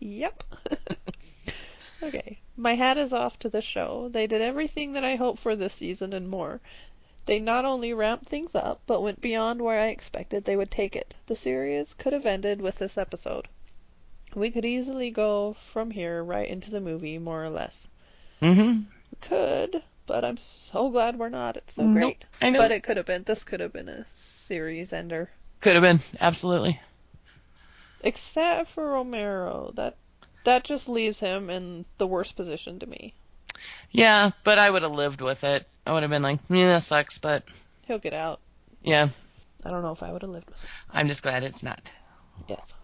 Yep. 0.00 0.42
okay. 2.02 2.38
My 2.56 2.74
hat 2.74 2.98
is 2.98 3.12
off 3.12 3.38
to 3.40 3.48
the 3.48 3.62
show. 3.62 4.08
They 4.08 4.26
did 4.26 4.42
everything 4.42 4.92
that 4.94 5.04
I 5.04 5.14
hoped 5.16 5.38
for 5.38 5.54
this 5.54 5.74
season 5.74 6.12
and 6.12 6.28
more. 6.28 6.60
They 7.26 7.38
not 7.38 7.64
only 7.64 7.92
ramped 7.92 8.26
things 8.26 8.54
up, 8.54 8.80
but 8.86 9.02
went 9.02 9.20
beyond 9.20 9.62
where 9.62 9.78
I 9.78 9.88
expected 9.88 10.44
they 10.44 10.56
would 10.56 10.70
take 10.70 10.96
it. 10.96 11.16
The 11.26 11.36
series 11.36 11.94
could 11.94 12.12
have 12.12 12.26
ended 12.26 12.60
with 12.60 12.78
this 12.78 12.98
episode. 12.98 13.46
We 14.34 14.50
could 14.50 14.64
easily 14.64 15.10
go 15.10 15.52
from 15.52 15.90
here 15.90 16.24
right 16.24 16.48
into 16.48 16.70
the 16.70 16.80
movie, 16.80 17.18
more 17.18 17.44
or 17.44 17.50
less. 17.50 17.88
mm-hmm. 18.40 18.82
Could, 19.20 19.82
but 20.10 20.24
I'm 20.24 20.38
so 20.38 20.90
glad 20.90 21.20
we're 21.20 21.28
not. 21.28 21.56
It's 21.56 21.74
so 21.74 21.84
Nope, 21.84 21.92
great. 21.92 22.26
I 22.42 22.50
know. 22.50 22.58
But 22.58 22.72
it 22.72 22.82
could 22.82 22.96
have 22.96 23.06
been. 23.06 23.22
This 23.22 23.44
could 23.44 23.60
have 23.60 23.72
been 23.72 23.88
a 23.88 24.04
series 24.12 24.92
ender. 24.92 25.30
Could 25.60 25.74
have 25.74 25.82
been 25.82 26.00
absolutely. 26.20 26.80
Except 28.00 28.68
for 28.70 28.90
Romero. 28.90 29.70
That 29.76 29.94
that 30.42 30.64
just 30.64 30.88
leaves 30.88 31.20
him 31.20 31.48
in 31.48 31.84
the 31.98 32.08
worst 32.08 32.34
position 32.34 32.80
to 32.80 32.86
me. 32.88 33.14
Yeah, 33.92 34.30
but 34.42 34.58
I 34.58 34.68
would 34.68 34.82
have 34.82 34.90
lived 34.90 35.20
with 35.20 35.44
it. 35.44 35.68
I 35.86 35.92
would 35.92 36.02
have 36.02 36.10
been 36.10 36.22
like, 36.22 36.40
yeah, 36.48 36.72
that 36.74 36.82
sucks, 36.82 37.18
but 37.18 37.44
He'll 37.86 37.98
get 38.00 38.12
out. 38.14 38.40
yeah, 38.82 39.10
I 39.64 39.70
don't 39.70 39.82
know 39.82 39.92
if 39.92 40.02
I 40.02 40.10
would 40.12 40.22
have 40.22 40.30
lived 40.32 40.48
with 40.50 40.62
it. 40.64 40.70
I'm 40.90 41.06
just 41.06 41.22
glad 41.22 41.44
it's 41.44 41.62
not. 41.62 41.88
Yes. 42.48 42.74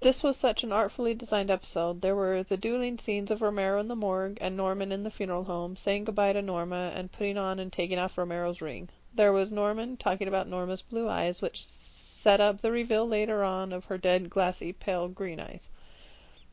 This 0.00 0.22
was 0.22 0.36
such 0.36 0.62
an 0.62 0.70
artfully 0.70 1.12
designed 1.12 1.50
episode. 1.50 2.02
There 2.02 2.14
were 2.14 2.44
the 2.44 2.56
dueling 2.56 2.98
scenes 2.98 3.32
of 3.32 3.42
Romero 3.42 3.80
in 3.80 3.88
the 3.88 3.96
morgue 3.96 4.38
and 4.40 4.56
Norman 4.56 4.92
in 4.92 5.02
the 5.02 5.10
funeral 5.10 5.42
home, 5.42 5.74
saying 5.74 6.04
goodbye 6.04 6.34
to 6.34 6.40
Norma 6.40 6.92
and 6.94 7.10
putting 7.10 7.36
on 7.36 7.58
and 7.58 7.72
taking 7.72 7.98
off 7.98 8.16
Romero's 8.16 8.60
ring. 8.60 8.90
There 9.12 9.32
was 9.32 9.50
Norman 9.50 9.96
talking 9.96 10.28
about 10.28 10.46
Norma's 10.46 10.82
blue 10.82 11.08
eyes, 11.08 11.42
which 11.42 11.66
set 11.66 12.40
up 12.40 12.60
the 12.60 12.70
reveal 12.70 13.08
later 13.08 13.42
on 13.42 13.72
of 13.72 13.86
her 13.86 13.98
dead, 13.98 14.30
glassy, 14.30 14.72
pale 14.72 15.08
green 15.08 15.40
eyes. 15.40 15.68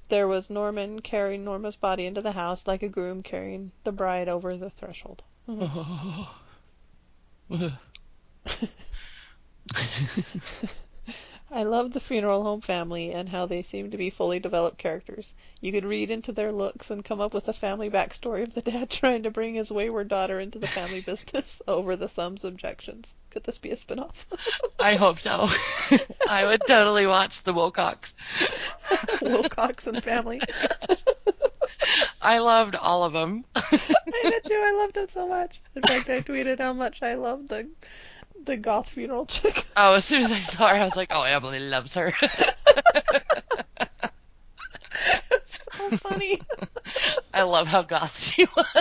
There 0.10 0.28
was 0.28 0.50
Norman 0.50 1.02
carrying 1.02 1.44
Norma's 1.44 1.76
body 1.76 2.08
into 2.08 2.24
the 2.24 2.32
house 2.32 2.66
like 2.66 2.82
a 2.82 2.90
groom 2.90 3.22
carrying 3.22 3.72
the 3.84 3.92
bride 3.92 4.28
over 4.28 4.54
the 4.54 4.72
threshold. 4.72 5.22
I 11.52 11.62
loved 11.64 11.94
the 11.94 12.00
funeral 12.00 12.44
home 12.44 12.62
family 12.62 13.12
and 13.12 13.30
how 13.30 13.46
they 13.46 13.62
seemed 13.62 13.92
to 13.92 13.98
be 13.98 14.10
fully 14.10 14.40
developed 14.40 14.80
characters. 14.80 15.36
You 15.62 15.72
could 15.72 15.86
read 15.86 16.10
into 16.10 16.32
their 16.32 16.52
looks 16.52 16.90
and 16.90 17.06
come 17.06 17.22
up 17.22 17.34
with 17.36 17.48
a 17.48 17.54
family 17.54 17.90
backstory 17.90 18.44
of 18.44 18.56
the 18.56 18.62
dad 18.62 18.90
trying 18.90 19.24
to 19.24 19.32
bring 19.32 19.54
his 19.54 19.72
wayward 19.72 20.08
daughter 20.08 20.40
into 20.40 20.58
the 20.58 20.68
family 20.68 21.02
business 21.06 21.62
over 21.68 21.96
the 21.96 22.10
son's 22.10 22.44
objections. 22.44 23.14
Could 23.30 23.44
this 23.44 23.60
be 23.60 23.72
a 23.72 23.76
spinoff? 23.76 24.26
I 24.80 24.96
hope 24.96 25.20
so. 25.20 25.48
I 26.28 26.46
would 26.46 26.62
totally 26.68 27.06
watch 27.06 27.44
the 27.44 27.54
Wilcox. 27.54 28.16
Wilcox 29.22 29.86
and 29.88 30.04
family. 30.04 30.42
I 32.22 32.40
loved 32.40 32.76
all 32.76 33.04
of 33.04 33.14
them. 33.14 33.46
I 33.56 33.80
did 34.24 34.46
too. 34.46 34.62
I 34.64 34.72
loved 34.72 34.96
them 34.96 35.08
so 35.10 35.28
much. 35.28 35.62
In 35.76 35.84
fact, 35.84 36.10
I 36.10 36.22
tweeted 36.22 36.60
how 36.60 36.74
much 36.74 37.04
I 37.04 37.14
loved 37.14 37.50
the 37.50 37.70
the 38.46 38.58
goth 38.58 38.90
funeral 38.90 39.26
chick. 39.26 39.66
Oh, 39.78 39.96
as 39.96 40.06
soon 40.06 40.22
as 40.22 40.32
I 40.32 40.40
saw 40.40 40.70
her, 40.70 40.76
I 40.76 40.86
was 40.86 40.96
like, 40.96 41.10
oh, 41.12 41.24
Emily 41.24 41.60
loves 41.60 41.96
her. 41.96 42.14
so 45.74 45.98
funny. 45.98 46.40
I 47.34 47.44
love 47.44 47.68
how 47.68 47.82
goth 47.82 48.18
she 48.18 48.46
was. 48.56 48.66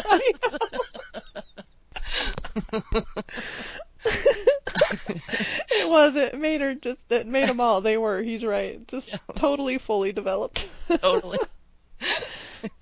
it 5.75 5.89
was. 5.89 6.15
It 6.15 6.39
made 6.39 6.61
her 6.61 6.77
just. 6.77 7.11
It 7.11 7.27
made 7.27 7.49
them 7.49 7.59
all. 7.59 7.81
They 7.81 7.97
were. 7.97 8.23
He's 8.23 8.45
right. 8.45 8.87
Just 8.87 9.13
totally 9.35 9.79
fully 9.79 10.13
developed. 10.13 10.69
totally. 11.01 11.41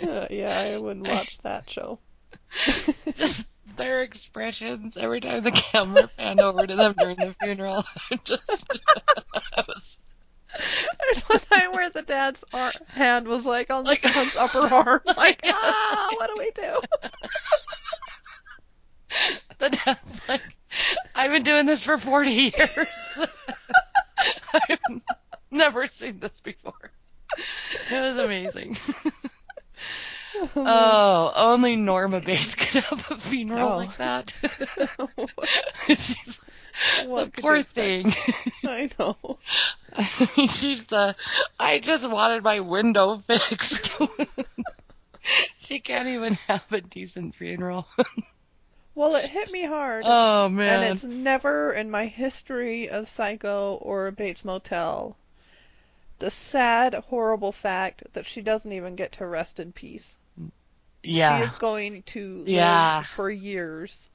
Uh, 0.02 0.26
yeah, 0.30 0.72
I 0.74 0.76
wouldn't 0.76 1.08
watch 1.08 1.38
that 1.38 1.70
show. 1.70 1.98
Just 3.16 3.46
their 3.76 4.02
expressions 4.02 4.96
every 4.96 5.20
time 5.20 5.42
the 5.42 5.50
camera 5.50 6.08
panned 6.16 6.40
over 6.40 6.66
to 6.66 6.74
them 6.76 6.94
during 6.98 7.16
the 7.16 7.34
funeral. 7.42 7.84
Just, 8.24 8.66
I 9.56 9.64
was 9.68 9.96
There's 11.00 11.22
one 11.28 11.38
time 11.40 11.72
where 11.72 11.90
the 11.90 12.02
dad's 12.02 12.44
ar- 12.52 12.72
hand 12.88 13.26
was 13.28 13.44
like 13.46 13.70
on 13.70 13.84
Like- 13.84 14.02
the 14.02 14.10
son's 14.12 14.36
upper 14.36 14.60
arm. 14.60 15.00
Like, 15.16 15.40
ah, 15.44 16.10
what 16.16 16.28
do 16.28 16.36
we 16.38 16.50
do? 16.50 16.76
the 19.58 19.70
dad's 19.70 20.28
like, 20.28 20.42
I've 21.14 21.30
been 21.30 21.42
doing 21.42 21.66
this 21.66 21.80
for 21.82 21.98
40 21.98 22.30
years. 22.30 23.18
I've 24.54 24.78
never 25.50 25.86
seen 25.86 26.18
this 26.18 26.40
before. 26.40 26.90
It 27.90 28.00
was 28.00 28.16
amazing. 28.16 28.76
Oh, 30.56 31.32
only 31.36 31.76
Norma 31.76 32.20
Bates 32.20 32.54
could 32.54 32.82
have 32.84 33.10
a 33.10 33.18
funeral 33.18 33.72
Oh. 33.72 33.76
like 33.76 33.96
that. 33.98 34.32
she's 35.88 36.40
what 37.06 37.32
could 37.32 37.42
poor 37.42 37.54
you 37.56 37.60
expect? 37.60 37.74
thing. 37.74 38.14
I 38.64 38.90
know. 38.98 39.38
I 39.94 40.28
mean, 40.36 40.48
she's 40.48 40.86
the. 40.86 41.14
I 41.60 41.78
just 41.78 42.08
wanted 42.08 42.42
my 42.42 42.60
window 42.60 43.18
fixed. 43.26 43.92
she 45.58 45.80
can't 45.80 46.08
even 46.08 46.34
have 46.48 46.64
a 46.72 46.80
decent 46.80 47.34
funeral. 47.34 47.86
Well, 48.94 49.16
it 49.16 49.28
hit 49.30 49.50
me 49.50 49.64
hard. 49.64 50.04
oh 50.06 50.48
man. 50.48 50.82
And 50.82 50.92
it's 50.92 51.04
never 51.04 51.72
in 51.72 51.90
my 51.90 52.06
history 52.06 52.88
of 52.88 53.08
Psycho 53.08 53.74
or 53.82 54.10
Bates 54.10 54.44
Motel 54.44 55.16
the 56.18 56.30
sad, 56.30 56.94
horrible 56.94 57.50
fact 57.50 58.04
that 58.12 58.24
she 58.24 58.40
doesn't 58.42 58.70
even 58.70 58.94
get 58.94 59.10
to 59.10 59.26
rest 59.26 59.58
in 59.58 59.72
peace. 59.72 60.16
Yeah, 61.02 61.38
She 61.40 61.44
is 61.46 61.54
going 61.56 62.02
to 62.04 62.38
live 62.38 62.48
Yeah. 62.48 63.02
for 63.04 63.30
years, 63.30 64.08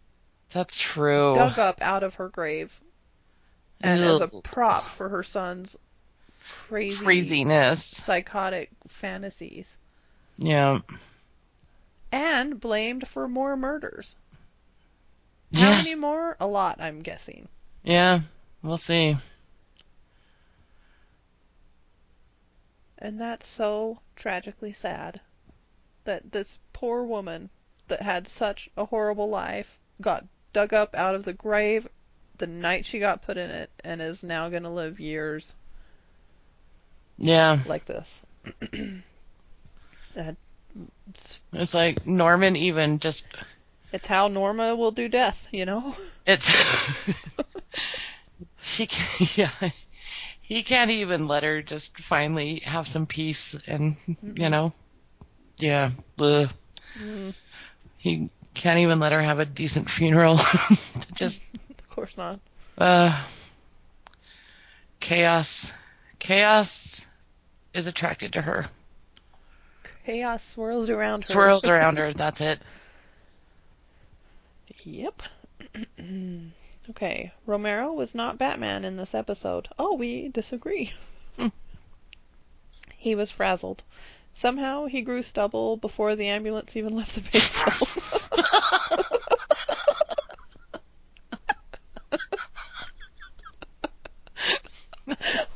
that's 0.52 0.78
true. 0.78 1.34
dug 1.36 1.60
up 1.60 1.82
out 1.82 2.04
of 2.04 2.16
her 2.16 2.30
grave, 2.30 2.80
and 3.82 4.00
as 4.00 4.22
a 4.22 4.28
prop 4.28 4.84
for 4.84 5.10
her 5.10 5.24
son's 5.24 5.76
crazy, 6.68 7.04
Craziness. 7.04 7.84
psychotic 7.86 8.70
fantasies, 8.88 9.76
Yeah. 10.38 10.80
and 12.12 12.60
blamed 12.60 13.08
for 13.08 13.28
more 13.28 13.58
murders. 13.58 14.16
How 15.54 15.70
Yeah. 15.70 15.76
many 15.78 15.96
more? 15.96 16.36
A 16.40 16.48
lot, 16.48 16.82
I'm 16.82 17.02
guessing. 17.02 17.48
Yeah. 17.84 18.22
We'll 18.62 18.78
see. 18.78 19.16
And 22.98 23.22
that's 23.22 23.46
so 23.46 24.00
tragically 24.16 24.74
sad 24.74 25.22
that 26.08 26.32
this 26.32 26.58
poor 26.74 27.04
woman 27.04 27.50
that 27.90 28.02
had 28.02 28.28
such 28.28 28.70
a 28.78 28.86
horrible 28.86 29.30
life 29.30 29.78
got 30.02 30.26
dug 30.54 30.74
up 30.74 30.96
out 30.96 31.16
of 31.16 31.24
the 31.26 31.34
grave 31.34 31.88
the 32.38 32.48
night 32.48 32.86
she 32.86 33.00
got 33.00 33.22
put 33.22 33.38
in 33.38 33.50
it 33.50 33.70
and 33.84 34.02
is 34.02 34.24
now 34.24 34.48
going 34.50 34.64
to 34.64 34.70
live 34.70 35.00
years 35.00 35.54
Yeah. 37.18 37.60
like 37.68 37.86
this. 37.86 38.22
That- 40.16 40.36
it's, 41.14 41.44
It's 41.54 41.74
like 41.74 42.06
Norman 42.08 42.56
even 42.56 43.00
just. 43.00 43.26
it's 43.92 44.08
how 44.08 44.28
Norma 44.28 44.76
will 44.76 44.92
do 44.92 45.10
death, 45.10 45.48
you 45.52 45.66
know? 45.66 45.96
It's. 46.26 46.50
she 48.64 48.88
can, 48.88 49.28
yeah. 49.36 49.70
He 50.42 50.64
can't 50.64 50.92
even 50.92 51.28
let 51.28 51.44
her 51.44 51.62
just 51.62 51.98
finally 51.98 52.60
have 52.60 52.88
some 52.88 53.06
peace 53.08 53.56
and, 53.68 53.98
you 54.22 54.50
know. 54.50 54.72
Yeah. 55.58 55.92
Mm, 56.18 57.34
He 57.98 58.30
can't 58.54 58.80
even 58.80 59.00
let 59.00 59.14
her 59.14 59.22
have 59.22 59.40
a 59.40 59.46
decent 59.46 59.90
funeral. 59.90 60.38
just 61.16 61.42
of 61.70 61.90
course 61.90 62.18
not. 62.18 62.40
uh 62.78 63.24
chaos. 65.00 65.72
Chaos 66.20 67.02
is 67.74 67.88
attracted 67.88 68.34
to 68.34 68.42
her. 68.42 68.68
Chaos 70.06 70.44
swirls 70.44 70.90
around 70.90 71.20
her. 71.20 71.24
Swirls 71.26 71.66
around 71.68 71.98
her, 71.98 72.14
that's 72.14 72.42
it. 72.42 72.60
Yep. 74.84 75.22
okay, 76.90 77.32
Romero 77.46 77.92
was 77.94 78.16
not 78.16 78.38
Batman 78.38 78.86
in 78.86 78.96
this 78.98 79.14
episode. 79.14 79.68
Oh, 79.78 79.96
we 79.96 80.30
disagree. 80.30 80.94
Hmm. 81.38 81.48
he 82.96 83.14
was 83.16 83.30
frazzled. 83.32 83.84
Somehow 84.38 84.86
he 84.86 85.02
grew 85.02 85.24
stubble 85.24 85.78
before 85.78 86.16
the 86.16 86.28
ambulance 86.28 86.78
even 86.78 86.96
left 86.96 87.16
the 87.16 87.22
baseball. 87.22 87.74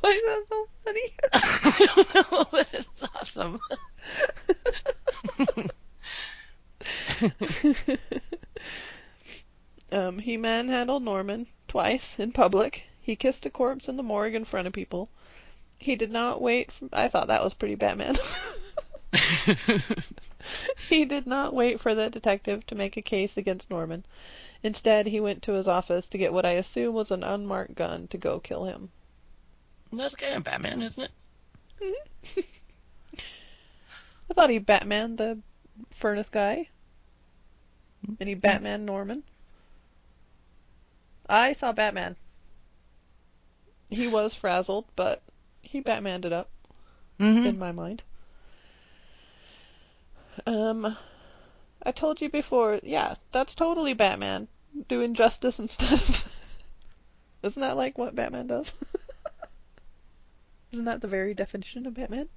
Why 0.02 0.10
is 0.10 0.24
that 0.24 0.46
so 0.50 0.66
funny? 0.84 1.14
I 1.32 1.88
don't 1.94 2.16
know, 2.16 2.46
but 2.52 2.74
it's 2.74 3.04
awesome. 3.16 3.60
um, 10.00 10.18
he 10.18 10.38
manhandled 10.38 11.04
Norman 11.04 11.46
twice 11.68 12.18
in 12.18 12.32
public. 12.32 12.86
He 13.00 13.16
kissed 13.16 13.46
a 13.46 13.52
corpse 13.52 13.88
in 13.88 13.98
the 13.98 14.02
morgue 14.02 14.34
in 14.34 14.44
front 14.44 14.66
of 14.66 14.74
people. 14.74 15.12
He 15.82 15.96
did 15.96 16.12
not 16.12 16.40
wait. 16.40 16.70
f 16.70 16.84
I 16.94 17.08
thought 17.08 17.28
that 17.30 17.44
was 17.44 17.56
pretty 17.56 17.74
Batman. 17.74 18.16
he 20.90 21.06
did 21.06 21.26
not 21.26 21.56
wait 21.56 21.80
for 21.80 21.96
the 21.96 22.08
detective 22.10 22.64
to 22.68 22.76
make 22.76 22.98
a 22.98 23.02
case 23.02 23.36
against 23.36 23.72
Norman. 23.72 24.06
Instead, 24.62 25.08
he 25.08 25.20
went 25.20 25.42
to 25.42 25.54
his 25.54 25.68
office 25.68 26.08
to 26.10 26.20
get 26.20 26.32
what 26.32 26.46
I 26.46 26.52
assume 26.52 26.94
was 26.94 27.10
an 27.10 27.24
unmarked 27.24 27.74
gun 27.74 28.08
to 28.10 28.18
go 28.20 28.40
kill 28.40 28.66
him. 28.66 28.92
That's 29.92 30.14
kind 30.14 30.36
of 30.36 30.44
Batman, 30.44 30.84
isn't 30.84 31.04
it? 31.04 31.12
Mm-hmm. 31.82 32.40
I 34.30 34.34
thought 34.36 34.52
he 34.52 34.60
Batman 34.60 35.16
the 35.16 35.40
furnace 35.90 36.30
guy. 36.30 36.70
Mm-hmm. 38.06 38.14
And 38.20 38.30
he 38.30 38.36
Batman 38.36 38.86
Norman. 38.86 39.24
I 41.28 41.54
saw 41.54 41.72
Batman. 41.72 42.18
He 43.90 44.08
was 44.08 44.36
frazzled, 44.36 44.86
but 44.96 45.24
he 45.72 45.82
Batmaned 45.82 46.26
it 46.26 46.34
up 46.34 46.52
Mm-hmm. 47.20 47.52
in 47.52 47.58
my 47.58 47.72
mind. 47.72 48.04
Um, 50.46 50.98
I 51.84 51.92
told 51.92 52.22
you 52.22 52.30
before, 52.30 52.80
yeah, 52.84 53.16
that's 53.32 53.56
totally 53.56 53.94
Batman 53.94 54.48
doing 54.88 55.14
justice 55.14 55.60
instead 55.60 55.94
of. 55.94 56.24
Isn't 57.44 57.62
that 57.62 57.78
like 57.78 57.98
what 57.98 58.16
Batman 58.16 58.48
does? 58.48 58.74
Isn't 60.72 60.86
that 60.86 61.02
the 61.02 61.08
very 61.08 61.34
definition 61.34 61.86
of 61.86 61.94
Batman? 61.96 62.30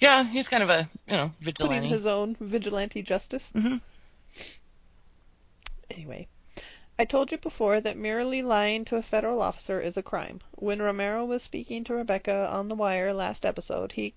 Yeah, 0.00 0.24
he's 0.24 0.48
kind 0.48 0.62
of 0.62 0.70
a, 0.70 0.88
you 1.06 1.12
know, 1.14 1.32
Putting 1.58 1.84
his 1.84 2.06
own 2.06 2.36
vigilante 2.40 3.02
justice. 3.02 3.52
hmm 3.54 3.76
Anyway, 5.90 6.28
I 7.00 7.06
told 7.06 7.32
you 7.32 7.38
before 7.38 7.80
that 7.80 7.96
merely 7.96 8.42
lying 8.42 8.84
to 8.84 8.96
a 8.96 9.02
federal 9.02 9.40
officer 9.40 9.80
is 9.80 9.96
a 9.96 10.02
crime. 10.02 10.40
When 10.56 10.82
Romero 10.82 11.24
was 11.24 11.42
speaking 11.42 11.82
to 11.84 11.94
Rebecca 11.94 12.46
on 12.52 12.68
the 12.68 12.74
wire 12.74 13.14
last 13.14 13.46
episode, 13.46 13.92
he 13.92 14.12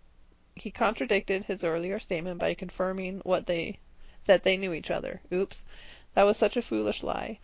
he 0.54 0.70
contradicted 0.70 1.46
his 1.46 1.64
earlier 1.64 1.98
statement 1.98 2.42
by 2.42 2.54
confirming 2.56 3.22
what 3.22 3.46
they 3.46 3.80
that 4.26 4.44
they 4.44 4.58
knew 4.58 4.74
each 4.74 4.92
other. 4.92 5.22
Oops. 5.32 5.64
That 6.14 6.24
was 6.26 6.36
such 6.36 6.58
a 6.58 6.62
foolish 6.62 7.04
lie. 7.04 7.40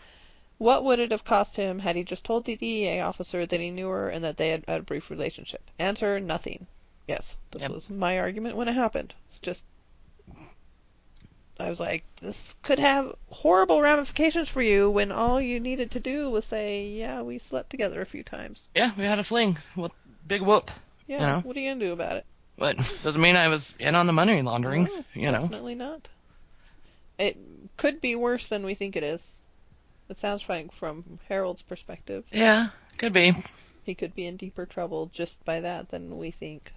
What 0.58 0.84
would 0.84 1.00
it 1.00 1.12
have 1.12 1.24
cost 1.24 1.56
him 1.56 1.80
had 1.80 1.96
he 1.96 2.04
just 2.04 2.26
told 2.26 2.44
the 2.44 2.58
DEA 2.58 3.00
officer 3.00 3.46
that 3.46 3.62
he 3.62 3.72
knew 3.72 3.88
her 3.88 4.10
and 4.10 4.22
that 4.26 4.36
they 4.36 4.50
had 4.50 4.66
had 4.68 4.82
a 4.82 4.84
brief 4.84 5.10
relationship? 5.10 5.72
Answer, 5.80 6.20
nothing. 6.20 6.68
Yes, 7.08 7.40
this 7.52 7.62
Yep. 7.62 7.72
was 7.72 7.90
my 7.90 8.20
argument 8.20 8.58
when 8.58 8.68
it 8.68 8.74
happened. 8.74 9.16
It's 9.30 9.40
just 9.40 9.66
I 11.60 11.68
was 11.70 11.80
like, 11.80 12.04
this 12.22 12.56
could 12.64 12.80
have 12.80 13.14
horrible 13.30 13.82
ramifications 13.82 14.48
for 14.48 14.62
you 14.62 14.90
when 14.90 15.12
all 15.12 15.42
you 15.42 15.60
needed 15.60 15.92
to 15.92 16.00
do 16.00 16.30
was 16.30 16.46
say, 16.46 16.88
yeah, 16.88 17.22
we 17.22 17.38
slept 17.38 17.70
together 17.70 18.00
a 18.02 18.06
few 18.06 18.24
times. 18.24 18.68
Yeah, 18.74 18.92
we 18.98 19.04
had 19.04 19.20
a 19.20 19.24
fling. 19.24 19.58
Well, 19.76 19.92
big 20.28 20.42
whoop. 20.42 20.72
Yeah, 21.08 21.20
Yeah. 21.20 21.42
what 21.42 21.58
are 21.58 21.60
you 21.60 21.70
gonna 21.72 21.80
do 21.86 21.92
about 21.94 22.16
it? 22.18 22.26
But 22.58 22.78
doesn't 23.04 23.22
mean 23.22 23.36
I 23.36 23.48
was 23.50 23.74
in 23.80 23.96
on 23.96 24.08
the 24.08 24.14
money 24.14 24.42
laundering. 24.42 24.86
No, 24.86 25.04
you 25.14 25.32
know. 25.32 25.42
Definitely 25.44 25.76
not. 25.76 26.08
It 27.18 27.38
could 27.78 28.00
be 28.00 28.16
worse 28.16 28.48
than 28.48 28.66
we 28.66 28.74
think 28.76 28.96
it 28.96 29.04
is. 29.04 29.38
It 30.10 30.18
sounds 30.18 30.48
like 30.48 30.72
from 30.72 31.20
Harold's 31.28 31.62
perspective, 31.62 32.24
Yeah, 32.32 32.70
could 32.98 33.14
be. 33.14 33.34
he 33.84 33.96
could 33.96 34.16
be 34.16 34.26
in 34.26 34.38
deeper 34.38 34.66
trouble 34.66 35.08
just 35.14 35.44
by 35.46 35.60
that 35.62 35.90
than 35.90 36.18
we 36.18 36.32
think. 36.32 36.72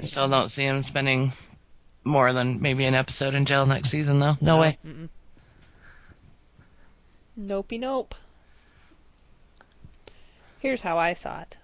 I 0.00 0.06
still 0.06 0.28
don't 0.28 0.48
see 0.48 0.64
him 0.64 0.80
spending 0.82 1.32
more 2.04 2.32
than 2.32 2.60
maybe 2.60 2.84
an 2.84 2.94
episode 2.94 3.34
in 3.34 3.46
jail 3.46 3.66
next 3.66 3.90
season, 3.90 4.20
though. 4.20 4.36
No, 4.40 4.60
way. 4.60 4.78
Mm-mm. 4.86 5.08
Nopey 7.38 7.80
nope. 7.80 8.14
Here's 10.60 10.82
how 10.82 10.96
I 10.96 11.14
saw 11.14 11.40
it. 11.40 11.56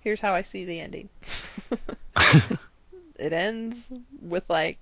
Here's 0.00 0.20
how 0.20 0.32
I 0.32 0.42
see 0.42 0.64
the 0.64 0.80
ending. 0.80 1.08
it 3.16 3.32
ends 3.32 3.78
with 4.22 4.48
like 4.48 4.78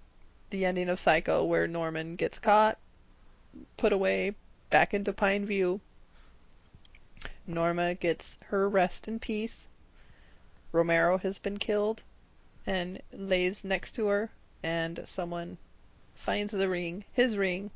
the 0.50 0.66
ending 0.66 0.88
of 0.88 1.00
Psycho 1.00 1.44
where 1.44 1.66
Norman 1.66 2.16
gets 2.16 2.38
caught, 2.38 2.78
put 3.76 3.92
away, 3.92 4.34
back 4.68 4.92
into 4.92 5.12
Pine 5.12 5.46
View. 5.46 5.80
Norma 7.46 7.94
gets 7.94 8.38
her 8.46 8.68
rest 8.68 9.08
in 9.08 9.18
peace. 9.18 9.66
Romero 10.72 11.18
has 11.18 11.38
been 11.38 11.58
killed 11.58 12.02
and 12.66 13.00
lays 13.12 13.64
next 13.64 13.92
to 13.92 14.06
her 14.06 14.30
and 14.62 15.02
someone 15.06 15.58
finds 16.14 16.52
the 16.52 16.68
ring, 16.68 17.04
his 17.12 17.36
ring, 17.36 17.70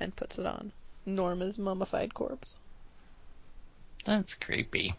and 0.00 0.16
puts 0.16 0.38
it 0.38 0.46
on 0.46 0.72
Norma's 1.06 1.58
mummified 1.58 2.14
corpse. 2.14 2.56
That's 4.04 4.34
creepy. 4.34 4.94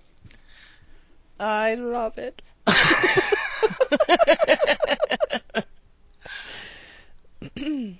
I 1.40 1.76
love 1.76 2.18
it. 2.18 2.42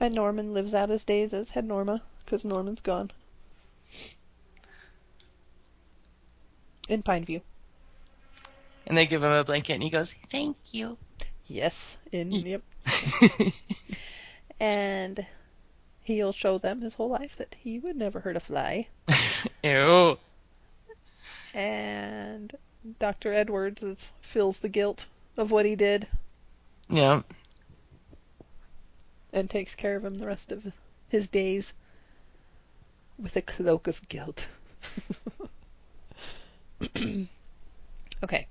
and 0.00 0.14
Norman 0.14 0.54
lives 0.54 0.74
out 0.74 0.88
his 0.88 1.04
days 1.04 1.32
as 1.32 1.50
head 1.50 1.64
Norma 1.64 2.02
because 2.24 2.44
Norman's 2.44 2.80
gone. 2.80 3.10
In 6.88 7.02
Pineview. 7.02 7.42
And 8.86 8.96
they 8.96 9.06
give 9.06 9.22
him 9.22 9.30
a 9.30 9.44
blanket 9.44 9.74
and 9.74 9.82
he 9.82 9.90
goes, 9.90 10.14
Thank 10.30 10.56
you. 10.72 10.98
Yes. 11.46 11.96
In 12.10 12.32
yep. 12.32 12.62
And 14.60 15.26
he'll 16.02 16.32
show 16.32 16.58
them 16.58 16.80
his 16.80 16.94
whole 16.94 17.08
life 17.10 17.36
that 17.36 17.56
he 17.58 17.78
would 17.78 17.96
never 17.96 18.20
hurt 18.20 18.36
a 18.36 18.40
fly. 18.40 18.88
Ew. 19.64 20.18
And 21.54 22.52
Dr. 22.98 23.32
Edwards 23.32 23.82
is, 23.82 24.12
feels 24.20 24.60
the 24.60 24.68
guilt 24.68 25.06
of 25.36 25.50
what 25.50 25.66
he 25.66 25.76
did 25.76 26.06
Yeah. 26.88 27.22
and 29.32 29.48
takes 29.48 29.74
care 29.74 29.96
of 29.96 30.04
him 30.04 30.14
the 30.14 30.26
rest 30.26 30.52
of 30.52 30.72
his 31.08 31.28
days 31.28 31.72
with 33.18 33.36
a 33.36 33.42
cloak 33.42 33.86
of 33.86 34.08
guilt. 34.08 34.46
okay. 38.24 38.46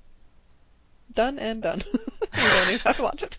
Done 1.14 1.40
and 1.40 1.62
done. 1.62 1.82
we 1.94 2.00
don't 2.34 2.70
even 2.70 2.80
have 2.80 2.98
to 2.98 3.04
watch 3.04 3.24
it. 3.24 3.38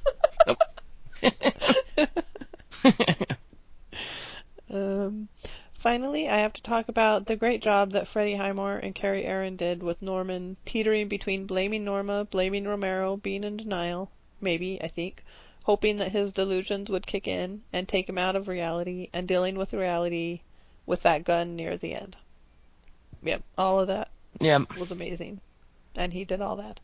Um, 4.72 5.28
finally, 5.74 6.28
I 6.30 6.38
have 6.38 6.54
to 6.54 6.62
talk 6.62 6.88
about 6.88 7.26
the 7.26 7.36
great 7.36 7.60
job 7.60 7.90
that 7.90 8.08
Freddie 8.08 8.36
Highmore 8.36 8.78
and 8.78 8.94
Kerry 8.94 9.24
Ehrin 9.24 9.56
did 9.56 9.82
with 9.82 10.00
Norman 10.00 10.56
teetering 10.64 11.08
between 11.08 11.46
blaming 11.46 11.84
Norma, 11.84 12.24
blaming 12.24 12.64
Romero, 12.64 13.18
being 13.18 13.44
in 13.44 13.58
denial, 13.58 14.10
maybe, 14.40 14.82
I 14.82 14.88
think, 14.88 15.22
hoping 15.64 15.98
that 15.98 16.12
his 16.12 16.32
delusions 16.32 16.88
would 16.88 17.06
kick 17.06 17.28
in 17.28 17.62
and 17.70 17.86
take 17.86 18.08
him 18.08 18.16
out 18.16 18.34
of 18.34 18.48
reality, 18.48 19.10
and 19.12 19.28
dealing 19.28 19.56
with 19.56 19.74
reality 19.74 20.40
with 20.86 21.02
that 21.02 21.24
gun 21.24 21.54
near 21.54 21.76
the 21.76 21.94
end. 21.94 22.16
Yep, 23.22 23.42
all 23.58 23.78
of 23.78 23.88
that 23.88 24.08
yeah. 24.40 24.60
was 24.78 24.90
amazing. 24.90 25.40
And 25.94 26.12
he 26.14 26.24
did 26.24 26.40
all 26.40 26.56
that. 26.56 26.80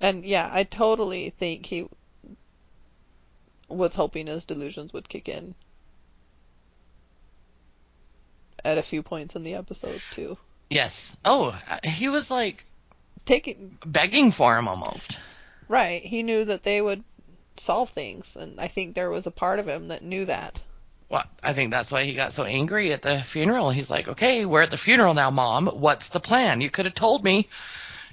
And 0.00 0.24
yeah, 0.24 0.48
I 0.52 0.64
totally 0.64 1.30
think 1.30 1.66
he 1.66 1.86
was 3.68 3.94
hoping 3.94 4.26
his 4.26 4.44
delusions 4.44 4.92
would 4.92 5.08
kick 5.08 5.28
in 5.28 5.54
at 8.64 8.78
a 8.78 8.82
few 8.82 9.02
points 9.02 9.36
in 9.36 9.42
the 9.42 9.54
episode 9.54 10.00
too. 10.10 10.36
Yes. 10.68 11.16
Oh, 11.24 11.58
he 11.84 12.08
was 12.08 12.30
like 12.30 12.64
Taking 13.26 13.78
begging 13.84 14.32
for 14.32 14.56
him 14.56 14.66
almost. 14.66 15.18
right, 15.68 16.02
he 16.02 16.22
knew 16.22 16.44
that 16.44 16.62
they 16.62 16.80
would 16.80 17.04
solve 17.56 17.90
things, 17.90 18.34
and 18.34 18.58
I 18.58 18.66
think 18.68 18.94
there 18.94 19.10
was 19.10 19.26
a 19.26 19.30
part 19.30 19.58
of 19.58 19.68
him 19.68 19.88
that 19.88 20.02
knew 20.02 20.24
that. 20.24 20.60
Well, 21.10 21.24
I 21.42 21.52
think 21.52 21.70
that's 21.70 21.92
why 21.92 22.04
he 22.04 22.14
got 22.14 22.32
so 22.32 22.44
angry 22.44 22.92
at 22.92 23.02
the 23.02 23.22
funeral. 23.22 23.70
He's 23.70 23.90
like, 23.90 24.08
okay, 24.08 24.44
we're 24.46 24.62
at 24.62 24.70
the 24.70 24.78
funeral 24.78 25.12
now, 25.12 25.30
Mom. 25.30 25.66
What's 25.66 26.08
the 26.08 26.20
plan? 26.20 26.60
You 26.60 26.70
could 26.70 26.86
have 26.86 26.94
told 26.94 27.24
me. 27.24 27.48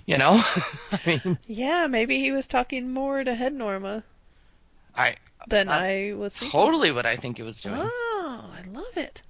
You 0.07 0.17
know? 0.17 0.41
I 0.91 0.99
mean, 1.05 1.38
Yeah, 1.47 1.85
maybe 1.88 2.17
he 2.19 2.31
was 2.31 2.47
talking 2.47 2.91
more 2.93 3.23
to 3.23 3.35
head 3.35 3.53
Norma 3.53 4.03
I 4.95 5.15
than 5.47 5.67
I 5.69 6.13
was 6.13 6.34
thinking. 6.38 6.51
totally 6.51 6.91
what 6.91 7.05
I 7.05 7.15
think 7.17 7.38
he 7.38 7.43
was 7.43 7.61
doing. 7.61 7.79
Oh, 7.81 8.51
I 8.53 8.61
love 8.69 8.97
it. 8.97 9.21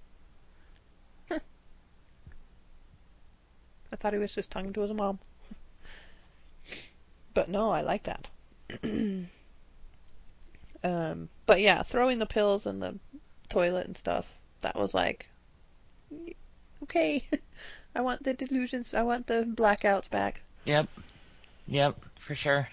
Huh. 1.30 1.40
I 3.92 3.96
thought 3.98 4.14
he 4.14 4.20
was 4.20 4.34
just 4.36 4.52
talking 4.52 4.72
to 4.74 4.82
his 4.82 4.94
mom. 4.94 5.20
But 7.34 7.50
no, 7.50 7.70
I 7.72 7.82
like 7.82 8.04
that. 8.04 8.30
um, 10.84 11.30
but 11.46 11.62
yeah, 11.62 11.84
throwing 11.84 12.20
the 12.20 12.26
pills 12.26 12.66
in 12.68 12.80
the 12.80 12.98
toilet 13.50 13.88
and 13.88 13.98
stuff, 13.98 14.28
that 14.62 14.76
was 14.76 14.94
like, 14.94 15.28
okay, 16.84 17.24
I 17.96 18.02
want 18.02 18.24
the 18.24 18.34
delusions, 18.34 18.94
I 18.94 19.04
want 19.04 19.28
the 19.28 19.44
blackouts 19.44 20.10
back. 20.10 20.42
Yep. 20.68 20.88
Yep, 21.68 21.96
for 22.20 22.36
sure. 22.36 22.68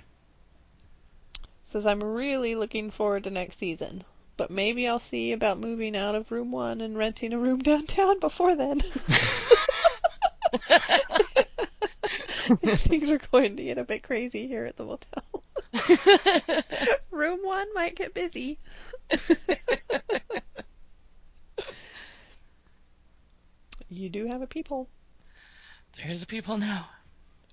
Says 1.65 1.87
I'm 1.87 2.03
really 2.03 2.57
looking 2.57 2.91
forward 2.91 3.23
to 3.25 3.31
next 3.31 3.59
season. 3.59 4.03
But 4.37 4.51
maybe 4.51 4.89
I'll 4.89 4.99
see 4.99 5.31
about 5.31 5.61
moving 5.61 5.97
out 5.97 6.17
of 6.17 6.33
room 6.33 6.51
one 6.51 6.81
and 6.81 6.99
renting 6.99 7.33
a 7.33 7.39
room 7.39 7.59
downtown 7.63 8.19
before 8.19 8.57
then. 8.57 8.81
Things 12.65 13.11
are 13.11 13.21
going 13.31 13.57
to 13.57 13.63
get 13.63 13.79
a 13.79 13.85
bit 13.85 14.03
crazy 14.03 14.49
here 14.49 14.65
at 14.65 14.77
the 14.77 14.85
motel. 14.85 15.45
room 17.13 17.39
one 17.45 17.73
might 17.75 17.95
get 17.95 18.13
busy. 18.13 18.59
you 23.89 24.09
do 24.09 24.27
have 24.27 24.43
a 24.43 24.49
peephole. 24.49 24.89
There's 26.03 26.19
the 26.21 26.27
people 26.27 26.59
now. 26.59 26.89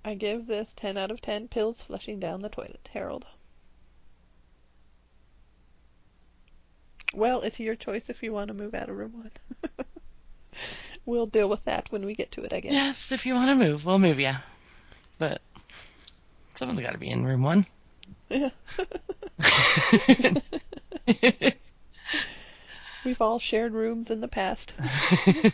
I 0.03 0.15
give 0.15 0.47
this 0.47 0.73
10 0.75 0.97
out 0.97 1.11
of 1.11 1.21
10 1.21 1.47
pills 1.47 1.81
flushing 1.81 2.19
down 2.19 2.41
the 2.41 2.49
toilet, 2.49 2.89
Harold. 2.91 3.25
Well, 7.13 7.41
it's 7.41 7.59
your 7.59 7.75
choice 7.75 8.09
if 8.09 8.23
you 8.23 8.31
want 8.31 8.47
to 8.47 8.53
move 8.53 8.73
out 8.73 8.89
of 8.89 8.97
room 8.97 9.13
one. 9.13 9.31
we'll 11.05 11.27
deal 11.27 11.49
with 11.49 11.63
that 11.65 11.91
when 11.91 12.05
we 12.05 12.15
get 12.15 12.31
to 12.33 12.43
it, 12.43 12.53
I 12.53 12.61
guess. 12.61 12.71
Yes, 12.71 13.11
if 13.11 13.25
you 13.25 13.33
want 13.33 13.49
to 13.49 13.55
move, 13.55 13.85
we'll 13.85 13.99
move 13.99 14.19
you. 14.19 14.31
But 15.19 15.41
someone's 16.55 16.79
got 16.79 16.93
to 16.93 16.97
be 16.97 17.09
in 17.09 17.25
room 17.25 17.43
one. 17.43 17.65
Yeah. 18.29 18.49
We've 23.03 23.21
all 23.21 23.39
shared 23.39 23.73
rooms 23.73 24.09
in 24.09 24.21
the 24.21 24.27
past 24.27 24.73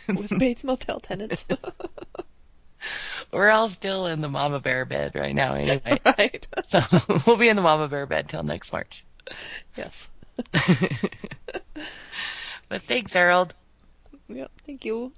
with 0.08 0.38
Bates 0.38 0.64
Motel 0.64 1.00
tenants. 1.00 1.44
We're 3.32 3.50
all 3.50 3.68
still 3.68 4.06
in 4.06 4.20
the 4.20 4.28
mama 4.28 4.60
bear 4.60 4.84
bed 4.84 5.12
right 5.14 5.34
now, 5.34 5.54
anyway. 5.54 6.00
right. 6.18 6.46
so 6.64 6.80
we'll 7.26 7.36
be 7.36 7.48
in 7.48 7.56
the 7.56 7.62
mama 7.62 7.88
bear 7.88 8.06
bed 8.06 8.28
till 8.28 8.42
next 8.42 8.72
March. 8.72 9.04
Yes. 9.76 10.08
but 12.68 12.82
thanks, 12.82 13.12
Harold. 13.12 13.54
Yep. 14.28 14.50
Thank 14.64 14.84
you. 14.84 15.12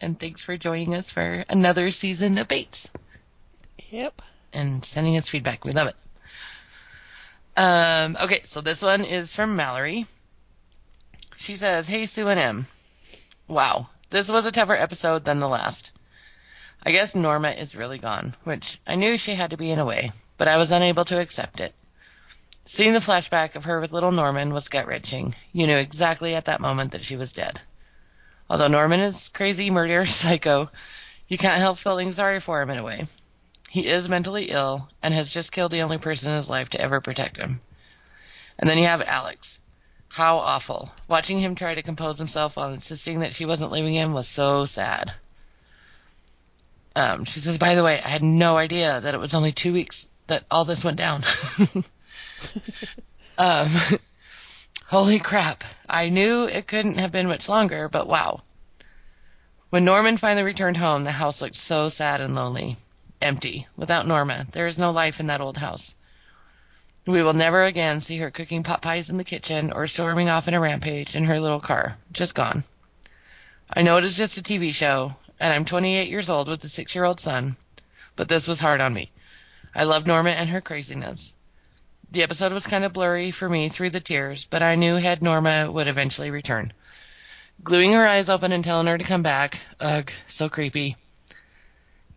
And 0.00 0.18
thanks 0.18 0.42
for 0.42 0.56
joining 0.56 0.94
us 0.94 1.10
for 1.10 1.44
another 1.48 1.90
season 1.90 2.36
of 2.38 2.48
Bates 2.48 2.90
Yep. 3.90 4.20
and 4.52 4.84
sending 4.84 5.16
us 5.16 5.28
feedback. 5.28 5.64
We 5.64 5.72
love 5.72 5.88
it. 5.88 5.96
Um, 7.56 8.16
okay, 8.22 8.40
so 8.44 8.60
this 8.60 8.82
one 8.82 9.04
is 9.04 9.32
from 9.32 9.56
Mallory. 9.56 10.06
She 11.36 11.56
says, 11.56 11.86
Hey, 11.86 12.06
Sue 12.06 12.28
and 12.28 12.40
M. 12.40 12.66
Wow, 13.48 13.88
this 14.10 14.28
was 14.28 14.44
a 14.46 14.52
tougher 14.52 14.74
episode 14.74 15.24
than 15.24 15.38
the 15.38 15.48
last. 15.48 15.90
I 16.84 16.90
guess 16.90 17.14
Norma 17.14 17.50
is 17.50 17.76
really 17.76 17.98
gone, 17.98 18.34
which 18.42 18.80
I 18.86 18.96
knew 18.96 19.16
she 19.16 19.34
had 19.34 19.50
to 19.50 19.56
be 19.56 19.70
in 19.70 19.78
a 19.78 19.84
way, 19.84 20.10
but 20.36 20.48
I 20.48 20.56
was 20.56 20.72
unable 20.72 21.04
to 21.04 21.20
accept 21.20 21.60
it. 21.60 21.74
Seeing 22.64 22.92
the 22.92 22.98
flashback 22.98 23.54
of 23.54 23.64
her 23.66 23.80
with 23.80 23.92
little 23.92 24.10
Norman 24.10 24.52
was 24.52 24.68
gut 24.68 24.88
wrenching. 24.88 25.36
You 25.52 25.68
knew 25.68 25.76
exactly 25.76 26.34
at 26.34 26.46
that 26.46 26.60
moment 26.60 26.90
that 26.90 27.04
she 27.04 27.14
was 27.14 27.32
dead. 27.32 27.60
Although 28.50 28.66
Norman 28.66 28.98
is 28.98 29.28
crazy, 29.28 29.70
murderous 29.70 30.14
psycho, 30.22 30.70
you 31.28 31.38
can't 31.38 31.60
help 31.60 31.78
feeling 31.78 32.10
sorry 32.10 32.40
for 32.40 32.60
him 32.60 32.70
in 32.70 32.78
a 32.78 32.82
way. 32.82 33.06
He 33.70 33.86
is 33.86 34.08
mentally 34.08 34.50
ill 34.50 34.88
and 35.04 35.14
has 35.14 35.32
just 35.32 35.52
killed 35.52 35.70
the 35.70 35.82
only 35.82 35.98
person 35.98 36.30
in 36.30 36.36
his 36.36 36.50
life 36.50 36.70
to 36.70 36.80
ever 36.80 37.00
protect 37.00 37.36
him. 37.36 37.60
And 38.58 38.68
then 38.68 38.78
you 38.78 38.86
have 38.86 39.02
Alex. 39.02 39.60
How 40.08 40.38
awful. 40.38 40.92
Watching 41.06 41.38
him 41.38 41.54
try 41.54 41.76
to 41.76 41.82
compose 41.82 42.18
himself 42.18 42.56
while 42.56 42.72
insisting 42.72 43.20
that 43.20 43.34
she 43.34 43.46
wasn't 43.46 43.70
leaving 43.70 43.94
him 43.94 44.12
was 44.12 44.28
so 44.28 44.66
sad. 44.66 45.14
Um, 46.94 47.24
she 47.24 47.40
says, 47.40 47.58
by 47.58 47.74
the 47.74 47.84
way, 47.84 48.00
I 48.02 48.08
had 48.08 48.22
no 48.22 48.56
idea 48.56 49.00
that 49.00 49.14
it 49.14 49.20
was 49.20 49.34
only 49.34 49.52
two 49.52 49.72
weeks 49.72 50.06
that 50.26 50.44
all 50.50 50.64
this 50.64 50.84
went 50.84 50.98
down. 50.98 51.24
um, 53.38 53.68
holy 54.86 55.18
crap. 55.18 55.64
I 55.88 56.08
knew 56.08 56.44
it 56.44 56.66
couldn't 56.66 56.98
have 56.98 57.12
been 57.12 57.28
much 57.28 57.48
longer, 57.48 57.88
but 57.88 58.08
wow. 58.08 58.42
When 59.70 59.84
Norman 59.84 60.18
finally 60.18 60.44
returned 60.44 60.76
home, 60.76 61.04
the 61.04 61.12
house 61.12 61.40
looked 61.40 61.56
so 61.56 61.88
sad 61.88 62.20
and 62.20 62.34
lonely. 62.34 62.76
Empty. 63.22 63.66
Without 63.76 64.06
Norma, 64.06 64.46
there 64.52 64.66
is 64.66 64.76
no 64.76 64.90
life 64.90 65.18
in 65.18 65.28
that 65.28 65.40
old 65.40 65.56
house. 65.56 65.94
We 67.06 67.22
will 67.22 67.32
never 67.32 67.64
again 67.64 68.00
see 68.00 68.18
her 68.18 68.30
cooking 68.30 68.62
pot 68.62 68.82
pies 68.82 69.10
in 69.10 69.16
the 69.16 69.24
kitchen 69.24 69.72
or 69.72 69.86
storming 69.86 70.28
off 70.28 70.46
in 70.46 70.54
a 70.54 70.60
rampage 70.60 71.16
in 71.16 71.24
her 71.24 71.40
little 71.40 71.60
car. 71.60 71.96
Just 72.12 72.34
gone. 72.34 72.64
I 73.72 73.82
know 73.82 73.96
it 73.96 74.04
is 74.04 74.16
just 74.16 74.36
a 74.36 74.42
TV 74.42 74.74
show, 74.74 75.16
and 75.42 75.52
I'm 75.52 75.64
28 75.64 76.08
years 76.08 76.30
old 76.30 76.48
with 76.48 76.62
a 76.62 76.68
six 76.68 76.94
year 76.94 77.04
old 77.04 77.18
son, 77.18 77.56
but 78.14 78.28
this 78.28 78.46
was 78.46 78.60
hard 78.60 78.80
on 78.80 78.94
me. 78.94 79.10
I 79.74 79.82
love 79.82 80.06
Norma 80.06 80.30
and 80.30 80.48
her 80.48 80.60
craziness. 80.60 81.34
The 82.12 82.22
episode 82.22 82.52
was 82.52 82.64
kind 82.64 82.84
of 82.84 82.92
blurry 82.92 83.32
for 83.32 83.48
me 83.48 83.68
through 83.68 83.90
the 83.90 84.00
tears, 84.00 84.44
but 84.44 84.62
I 84.62 84.76
knew 84.76 84.94
Head 84.94 85.20
Norma 85.20 85.68
would 85.68 85.88
eventually 85.88 86.30
return. 86.30 86.72
gluing 87.64 87.92
her 87.92 88.06
eyes 88.06 88.28
open 88.28 88.52
and 88.52 88.62
telling 88.62 88.86
her 88.86 88.96
to 88.96 89.04
come 89.04 89.24
back. 89.24 89.60
Ugh, 89.80 90.12
so 90.28 90.48
creepy. 90.48 90.96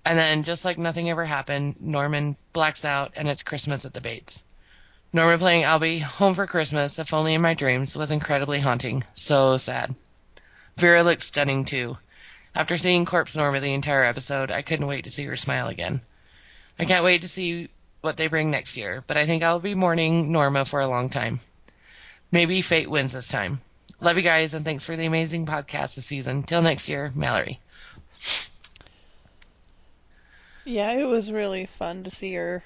And 0.06 0.20
then, 0.20 0.44
just 0.44 0.64
like 0.64 0.78
nothing 0.78 1.10
ever 1.10 1.26
happened, 1.26 1.78
Norman 1.82 2.38
blacks 2.54 2.86
out 2.86 3.14
and 3.16 3.28
it's 3.28 3.42
Christmas 3.42 3.86
at 3.86 3.94
the 3.96 4.02
Bates. 4.02 4.44
Norman 5.14 5.40
playing 5.40 5.80
Be 5.80 5.98
Home 5.98 6.36
for 6.36 6.46
Christmas, 6.46 7.00
if 7.00 7.12
only 7.12 7.34
in 7.34 7.42
my 7.42 7.56
dreams, 7.56 7.96
was 7.96 8.12
incredibly 8.12 8.60
haunting. 8.60 9.04
So 9.16 9.58
sad. 9.58 9.96
Vera 10.78 11.02
looked 11.02 11.24
stunning 11.24 11.66
too. 11.66 11.98
After 12.56 12.78
seeing 12.78 13.06
Corpse 13.06 13.36
Norma 13.36 13.60
the 13.60 13.74
entire 13.74 14.04
episode, 14.06 14.50
I 14.50 14.62
couldn't 14.62 14.88
wait 14.88 15.04
to 15.04 15.12
see 15.12 15.26
her 15.26 15.36
smile 15.36 15.68
again. 15.68 16.02
I 16.80 16.86
can't 16.86 17.04
wait 17.04 17.22
to 17.24 17.28
see 17.28 17.70
what 18.02 18.18
they 18.18 18.28
bring 18.28 18.50
next 18.52 18.78
year, 18.78 19.04
but 19.08 19.18
I 19.18 19.26
think 19.26 19.44
I'll 19.44 19.60
be 19.60 19.76
mourning 19.76 20.32
Norma 20.32 20.64
for 20.66 20.80
a 20.80 20.88
long 20.88 21.10
time. 21.10 21.40
Maybe 22.32 22.62
fate 22.62 22.90
wins 22.90 23.12
this 23.12 23.28
time. 23.28 23.62
Love 24.00 24.18
you 24.18 24.24
guys 24.24 24.54
and 24.54 24.64
thanks 24.64 24.86
for 24.86 24.96
the 24.96 25.06
amazing 25.06 25.46
podcast 25.46 25.96
this 25.96 26.06
season. 26.06 26.44
Till 26.44 26.62
next 26.62 26.88
year, 26.88 27.12
Mallory. 27.16 27.60
Yeah, 30.64 30.94
it 30.94 31.06
was 31.06 31.32
really 31.32 31.66
fun 31.66 32.04
to 32.04 32.10
see 32.10 32.34
her 32.34 32.64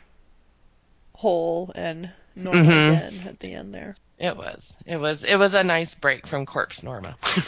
whole 1.14 1.72
and 1.76 2.12
normal 2.36 2.64
Mhm. 2.64 2.96
again 2.96 3.28
at 3.28 3.40
the 3.40 3.54
end 3.54 3.74
there. 3.74 3.96
It 4.18 4.38
was. 4.38 4.74
It 4.86 4.98
was 4.98 5.24
it 5.24 5.36
was 5.36 5.54
a 5.54 5.64
nice 5.64 5.96
break 5.96 6.26
from 6.28 6.46
Corpse 6.46 6.84
Norma. 6.84 7.16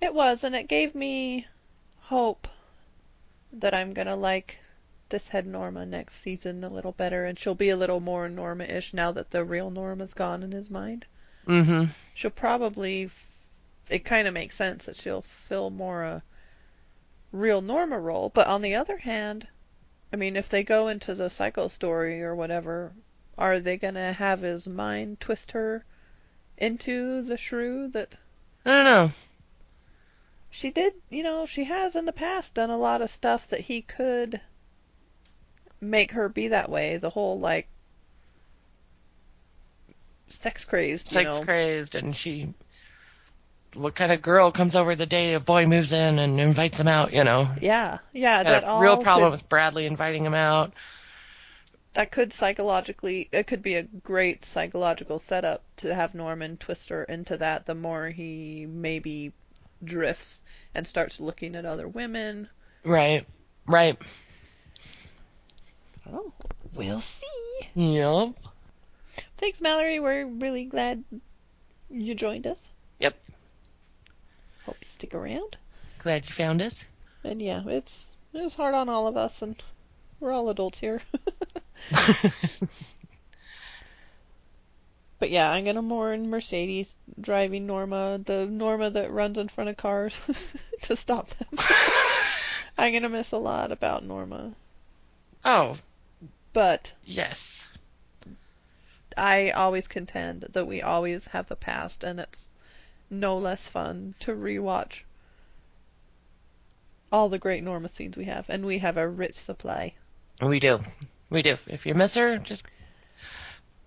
It 0.00 0.12
was, 0.12 0.42
and 0.42 0.56
it 0.56 0.66
gave 0.66 0.96
me 0.96 1.46
hope 2.02 2.48
that 3.52 3.74
I'm 3.74 3.92
gonna 3.92 4.16
like 4.16 4.58
this 5.08 5.28
head 5.28 5.46
Norma 5.46 5.86
next 5.86 6.14
season 6.16 6.64
a 6.64 6.68
little 6.68 6.92
better, 6.92 7.24
and 7.24 7.38
she'll 7.38 7.54
be 7.54 7.68
a 7.68 7.76
little 7.76 8.00
more 8.00 8.28
Norma-ish 8.28 8.94
now 8.94 9.12
that 9.12 9.30
the 9.30 9.44
real 9.44 9.70
Norma's 9.70 10.14
gone 10.14 10.42
in 10.42 10.52
his 10.52 10.70
mind. 10.70 11.06
Mm-hmm. 11.46 11.84
She'll 12.14 12.30
probably, 12.30 13.10
it 13.90 14.04
kind 14.04 14.26
of 14.26 14.34
makes 14.34 14.56
sense 14.56 14.86
that 14.86 14.96
she'll 14.96 15.22
fill 15.22 15.70
more 15.70 16.02
a 16.02 16.22
real 17.30 17.60
Norma 17.60 17.98
role, 17.98 18.30
but 18.30 18.46
on 18.46 18.62
the 18.62 18.74
other 18.74 18.98
hand, 18.98 19.46
I 20.12 20.16
mean, 20.16 20.36
if 20.36 20.48
they 20.48 20.62
go 20.62 20.88
into 20.88 21.14
the 21.14 21.30
psycho 21.30 21.68
story 21.68 22.22
or 22.22 22.34
whatever, 22.34 22.92
are 23.38 23.60
they 23.60 23.76
gonna 23.76 24.12
have 24.12 24.40
his 24.40 24.66
mind 24.66 25.20
twist 25.20 25.52
her 25.52 25.84
into 26.58 27.22
the 27.22 27.36
shrew 27.36 27.88
that 27.88 28.16
I 28.64 28.70
don't 28.70 28.84
know. 28.84 29.10
She 30.54 30.70
did, 30.70 30.92
you 31.08 31.22
know, 31.22 31.46
she 31.46 31.64
has 31.64 31.96
in 31.96 32.04
the 32.04 32.12
past 32.12 32.52
done 32.54 32.68
a 32.70 32.76
lot 32.76 33.00
of 33.00 33.08
stuff 33.10 33.48
that 33.48 33.60
he 33.60 33.80
could 33.80 34.38
make 35.80 36.12
her 36.12 36.28
be 36.28 36.48
that 36.48 36.68
way. 36.70 36.98
The 36.98 37.10
whole 37.10 37.40
like 37.40 37.68
sex 40.28 40.64
crazed, 40.64 41.10
you 41.10 41.24
Sex 41.24 41.24
know. 41.24 41.40
crazed 41.40 41.94
and 41.94 42.14
she 42.14 42.52
what 43.74 43.94
kind 43.94 44.12
of 44.12 44.20
girl 44.20 44.52
comes 44.52 44.74
over 44.76 44.94
the 44.94 45.06
day 45.06 45.32
a 45.32 45.40
boy 45.40 45.66
moves 45.66 45.92
in 45.92 46.18
and 46.18 46.38
invites 46.38 46.78
him 46.78 46.88
out, 46.88 47.14
you 47.14 47.24
know? 47.24 47.48
yeah, 47.60 47.98
yeah, 48.12 48.42
Had 48.44 48.64
that 48.64 48.68
real 48.68 48.98
problem 48.98 49.30
could, 49.30 49.32
with 49.32 49.48
Bradley 49.48 49.86
inviting 49.86 50.24
him 50.26 50.34
out. 50.34 50.74
that 51.94 52.10
could 52.12 52.32
psychologically 52.34 53.28
it 53.32 53.46
could 53.46 53.62
be 53.62 53.76
a 53.76 53.82
great 53.84 54.44
psychological 54.44 55.18
setup 55.18 55.64
to 55.76 55.94
have 55.94 56.14
Norman 56.14 56.58
twist 56.58 56.90
her 56.90 57.04
into 57.04 57.38
that 57.38 57.64
the 57.64 57.74
more 57.74 58.08
he 58.10 58.66
maybe 58.66 59.32
drifts 59.84 60.42
and 60.74 60.86
starts 60.86 61.20
looking 61.20 61.54
at 61.54 61.64
other 61.64 61.88
women. 61.88 62.48
Right. 62.84 63.26
Right. 63.66 63.96
Oh, 66.10 66.32
we'll 66.74 67.00
see. 67.00 67.26
Yep. 67.74 68.34
Thanks, 69.38 69.60
Mallory. 69.60 70.00
We're 70.00 70.26
really 70.26 70.64
glad 70.64 71.04
you 71.90 72.14
joined 72.14 72.46
us. 72.46 72.70
Yep. 73.00 73.16
Hope 74.64 74.76
you 74.80 74.86
stick 74.86 75.14
around. 75.14 75.56
Glad 76.00 76.28
you 76.28 76.34
found 76.34 76.62
us. 76.62 76.84
And 77.24 77.40
yeah, 77.40 77.62
it's 77.66 78.16
it 78.32 78.42
was 78.42 78.54
hard 78.54 78.74
on 78.74 78.88
all 78.88 79.06
of 79.06 79.16
us, 79.16 79.42
and 79.42 79.56
we're 80.20 80.32
all 80.32 80.48
adults 80.48 80.78
here. 80.78 81.00
but 85.22 85.30
yeah, 85.30 85.48
I'm 85.48 85.64
gonna 85.64 85.82
mourn 85.82 86.30
Mercedes 86.30 86.96
driving 87.20 87.64
Norma, 87.64 88.20
the 88.24 88.44
Norma 88.46 88.90
that 88.90 89.12
runs 89.12 89.38
in 89.38 89.46
front 89.46 89.70
of 89.70 89.76
cars 89.76 90.20
to 90.82 90.96
stop 90.96 91.30
them. 91.30 91.46
I'm 92.76 92.92
gonna 92.92 93.08
miss 93.08 93.30
a 93.30 93.38
lot 93.38 93.70
about 93.70 94.04
Norma, 94.04 94.52
oh, 95.44 95.76
but 96.52 96.94
yes. 97.04 97.64
I 99.16 99.50
always 99.50 99.86
contend 99.86 100.46
that 100.54 100.66
we 100.66 100.82
always 100.82 101.26
have 101.28 101.46
the 101.46 101.54
past, 101.54 102.02
and 102.02 102.18
it's 102.18 102.50
no 103.08 103.38
less 103.38 103.68
fun 103.68 104.16
to 104.18 104.32
rewatch 104.32 105.02
all 107.12 107.28
the 107.28 107.38
great 107.38 107.62
Norma 107.62 107.88
scenes 107.88 108.16
we 108.16 108.24
have, 108.24 108.50
and 108.50 108.66
we 108.66 108.78
have 108.78 108.96
a 108.96 109.08
rich 109.08 109.36
supply. 109.36 109.94
We 110.40 110.58
do. 110.58 110.80
We 111.30 111.42
do. 111.42 111.58
If 111.68 111.86
you 111.86 111.94
miss 111.94 112.14
her, 112.14 112.38
just 112.38 112.66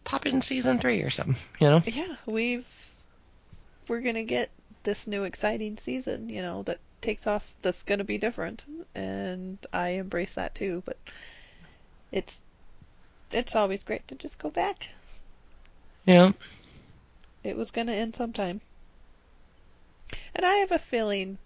pop 0.05 0.25
in 0.25 0.41
season 0.41 0.79
three 0.79 1.01
or 1.01 1.09
something, 1.09 1.35
you 1.59 1.67
know? 1.67 1.81
Yeah, 1.85 2.15
we've 2.25 2.65
we're 3.87 4.01
gonna 4.01 4.23
get 4.23 4.49
this 4.83 5.07
new 5.07 5.23
exciting 5.23 5.77
season, 5.77 6.29
you 6.29 6.41
know, 6.41 6.63
that 6.63 6.79
takes 7.01 7.27
off 7.27 7.45
that's 7.61 7.83
gonna 7.83 8.05
be 8.05 8.17
different, 8.17 8.63
and 8.93 9.57
I 9.73 9.89
embrace 9.89 10.35
that 10.35 10.55
too. 10.55 10.83
But 10.85 10.97
it's 12.11 12.39
it's 13.31 13.55
always 13.55 13.83
great 13.83 14.07
to 14.07 14.15
just 14.15 14.39
go 14.39 14.49
back. 14.49 14.89
Yeah. 16.05 16.31
It 17.43 17.57
was 17.57 17.71
gonna 17.71 17.93
end 17.93 18.15
sometime, 18.15 18.61
and 20.35 20.45
I 20.45 20.55
have 20.57 20.71
a 20.71 20.79
feeling 20.79 21.37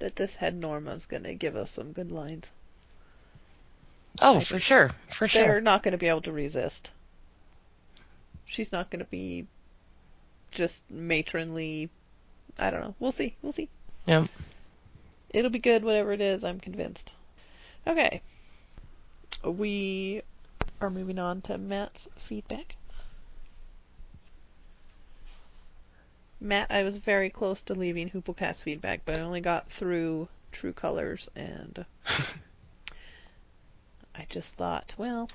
that 0.00 0.16
this 0.16 0.36
head 0.36 0.54
Norma's 0.54 1.06
gonna 1.06 1.34
give 1.34 1.56
us 1.56 1.70
some 1.70 1.92
good 1.92 2.12
lines. 2.12 2.50
Oh, 4.20 4.38
I 4.38 4.40
for 4.40 4.58
sure. 4.58 4.90
For 5.08 5.28
sure. 5.28 5.42
They're 5.42 5.60
not 5.60 5.82
gonna 5.82 5.98
be 5.98 6.08
able 6.08 6.22
to 6.22 6.32
resist. 6.32 6.90
She's 8.48 8.72
not 8.72 8.90
gonna 8.90 9.04
be 9.04 9.46
just 10.50 10.90
matronly. 10.90 11.90
I 12.58 12.70
don't 12.70 12.80
know. 12.80 12.94
We'll 12.98 13.12
see. 13.12 13.36
We'll 13.42 13.52
see. 13.52 13.68
Yeah. 14.06 14.26
It'll 15.30 15.50
be 15.50 15.58
good, 15.58 15.84
whatever 15.84 16.12
it 16.12 16.20
is, 16.20 16.42
I'm 16.42 16.58
convinced. 16.58 17.12
Okay. 17.86 18.22
We 19.44 20.22
are 20.80 20.90
moving 20.90 21.18
on 21.18 21.42
to 21.42 21.58
Matt's 21.58 22.08
feedback. 22.16 22.74
Matt, 26.40 26.70
I 26.70 26.84
was 26.84 26.96
very 26.96 27.30
close 27.30 27.60
to 27.62 27.74
leaving 27.74 28.10
Hooplecast 28.10 28.62
feedback, 28.62 29.02
but 29.04 29.18
I 29.18 29.22
only 29.22 29.40
got 29.40 29.70
through 29.70 30.28
True 30.52 30.72
Colors, 30.72 31.28
and 31.36 31.84
I 34.14 34.26
just 34.28 34.54
thought, 34.54 34.94
well, 34.96 35.28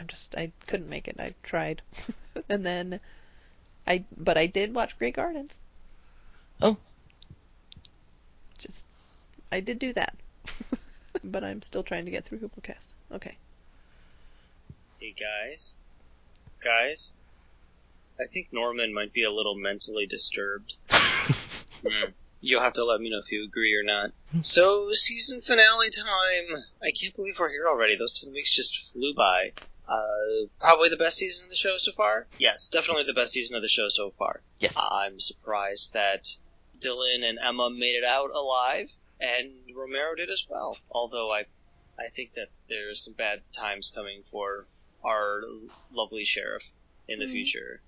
I'm 0.00 0.06
just, 0.06 0.34
I 0.34 0.50
couldn't 0.66 0.88
make 0.88 1.08
it. 1.08 1.16
I 1.18 1.34
tried. 1.42 1.82
and 2.48 2.64
then 2.64 3.00
I, 3.86 4.04
but 4.16 4.38
I 4.38 4.46
did 4.46 4.74
watch 4.74 4.98
Grey 4.98 5.10
Gardens. 5.10 5.58
Oh. 6.62 6.78
Just, 8.56 8.86
I 9.52 9.60
did 9.60 9.78
do 9.78 9.92
that. 9.92 10.16
but 11.24 11.44
I'm 11.44 11.60
still 11.60 11.82
trying 11.82 12.06
to 12.06 12.10
get 12.10 12.24
through 12.24 12.38
Hooplecast. 12.38 12.88
Okay. 13.12 13.36
Hey 14.98 15.12
guys. 15.12 15.74
Guys. 16.64 17.12
I 18.18 18.24
think 18.24 18.48
Norman 18.52 18.94
might 18.94 19.12
be 19.12 19.24
a 19.24 19.30
little 19.30 19.54
mentally 19.54 20.06
disturbed. 20.06 20.74
Hmm. 21.82 22.10
You'll 22.42 22.60
have 22.60 22.74
to 22.74 22.84
let 22.84 23.00
me 23.00 23.08
know 23.08 23.20
if 23.24 23.32
you 23.32 23.42
agree 23.42 23.74
or 23.74 23.82
not. 23.82 24.12
So, 24.42 24.92
season 24.92 25.40
finale 25.40 25.88
time. 25.88 26.64
I 26.82 26.90
can't 26.90 27.16
believe 27.16 27.38
we're 27.38 27.48
here 27.48 27.66
already. 27.66 27.96
Those 27.96 28.12
10 28.20 28.34
weeks 28.34 28.54
just 28.54 28.92
flew 28.92 29.14
by. 29.14 29.52
Uh, 29.90 30.46
probably 30.60 30.88
the 30.88 30.96
best 30.96 31.16
season 31.18 31.44
of 31.46 31.50
the 31.50 31.56
show 31.56 31.76
so 31.76 31.90
far? 31.90 32.28
Yes, 32.38 32.68
definitely 32.68 33.02
the 33.02 33.12
best 33.12 33.32
season 33.32 33.56
of 33.56 33.62
the 33.62 33.68
show 33.68 33.88
so 33.88 34.10
far. 34.12 34.40
Yes. 34.60 34.76
I'm 34.78 35.18
surprised 35.18 35.92
that 35.94 36.28
Dylan 36.78 37.28
and 37.28 37.40
Emma 37.40 37.68
made 37.70 37.96
it 37.96 38.04
out 38.04 38.30
alive, 38.30 38.92
and 39.18 39.50
Romero 39.74 40.14
did 40.14 40.30
as 40.30 40.46
well. 40.48 40.78
Although 40.92 41.32
I, 41.32 41.46
I 41.98 42.08
think 42.14 42.34
that 42.34 42.48
there's 42.68 43.04
some 43.04 43.14
bad 43.14 43.42
times 43.52 43.90
coming 43.92 44.22
for 44.22 44.66
our 45.04 45.42
lovely 45.90 46.24
sheriff 46.24 46.70
in 47.08 47.18
the 47.18 47.26
Mhm. 47.26 47.32
future. 47.32 47.82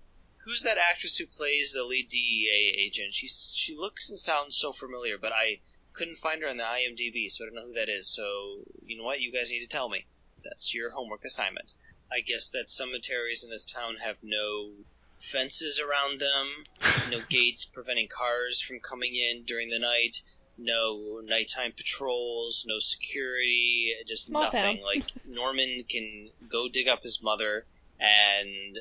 Who's 0.45 0.63
that 0.63 0.79
actress 0.79 1.19
who 1.19 1.27
plays 1.27 1.71
the 1.71 1.85
lead 1.85 2.09
DEA 2.09 2.75
agent? 2.85 3.15
She's 3.15 3.53
she 3.57 3.77
looks 3.77 4.11
and 4.11 4.19
sounds 4.19 4.57
so 4.57 4.73
familiar, 4.73 5.17
but 5.19 5.33
I 5.33 5.61
couldn't 5.93 6.17
find 6.17 6.43
her 6.43 6.49
on 6.49 6.57
the 6.57 6.65
IMDb, 6.65 7.31
so 7.31 7.45
I 7.45 7.47
don't 7.47 7.55
know 7.55 7.67
who 7.67 7.75
that 7.75 7.89
is. 7.89 8.09
So 8.09 8.65
you 8.85 8.97
know 8.99 9.05
what? 9.05 9.21
You 9.21 9.31
guys 9.31 9.53
need 9.53 9.61
to 9.61 9.69
tell 9.69 9.89
me. 9.89 10.07
That's 10.43 10.75
your 10.75 10.91
homework 10.91 11.25
assignment. 11.25 11.75
I 12.13 12.21
guess 12.21 12.49
that 12.51 12.69
cemeteries 12.71 13.43
in 13.45 13.51
this 13.51 13.65
town 13.65 13.97
have 13.97 14.17
no 14.23 14.73
fences 15.19 15.81
around 15.81 16.21
them, 16.21 16.65
no 17.11 17.21
gates 17.29 17.65
preventing 17.65 18.09
cars 18.09 18.61
from 18.61 18.81
coming 18.81 19.15
in 19.15 19.45
during 19.45 19.71
the 19.71 19.79
night, 19.79 20.19
no 20.59 21.21
nighttime 21.25 21.73
patrols, 21.73 22.65
no 22.67 22.79
security, 22.79 23.95
just 24.07 24.27
Small 24.27 24.43
nothing. 24.43 24.77
town. 24.79 24.85
like 24.85 25.05
Norman 25.27 25.85
can 25.89 26.31
go 26.51 26.69
dig 26.69 26.89
up 26.89 27.03
his 27.03 27.23
mother, 27.23 27.67
and 27.99 28.79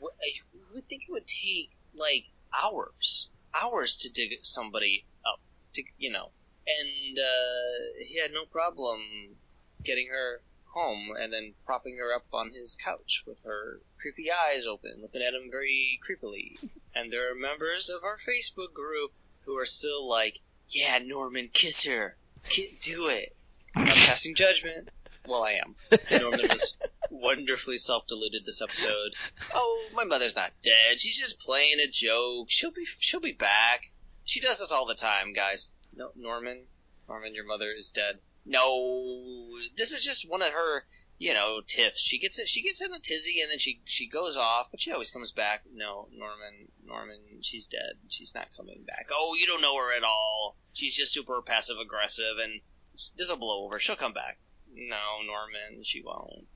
wh- 0.00 0.16
I 0.22 0.32
would 0.72 0.84
think 0.88 1.02
it 1.08 1.12
would 1.12 1.26
take 1.26 1.70
like 1.94 2.26
hours 2.62 3.28
hours 3.60 3.96
to 3.96 4.08
dig 4.10 4.30
somebody 4.42 5.04
up, 5.26 5.40
to 5.74 5.82
you 5.98 6.10
know, 6.10 6.30
and 6.66 7.18
uh, 7.18 8.04
he 8.08 8.20
had 8.20 8.32
no 8.32 8.44
problem 8.46 9.00
getting 9.84 10.08
her 10.08 10.40
home 10.72 11.10
and 11.18 11.32
then 11.32 11.54
propping 11.64 11.96
her 11.96 12.12
up 12.14 12.26
on 12.32 12.52
his 12.52 12.76
couch 12.76 13.24
with 13.26 13.42
her 13.42 13.80
creepy 13.98 14.30
eyes 14.30 14.66
open, 14.66 15.00
looking 15.02 15.22
at 15.22 15.34
him 15.34 15.48
very 15.50 15.98
creepily. 16.06 16.56
And 16.92 17.12
there 17.12 17.30
are 17.30 17.36
members 17.36 17.88
of 17.88 18.02
our 18.02 18.16
Facebook 18.16 18.72
group 18.72 19.12
who 19.44 19.56
are 19.56 19.66
still 19.66 20.08
like, 20.08 20.40
"Yeah, 20.68 20.98
Norman, 20.98 21.48
kiss 21.48 21.84
her, 21.84 22.16
do 22.80 23.08
it." 23.08 23.36
I'm 23.76 23.84
not 23.84 23.94
passing 23.94 24.34
judgment. 24.34 24.90
Well, 25.26 25.44
I 25.44 25.52
am. 25.52 25.76
Norman 26.10 26.48
was 26.48 26.76
wonderfully 27.10 27.78
self-deluded 27.78 28.44
this 28.44 28.60
episode. 28.60 29.14
Oh, 29.54 29.88
my 29.94 30.04
mother's 30.04 30.34
not 30.34 30.52
dead. 30.62 30.98
She's 30.98 31.18
just 31.18 31.38
playing 31.38 31.78
a 31.78 31.86
joke. 31.86 32.50
She'll 32.50 32.72
be 32.72 32.84
she'll 32.84 33.20
be 33.20 33.32
back. 33.32 33.92
She 34.24 34.40
does 34.40 34.58
this 34.58 34.72
all 34.72 34.86
the 34.86 34.94
time, 34.94 35.32
guys. 35.32 35.68
No, 35.94 36.10
Norman, 36.16 36.66
Norman, 37.08 37.34
your 37.34 37.44
mother 37.44 37.70
is 37.70 37.90
dead. 37.90 38.20
No, 38.46 39.58
this 39.76 39.92
is 39.92 40.02
just 40.02 40.28
one 40.28 40.42
of 40.42 40.52
her, 40.52 40.84
you 41.18 41.34
know, 41.34 41.60
tiffs. 41.66 42.00
She 42.00 42.18
gets 42.18 42.38
it. 42.38 42.48
She 42.48 42.62
gets 42.62 42.80
in 42.80 42.92
a 42.92 42.98
tizzy 42.98 43.40
and 43.40 43.50
then 43.50 43.58
she 43.58 43.82
she 43.84 44.08
goes 44.08 44.36
off, 44.36 44.70
but 44.70 44.80
she 44.80 44.92
always 44.92 45.10
comes 45.10 45.30
back. 45.30 45.64
No, 45.72 46.08
Norman, 46.12 46.68
Norman, 46.84 47.20
she's 47.42 47.66
dead. 47.66 47.98
She's 48.08 48.34
not 48.34 48.48
coming 48.56 48.82
back. 48.86 49.08
Oh, 49.12 49.34
you 49.34 49.46
don't 49.46 49.62
know 49.62 49.76
her 49.76 49.92
at 49.96 50.04
all. 50.04 50.56
She's 50.72 50.96
just 50.96 51.12
super 51.12 51.42
passive 51.42 51.76
aggressive 51.78 52.38
and 52.42 52.60
this 53.16 53.30
will 53.30 53.36
blow 53.36 53.64
over. 53.64 53.78
She'll 53.78 53.96
come 53.96 54.14
back. 54.14 54.38
No, 54.72 55.22
Norman, 55.24 55.84
she 55.84 56.02
won't. 56.02 56.46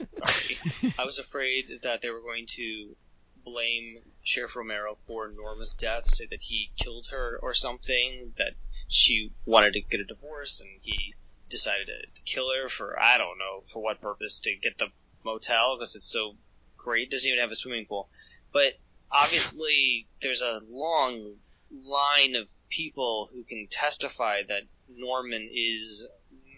Sorry. 0.12 0.92
I 0.98 1.04
was 1.04 1.18
afraid 1.18 1.80
that 1.82 2.02
they 2.02 2.10
were 2.10 2.20
going 2.20 2.46
to 2.46 2.96
blame 3.44 3.98
Sheriff 4.22 4.56
Romero 4.56 4.96
for 5.06 5.28
Norma's 5.28 5.72
death, 5.72 6.06
say 6.06 6.26
that 6.26 6.42
he 6.42 6.72
killed 6.76 7.06
her 7.10 7.38
or 7.42 7.54
something, 7.54 8.34
that 8.36 8.54
she 8.88 9.32
wanted 9.44 9.72
to 9.74 9.80
get 9.80 10.00
a 10.00 10.04
divorce 10.04 10.60
and 10.60 10.80
he 10.82 11.14
decided 11.48 11.88
to, 12.14 12.22
kill 12.22 12.52
her 12.54 12.68
for, 12.68 12.98
I 13.00 13.18
don't 13.18 13.38
know, 13.38 13.64
for 13.66 13.82
what 13.82 14.00
purpose, 14.00 14.40
to 14.40 14.54
get 14.54 14.78
the 14.78 14.88
motel 15.24 15.76
because 15.76 15.96
it's 15.96 16.10
so 16.10 16.36
great, 16.76 17.10
doesn't 17.10 17.28
even 17.28 17.40
have 17.40 17.50
a 17.50 17.56
swimming 17.56 17.86
pool. 17.86 18.08
But 18.52 18.74
obviously, 19.10 20.08
there's 20.20 20.42
a 20.42 20.60
long 20.68 21.36
line 21.70 22.34
of 22.34 22.50
people 22.68 23.28
who 23.32 23.44
can 23.44 23.66
testify 23.70 24.42
that 24.48 24.62
Norman 24.88 25.48
is 25.52 26.06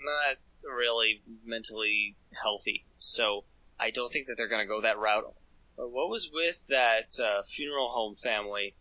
not 0.04 0.36
really 0.62 1.22
mentally 1.44 2.16
healthy. 2.40 2.84
So 2.98 3.44
I 3.78 3.90
don't 3.90 4.12
think 4.12 4.26
that 4.26 4.36
they're 4.36 4.48
going 4.48 4.62
to 4.62 4.68
go 4.68 4.80
that 4.82 4.98
route. 4.98 5.34
But 5.76 5.90
what 5.90 6.10
was 6.10 6.30
with 6.32 6.66
that 6.68 7.18
uh, 7.18 7.42
funeral 7.42 7.90
home 7.90 8.14
family? 8.14 8.74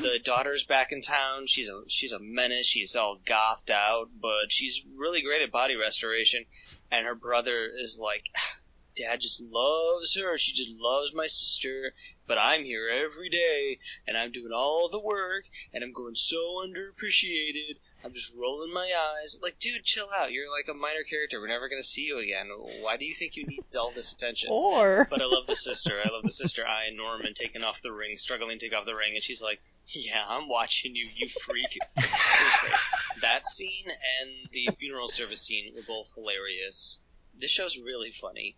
The 0.00 0.18
daughter's 0.24 0.64
back 0.64 0.90
in 0.90 1.02
town. 1.02 1.46
She's 1.46 1.68
a 1.68 1.82
she's 1.88 2.12
a 2.12 2.18
menace. 2.18 2.66
She's 2.66 2.96
all 2.96 3.16
gothed 3.24 3.70
out, 3.70 4.08
but 4.20 4.50
she's 4.50 4.82
really 4.94 5.20
great 5.20 5.42
at 5.42 5.52
body 5.52 5.76
restoration. 5.76 6.46
And 6.90 7.04
her 7.04 7.14
brother 7.14 7.66
is 7.66 7.98
like, 7.98 8.30
Dad 8.96 9.20
just 9.20 9.40
loves 9.42 10.14
her. 10.14 10.38
She 10.38 10.52
just 10.52 10.70
loves 10.70 11.12
my 11.12 11.26
sister. 11.26 11.92
But 12.26 12.38
I'm 12.38 12.64
here 12.64 12.88
every 12.88 13.28
day, 13.28 13.78
and 14.06 14.16
I'm 14.16 14.32
doing 14.32 14.52
all 14.52 14.88
the 14.88 14.98
work, 14.98 15.44
and 15.74 15.84
I'm 15.84 15.92
going 15.92 16.14
so 16.14 16.64
underappreciated. 16.66 17.76
I'm 18.06 18.12
just 18.12 18.36
rolling 18.36 18.72
my 18.72 18.88
eyes. 19.20 19.36
Like, 19.42 19.58
dude, 19.58 19.82
chill 19.82 20.06
out. 20.16 20.30
You're 20.30 20.48
like 20.48 20.68
a 20.70 20.74
minor 20.74 21.02
character. 21.02 21.40
We're 21.40 21.48
never 21.48 21.68
gonna 21.68 21.82
see 21.82 22.02
you 22.02 22.20
again. 22.20 22.48
Why 22.80 22.96
do 22.96 23.04
you 23.04 23.12
think 23.12 23.34
you 23.34 23.44
need 23.44 23.64
all 23.76 23.90
this 23.90 24.12
attention? 24.12 24.50
Or 24.52 25.08
But 25.10 25.20
I 25.20 25.24
love 25.24 25.48
the 25.48 25.56
sister. 25.56 26.00
I 26.04 26.08
love 26.10 26.22
the 26.22 26.30
sister. 26.30 26.64
I 26.64 26.84
and 26.84 26.96
Norman 26.96 27.34
taking 27.34 27.64
off 27.64 27.82
the 27.82 27.90
ring, 27.90 28.16
struggling 28.16 28.60
to 28.60 28.66
take 28.68 28.78
off 28.78 28.86
the 28.86 28.94
ring, 28.94 29.14
and 29.16 29.24
she's 29.24 29.42
like, 29.42 29.60
"Yeah, 29.88 30.24
I'm 30.24 30.48
watching 30.48 30.94
you, 30.94 31.08
you 31.16 31.28
freak." 31.28 31.76
It 31.76 31.82
was 31.96 32.60
great. 32.60 33.22
That 33.22 33.44
scene 33.44 33.86
and 33.88 34.30
the 34.52 34.68
funeral 34.78 35.08
service 35.08 35.42
scene 35.42 35.72
were 35.74 35.82
both 35.82 36.14
hilarious. 36.14 37.00
This 37.36 37.50
show's 37.50 37.76
really 37.76 38.12
funny, 38.12 38.56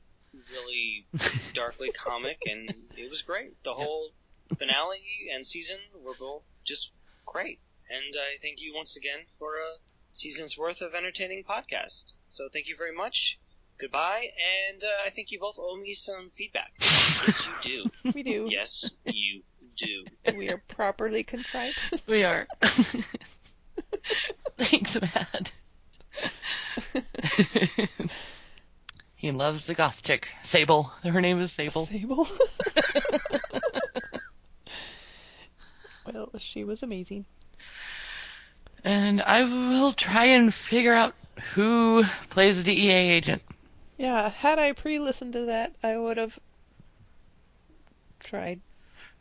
really 0.53 1.07
darkly 1.55 1.91
comic, 1.95 2.43
and 2.47 2.69
it 2.99 3.09
was 3.09 3.23
great. 3.23 3.62
The 3.65 3.73
whole 3.73 4.11
finale 4.59 5.31
and 5.33 5.47
season 5.47 5.79
were 6.05 6.15
both 6.20 6.47
just 6.65 6.91
great. 7.25 7.61
And 7.90 8.15
I 8.16 8.36
thank 8.43 8.60
you 8.60 8.74
once 8.74 8.97
again 8.97 9.20
for 9.39 9.55
a 9.56 9.78
season's 10.12 10.59
worth 10.59 10.82
of 10.82 10.94
entertaining 10.94 11.44
podcast. 11.44 12.12
So 12.27 12.48
thank 12.52 12.69
you 12.69 12.77
very 12.77 12.94
much. 12.94 13.39
Goodbye, 13.78 14.31
and 14.70 14.82
uh, 14.82 15.06
I 15.06 15.10
think 15.10 15.31
you 15.31 15.39
both 15.39 15.56
owe 15.59 15.77
me 15.77 15.94
some 15.94 16.28
feedback. 16.28 16.73
Yes, 16.81 17.47
you 17.47 17.52
do. 17.62 18.12
we 18.15 18.23
do. 18.23 18.48
Yes, 18.51 18.90
you 19.05 19.43
do. 19.77 20.05
We 20.36 20.48
are 20.51 20.62
properly 20.69 21.23
contrite. 21.24 21.77
We 22.06 22.24
are. 22.24 22.47
Thanks, 24.56 25.01
Matt. 25.01 25.52
he 29.15 29.31
loves 29.31 29.66
the 29.66 29.74
goth 29.74 30.02
chick, 30.02 30.28
Sable. 30.43 30.85
Her 31.05 31.20
name 31.20 31.40
is 31.40 31.52
Sable. 31.52 31.86
Sable. 31.86 32.27
well, 36.06 36.31
she 36.39 36.65
was 36.65 36.82
amazing. 36.82 37.27
And 38.85 39.21
I 39.23 39.45
will 39.45 39.93
try 39.93 40.27
and 40.27 40.55
figure 40.55 40.95
out 40.95 41.15
who 41.55 42.05
plays 42.31 42.63
the 42.63 42.75
DEA 42.75 43.11
agent. 43.11 43.43
Yeah, 43.97 44.29
had 44.31 44.59
I 44.59 44.73
pre-listened 44.73 45.33
to 45.33 45.47
that, 45.47 45.75
I 45.83 45.97
would 45.97 46.17
have 46.17 46.39
tried. 48.21 48.61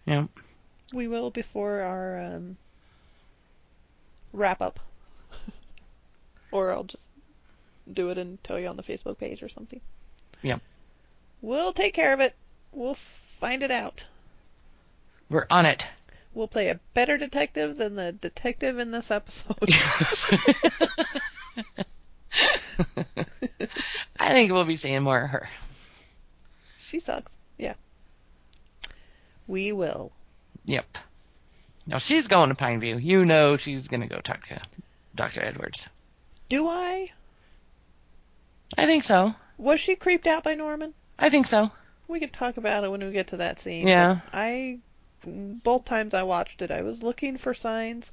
Yeah. 0.06 0.28
We 0.94 1.08
will 1.08 1.32
before 1.32 1.82
our 1.82 2.20
um, 2.20 2.58
wrap 4.32 4.62
up, 4.62 4.80
or 6.52 6.72
I'll 6.72 6.84
just 6.84 7.10
do 7.92 8.10
it 8.10 8.18
and 8.18 8.42
tell 8.44 8.60
you 8.60 8.68
on 8.68 8.78
the 8.78 8.84
Facebook 8.84 9.18
page 9.18 9.42
or 9.42 9.50
something. 9.50 9.82
Yeah. 10.42 10.60
We'll 11.42 11.74
take 11.74 11.94
care 11.94 12.14
of 12.14 12.20
it. 12.20 12.36
We'll 12.72 12.98
find 13.40 13.64
it 13.64 13.72
out. 13.72 14.06
We're 15.30 15.48
on 15.50 15.66
it. 15.66 15.88
We'll 16.38 16.48
play 16.48 16.70
a 16.70 16.80
better 16.94 17.18
detective 17.18 17.78
than 17.78 17.96
the 17.96 18.12
detective 18.12 18.78
in 18.78 18.92
this 18.92 19.10
episode. 19.10 19.58
I 24.20 24.30
think 24.30 24.52
we'll 24.52 24.64
be 24.64 24.76
seeing 24.76 25.02
more 25.02 25.24
of 25.24 25.32
her. 25.32 25.50
she 26.78 27.00
sucks. 27.00 27.32
Yeah. 27.58 27.74
We 29.48 29.72
will. 29.72 30.12
Yep. 30.66 31.00
Now 31.88 31.98
she's 31.98 32.28
going 32.28 32.50
to 32.50 32.56
Pineview. 32.56 33.02
You 33.02 33.26
know 33.26 33.58
she's 33.58 33.88
going 33.88 34.02
to 34.02 34.08
go 34.08 34.22
talk 34.22 34.46
to 34.50 34.62
Dr. 35.16 35.42
Edwards. 35.42 35.88
Do 36.50 36.68
I? 36.68 37.10
I 38.78 38.86
think 38.86 39.06
so. 39.06 39.34
Was 39.58 39.80
she 39.80 39.96
creeped 39.96 40.28
out 40.28 40.44
by 40.44 40.54
Norman? 40.54 40.94
I 41.18 41.32
think 41.32 41.48
so. 41.48 41.72
We 42.08 42.20
can 42.20 42.30
talk 42.30 42.58
about 42.58 42.84
it 42.84 42.92
when 42.92 43.04
we 43.04 43.12
get 43.12 43.26
to 43.30 43.38
that 43.38 43.60
scene. 43.60 43.88
Yeah. 43.88 44.20
I, 44.32 44.78
both 45.28 45.86
times 45.86 46.14
I 46.14 46.24
watched 46.24 46.62
it, 46.62 46.72
I 46.72 46.82
was 46.82 47.04
looking 47.04 47.38
for 47.38 47.54
signs 47.54 48.12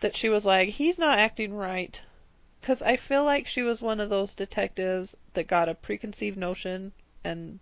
that 0.00 0.16
she 0.16 0.28
was 0.28 0.46
like, 0.46 0.70
he's 0.70 0.98
not 0.98 1.18
acting 1.18 1.52
right. 1.52 2.00
Because 2.60 2.82
I 2.82 2.96
feel 2.96 3.24
like 3.24 3.46
she 3.46 3.62
was 3.62 3.80
one 3.80 4.00
of 4.00 4.10
those 4.10 4.34
detectives 4.34 5.16
that 5.34 5.46
got 5.46 5.68
a 5.68 5.74
preconceived 5.74 6.36
notion 6.36 6.92
and 7.24 7.58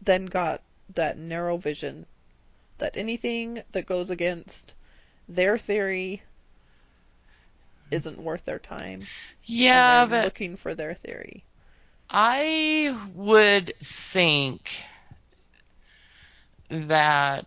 then 0.00 0.26
got 0.26 0.62
that 0.94 1.16
narrow 1.16 1.56
vision 1.56 2.06
that 2.78 2.96
anything 2.96 3.62
that 3.72 3.86
goes 3.86 4.10
against 4.10 4.74
their 5.28 5.56
theory 5.56 6.22
isn't 7.90 8.18
worth 8.18 8.44
their 8.44 8.58
time. 8.58 9.02
Yeah, 9.44 10.06
but 10.06 10.24
looking 10.24 10.56
for 10.56 10.74
their 10.74 10.94
theory. 10.94 11.44
I 12.10 12.96
would 13.14 13.74
think 13.78 14.70
that 16.72 17.46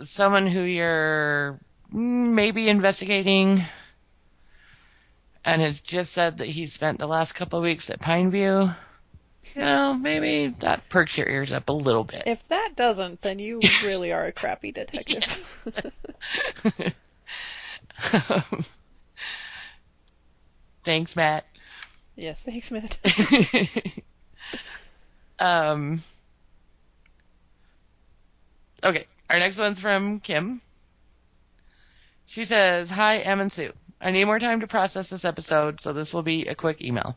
someone 0.00 0.46
who 0.46 0.62
you're 0.62 1.58
maybe 1.90 2.68
investigating 2.68 3.62
and 5.44 5.62
has 5.62 5.80
just 5.80 6.12
said 6.12 6.38
that 6.38 6.46
he 6.46 6.66
spent 6.66 6.98
the 6.98 7.06
last 7.06 7.32
couple 7.32 7.58
of 7.58 7.62
weeks 7.62 7.90
at 7.90 8.00
Pineview, 8.00 8.74
you 9.54 9.60
know, 9.60 9.94
maybe 9.94 10.54
that 10.60 10.88
perks 10.88 11.16
your 11.16 11.28
ears 11.28 11.52
up 11.52 11.68
a 11.68 11.72
little 11.72 12.04
bit. 12.04 12.24
If 12.26 12.46
that 12.48 12.72
doesn't, 12.76 13.22
then 13.22 13.38
you 13.38 13.60
really 13.84 14.12
are 14.12 14.26
a 14.26 14.32
crappy 14.32 14.72
detective. 14.72 15.92
Um, 18.12 18.32
Thanks, 20.84 21.16
Matt. 21.16 21.44
yes, 22.16 22.40
thanks, 22.40 22.70
Matt. 22.70 22.98
um, 25.38 26.02
okay, 28.84 29.06
our 29.30 29.38
next 29.38 29.58
one's 29.58 29.78
from 29.78 30.20
Kim. 30.20 30.60
She 32.26 32.44
says, 32.44 32.90
Hi, 32.90 33.18
Em 33.18 33.40
and 33.40 33.52
Sue. 33.52 33.72
I 34.00 34.10
need 34.10 34.24
more 34.24 34.38
time 34.38 34.60
to 34.60 34.66
process 34.66 35.10
this 35.10 35.24
episode, 35.24 35.80
so 35.80 35.92
this 35.92 36.14
will 36.14 36.22
be 36.22 36.46
a 36.46 36.54
quick 36.54 36.82
email. 36.82 37.16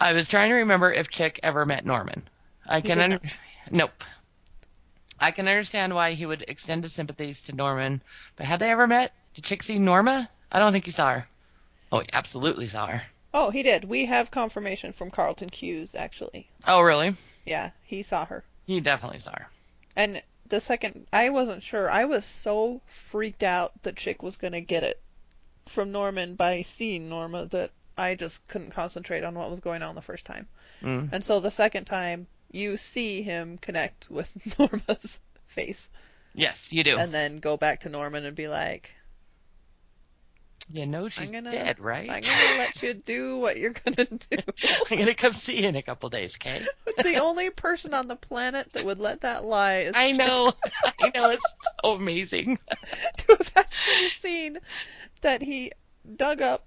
I 0.00 0.14
was 0.14 0.26
trying 0.26 0.48
to 0.48 0.56
remember 0.56 0.92
if 0.92 1.08
Chick 1.08 1.38
ever 1.42 1.64
met 1.64 1.86
Norman. 1.86 2.28
I 2.66 2.80
can 2.80 3.00
un- 3.00 3.20
nope. 3.70 4.04
I 5.20 5.30
can 5.30 5.46
understand 5.46 5.94
why 5.94 6.12
he 6.12 6.26
would 6.26 6.44
extend 6.48 6.82
his 6.82 6.92
sympathies 6.92 7.40
to 7.42 7.54
Norman, 7.54 8.02
but 8.34 8.46
had 8.46 8.58
they 8.58 8.70
ever 8.70 8.88
met? 8.88 9.12
Did 9.34 9.44
Chick 9.44 9.62
see 9.62 9.78
Norma? 9.78 10.28
I 10.50 10.58
don't 10.58 10.72
think 10.72 10.86
he 10.86 10.90
saw 10.90 11.12
her. 11.12 11.28
Oh, 11.92 12.00
he 12.00 12.08
absolutely 12.12 12.66
saw 12.66 12.86
her. 12.86 13.02
Oh, 13.32 13.50
he 13.50 13.62
did. 13.62 13.84
We 13.84 14.06
have 14.06 14.30
confirmation 14.30 14.92
from 14.92 15.10
Carlton 15.10 15.50
Cuse, 15.50 15.94
actually. 15.94 16.48
Oh, 16.66 16.82
really? 16.82 17.14
Yeah, 17.46 17.70
he 17.84 18.02
saw 18.02 18.24
her. 18.24 18.42
He 18.66 18.80
definitely 18.80 19.20
saw 19.20 19.32
her. 19.32 19.46
And 19.96 20.22
the 20.48 20.60
second, 20.60 21.06
I 21.12 21.30
wasn't 21.30 21.62
sure. 21.62 21.90
I 21.90 22.04
was 22.04 22.24
so 22.24 22.80
freaked 22.86 23.42
out 23.42 23.72
that 23.82 23.96
Chick 23.96 24.22
was 24.22 24.36
going 24.36 24.52
to 24.52 24.60
get 24.60 24.82
it 24.82 25.00
from 25.66 25.92
Norman 25.92 26.34
by 26.34 26.62
seeing 26.62 27.08
Norma 27.08 27.46
that 27.46 27.70
I 27.96 28.14
just 28.14 28.46
couldn't 28.48 28.70
concentrate 28.70 29.24
on 29.24 29.34
what 29.34 29.50
was 29.50 29.60
going 29.60 29.82
on 29.82 29.94
the 29.94 30.02
first 30.02 30.24
time. 30.24 30.48
Mm. 30.82 31.12
And 31.12 31.24
so 31.24 31.40
the 31.40 31.50
second 31.50 31.84
time, 31.84 32.26
you 32.50 32.76
see 32.76 33.22
him 33.22 33.58
connect 33.58 34.10
with 34.10 34.28
Norma's 34.58 35.18
face 35.46 35.88
Yes, 36.34 36.72
you 36.72 36.82
do. 36.82 36.96
and 36.98 37.12
then 37.12 37.38
go 37.40 37.56
back 37.56 37.80
to 37.80 37.88
Norman 37.88 38.24
and 38.24 38.34
be 38.36 38.48
like, 38.48 38.94
you 40.70 40.86
know 40.86 41.08
she's 41.08 41.30
gonna, 41.30 41.50
dead, 41.50 41.80
right? 41.80 42.10
I'm 42.10 42.22
gonna 42.22 42.58
let 42.58 42.82
you 42.82 42.94
do 42.94 43.38
what 43.38 43.58
you're 43.58 43.72
gonna 43.72 44.06
do. 44.06 44.38
I'm 44.90 44.98
gonna 44.98 45.14
come 45.14 45.34
see 45.34 45.62
you 45.62 45.68
in 45.68 45.76
a 45.76 45.82
couple 45.82 46.08
days, 46.08 46.36
okay? 46.36 46.64
the 47.02 47.16
only 47.18 47.50
person 47.50 47.94
on 47.94 48.08
the 48.08 48.16
planet 48.16 48.72
that 48.72 48.84
would 48.84 48.98
let 48.98 49.22
that 49.22 49.44
lie 49.44 49.78
is 49.78 49.94
I 49.96 50.12
know, 50.12 50.52
I 51.00 51.12
know, 51.14 51.30
it's 51.30 51.56
so 51.82 51.92
amazing. 51.92 52.58
to 53.18 53.36
have 53.36 53.52
actually 53.56 54.08
seen 54.10 54.58
that 55.22 55.42
he 55.42 55.72
dug 56.16 56.42
up 56.42 56.66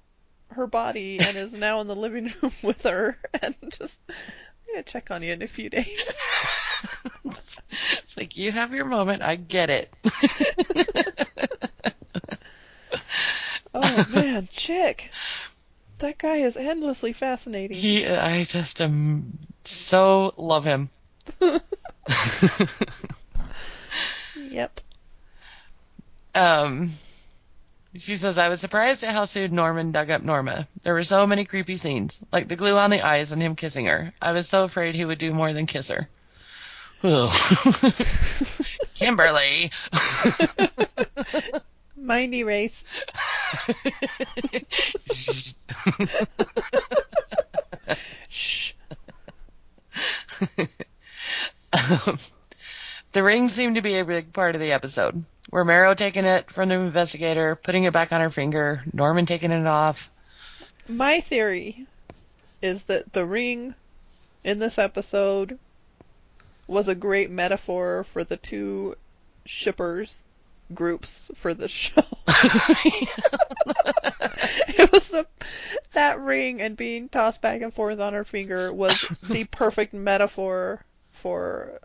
her 0.50 0.68
body 0.68 1.20
and 1.20 1.36
is 1.36 1.54
now 1.54 1.82
in 1.82 1.88
the 1.88 1.96
living 1.96 2.32
room 2.42 2.52
with 2.64 2.84
her 2.84 3.18
and 3.42 3.56
just 3.78 4.00
I'm 4.08 4.74
gonna 4.74 4.84
check 4.84 5.12
on 5.12 5.24
you 5.24 5.34
in 5.34 5.42
a 5.42 5.48
few 5.48 5.70
days. 5.70 6.14
It's, 7.26 7.62
it's 8.04 8.18
like 8.18 8.38
you 8.38 8.52
have 8.52 8.72
your 8.72 8.86
moment, 8.86 9.22
I 9.22 9.36
get 9.36 9.70
it. 9.70 9.94
Oh 13.76 14.06
man, 14.14 14.48
chick. 14.52 15.12
That 16.00 16.18
guy 16.18 16.38
is 16.38 16.58
endlessly 16.58 17.14
fascinating. 17.14 17.78
he, 17.78 18.06
I 18.06 18.44
just 18.44 18.82
am 18.82 19.38
so 19.64 20.34
love 20.38 20.64
him. 20.66 20.90
Yep. 24.50 24.82
Um, 26.34 26.92
she 27.98 28.16
says, 28.16 28.38
I 28.38 28.50
was 28.50 28.60
surprised 28.60 29.04
at 29.04 29.14
how 29.14 29.26
soon 29.26 29.56
Norman 29.56 29.92
dug 29.92 30.10
up 30.10 30.22
Norma. 30.22 30.68
There 30.84 30.94
were 30.94 31.04
so 31.04 31.26
many 31.26 31.46
creepy 31.46 31.78
scenes, 31.78 32.20
like 32.32 32.48
the 32.48 32.56
glue 32.56 32.78
on 32.78 32.90
the 32.90 33.06
eyes 33.06 33.32
and 33.32 33.42
him 33.42 33.56
kissing 33.56 33.86
her. 33.86 34.14
I 34.22 34.34
was 34.34 34.48
so 34.48 34.64
afraid 34.64 34.96
he 34.96 35.06
would 35.06 35.18
do 35.20 35.34
more 35.34 35.54
than 35.54 35.66
kiss 35.66 35.90
her. 35.90 36.08
Ugh. 37.04 37.34
Kimberly. 38.96 39.72
Mindy 42.06 42.44
race. 42.44 42.84
Shh. 48.30 48.74
Um, 51.74 52.18
the 53.12 53.22
ring 53.22 53.50
seemed 53.50 53.76
to 53.76 53.82
be 53.82 53.98
a 53.98 54.06
big 54.06 54.32
part 54.32 54.56
of 54.56 54.62
the 54.62 54.72
episode. 54.72 55.26
Romero 55.52 55.94
taking 55.94 56.24
it 56.26 56.50
from 56.50 56.70
the 56.70 56.76
investigator, 56.76 57.56
putting 57.56 57.84
it 57.84 57.92
back 57.92 58.14
on 58.14 58.22
her 58.22 58.30
finger, 58.30 58.84
Norman 58.94 59.26
taking 59.26 59.52
it 59.52 59.68
off. 59.68 60.10
My 60.88 61.20
theory 61.20 61.86
is 62.62 62.84
that 62.86 63.12
the 63.14 63.26
ring 63.26 63.76
in 64.44 64.60
this 64.60 64.78
episode 64.78 65.60
was 66.68 66.88
a 66.88 66.96
great 66.96 67.30
metaphor 67.30 68.04
for 68.04 68.24
the 68.24 68.38
two 68.38 68.96
shippers 69.46 70.24
groups 70.74 71.30
for 71.36 71.54
the 71.54 71.68
show. 71.68 72.04
it 74.68 74.92
was 74.92 75.10
the 75.10 75.26
that 75.94 76.20
ring 76.20 76.62
and 76.62 76.76
being 76.78 77.10
tossed 77.10 77.42
back 77.42 77.62
and 77.62 77.74
forth 77.74 78.00
on 78.00 78.14
her 78.14 78.24
finger 78.24 78.72
was 78.74 79.06
the 79.24 79.44
perfect 79.52 79.94
metaphor 79.94 80.84
for 81.12 81.80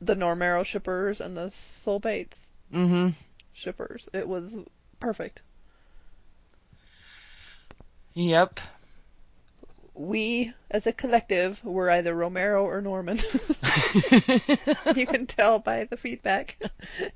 the 0.00 0.14
Normero 0.14 0.64
shippers 0.64 1.20
and 1.20 1.36
the 1.36 1.50
Soul 1.50 1.98
Bates 2.00 2.50
hmm 2.70 3.10
shippers. 3.52 4.08
It 4.12 4.28
was 4.28 4.56
perfect. 5.00 5.42
Yep. 8.14 8.60
We, 9.96 10.52
as 10.70 10.86
a 10.86 10.92
collective, 10.92 11.64
were 11.64 11.90
either 11.90 12.14
Romero 12.14 12.64
or 12.64 12.82
Norman. 12.82 13.16
you 14.94 15.06
can 15.06 15.26
tell 15.26 15.58
by 15.58 15.84
the 15.84 15.96
feedback. 15.96 16.58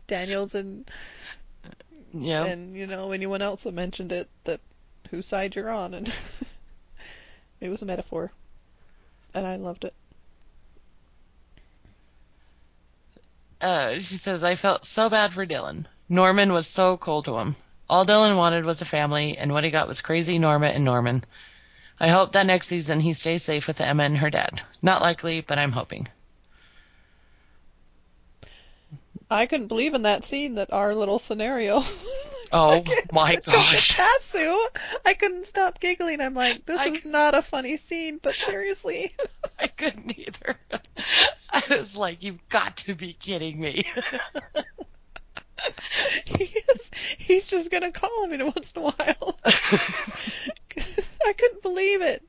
Daniels 0.07 0.55
and 0.55 0.90
yep. 2.12 2.47
and 2.48 2.74
you 2.74 2.86
know 2.86 3.12
anyone 3.12 3.43
else 3.43 3.65
that 3.65 3.74
mentioned 3.74 4.12
it 4.12 4.28
that 4.44 4.61
whose 5.11 5.27
side 5.27 5.55
you're 5.55 5.70
on, 5.70 5.93
and 5.93 6.12
it 7.61 7.69
was 7.69 7.82
a 7.82 7.86
metaphor, 7.86 8.32
and 9.35 9.47
I 9.47 9.57
loved 9.57 9.85
it. 9.85 9.94
Uh, 13.61 13.98
she 14.01 14.16
says, 14.16 14.43
I 14.43 14.55
felt 14.55 14.86
so 14.86 15.11
bad 15.11 15.35
for 15.35 15.44
Dylan. 15.44 15.85
Norman 16.09 16.52
was 16.52 16.66
so 16.66 16.97
cold 16.97 17.27
to 17.27 17.36
him. 17.36 17.57
All 17.90 18.07
Dylan 18.07 18.36
wanted 18.36 18.65
was 18.65 18.81
a 18.81 18.86
family, 18.86 19.36
and 19.36 19.52
what 19.52 19.65
he 19.65 19.70
got 19.70 19.89
was 19.89 20.01
crazy 20.01 20.39
Norma 20.39 20.69
and 20.69 20.85
Norman. 20.85 21.24
I 22.01 22.09
hope 22.09 22.32
that 22.32 22.47
next 22.47 22.66
season 22.68 22.98
he 23.01 23.12
stays 23.12 23.43
safe 23.43 23.66
with 23.66 23.81
Emma 23.81 24.05
and 24.05 24.16
her 24.18 24.31
dad. 24.31 24.62
Not 24.81 25.02
likely, 25.02 25.43
but 25.43 25.59
I'm 25.59 25.72
hoping. 25.72 26.09
I 29.31 29.47
couldn't 29.47 29.68
believe 29.68 29.94
in 29.94 30.02
that 30.02 30.24
scene 30.24 30.55
that 30.55 30.72
our 30.72 30.94
little 30.94 31.18
scenario. 31.18 31.82
Oh 32.52 32.82
my 33.12 33.36
gosh. 33.44 33.90
Tatsu! 33.97 34.56
I 35.06 35.14
couldn't 35.14 35.47
stop 35.47 35.78
giggling. 35.78 36.20
I'm 36.20 36.35
like, 36.35 36.66
this 36.66 36.81
I- 36.81 36.86
is 36.89 37.05
not 37.05 37.36
a 37.36 37.43
funny 37.43 37.77
scene, 37.77 38.18
but 38.20 38.35
seriously. 38.35 39.14
I 39.60 39.68
couldn't 39.68 40.18
either. 40.18 40.56
I 41.48 41.62
was 41.70 41.97
like, 41.97 42.24
you've 42.24 42.48
got 42.48 42.78
to 42.78 42.97
be 42.97 43.12
kidding 43.12 43.60
me. 43.60 43.85
he 46.24 46.45
is, 46.45 46.91
he's 47.19 47.51
just 47.51 47.70
gonna 47.70 47.93
call 47.93 48.27
me 48.27 48.43
once 48.43 48.73
in 48.74 48.82
a 48.82 48.85
while. 48.85 49.39
I 49.45 51.32
couldn't 51.32 51.62
believe 51.62 52.03
it. 52.03 52.23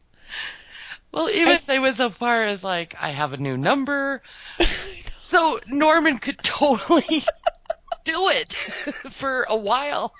well, 1.12 1.30
even 1.30 1.54
if 1.54 1.66
they 1.66 1.80
went 1.80 1.96
so 1.96 2.10
far 2.10 2.44
as 2.44 2.64
like, 2.64 2.96
I 3.00 3.10
have 3.10 3.34
a 3.34 3.38
new 3.38 3.58
number. 3.58 4.22
So 5.32 5.60
Norman 5.70 6.18
could 6.18 6.40
totally 6.40 7.24
do 8.04 8.28
it 8.28 8.52
for 9.12 9.46
a 9.48 9.56
while. 9.56 10.14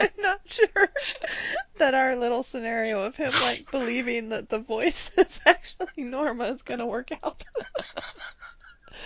I'm 0.00 0.08
not 0.18 0.40
sure 0.46 0.88
that 1.76 1.92
our 1.92 2.16
little 2.16 2.42
scenario 2.42 3.02
of 3.02 3.16
him 3.16 3.32
like 3.42 3.70
believing 3.70 4.30
that 4.30 4.48
the 4.48 4.60
voice 4.60 5.10
is 5.18 5.40
actually 5.44 6.04
Norma 6.04 6.44
is 6.44 6.62
gonna 6.62 6.86
work 6.86 7.10
out. 7.22 7.44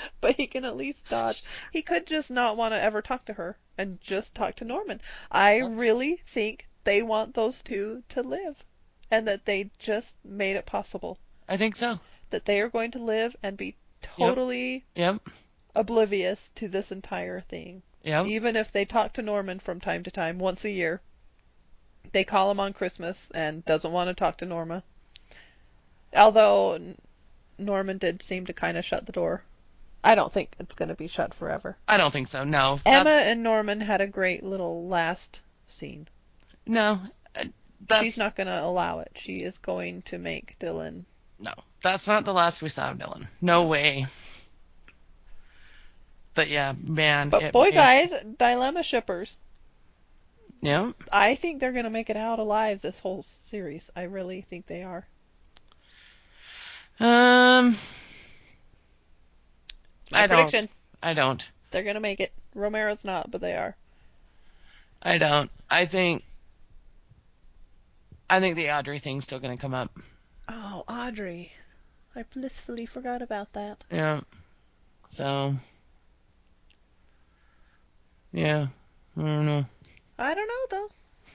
but 0.21 0.37
he 0.37 0.47
can 0.47 0.65
at 0.65 0.77
least 0.77 1.09
dodge. 1.09 1.43
He 1.73 1.83
could 1.83 2.07
just 2.07 2.31
not 2.31 2.57
want 2.57 2.75
to 2.75 2.83
ever 2.83 3.03
talk 3.03 3.25
to 3.27 3.33
her 3.35 3.57
and 3.79 4.01
just 4.01 4.35
talk 4.35 4.55
to 4.57 4.65
Norman. 4.65 5.01
I 5.31 5.61
That's- 5.61 5.79
really 5.81 6.17
think 6.17 6.67
they 6.85 7.03
want 7.03 7.35
those 7.35 7.63
two 7.63 8.03
to 8.11 8.23
live, 8.23 8.65
and 9.11 9.27
that 9.29 9.45
they 9.45 9.71
just 9.79 10.17
made 10.25 10.57
it 10.57 10.67
possible. 10.67 11.19
I 11.49 11.57
think 11.57 11.77
so. 11.77 12.01
That 12.31 12.45
they 12.45 12.61
are 12.61 12.69
going 12.69 12.91
to 12.93 12.99
live 12.99 13.37
and 13.43 13.57
be 13.57 13.77
totally 14.03 14.85
Yep. 14.95 15.21
oblivious 15.75 16.51
to 16.57 16.69
this 16.69 16.91
entire 16.93 17.41
thing. 17.41 17.83
Yep. 18.03 18.27
Even 18.27 18.57
if 18.57 18.71
they 18.73 18.85
talk 18.85 19.13
to 19.15 19.23
Norman 19.23 19.59
from 19.59 19.81
time 19.81 20.03
to 20.05 20.11
time, 20.11 20.39
once 20.39 20.65
a 20.65 20.71
year, 20.71 21.01
they 22.13 22.23
call 22.25 22.51
him 22.53 22.61
on 22.61 22.73
Christmas 22.73 23.31
and 23.35 23.65
doesn't 23.65 23.93
want 23.93 24.09
to 24.09 24.15
talk 24.15 24.39
to 24.39 24.47
Norma. 24.47 24.83
Although 26.15 26.75
N- 26.75 26.99
Norman 27.59 27.99
did 27.99 28.23
seem 28.23 28.47
to 28.47 28.53
kind 28.53 28.77
of 28.79 28.85
shut 28.85 29.07
the 29.07 29.13
door. 29.13 29.43
I 30.07 30.15
don't 30.15 30.33
think 30.33 30.55
it's 30.61 30.75
going 30.77 30.89
to 30.89 30.95
be 30.95 31.09
shut 31.09 31.35
forever. 31.35 31.77
I 31.89 31.97
don't 31.97 32.13
think 32.13 32.29
so. 32.29 32.45
No. 32.45 32.79
Emma 32.87 33.05
That's- 33.05 33.33
and 33.33 33.43
Norman 33.43 33.81
had 33.81 34.01
a 34.01 34.07
great 34.07 34.43
little 34.43 34.87
last 34.87 35.41
scene. 35.67 36.07
no. 36.67 37.01
uh, 37.35 37.45
That's, 37.89 38.05
She's 38.05 38.17
not 38.19 38.37
going 38.37 38.47
to 38.47 38.63
allow 38.65 39.01
it. 39.01 39.13
She 39.17 39.39
is 39.39 39.59
going 39.59 40.03
to 40.03 40.19
make 40.19 40.57
Dylan. 40.61 41.05
No, 41.39 41.53
that's 41.83 42.07
not 42.07 42.25
the 42.25 42.33
last 42.33 42.63
we 42.63 42.69
saw 42.69 42.91
of 42.93 42.99
Dylan. 42.99 43.27
No 43.43 43.67
way. 43.67 44.07
But 46.35 46.49
yeah, 46.49 46.73
man. 46.81 47.29
But 47.31 47.43
it- 47.43 47.53
boy, 47.53 47.69
it- 47.69 47.75
guys, 47.75 48.13
dilemma 48.39 48.83
shippers. 48.83 49.37
Yeah. 50.63 50.93
I 51.13 51.35
think 51.35 51.61
they're 51.61 51.73
going 51.73 51.85
to 51.85 51.91
make 51.91 52.11
it 52.11 52.17
out 52.17 52.39
alive 52.39 52.81
this 52.81 52.99
whole 53.01 53.23
series. 53.23 53.91
I 53.95 54.05
really 54.05 54.41
think 54.41 54.67
they 54.67 54.83
are. 54.85 55.07
Um. 56.99 57.77
My 60.11 60.23
I 60.23 60.27
don't. 60.27 60.37
prediction. 60.37 60.69
I 61.03 61.15
don't. 61.15 61.49
They're 61.71 61.83
gonna 61.83 62.01
make 62.01 62.21
it. 62.21 62.33
Romero's 62.55 63.05
not, 63.05 63.31
but 63.31 63.41
they 63.41 63.55
are. 63.55 63.77
I 65.03 65.19
don't. 65.19 65.51
I 65.71 65.87
think. 65.87 66.25
I 68.29 68.41
think 68.41 68.57
the 68.57 68.71
Audrey 68.71 68.99
thing's 68.99 69.25
still 69.25 69.39
gonna 69.39 69.57
come 69.57 69.75
up. 69.75 69.91
Oh, 70.49 70.85
Audrey. 70.89 71.53
I 72.15 72.23
blissfully 72.23 72.87
forgot 72.87 73.21
about 73.23 73.53
that. 73.53 73.85
Yeah. 73.91 74.21
So. 75.09 75.55
Yeah. 78.33 78.67
I 79.17 79.21
don't 79.21 79.47
know. 79.47 79.67
I 80.19 80.35
don't 80.35 80.49
know 80.49 80.67
though. 80.71 80.89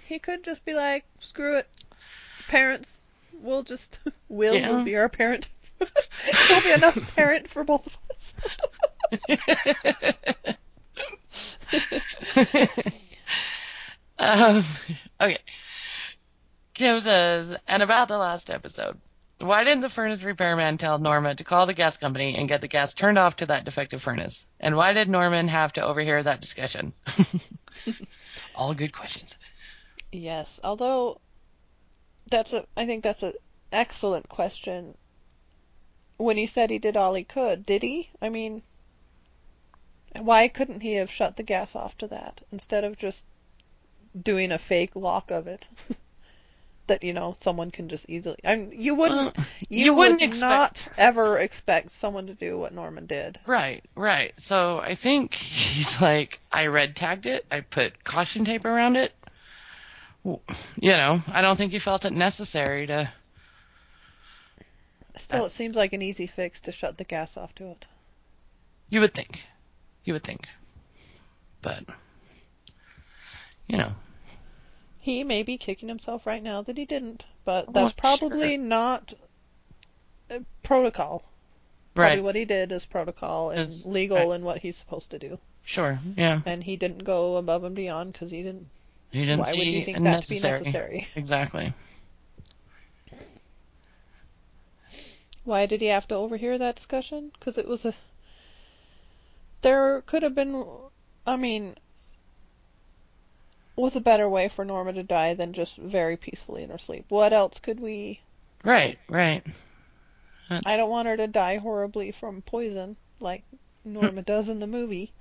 He 0.08 0.20
could 0.20 0.44
just 0.44 0.66
be 0.66 0.74
like, 0.74 1.06
screw 1.20 1.58
it. 1.58 1.68
Parents, 2.48 3.02
we'll 3.34 3.64
just 3.64 4.00
Will 4.30 4.56
Yeah. 4.56 4.70
will 4.70 4.84
be 4.84 4.96
our 4.96 5.10
parent. 5.10 5.50
He'll 6.48 6.62
be 6.62 6.72
enough 6.74 7.16
parent 7.16 7.48
for 7.48 7.64
both 7.64 7.88
of 7.88 7.98
us. 8.12 8.34
um, 14.20 14.64
okay. 15.20 15.38
Kim 16.74 17.00
says, 17.02 17.58
and 17.68 17.84
about 17.84 18.08
the 18.08 18.18
last 18.18 18.50
episode. 18.50 18.98
Why 19.40 19.64
didn't 19.64 19.82
the 19.82 19.90
furnace 19.90 20.22
repairman 20.22 20.78
tell 20.78 21.00
Norma 21.00 21.34
to 21.34 21.44
call 21.44 21.66
the 21.66 21.74
gas 21.74 21.98
company 21.98 22.36
and 22.36 22.48
get 22.48 22.62
the 22.62 22.68
gas 22.68 22.94
turned 22.94 23.18
off 23.18 23.38
to 23.38 23.48
that 23.48 23.66
defective 23.66 24.02
furnace? 24.02 24.46
And 24.60 24.76
why 24.76 24.94
did 24.94 25.10
Norman 25.10 25.48
have 25.48 25.74
to 25.74 25.84
overhear 25.84 26.22
that 26.22 26.42
discussion? 26.42 26.94
All 28.56 28.76
good 28.76 28.94
questions. 28.94 29.36
Yes, 30.12 30.60
although 30.64 31.20
that's 32.30 32.54
a 32.54 32.66
I 32.78 32.86
think 32.86 33.04
that's 33.04 33.24
an 33.24 33.34
excellent 33.72 34.30
question. 34.30 34.96
When 36.22 36.38
he 36.38 36.46
said 36.46 36.70
he 36.70 36.78
did 36.78 36.96
all 36.96 37.16
he 37.16 37.24
could, 37.24 37.66
did 37.66 37.82
he? 37.82 38.10
I 38.22 38.30
mean, 38.30 38.62
why 40.20 40.48
couldn't 40.48 40.82
he 40.82 40.94
have 40.94 41.10
shut 41.10 41.36
the 41.36 41.44
gas 41.44 41.76
off 41.76 41.98
to 41.98 42.08
that 42.08 42.42
instead 42.52 42.84
of 42.84 42.98
just 42.98 43.26
doing 44.22 44.52
a 44.52 44.58
fake 44.58 44.96
lock 44.96 45.32
of 45.32 45.48
it? 45.48 45.68
that 46.88 47.04
you 47.04 47.14
know 47.14 47.36
someone 47.40 47.72
can 47.72 47.90
just 47.90 48.10
easily. 48.10 48.38
I 48.44 48.56
mean, 48.56 48.80
you 48.80 48.94
wouldn't. 48.94 49.36
You, 49.70 49.86
you 49.86 49.96
wouldn't 49.96 50.20
would 50.20 50.28
expect- 50.28 50.88
not 50.88 50.88
ever 50.98 51.40
expect 51.40 51.92
someone 51.92 52.28
to 52.28 52.34
do 52.34 52.58
what 52.58 52.74
Norman 52.74 53.06
did. 53.06 53.40
Right, 53.48 53.84
right. 53.96 54.34
So 54.38 54.80
I 54.80 54.96
think 54.96 55.34
he's 55.34 56.02
like, 56.02 56.40
I 56.52 56.68
red 56.68 56.96
tagged 56.96 57.26
it. 57.26 57.46
I 57.50 57.62
put 57.62 58.04
caution 58.04 58.46
tape 58.46 58.66
around 58.66 58.96
it. 58.98 59.14
You 60.24 60.40
know, 60.92 61.22
I 61.32 61.42
don't 61.42 61.56
think 61.56 61.72
he 61.72 61.80
felt 61.80 62.06
it 62.06 62.14
necessary 62.14 62.86
to. 62.88 63.12
Still, 65.18 65.46
it 65.46 65.52
seems 65.52 65.76
like 65.76 65.94
an 65.94 66.02
easy 66.02 66.28
fix 66.28 66.62
to 66.62 66.72
shut 66.72 66.98
the 66.98 67.04
gas 67.04 67.38
off 67.38 67.54
to 67.56 67.68
it. 67.72 67.86
You 68.90 69.00
would 69.02 69.14
think. 69.14 69.42
You 70.04 70.14
would 70.14 70.24
think. 70.24 70.48
But, 71.62 71.84
you 73.68 73.78
know, 73.78 73.92
He 75.00 75.24
may 75.24 75.44
be 75.44 75.58
kicking 75.58 75.90
himself 75.90 76.26
right 76.26 76.42
now 76.44 76.62
that 76.64 76.78
he 76.78 76.86
didn't, 76.86 77.26
but 77.46 77.66
Oh, 77.68 77.72
that's 77.72 77.92
sure. 77.92 77.98
probably 78.18 78.58
not 78.58 79.14
uh, 80.30 80.40
protocol. 80.64 81.24
Probably 81.94 82.18
right. 82.18 82.24
what 82.24 82.36
he 82.36 82.46
did 82.46 82.72
is 82.72 82.86
protocol 82.86 83.50
and 83.52 83.62
Is- 83.68 83.86
legal 83.86 84.18
right. 84.18 84.36
and 84.36 84.44
what 84.46 84.62
he's 84.62 84.78
supposed 84.78 85.12
to 85.12 85.20
do. 85.20 85.40
Sure, 85.64 86.00
yeah. 86.16 86.42
And 86.46 86.64
he 86.64 86.76
didn't 86.78 87.04
go 87.04 87.36
above 87.36 87.64
and 87.64 87.76
beyond 87.76 88.14
because 88.14 88.32
he 88.32 88.42
didn't. 88.44 88.68
He 89.12 89.22
didn't 89.22 89.40
Why 89.40 89.46
see 89.52 89.58
would 89.58 89.68
you 89.68 89.82
think 89.84 90.04
that 90.04 90.24
to 90.24 90.30
be 90.30 90.40
necessary? 90.40 91.08
Exactly. 91.16 91.74
Why 95.44 95.66
did 95.66 95.82
he 95.82 95.88
have 95.88 96.08
to 96.10 96.16
overhear 96.16 96.58
that 96.58 96.76
discussion? 96.76 97.32
Because 97.34 97.58
it 97.58 97.68
was 97.68 97.86
a. 97.86 97.94
There 99.62 100.02
could 100.02 100.24
have 100.24 100.36
been. 100.36 100.66
I 101.26 101.36
mean. 101.36 101.76
Was 103.76 103.96
a 103.96 104.02
better 104.02 104.30
way 104.30 104.48
for 104.48 104.66
Norma 104.66 104.94
to 104.94 105.04
die 105.04 105.34
than 105.34 105.54
just 105.54 105.78
very 105.78 106.18
peacefully 106.18 106.62
in 106.62 106.70
her 106.70 106.78
sleep. 106.78 107.06
What 107.10 107.34
else 107.34 107.60
could 107.60 107.80
we. 107.80 108.20
Right, 108.64 109.00
right. 109.10 109.44
That's, 110.50 110.64
I 110.66 110.78
don't 110.78 110.90
want 110.90 111.08
her 111.08 111.18
to 111.18 111.28
die 111.28 111.58
horribly 111.58 112.12
from 112.12 112.42
poison 112.42 112.98
like 113.22 113.44
Norma 113.86 114.10
hmm. 114.10 114.22
does 114.22 114.50
in 114.50 114.60
the 114.60 114.68
movie. 114.68 115.12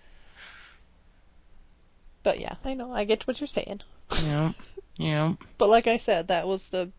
But 2.22 2.40
yeah, 2.40 2.56
I 2.64 2.74
know. 2.74 2.92
I 2.92 3.04
get 3.04 3.26
what 3.26 3.40
you're 3.40 3.46
saying. 3.46 3.80
Yeah, 4.24 4.52
yeah. 4.96 5.34
But 5.56 5.68
like 5.68 5.86
I 5.86 5.96
said, 5.96 6.28
that 6.28 6.46
was 6.46 6.68
the 6.68 6.90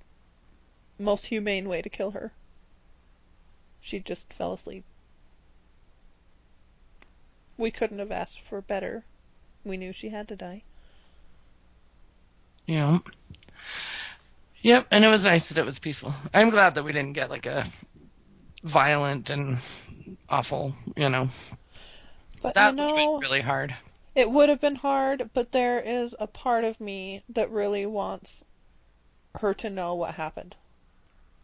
most 0.98 1.26
humane 1.26 1.69
way 1.69 1.81
to 1.81 1.89
kill 1.89 2.11
her. 2.11 2.31
She 3.82 3.99
just 3.99 4.32
fell 4.32 4.53
asleep. 4.53 4.84
We 7.58 7.72
couldn't 7.72 7.99
have 7.99 8.12
asked 8.12 8.40
for 8.41 8.62
better. 8.62 9.03
We 9.64 9.78
knew 9.78 9.91
she 9.91 10.10
had 10.10 10.28
to 10.30 10.36
die. 10.36 10.64
Yeah. 12.66 12.99
Yep, 14.62 14.88
and 14.91 15.03
it 15.03 15.08
was 15.10 15.24
nice 15.24 15.49
that 15.49 15.58
it 15.58 15.66
was 15.66 15.80
peaceful. 15.80 16.14
I'm 16.34 16.52
glad 16.52 16.76
that 16.76 16.84
we 16.84 16.94
didn't 16.94 17.14
get 17.14 17.30
like 17.30 17.45
a 17.48 17.66
violent 18.64 19.30
and 19.30 19.58
awful, 20.30 20.74
you 20.95 21.10
know. 21.10 21.30
But 22.41 22.53
That 22.56 22.76
you 22.76 22.78
would 22.78 22.88
have 22.90 22.95
been 22.95 23.20
really 23.20 23.41
hard. 23.41 23.76
it 24.16 24.30
would 24.30 24.49
have 24.49 24.62
been 24.62 24.76
hard, 24.76 25.30
but 25.34 25.52
there 25.52 25.80
is 25.80 26.16
a 26.20 26.28
part 26.28 26.64
of 26.64 26.80
me 26.80 27.24
that 27.30 27.49
really 27.49 27.86
wants 27.86 28.44
her 29.40 29.53
to 29.56 29.70
know 29.70 29.95
what 29.95 30.16
happened. 30.16 30.56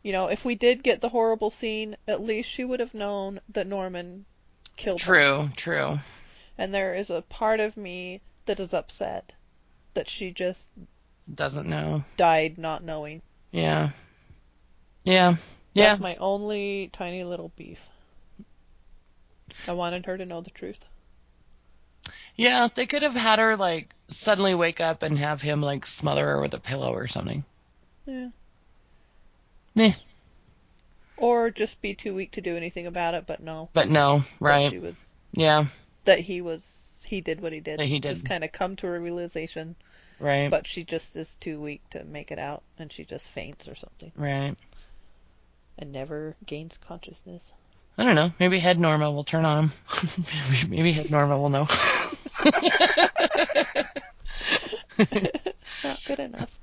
You 0.03 0.11
know, 0.11 0.27
if 0.27 0.45
we 0.45 0.55
did 0.55 0.83
get 0.83 1.01
the 1.01 1.09
horrible 1.09 1.49
scene, 1.49 1.97
at 2.07 2.21
least 2.21 2.49
she 2.49 2.63
would 2.63 2.79
have 2.79 2.93
known 2.93 3.41
that 3.49 3.67
Norman 3.67 4.25
killed 4.77 5.01
her. 5.01 5.13
True, 5.13 5.49
true. 5.55 5.99
And 6.57 6.73
there 6.73 6.93
is 6.93 7.09
a 7.09 7.21
part 7.23 7.59
of 7.59 7.75
me 7.77 8.21
that 8.45 8.59
is 8.59 8.73
upset 8.73 9.33
that 9.93 10.07
she 10.07 10.31
just 10.31 10.69
Doesn't 11.33 11.67
know. 11.67 12.03
died 12.15 12.57
not 12.57 12.83
knowing. 12.83 13.21
Yeah. 13.51 13.89
Yeah. 15.03 15.35
Yeah. 15.73 15.89
That's 15.89 15.99
my 16.01 16.15
only 16.17 16.89
tiny 16.93 17.23
little 17.23 17.51
beef. 17.55 17.79
I 19.67 19.73
wanted 19.73 20.05
her 20.05 20.17
to 20.17 20.25
know 20.25 20.41
the 20.41 20.49
truth. 20.51 20.85
Yeah, 22.35 22.67
they 22.73 22.85
could 22.85 23.01
have 23.01 23.15
had 23.15 23.39
her 23.39 23.57
like 23.57 23.93
suddenly 24.09 24.53
wake 24.55 24.79
up 24.79 25.01
and 25.03 25.17
have 25.17 25.41
him 25.41 25.61
like 25.61 25.85
smother 25.85 26.25
her 26.25 26.41
with 26.41 26.53
a 26.53 26.59
pillow 26.59 26.93
or 26.93 27.07
something. 27.07 27.43
Yeah. 28.05 28.29
Meh. 29.77 29.93
Or 31.17 31.51
just 31.51 31.81
be 31.83 31.93
too 31.93 32.15
weak 32.15 32.31
to 32.31 32.41
do 32.41 32.57
anything 32.57 32.87
about 32.87 33.13
it, 33.13 33.25
but 33.27 33.41
no. 33.41 33.69
But 33.73 33.89
no, 33.89 34.23
right. 34.39 34.71
she 34.71 34.79
was 34.79 34.99
Yeah, 35.31 35.65
that 36.05 36.19
he 36.19 36.41
was 36.41 37.05
he 37.05 37.21
did 37.21 37.41
what 37.41 37.53
he 37.53 37.59
did. 37.59 37.79
That 37.79 37.85
he 37.85 37.99
did. 37.99 38.09
Just 38.09 38.25
kind 38.25 38.43
of 38.43 38.51
come 38.51 38.75
to 38.77 38.87
a 38.87 38.99
realization, 38.99 39.75
right. 40.19 40.49
but 40.49 40.65
she 40.65 40.83
just 40.83 41.15
is 41.15 41.35
too 41.35 41.61
weak 41.61 41.87
to 41.91 42.03
make 42.03 42.31
it 42.31 42.39
out 42.39 42.63
and 42.79 42.91
she 42.91 43.05
just 43.05 43.29
faints 43.29 43.67
or 43.67 43.75
something 43.75 44.11
right. 44.15 44.55
and 45.77 45.91
never 45.91 46.35
gains 46.45 46.77
consciousness. 46.87 47.53
I 47.99 48.03
don't 48.03 48.15
know. 48.15 48.31
Maybe 48.39 48.57
head 48.59 48.79
Norma 48.79 49.11
will 49.11 49.23
turn 49.23 49.45
on 49.45 49.65
him. 49.65 49.71
maybe, 50.17 50.67
maybe 50.75 50.91
head 50.91 51.11
Norma 51.11 51.37
will 51.39 51.49
know. 51.49 51.67
Not 55.83 56.03
good 56.05 56.19
enough. 56.19 56.59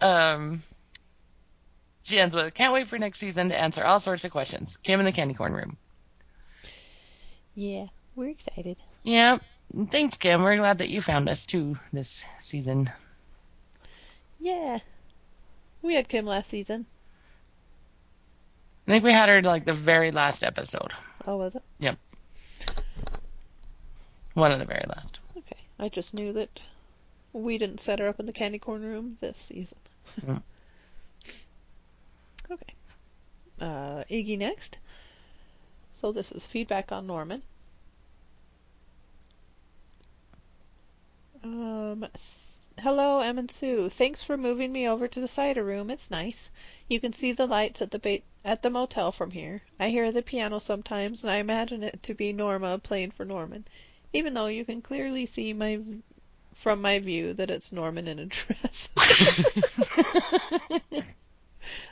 um, 0.00 0.62
she 2.04 2.18
ends 2.18 2.34
with, 2.34 2.54
can't 2.54 2.72
wait 2.72 2.88
for 2.88 2.98
next 2.98 3.18
season 3.18 3.48
to 3.48 3.60
answer 3.60 3.84
all 3.84 3.98
sorts 3.98 4.24
of 4.24 4.30
questions. 4.30 4.78
Kim 4.82 5.00
in 5.00 5.06
the 5.06 5.12
candy 5.12 5.34
corn 5.34 5.52
room. 5.52 5.76
Yeah, 7.54 7.86
we're 8.14 8.30
excited. 8.30 8.76
Yeah. 9.02 9.38
Thanks, 9.90 10.16
Kim. 10.16 10.42
We're 10.42 10.56
glad 10.56 10.78
that 10.78 10.88
you 10.88 11.00
found 11.02 11.28
us 11.28 11.46
too 11.46 11.78
this 11.92 12.24
season. 12.40 12.90
Yeah. 14.38 14.78
We 15.82 15.94
had 15.94 16.08
Kim 16.08 16.26
last 16.26 16.50
season. 16.50 16.86
I 18.86 18.90
think 18.90 19.04
we 19.04 19.12
had 19.12 19.28
her 19.28 19.40
like 19.42 19.64
the 19.64 19.72
very 19.72 20.10
last 20.10 20.42
episode. 20.42 20.92
Oh, 21.26 21.38
was 21.38 21.54
it? 21.54 21.62
Yep. 21.78 21.98
One 24.34 24.52
of 24.52 24.58
the 24.58 24.66
very 24.66 24.84
last. 24.88 25.18
Okay. 25.36 25.56
I 25.78 25.88
just 25.88 26.12
knew 26.12 26.32
that 26.34 26.60
we 27.32 27.58
didn't 27.58 27.80
set 27.80 27.98
her 27.98 28.08
up 28.08 28.20
in 28.20 28.26
the 28.26 28.32
candy 28.32 28.58
corn 28.58 28.82
room 28.82 29.16
this 29.20 29.38
season. 29.38 29.78
Mm. 30.20 30.42
okay. 32.50 32.74
Uh, 33.60 34.04
Iggy 34.10 34.38
next. 34.38 34.78
So 35.94 36.12
this 36.12 36.30
is 36.30 36.44
feedback 36.44 36.92
on 36.92 37.06
Norman. 37.06 37.42
Um, 41.42 42.06
hello, 42.78 43.20
Em 43.20 43.38
and 43.38 43.50
Sue. 43.50 43.88
Thanks 43.88 44.22
for 44.22 44.36
moving 44.36 44.72
me 44.72 44.88
over 44.88 45.06
to 45.08 45.20
the 45.20 45.28
cider 45.28 45.64
room. 45.64 45.90
It's 45.90 46.10
nice. 46.10 46.50
You 46.88 47.00
can 47.00 47.12
see 47.12 47.32
the 47.32 47.46
lights 47.46 47.82
at 47.82 47.90
the 47.90 47.98
ba- 47.98 48.22
at 48.44 48.62
the 48.62 48.70
motel 48.70 49.12
from 49.12 49.30
here. 49.30 49.62
I 49.78 49.90
hear 49.90 50.10
the 50.12 50.22
piano 50.22 50.58
sometimes, 50.58 51.22
and 51.22 51.30
I 51.30 51.36
imagine 51.36 51.82
it 51.82 52.02
to 52.04 52.14
be 52.14 52.32
Norma 52.32 52.78
playing 52.78 53.10
for 53.12 53.24
Norman 53.24 53.66
even 54.14 54.32
though 54.34 54.46
you 54.46 54.64
can 54.64 54.80
clearly 54.80 55.26
see 55.26 55.52
my 55.52 55.80
from 56.54 56.80
my 56.80 56.98
view 57.00 57.34
that 57.34 57.50
it's 57.50 57.72
Norman 57.72 58.06
in 58.08 58.18
a 58.20 58.26
dress. 58.26 58.88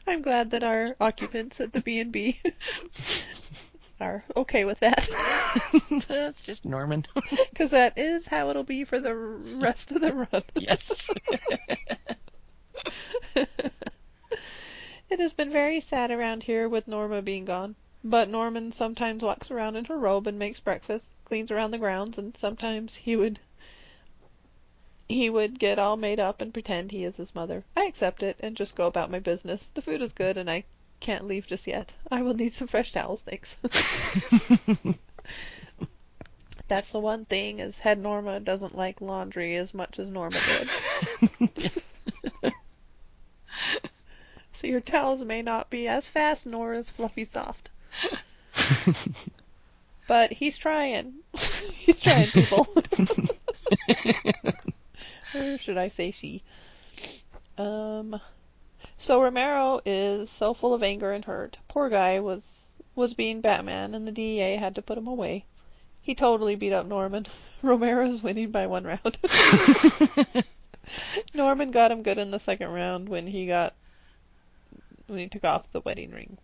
I'm 0.07 0.23
glad 0.23 0.51
that 0.51 0.63
our 0.63 0.97
occupants 1.01 1.61
at 1.61 1.73
the 1.73 1.81
B&B 1.81 2.41
are 4.01 4.25
okay 4.37 4.65
with 4.65 4.81
that 4.81 5.09
That's 6.09 6.41
just 6.41 6.67
Norman. 6.67 7.05
because 7.51 7.71
that 7.71 7.99
is 7.99 8.27
how 8.27 8.49
it'll 8.51 8.65
be 8.65 8.85
for 8.85 8.99
the 8.99 9.15
rest 9.15 9.93
of 9.93 10.01
the 10.01 10.13
run. 10.13 10.43
yes. 10.57 11.11
It 15.13 15.21
has 15.21 15.35
been 15.35 15.51
very 15.51 15.79
sad 15.81 16.11
around 16.11 16.45
here 16.45 16.69
with 16.71 16.89
Norma 16.89 17.21
being 17.21 17.45
gone. 17.45 17.77
But 18.03 18.31
Norman 18.31 18.73
sometimes 18.73 19.23
walks 19.23 19.51
around 19.51 19.77
in 19.77 19.85
her 19.85 19.99
robe 19.99 20.27
and 20.27 20.39
makes 20.39 20.59
breakfast, 20.59 21.09
cleans 21.27 21.51
around 21.51 21.71
the 21.71 21.79
grounds, 21.79 22.17
and 22.17 22.35
sometimes 22.37 22.97
he 22.97 23.15
would 23.15 23.39
he 25.13 25.31
would 25.31 25.59
get 25.59 25.79
all 25.79 25.97
made 25.97 26.19
up 26.19 26.41
and 26.41 26.53
pretend 26.53 26.91
he 26.91 27.05
is 27.05 27.17
his 27.17 27.35
mother. 27.35 27.65
I 27.77 27.85
accept 27.85 28.23
it 28.23 28.37
and 28.41 28.57
just 28.57 28.75
go 28.75 28.87
about 28.87 29.11
my 29.11 29.19
business. 29.19 29.71
The 29.71 29.83
food 29.83 30.03
is 30.03 30.13
good 30.13 30.37
and 30.37 30.51
I 30.51 30.65
can't 31.01 31.27
leave 31.27 31.47
just 31.47 31.67
yet. 31.67 31.93
I 32.11 32.23
will 32.23 32.35
need 32.35 32.53
some 32.53 32.69
fresh 32.69 32.93
towels, 32.93 33.23
thanks. 33.23 33.57
That's 36.69 36.93
the 36.93 37.01
one 37.01 37.25
thing 37.25 37.59
is 37.59 37.79
head 37.79 37.99
Norma 37.99 38.41
doesn't 38.41 38.77
like 38.77 39.01
laundry 39.01 39.57
as 39.57 39.75
much 39.75 39.99
as 39.99 40.09
Norma 40.09 40.39
did. 41.41 41.73
so 44.53 44.67
your 44.67 44.81
towels 44.81 45.25
may 45.25 45.43
not 45.43 45.69
be 45.71 45.89
as 45.89 46.09
fast 46.09 46.47
nor 46.47 46.73
as 46.73 46.91
fluffy 46.91 47.25
soft. 47.25 47.71
But 50.07 50.33
he's 50.33 50.59
trying. 50.59 51.15
he's 51.35 52.01
trying, 52.01 52.27
people. 52.27 52.67
Or 55.35 55.59
should 55.59 55.79
I 55.79 55.89
say 55.89 56.11
she? 56.11 56.43
Um. 57.59 58.21
So 58.99 59.23
Romero 59.23 59.81
is 59.85 60.31
so 60.31 60.55
full 60.55 60.75
of 60.75 60.83
anger 60.83 61.13
and 61.13 61.25
hurt. 61.25 61.59
Poor 61.69 61.89
guy 61.89 62.21
was 62.21 62.63
was 62.95 63.15
being 63.15 63.41
Batman, 63.41 63.95
and 63.95 64.07
the 64.07 64.13
DEA 64.13 64.57
had 64.57 64.75
to 64.75 64.83
put 64.83 64.99
him 64.99 65.07
away. 65.07 65.45
He 66.01 66.15
totally 66.15 66.57
beat 66.57 66.73
up 66.73 66.87
Norman. 66.87 67.27
Romero's 67.63 68.23
winning 68.23 68.51
by 68.51 68.67
one 68.67 68.85
round. 68.85 69.19
Norman 71.35 71.71
got 71.71 71.91
him 71.91 72.03
good 72.03 72.19
in 72.19 72.31
the 72.31 72.39
second 72.39 72.71
round 72.71 73.09
when 73.09 73.27
he 73.27 73.47
got 73.47 73.75
when 75.07 75.21
he 75.21 75.29
took 75.29 75.45
off 75.45 75.71
the 75.71 75.81
wedding 75.81 76.11
ring. 76.11 76.39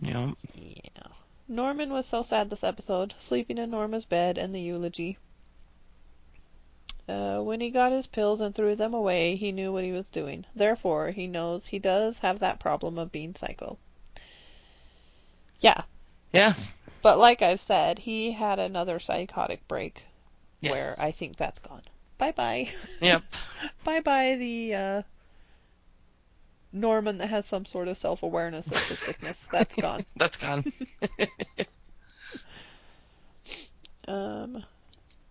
yeah. 0.00 0.32
Yeah. 0.54 1.08
Norman 1.48 1.92
was 1.92 2.06
so 2.06 2.22
sad 2.22 2.50
this 2.50 2.64
episode, 2.64 3.14
sleeping 3.18 3.58
in 3.58 3.70
Norma's 3.70 4.04
bed 4.04 4.36
and 4.36 4.54
the 4.54 4.60
eulogy. 4.60 5.18
Uh, 7.08 7.40
when 7.40 7.60
he 7.60 7.70
got 7.70 7.92
his 7.92 8.06
pills 8.08 8.40
and 8.40 8.54
threw 8.54 8.74
them 8.74 8.92
away, 8.92 9.36
he 9.36 9.52
knew 9.52 9.72
what 9.72 9.84
he 9.84 9.92
was 9.92 10.10
doing. 10.10 10.44
Therefore, 10.56 11.10
he 11.12 11.26
knows 11.28 11.66
he 11.66 11.78
does 11.78 12.18
have 12.18 12.40
that 12.40 12.58
problem 12.58 12.98
of 12.98 13.12
being 13.12 13.34
psycho. 13.34 13.78
Yeah, 15.60 15.82
Yeah. 16.32 16.54
but 17.02 17.18
like 17.18 17.42
I've 17.42 17.60
said, 17.60 17.98
he 18.00 18.32
had 18.32 18.58
another 18.58 18.98
psychotic 18.98 19.66
break 19.68 20.02
Yes. 20.60 20.72
where 20.72 20.94
I 20.98 21.12
think 21.12 21.36
that's 21.36 21.60
gone. 21.60 21.82
Bye 22.18 22.32
bye. 22.32 22.68
Yep. 23.00 23.22
bye 23.84 24.00
bye 24.00 24.36
the 24.36 24.74
uh, 24.74 25.02
Norman 26.72 27.18
that 27.18 27.28
has 27.28 27.46
some 27.46 27.64
sort 27.64 27.88
of 27.88 27.96
self 27.96 28.22
awareness 28.22 28.66
of 28.66 28.88
the 28.88 28.96
sickness. 28.96 29.48
That's 29.52 29.74
gone. 29.76 30.04
That's 30.16 30.36
gone. 30.38 30.64
Um, 34.08 34.64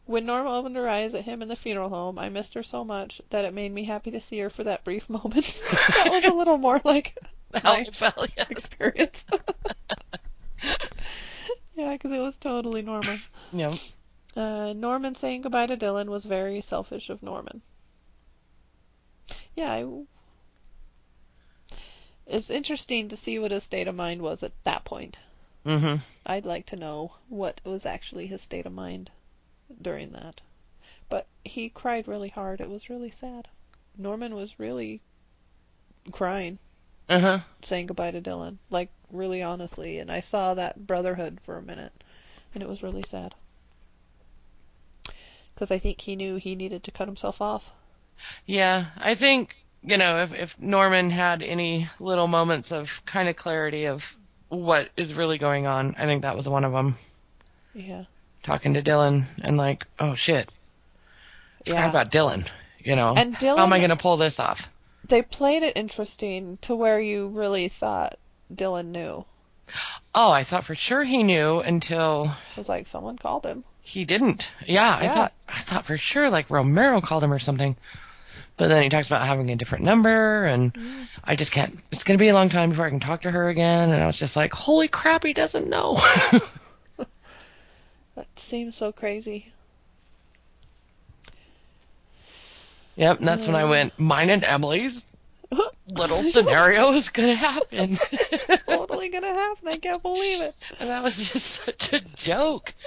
when 0.06 0.26
Norma 0.26 0.56
opened 0.56 0.76
her 0.76 0.88
eyes 0.88 1.16
at 1.16 1.26
him 1.26 1.42
in 1.42 1.48
the 1.48 1.56
funeral 1.56 1.90
home, 1.90 2.20
I 2.20 2.30
missed 2.30 2.54
her 2.54 2.62
so 2.62 2.84
much 2.84 3.22
that 3.32 3.44
it 3.44 3.54
made 3.54 3.74
me 3.74 3.86
happy 3.86 4.12
to 4.12 4.22
see 4.22 4.38
her 4.40 4.52
for 4.52 4.64
that 4.64 4.84
brief 4.84 5.10
moment. 5.10 5.62
that 5.72 6.10
was 6.10 6.24
a 6.26 6.34
little 6.34 6.58
more 6.60 6.80
like 6.84 7.18
How 7.56 7.74
I 7.74 7.86
felt, 7.86 8.30
yes. 8.38 8.50
experience. 8.52 9.26
yeah, 11.76 11.94
because 11.94 12.12
it 12.12 12.20
was 12.20 12.38
totally 12.38 12.82
Norma. 12.84 13.18
Yep. 13.52 13.74
Uh, 14.36 14.74
Norman 14.74 15.16
saying 15.16 15.42
goodbye 15.42 15.68
to 15.68 15.78
Dylan 15.78 16.08
was 16.08 16.26
very 16.26 16.62
selfish 16.62 17.10
of 17.10 17.24
Norman. 17.24 17.62
Yeah, 19.56 19.72
I... 19.72 19.86
it's 22.28 22.50
interesting 22.50 23.10
to 23.10 23.18
see 23.18 23.40
what 23.40 23.52
his 23.52 23.64
state 23.64 23.88
of 23.88 23.96
mind 23.96 24.22
was 24.22 24.44
at 24.44 24.52
that 24.66 24.84
point. 24.84 25.18
Mm-hmm. 25.66 25.96
I'd 26.26 26.46
like 26.46 26.68
to 26.68 26.76
know 26.76 27.14
what 27.30 27.62
was 27.64 27.86
actually 27.88 28.28
his 28.28 28.42
state 28.42 28.66
of 28.68 28.74
mind 28.74 29.10
during 29.82 30.12
that. 30.12 30.42
But 31.10 31.28
he 31.44 31.70
cried 31.70 32.08
really 32.08 32.30
hard. 32.30 32.62
It 32.62 32.70
was 32.70 32.90
really 32.90 33.12
sad. 33.12 33.48
Norman 33.98 34.36
was 34.36 34.60
really 34.60 35.02
crying, 36.12 36.58
Uh-huh. 37.10 37.40
saying 37.64 37.88
goodbye 37.88 38.12
to 38.12 38.22
Dylan, 38.22 38.58
like 38.70 38.90
really 39.12 39.42
honestly. 39.42 40.00
And 40.00 40.12
I 40.12 40.20
saw 40.20 40.54
that 40.54 40.88
brotherhood 40.88 41.40
for 41.44 41.58
a 41.58 41.62
minute, 41.62 41.94
and 42.54 42.62
it 42.64 42.70
was 42.70 42.84
really 42.84 43.04
sad. 43.04 43.36
Because 45.54 45.72
I 45.72 45.80
think 45.80 46.02
he 46.02 46.16
knew 46.16 46.36
he 46.36 46.56
needed 46.56 46.84
to 46.84 46.92
cut 46.92 47.08
himself 47.08 47.42
off. 47.42 47.72
Yeah, 48.46 48.88
I 48.98 49.16
think, 49.16 49.56
you 49.84 49.98
know, 49.98 50.24
if, 50.24 50.34
if 50.34 50.60
Norman 50.60 51.10
had 51.10 51.42
any 51.42 51.88
little 52.00 52.28
moments 52.28 52.72
of 52.72 53.02
kind 53.06 53.30
of 53.30 53.36
clarity 53.36 53.86
of 53.86 54.18
what 54.50 54.90
is 54.98 55.14
really 55.14 55.38
going 55.38 55.66
on, 55.66 55.96
I 55.98 56.06
think 56.06 56.24
that 56.24 56.36
was 56.36 56.50
one 56.50 56.66
of 56.66 56.72
them. 56.74 56.96
Yeah. 57.74 58.06
Talking 58.46 58.76
to 58.76 58.82
Dylan 58.82 59.26
and 59.42 59.58
like, 59.58 59.86
oh 60.00 60.14
shit, 60.14 60.52
forgot 61.66 61.80
Yeah. 61.80 61.90
about 61.90 62.12
Dylan, 62.12 62.48
you 62.78 62.96
know. 62.96 63.16
And 63.18 63.36
Dylan, 63.36 63.58
How 63.58 63.64
am 63.64 63.74
I 63.74 63.80
going 63.80 63.90
to 63.90 63.96
pull 63.96 64.18
this 64.18 64.40
off? 64.40 64.70
they 65.08 65.22
played 65.22 65.62
it 65.64 65.78
interesting 65.78 66.58
to 66.62 66.76
where 66.76 67.00
you 67.00 67.28
really 67.28 67.68
thought 67.70 68.18
Dylan 68.54 68.88
knew. 68.88 69.26
Oh, 70.16 70.32
I 70.32 70.44
thought 70.44 70.64
for 70.64 70.76
sure 70.76 71.04
he 71.04 71.24
knew 71.24 71.60
until 71.60 72.26
It 72.52 72.58
was 72.58 72.70
like 72.70 72.86
someone 72.88 73.18
called 73.18 73.46
him. 73.46 73.64
he 73.82 74.06
didn't. 74.06 74.52
Yeah, 74.66 74.96
I 75.00 75.08
thought 75.08 75.34
I 75.50 75.60
thought 75.62 75.86
for 75.86 75.98
sure 75.98 76.30
like 76.30 76.50
Romero 76.52 77.02
called 77.02 77.24
him 77.24 77.34
or 77.34 77.40
something. 77.40 77.76
But 78.58 78.68
then 78.70 78.84
he 78.84 78.90
talks 78.90 79.08
about 79.08 79.26
having 79.26 79.50
a 79.52 79.56
different 79.56 79.84
number 79.86 80.46
and 80.46 80.72
Mm. 80.74 81.08
I 81.24 81.36
just 81.36 81.52
can't 81.52 81.80
it's 81.92 82.04
gonna 82.04 82.20
be 82.20 82.30
a 82.30 82.34
long 82.36 82.50
time 82.50 82.70
before 82.70 82.86
I 82.86 82.90
can 82.92 83.00
talk 83.00 83.22
to 83.22 83.32
her 83.32 83.50
again 83.50 83.90
and 83.92 84.02
I 84.02 84.08
was 84.08 84.18
just 84.18 84.36
like, 84.36 84.54
Holy 84.54 84.88
crap, 84.88 85.24
he 85.24 85.34
doesn't 85.34 85.68
know 85.70 85.98
That 88.16 88.28
seems 88.38 88.76
so 88.76 88.92
crazy. 88.92 89.52
Yep, 92.96 93.20
and 93.20 93.28
that's 93.28 93.46
when 93.46 93.56
I 93.56 93.64
mm. 93.64 93.70
went, 93.70 94.00
Mine 94.00 94.30
and 94.30 94.44
Emily's 94.44 95.06
little 95.90 96.24
scenario 96.24 96.94
is 96.94 97.10
gonna 97.10 97.36
happen. 97.36 97.98
totally 98.68 99.10
gonna 99.10 99.34
happen. 99.34 99.68
I 99.68 99.78
can't 99.78 100.02
believe 100.02 100.42
it. 100.42 100.56
and 100.80 100.90
that 100.90 101.04
was 101.04 101.30
just 101.30 101.46
such 101.46 101.92
a 101.94 102.00
joke. 102.00 102.74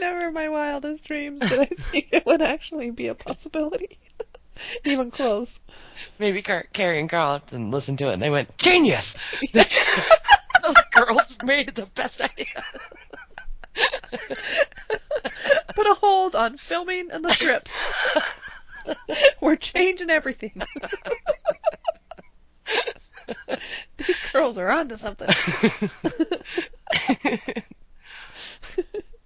Never 0.00 0.28
in 0.28 0.34
my 0.34 0.48
wildest 0.48 1.04
dreams 1.04 1.40
did 1.40 1.58
I 1.58 1.64
think 1.66 2.08
it 2.12 2.24
would 2.26 2.42
actually 2.42 2.90
be 2.90 3.08
a 3.08 3.14
possibility. 3.14 3.98
Even 4.84 5.10
close. 5.10 5.60
Maybe 6.18 6.40
Car- 6.40 6.66
Kerry 6.72 6.98
and 7.00 7.10
Carl 7.10 7.42
didn't 7.46 7.70
listen 7.70 7.98
to 7.98 8.08
it 8.08 8.14
and 8.14 8.22
they 8.22 8.30
went, 8.30 8.56
Genius! 8.56 9.14
Those 10.66 10.84
girls 10.92 11.36
made 11.44 11.74
the 11.74 11.86
best 11.86 12.20
idea. 12.20 12.64
Put 15.74 15.86
a 15.86 15.94
hold 15.94 16.34
on 16.34 16.58
filming 16.58 17.10
and 17.10 17.24
the 17.24 17.32
scripts. 17.32 17.78
We're 19.40 19.56
changing 19.56 20.10
everything. 20.10 20.60
These 23.96 24.20
girls 24.32 24.58
are 24.58 24.68
onto 24.68 24.96
something. 24.96 25.28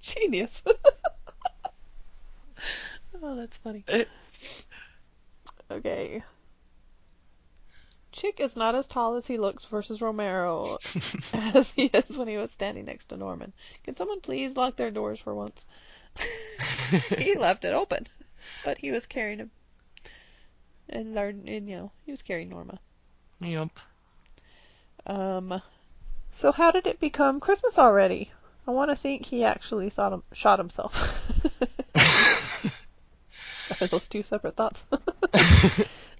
Genius. 0.00 0.62
oh, 3.22 3.36
that's 3.36 3.56
funny. 3.58 3.84
Uh, 3.88 4.04
okay. 5.70 6.22
Chick 8.20 8.38
is 8.38 8.54
not 8.54 8.74
as 8.74 8.86
tall 8.86 9.16
as 9.16 9.26
he 9.26 9.38
looks 9.38 9.64
versus 9.64 10.02
Romero 10.02 10.76
as 11.32 11.70
he 11.70 11.86
is 11.86 12.18
when 12.18 12.28
he 12.28 12.36
was 12.36 12.50
standing 12.50 12.84
next 12.84 13.06
to 13.06 13.16
Norman. 13.16 13.54
Can 13.82 13.96
someone 13.96 14.20
please 14.20 14.58
lock 14.58 14.76
their 14.76 14.90
doors 14.90 15.18
for 15.18 15.34
once? 15.34 15.64
he 17.16 17.34
left 17.36 17.64
it 17.64 17.72
open, 17.72 18.06
but 18.62 18.76
he 18.76 18.90
was 18.90 19.06
carrying 19.06 19.38
him. 19.38 19.50
And, 20.90 21.16
and 21.16 21.48
you 21.48 21.76
know, 21.76 21.92
he 22.04 22.10
was 22.10 22.20
carrying 22.20 22.50
Norma. 22.50 22.78
yep. 23.40 23.70
Um, 25.06 25.62
so 26.30 26.52
how 26.52 26.72
did 26.72 26.86
it 26.86 27.00
become 27.00 27.40
Christmas 27.40 27.78
already? 27.78 28.30
I 28.66 28.72
want 28.72 28.90
to 28.90 28.96
think 28.96 29.24
he 29.24 29.44
actually 29.44 29.88
thought 29.88 30.12
him, 30.12 30.24
shot 30.32 30.58
himself. 30.58 30.94
Are 33.80 33.86
those 33.86 34.08
two 34.08 34.22
separate 34.22 34.56
thoughts? 34.56 34.82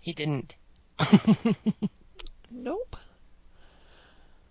he 0.01 0.15
didn't. 0.15 0.55
nope. 2.51 2.97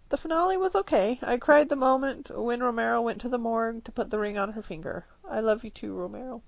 The 0.10 0.18
finale 0.18 0.58
was 0.58 0.76
okay. 0.76 1.20
I 1.22 1.38
cried 1.38 1.70
the 1.70 1.76
moment 1.76 2.32
when 2.34 2.64
Romero 2.64 3.02
went 3.02 3.22
to 3.22 3.30
the 3.30 3.38
morgue 3.38 3.84
to 3.84 3.92
put 3.92 4.10
the 4.10 4.20
ring 4.20 4.38
on 4.38 4.54
her 4.54 4.64
finger. 4.64 5.06
I 5.30 5.42
love 5.42 5.64
you 5.64 5.70
too, 5.70 5.94
Romero. 5.94 6.42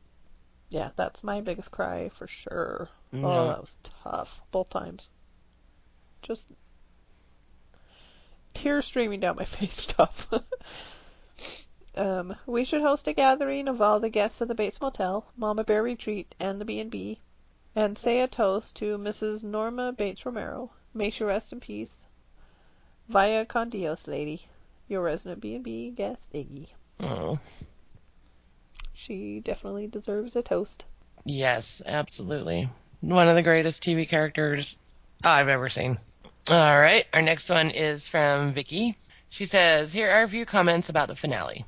Yeah, 0.70 0.92
that's 0.96 1.24
my 1.24 1.42
biggest 1.42 1.70
cry 1.70 2.10
for 2.10 2.28
sure. 2.28 2.90
Oh, 3.14 3.48
that 3.48 3.62
was 3.62 3.78
tough. 4.04 4.42
Both 4.52 4.70
times. 4.70 5.10
Just 6.22 6.48
tears 8.54 8.86
streaming 8.86 9.20
down 9.20 9.36
my 9.36 9.44
face 9.46 9.86
tough. 9.86 10.28
um, 11.96 12.36
we 12.46 12.64
should 12.64 12.82
host 12.82 13.08
a 13.08 13.14
gathering 13.14 13.68
of 13.68 13.82
all 13.82 14.00
the 14.00 14.10
guests 14.10 14.42
of 14.42 14.48
the 14.48 14.56
Bates 14.56 14.82
Motel, 14.82 15.26
Mama 15.36 15.64
Bear 15.64 15.84
Retreat, 15.84 16.34
and 16.40 16.60
the 16.60 16.66
B&B. 16.66 17.20
And 17.76 17.98
say 17.98 18.22
a 18.22 18.28
toast 18.28 18.76
to 18.78 18.98
Mrs. 18.98 19.44
Norma 19.44 19.92
Bates 19.94 20.26
Romero. 20.26 20.72
May 20.94 21.10
she 21.10 21.24
rest 21.24 21.54
in 21.54 21.60
peace. 21.60 22.06
Vaya 23.08 23.46
con 23.46 23.70
Dios, 23.70 24.08
lady. 24.08 24.46
Your 24.88 25.04
resident 25.04 25.40
B&B 25.42 25.92
guest, 25.92 26.22
Iggy. 26.34 26.68
Oh, 27.00 27.40
She 28.94 29.40
definitely 29.40 29.88
deserves 29.88 30.36
a 30.36 30.42
toast. 30.44 30.86
yes, 31.24 31.82
absolutely. 31.86 32.70
One 33.00 33.28
of 33.30 33.36
the 33.36 33.42
greatest 33.42 33.82
TV 33.84 34.08
characters 34.08 34.78
I've 35.24 35.48
ever 35.48 35.70
seen. 35.70 35.98
All 36.50 36.80
right, 36.80 37.06
our 37.14 37.22
next 37.22 37.50
one 37.50 37.72
is 37.72 38.06
from 38.08 38.54
Vicky. 38.54 38.98
She 39.30 39.46
says, 39.46 39.94
"Here 39.94 40.12
are 40.12 40.24
a 40.24 40.28
few 40.30 40.46
comments 40.46 40.90
about 40.90 41.08
the 41.08 41.16
finale. 41.16 41.66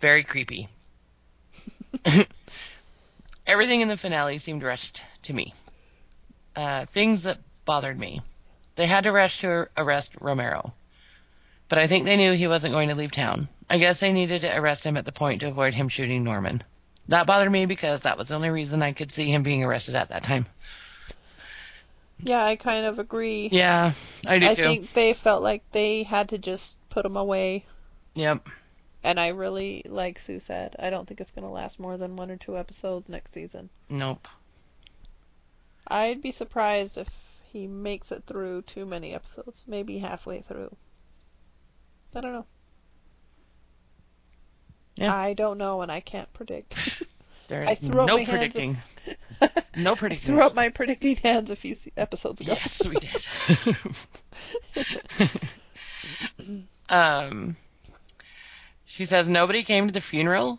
Very 0.00 0.22
creepy. 0.24 0.68
Everything 3.48 3.80
in 3.80 3.88
the 3.88 3.96
finale 3.96 4.38
seemed 4.38 4.62
rushed 4.62 5.02
to 5.22 5.32
me. 5.32 5.54
Uh, 6.54 6.84
things 6.86 7.22
that 7.22 7.38
bothered 7.64 7.98
me. 7.98 8.20
They 8.76 8.86
had 8.86 9.04
to 9.04 9.12
rush 9.12 9.40
to 9.40 9.68
arrest 9.76 10.12
Romero, 10.20 10.74
but 11.68 11.78
I 11.78 11.86
think 11.86 12.04
they 12.04 12.16
knew 12.16 12.32
he 12.32 12.46
wasn't 12.46 12.74
going 12.74 12.90
to 12.90 12.94
leave 12.94 13.10
town. 13.10 13.48
I 13.68 13.78
guess 13.78 14.00
they 14.00 14.12
needed 14.12 14.42
to 14.42 14.56
arrest 14.56 14.84
him 14.84 14.96
at 14.96 15.04
the 15.04 15.12
point 15.12 15.40
to 15.40 15.48
avoid 15.48 15.74
him 15.74 15.88
shooting 15.88 16.22
Norman. 16.24 16.62
That 17.08 17.26
bothered 17.26 17.50
me 17.50 17.64
because 17.64 18.02
that 18.02 18.18
was 18.18 18.28
the 18.28 18.34
only 18.34 18.50
reason 18.50 18.82
I 18.82 18.92
could 18.92 19.10
see 19.10 19.30
him 19.30 19.42
being 19.42 19.64
arrested 19.64 19.94
at 19.94 20.10
that 20.10 20.22
time. 20.22 20.46
Yeah, 22.20 22.44
I 22.44 22.56
kind 22.56 22.84
of 22.84 22.98
agree. 22.98 23.48
Yeah, 23.50 23.92
I 24.26 24.38
do 24.38 24.46
I 24.46 24.54
too. 24.54 24.62
think 24.62 24.92
they 24.92 25.14
felt 25.14 25.42
like 25.42 25.62
they 25.72 26.02
had 26.02 26.28
to 26.30 26.38
just 26.38 26.76
put 26.90 27.06
him 27.06 27.16
away. 27.16 27.64
Yep. 28.14 28.46
And 29.02 29.18
I 29.18 29.28
really, 29.28 29.84
like 29.88 30.18
Sue 30.18 30.40
said, 30.40 30.74
I 30.78 30.90
don't 30.90 31.06
think 31.06 31.20
it's 31.20 31.30
going 31.30 31.44
to 31.44 31.50
last 31.50 31.78
more 31.78 31.96
than 31.96 32.16
one 32.16 32.30
or 32.30 32.36
two 32.36 32.58
episodes 32.58 33.08
next 33.08 33.32
season. 33.32 33.70
Nope. 33.88 34.26
I'd 35.86 36.20
be 36.20 36.32
surprised 36.32 36.98
if 36.98 37.08
he 37.52 37.66
makes 37.66 38.12
it 38.12 38.24
through 38.26 38.62
too 38.62 38.84
many 38.84 39.14
episodes, 39.14 39.64
maybe 39.66 39.98
halfway 39.98 40.40
through. 40.42 40.74
I 42.14 42.20
don't 42.20 42.32
know. 42.32 42.46
Yeah. 44.96 45.14
I 45.14 45.32
don't 45.32 45.58
know 45.58 45.82
and 45.82 45.92
I 45.92 46.00
can't 46.00 46.32
predict. 46.32 47.02
There 47.48 47.66
I 47.66 47.76
threw 47.76 48.02
up 48.02 48.08
no 48.08 48.22
predicting. 48.26 48.76
I 49.40 49.48
No 49.74 49.96
predicting. 49.96 50.34
threw 50.34 50.42
up 50.44 50.54
my 50.54 50.68
predicting 50.68 51.16
hands 51.16 51.50
a 51.50 51.56
few 51.56 51.74
episodes 51.96 52.42
ago. 52.42 52.52
Yes, 52.52 52.86
we 52.86 52.94
did. 52.96 53.26
um, 56.90 57.56
she 58.90 59.04
says 59.04 59.28
nobody 59.28 59.62
came 59.62 59.86
to 59.86 59.92
the 59.92 60.00
funeral. 60.00 60.58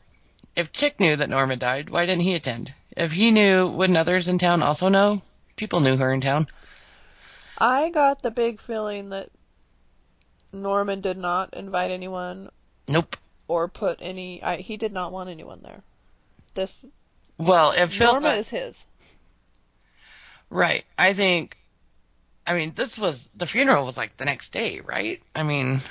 If 0.55 0.71
Chick 0.71 0.99
knew 0.99 1.15
that 1.15 1.29
Norma 1.29 1.55
died, 1.55 1.89
why 1.89 2.05
didn't 2.05 2.21
he 2.21 2.35
attend? 2.35 2.73
If 2.95 3.11
he 3.11 3.31
knew, 3.31 3.67
wouldn't 3.67 3.97
others 3.97 4.27
in 4.27 4.37
town 4.37 4.61
also 4.61 4.87
know? 4.87 5.21
People 5.55 5.79
knew 5.79 5.97
her 5.97 6.13
in 6.13 6.21
town. 6.21 6.47
I 7.57 7.89
got 7.89 8.21
the 8.21 8.31
big 8.31 8.61
feeling 8.61 9.09
that 9.09 9.29
Norman 10.53 11.01
did 11.01 11.17
not 11.17 11.53
invite 11.55 11.91
anyone 11.91 12.49
Nope. 12.87 13.17
or 13.47 13.67
put 13.67 13.97
any. 14.01 14.41
I, 14.43 14.57
he 14.57 14.77
did 14.77 14.93
not 14.93 15.11
want 15.11 15.29
anyone 15.29 15.61
there. 15.63 15.81
This 16.53 16.85
Well, 17.37 17.71
it 17.71 17.87
feels 17.91 18.11
Norma 18.13 18.27
like, 18.29 18.39
is 18.39 18.49
his. 18.49 18.85
right. 20.49 20.85
I 20.97 21.13
think. 21.13 21.57
I 22.45 22.53
mean, 22.53 22.73
this 22.75 22.97
was 22.97 23.29
the 23.35 23.45
funeral 23.47 23.85
was 23.85 23.97
like 23.97 24.17
the 24.17 24.25
next 24.25 24.51
day, 24.51 24.79
right? 24.81 25.21
I 25.35 25.43
mean, 25.43 25.81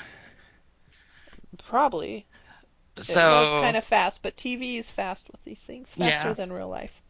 Probably. 1.58 2.26
So 3.02 3.20
it 3.40 3.42
was 3.44 3.52
kind 3.62 3.76
of 3.76 3.84
fast, 3.84 4.22
but 4.22 4.36
TV 4.36 4.78
is 4.78 4.88
fast 4.90 5.28
with 5.30 5.42
these 5.44 5.58
things, 5.58 5.92
faster 5.94 6.28
Yeah. 6.28 6.34
than 6.34 6.52
real 6.52 6.68
life. 6.68 7.02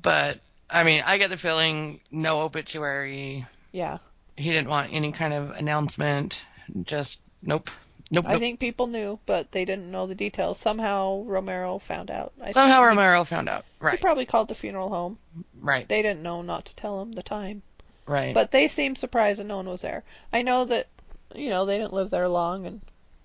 but 0.00 0.38
I 0.68 0.84
mean, 0.84 1.02
I 1.04 1.18
get 1.18 1.30
the 1.30 1.36
feeling 1.36 2.00
no 2.10 2.40
obituary. 2.42 3.46
Yeah, 3.72 3.98
He 4.36 4.50
didn't 4.50 4.68
want 4.68 4.92
any 4.92 5.12
kind 5.12 5.34
of 5.34 5.50
announcement. 5.50 6.44
Just 6.84 7.20
nope, 7.42 7.70
nope, 8.10 8.24
I 8.28 8.38
think 8.38 8.60
people 8.60 8.86
knew, 8.86 9.18
but 9.26 9.50
they 9.52 9.64
didn't 9.64 9.90
know 9.90 10.06
the 10.06 10.14
details. 10.14 10.58
Somehow 10.58 11.22
Romero 11.24 11.78
found 11.78 12.10
out. 12.10 12.32
I 12.40 12.52
Somehow 12.52 12.84
Romero 12.84 13.24
found 13.24 13.48
out. 13.48 13.64
Right. 13.80 13.98
he 13.98 14.00
probably 14.00 14.26
called 14.26 14.48
the 14.48 14.54
funeral 14.54 14.88
home. 14.90 15.18
right, 15.60 15.88
They 15.88 16.02
didn't 16.02 16.22
know 16.22 16.42
not 16.42 16.66
to 16.66 16.74
tell 16.76 17.02
him 17.02 17.12
the 17.12 17.22
time, 17.24 17.62
right. 18.06 18.32
but 18.34 18.50
they 18.52 18.68
seemed 18.68 18.98
surprised 18.98 19.40
that 19.40 19.44
no 19.46 19.56
one 19.56 19.68
was 19.68 19.82
there. 19.82 20.04
I 20.32 20.42
know 20.42 20.64
that, 20.66 20.86
you 21.34 21.48
know, 21.50 21.64
they 21.66 21.78
didn't 21.78 21.92
live 21.94 22.10
there 22.10 22.28
long, 22.28 22.66
and 22.66 22.80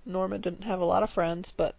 Norma 0.06 0.38
didn't 0.38 0.64
have 0.64 0.80
a 0.82 0.86
lot 0.86 1.04
of 1.04 1.10
friends, 1.10 1.52
but 1.56 1.76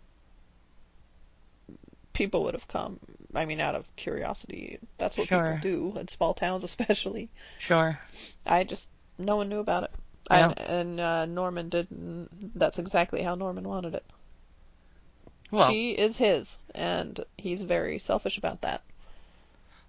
people 2.13 2.45
would 2.45 2.55
have 2.55 2.69
come. 2.69 2.99
I 3.35 3.45
mean, 3.45 3.61
out 3.61 3.75
of 3.75 3.85
curiosity. 3.97 4.79
That's 4.99 5.19
what 5.19 5.29
Sure. 5.29 5.59
people 5.63 5.93
do 5.93 5.99
in 5.99 6.09
small 6.09 6.35
towns, 6.35 6.65
especially. 6.65 7.29
sure. 7.59 7.99
I 8.47 8.65
just 8.65 8.89
no 9.19 9.37
one 9.37 9.49
knew 9.49 9.61
about 9.61 9.85
it. 9.85 9.91
Yeah. 10.31 10.53
And 10.57 10.99
uh, 11.01 11.27
Norman 11.27 11.69
didn't. 11.69 12.59
That's 12.59 12.79
exactly 12.79 13.23
how 13.23 13.35
Norman 13.37 13.69
wanted 13.69 13.95
it. 13.95 14.05
Well, 15.53 15.71
she 15.71 15.93
is 15.93 16.17
his, 16.17 16.59
and 16.75 17.21
he's 17.39 17.63
very 17.63 18.01
selfish 18.01 18.37
about 18.37 18.63
that. 18.63 18.83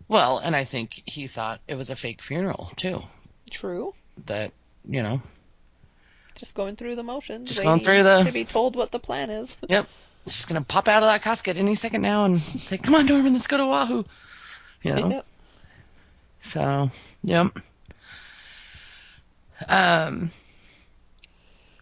well, 0.07 0.37
and 0.37 0.55
I 0.55 0.63
think 0.65 1.01
he 1.07 1.25
thought 1.25 1.59
it 1.67 1.73
was 1.75 1.89
a 1.89 1.95
fake 1.95 2.21
funeral 2.21 2.71
too. 2.75 3.01
True. 3.49 3.95
That 4.27 4.51
you 4.85 5.01
know, 5.01 5.21
Just 6.37 6.53
going 6.53 6.75
through 6.75 6.95
the 6.95 7.03
motions. 7.03 7.49
Just 7.49 7.63
going 7.63 7.79
through 7.81 8.03
the- 8.03 8.23
To 8.23 8.31
be 8.31 8.45
told 8.45 8.75
what 8.75 8.91
the 8.91 8.99
plan 8.99 9.29
is. 9.29 9.55
yep, 9.69 9.87
she's 10.25 10.45
gonna 10.45 10.61
pop 10.61 10.87
out 10.87 11.03
of 11.03 11.07
that 11.09 11.21
casket 11.21 11.57
any 11.57 11.75
second 11.75 12.01
now 12.01 12.25
and 12.25 12.39
say, 12.39 12.77
"Come 12.77 12.95
on, 12.95 13.05
Norman, 13.05 13.33
let's 13.33 13.47
go 13.47 13.57
to 13.57 13.65
Wahoo." 13.65 14.05
You 14.83 14.93
know. 14.93 15.09
Yep. 15.09 15.25
So, 16.43 16.89
yep. 17.23 17.47
Um, 19.67 20.31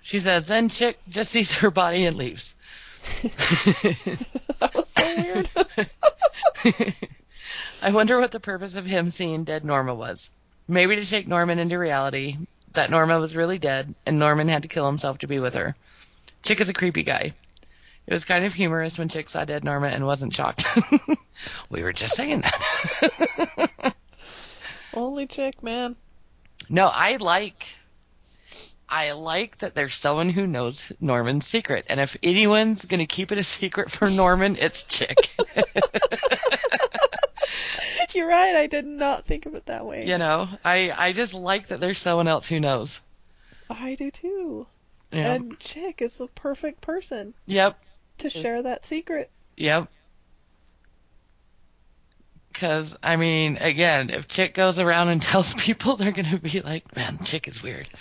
she 0.02 0.20
says, 0.20 0.48
then 0.48 0.70
Chick 0.70 0.98
just 1.10 1.32
sees 1.32 1.54
her 1.56 1.70
body 1.70 2.06
and 2.06 2.16
leaves. 2.16 2.56
that 3.24 4.72
was 4.74 4.90
so 4.90 5.16
weird. 5.18 5.50
I 7.82 7.92
wonder 7.92 8.20
what 8.20 8.32
the 8.32 8.40
purpose 8.40 8.76
of 8.76 8.86
him 8.86 9.10
seeing 9.10 9.44
dead 9.44 9.66
Norma 9.66 9.94
was. 9.94 10.30
Maybe 10.68 10.96
to 10.96 11.04
shake 11.06 11.28
Norman 11.28 11.60
into 11.60 11.78
reality 11.78 12.38
that 12.76 12.92
Norma 12.92 13.20
was 13.20 13.36
really 13.36 13.60
dead 13.60 13.94
and 14.06 14.20
Norman 14.20 14.48
had 14.48 14.64
to 14.64 14.68
kill 14.68 14.86
himself 14.86 15.20
to 15.20 15.28
be 15.28 15.40
with 15.40 15.56
her. 15.56 15.76
Chick 16.44 16.62
is 16.62 16.70
a 16.70 16.74
creepy 16.74 17.04
guy. 17.04 17.34
It 18.08 18.14
was 18.14 18.26
kind 18.26 18.46
of 18.46 18.54
humorous 18.54 19.00
when 19.00 19.10
Chick 19.10 19.30
saw 19.30 19.46
dead 19.46 19.64
Norma 19.64 19.88
and 19.88 20.06
wasn't 20.06 20.34
shocked. 20.34 20.68
we 21.70 21.82
were 21.82 21.94
just 21.94 22.16
saying 22.16 22.42
that. 22.42 23.96
Only 24.94 25.28
chick, 25.28 25.62
man. 25.62 25.96
No, 26.70 26.90
I 26.92 27.18
like 27.18 27.66
I 28.88 29.14
like 29.14 29.58
that 29.60 29.76
there's 29.76 29.98
someone 29.98 30.30
who 30.30 30.46
knows 30.46 30.92
Norman's 31.02 31.48
secret. 31.48 31.86
And 31.90 32.00
if 32.00 32.16
anyone's 32.22 32.86
gonna 32.86 33.08
keep 33.08 33.32
it 33.32 33.38
a 33.38 33.44
secret 33.44 33.92
for 33.92 34.10
Norman, 34.10 34.58
it's 34.60 34.84
Chick. 34.84 35.36
You're 38.16 38.28
right. 38.28 38.56
I 38.56 38.68
did 38.68 38.86
not 38.86 39.26
think 39.26 39.46
of 39.46 39.56
it 39.56 39.66
that 39.68 39.86
way. 39.86 40.08
you 40.08 40.18
know? 40.18 40.48
I 40.64 40.92
I 40.96 41.12
just 41.14 41.34
like 41.34 41.68
that 41.68 41.80
there's 41.80 42.00
someone 42.00 42.28
else 42.28 42.48
who 42.48 42.60
knows. 42.60 43.02
I 43.70 43.96
do 43.96 44.10
too. 44.12 44.68
You? 45.12 45.20
And 45.20 45.60
Chick 45.60 46.02
is 46.02 46.16
the 46.16 46.28
perfect 46.28 46.82
person 46.82 47.34
Yep. 47.46 47.78
to 48.20 48.30
share 48.30 48.62
that 48.64 48.86
secret. 48.86 49.30
Yep. 49.58 49.88
Cause 52.54 52.96
I 53.04 53.18
mean, 53.18 53.58
again, 53.60 54.10
if 54.10 54.28
Chick 54.30 54.54
goes 54.54 54.80
around 54.80 55.10
and 55.10 55.22
tells 55.22 55.54
people, 55.54 55.98
they're 55.98 56.12
gonna 56.14 56.40
be 56.40 56.62
like, 56.62 56.96
"Man, 56.96 57.18
Chick 57.26 57.48
is 57.50 57.62
weird." 57.62 57.88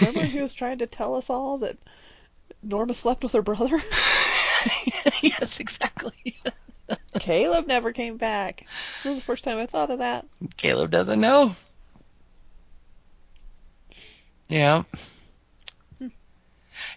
Remember 0.00 0.24
he 0.24 0.40
was 0.40 0.54
trying 0.54 0.78
to 0.78 0.86
tell 0.86 1.14
us 1.14 1.28
all 1.30 1.58
that 1.58 1.76
Norma 2.62 2.94
slept 2.94 3.22
with 3.22 3.32
her 3.32 3.42
brother? 3.42 3.78
yes, 5.22 5.60
exactly. 5.60 6.36
Caleb 7.18 7.66
never 7.66 7.92
came 7.92 8.16
back. 8.16 8.66
This 9.02 9.12
is 9.12 9.18
the 9.18 9.24
first 9.24 9.44
time 9.44 9.58
I 9.58 9.66
thought 9.66 9.90
of 9.90 9.98
that. 10.00 10.26
Caleb 10.56 10.90
doesn't 10.90 11.20
know. 11.20 11.52
Yeah. 14.48 14.82
Hmm. 15.98 16.08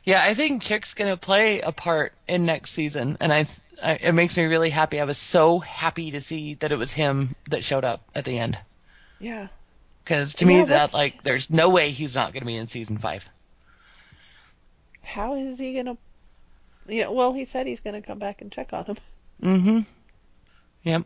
Yeah, 0.04 0.22
I 0.24 0.34
think 0.34 0.62
Chick's 0.62 0.94
gonna 0.94 1.18
play 1.18 1.62
a 1.62 1.72
part 1.72 2.14
in 2.28 2.46
next 2.46 2.72
season, 2.72 3.18
and 3.22 3.32
I, 3.32 3.46
I, 3.82 3.94
it 3.94 4.12
makes 4.14 4.36
me 4.36 4.44
really 4.46 4.70
happy. 4.70 5.00
I 5.00 5.06
was 5.06 5.18
so 5.18 5.60
happy 5.60 6.12
to 6.12 6.22
see 6.22 6.56
that 6.56 6.72
it 6.72 6.78
was 6.78 6.92
him 6.92 7.36
that 7.50 7.64
showed 7.64 7.86
up 7.86 8.02
at 8.14 8.26
the 8.26 8.38
end, 8.38 8.58
Yeah. 9.20 9.48
because 10.04 10.36
to 10.36 10.46
Yeah, 10.46 10.50
me 10.50 10.58
that's- 10.66 10.92
that 10.92 10.98
like, 10.98 11.24
there's 11.24 11.50
no 11.50 11.70
way 11.70 11.92
he's 11.92 12.16
not 12.16 12.34
gonna 12.34 12.46
be 12.46 12.56
in 12.58 12.68
season 12.68 12.98
five. 12.98 13.26
How 15.02 15.36
is 15.36 15.58
he 15.58 15.74
gonna? 15.76 15.98
Yeah. 16.88 17.10
Well, 17.10 17.34
he 17.34 17.46
said 17.46 17.68
he's 17.68 17.80
gonna 17.80 18.02
come 18.02 18.20
back 18.20 18.42
and 18.42 18.52
check 18.52 18.74
on 18.74 18.86
him. 18.86 18.98
Mm-hmm. 19.42 19.80
Yep. 20.84 21.04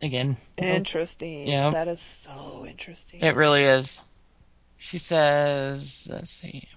Again, 0.00 0.36
Interesting. 0.56 1.48
Yeah. 1.48 1.70
That 1.70 1.88
is 1.88 2.00
so 2.00 2.64
interesting. 2.68 3.20
it 3.20 3.34
really 3.34 3.64
is. 3.64 4.00
She 4.76 4.98
says, 4.98 6.08
let's 6.10 6.30
see. 6.30 6.68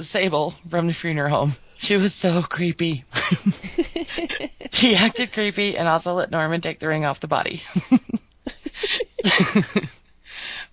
Sable 0.00 0.52
from 0.68 0.88
the 0.88 0.92
funeral 0.92 1.30
home. 1.30 1.52
She 1.78 1.96
was 1.96 2.12
so 2.12 2.42
creepy. 2.42 3.04
she 4.72 4.96
acted 4.96 5.32
creepy 5.32 5.78
and 5.78 5.86
also 5.86 6.14
let 6.14 6.32
Norman 6.32 6.60
take 6.60 6.80
the 6.80 6.88
ring 6.88 7.04
off 7.04 7.20
the 7.20 7.28
body. 7.28 7.62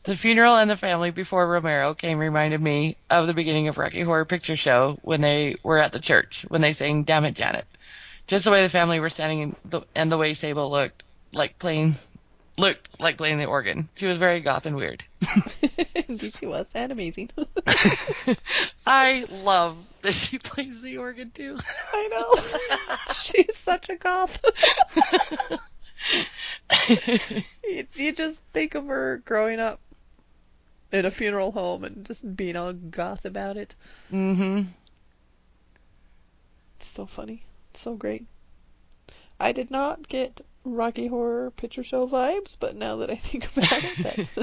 the 0.08 0.16
funeral 0.16 0.56
and 0.56 0.70
the 0.70 0.78
family 0.78 1.12
before 1.12 1.46
Romero 1.50 1.94
came 1.94 2.18
reminded 2.18 2.62
me 2.62 2.96
of 3.10 3.28
the 3.28 3.34
beginning 3.34 3.68
of 3.68 3.78
Rocky 3.78 4.02
Horror 4.02 4.24
Picture 4.24 4.56
Show 4.56 4.98
when 5.02 5.20
they 5.20 5.58
were 5.64 5.78
at 5.78 5.92
the 5.92 6.00
church 6.00 6.46
when 6.48 6.62
they 6.62 6.72
sang 6.72 7.04
"Damn 7.04 7.26
It, 7.26 7.34
Janet." 7.34 7.66
Just 8.26 8.46
the 8.46 8.52
way 8.52 8.64
the 8.64 8.70
family 8.70 9.02
were 9.02 9.10
standing 9.10 9.58
the, 9.66 9.82
and 9.94 10.10
the 10.10 10.18
way 10.18 10.34
Sable 10.34 10.72
looked 10.72 11.04
like 11.34 11.60
playing 11.60 11.96
looked 12.58 12.88
like 13.02 13.18
playing 13.18 13.38
the 13.38 13.48
organ. 13.48 13.90
She 13.96 14.06
was 14.06 14.18
very 14.18 14.40
goth 14.40 14.66
and 14.66 14.78
weird. 14.78 15.04
Indeed, 16.08 16.36
she 16.40 16.46
was, 16.46 16.70
and 16.74 16.94
amazing. 16.94 17.30
I 18.88 19.26
love 19.30 19.76
that 20.04 20.14
she 20.14 20.40
plays 20.40 20.82
the 20.82 21.00
organ 21.00 21.32
too. 21.32 21.60
I 21.92 22.08
know. 22.08 23.14
She's 23.14 23.58
such 23.58 23.90
a 23.90 23.98
goth. 23.98 24.40
you, 27.68 27.88
you 27.94 28.12
just 28.14 28.42
think 28.54 28.76
of 28.76 28.88
her 28.88 29.22
growing 29.26 29.60
up 29.60 29.82
in 30.92 31.06
a 31.06 31.12
funeral 31.12 31.52
home 31.52 31.84
and 31.84 32.06
just 32.06 32.36
being 32.36 32.56
all 32.56 32.74
goth 32.74 33.26
about 33.26 33.58
it. 33.58 33.76
Mm 34.12 34.38
mhm. 34.38 34.66
It's 36.78 36.88
so 36.88 37.06
funny. 37.06 37.44
It's 37.72 37.82
so 37.82 37.96
great. 37.96 38.26
I 39.40 39.52
did 39.52 39.72
not 39.72 40.08
get 40.08 40.42
Rocky 40.64 41.08
Horror 41.08 41.52
Picture 41.52 41.84
Show 41.84 42.08
vibes, 42.08 42.56
but 42.60 42.76
now 42.76 42.98
that 42.98 43.10
I 43.10 43.16
think 43.16 43.52
about 43.56 43.84
it, 43.84 43.98
that's. 44.34 44.38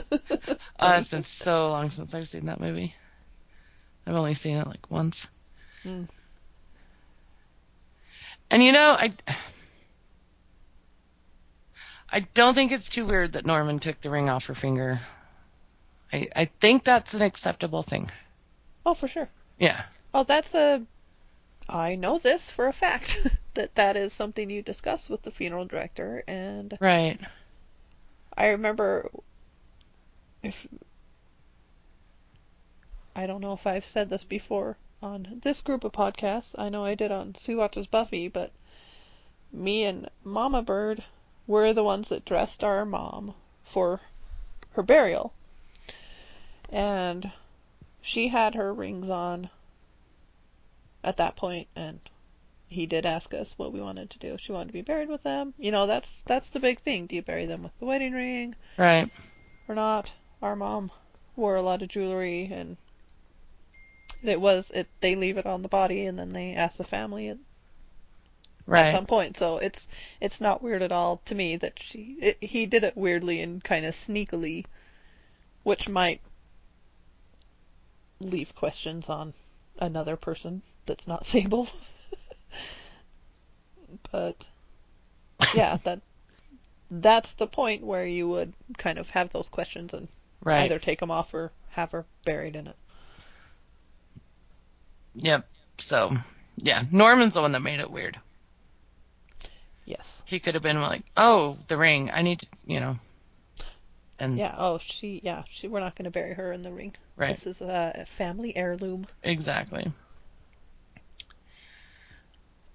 Uh, 0.78 0.96
it's 0.98 1.08
been 1.08 1.22
so 1.22 1.70
long 1.70 1.90
since 1.90 2.14
I've 2.14 2.28
seen 2.28 2.46
that 2.46 2.60
movie. 2.60 2.94
I've 4.06 4.14
only 4.14 4.34
seen 4.34 4.56
it 4.56 4.66
like 4.66 4.90
once. 4.90 5.26
Mm. 5.84 6.08
And 8.50 8.62
you 8.62 8.72
know, 8.72 8.96
I 8.98 9.12
I 12.10 12.20
don't 12.20 12.54
think 12.54 12.70
it's 12.70 12.88
too 12.88 13.06
weird 13.06 13.32
that 13.32 13.46
Norman 13.46 13.80
took 13.80 14.00
the 14.00 14.10
ring 14.10 14.28
off 14.28 14.46
her 14.46 14.54
finger. 14.54 15.00
I 16.14 16.28
I 16.36 16.44
think 16.44 16.84
that's 16.84 17.12
an 17.14 17.22
acceptable 17.22 17.82
thing. 17.82 18.08
Oh, 18.86 18.94
for 18.94 19.08
sure. 19.08 19.28
Yeah. 19.58 19.82
Oh, 20.12 20.22
that's 20.22 20.54
a. 20.54 20.82
I 21.68 21.96
know 21.96 22.18
this 22.18 22.50
for 22.50 22.68
a 22.68 22.72
fact 22.72 23.26
that 23.54 23.74
that 23.74 23.96
is 23.96 24.12
something 24.12 24.48
you 24.48 24.62
discuss 24.62 25.08
with 25.08 25.22
the 25.22 25.32
funeral 25.32 25.64
director, 25.64 26.22
and 26.28 26.76
Right. 26.80 27.18
I 28.36 28.48
remember 28.48 29.10
if 30.42 30.68
I 33.16 33.26
don't 33.26 33.40
know 33.40 33.54
if 33.54 33.66
I've 33.66 33.84
said 33.84 34.08
this 34.08 34.24
before 34.24 34.76
on 35.02 35.40
this 35.42 35.62
group 35.62 35.82
of 35.82 35.92
podcasts. 35.92 36.54
I 36.56 36.68
know 36.68 36.84
I 36.84 36.94
did 36.94 37.10
on 37.10 37.34
Sue 37.34 37.56
Watches 37.56 37.88
Buffy, 37.88 38.28
but 38.28 38.52
me 39.52 39.84
and 39.84 40.08
Mama 40.22 40.62
Bird 40.62 41.02
were 41.46 41.72
the 41.72 41.84
ones 41.84 42.08
that 42.10 42.24
dressed 42.24 42.62
our 42.62 42.84
mom 42.84 43.34
for 43.64 44.00
her 44.72 44.82
burial. 44.82 45.32
And 46.74 47.30
she 48.02 48.26
had 48.26 48.56
her 48.56 48.74
rings 48.74 49.08
on 49.08 49.48
at 51.04 51.18
that 51.18 51.36
point 51.36 51.68
and 51.76 52.00
he 52.66 52.84
did 52.84 53.06
ask 53.06 53.32
us 53.32 53.56
what 53.56 53.72
we 53.72 53.80
wanted 53.80 54.10
to 54.10 54.18
do. 54.18 54.36
She 54.36 54.50
wanted 54.50 54.66
to 54.66 54.72
be 54.72 54.82
buried 54.82 55.08
with 55.08 55.22
them. 55.22 55.54
You 55.56 55.70
know, 55.70 55.86
that's 55.86 56.24
that's 56.24 56.50
the 56.50 56.58
big 56.58 56.80
thing. 56.80 57.06
Do 57.06 57.14
you 57.14 57.22
bury 57.22 57.46
them 57.46 57.62
with 57.62 57.78
the 57.78 57.84
wedding 57.84 58.12
ring 58.12 58.56
Right. 58.76 59.08
or 59.68 59.76
not? 59.76 60.12
Our 60.42 60.56
mom 60.56 60.90
wore 61.36 61.54
a 61.54 61.62
lot 61.62 61.80
of 61.80 61.88
jewelry 61.90 62.50
and 62.52 62.76
it 64.24 64.40
was 64.40 64.72
it 64.72 64.88
they 65.00 65.14
leave 65.14 65.38
it 65.38 65.46
on 65.46 65.62
the 65.62 65.68
body 65.68 66.06
and 66.06 66.18
then 66.18 66.30
they 66.30 66.54
ask 66.54 66.78
the 66.78 66.82
family 66.84 67.28
at, 67.28 67.38
Right. 68.66 68.86
at 68.86 68.90
some 68.90 69.06
point. 69.06 69.36
So 69.36 69.58
it's 69.58 69.86
it's 70.20 70.40
not 70.40 70.60
weird 70.60 70.82
at 70.82 70.90
all 70.90 71.22
to 71.26 71.36
me 71.36 71.54
that 71.54 71.78
she 71.78 72.16
it, 72.20 72.42
he 72.42 72.66
did 72.66 72.82
it 72.82 72.96
weirdly 72.96 73.40
and 73.42 73.62
kind 73.62 73.86
of 73.86 73.94
sneakily, 73.94 74.64
which 75.62 75.88
might 75.88 76.20
leave 78.20 78.54
questions 78.54 79.08
on 79.08 79.34
another 79.78 80.16
person 80.16 80.62
that's 80.86 81.06
not 81.06 81.26
Sable. 81.34 81.68
but 84.12 84.48
yeah, 85.54 85.78
that 85.84 86.00
that's 86.90 87.34
the 87.34 87.46
point 87.46 87.82
where 87.82 88.06
you 88.06 88.28
would 88.28 88.52
kind 88.78 88.98
of 88.98 89.10
have 89.10 89.30
those 89.30 89.48
questions 89.48 89.94
and 89.94 90.08
right. 90.42 90.64
either 90.64 90.78
take 90.78 91.00
them 91.00 91.10
off 91.10 91.34
or 91.34 91.50
have 91.70 91.90
her 91.90 92.04
buried 92.24 92.56
in 92.56 92.68
it. 92.68 92.76
Yep. 95.14 95.48
So, 95.78 96.16
yeah, 96.56 96.82
Norman's 96.90 97.34
the 97.34 97.40
one 97.40 97.52
that 97.52 97.60
made 97.60 97.80
it 97.80 97.90
weird. 97.90 98.18
Yes. 99.84 100.22
He 100.24 100.40
could 100.40 100.54
have 100.54 100.62
been 100.62 100.80
like, 100.80 101.02
"Oh, 101.16 101.58
the 101.68 101.76
ring. 101.76 102.10
I 102.10 102.22
need 102.22 102.40
to, 102.40 102.46
you 102.66 102.80
know." 102.80 102.96
And 104.18 104.38
Yeah. 104.38 104.54
Oh, 104.56 104.78
she. 104.78 105.20
Yeah. 105.22 105.42
She. 105.48 105.68
We're 105.68 105.80
not 105.80 105.94
going 105.94 106.04
to 106.04 106.10
bury 106.10 106.34
her 106.34 106.52
in 106.52 106.62
the 106.62 106.72
ring. 106.72 106.94
Right. 107.16 107.28
This 107.28 107.46
is 107.46 107.60
a 107.60 108.04
family 108.06 108.56
heirloom. 108.56 109.06
Exactly. 109.22 109.90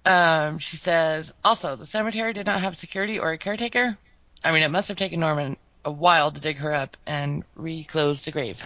Um, 0.04 0.58
she 0.58 0.76
says, 0.76 1.32
also, 1.44 1.76
the 1.76 1.86
cemetery 1.86 2.32
did 2.32 2.46
not 2.46 2.60
have 2.60 2.76
security 2.76 3.18
or 3.18 3.32
a 3.32 3.38
caretaker. 3.38 3.96
I 4.42 4.52
mean, 4.52 4.62
it 4.62 4.70
must 4.70 4.88
have 4.88 4.96
taken 4.96 5.20
Norman 5.20 5.56
a 5.84 5.92
while 5.92 6.30
to 6.30 6.40
dig 6.40 6.56
her 6.58 6.72
up 6.72 6.96
and 7.06 7.44
reclose 7.54 8.24
the 8.24 8.30
grave. 8.32 8.62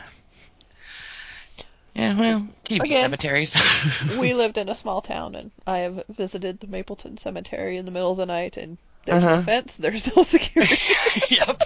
Yeah, 1.95 2.19
well, 2.19 2.49
TV 2.65 2.85
Again. 2.85 3.03
cemeteries. 3.03 3.57
we 4.19 4.35
lived 4.35 4.59
in 4.59 4.69
a 4.69 4.75
small 4.75 5.01
town, 5.01 5.35
and 5.35 5.53
I 5.67 5.79
have 5.79 6.05
visited 6.09 6.59
the 6.61 6.67
Mapleton 6.67 7.17
Cemetery 7.17 7.77
in 7.77 7.85
the 7.85 7.91
middle 7.93 8.11
of 8.11 8.17
the 8.17 8.27
night, 8.27 8.57
and 8.57 8.79
there's 9.07 9.23
no 9.25 9.35
Uh-huh. 9.35 9.43
fence, 9.43 9.77
there's 9.77 10.15
no 10.17 10.23
security. 10.25 10.77
yep. 11.31 11.63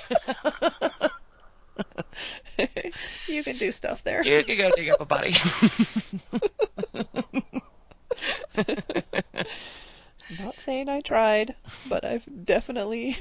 you 3.27 3.43
can 3.43 3.57
do 3.57 3.73
stuff 3.73 4.03
there. 4.05 4.23
you 4.25 4.45
can 4.45 4.57
go 4.57 4.71
dig 4.75 4.89
up 4.91 5.01
a 5.01 5.05
body. 5.05 5.35
Not 10.43 10.59
saying 10.59 10.89
I 10.89 11.01
tried, 11.01 11.55
but 11.89 12.05
I've 12.05 12.27
definitely 12.45 13.17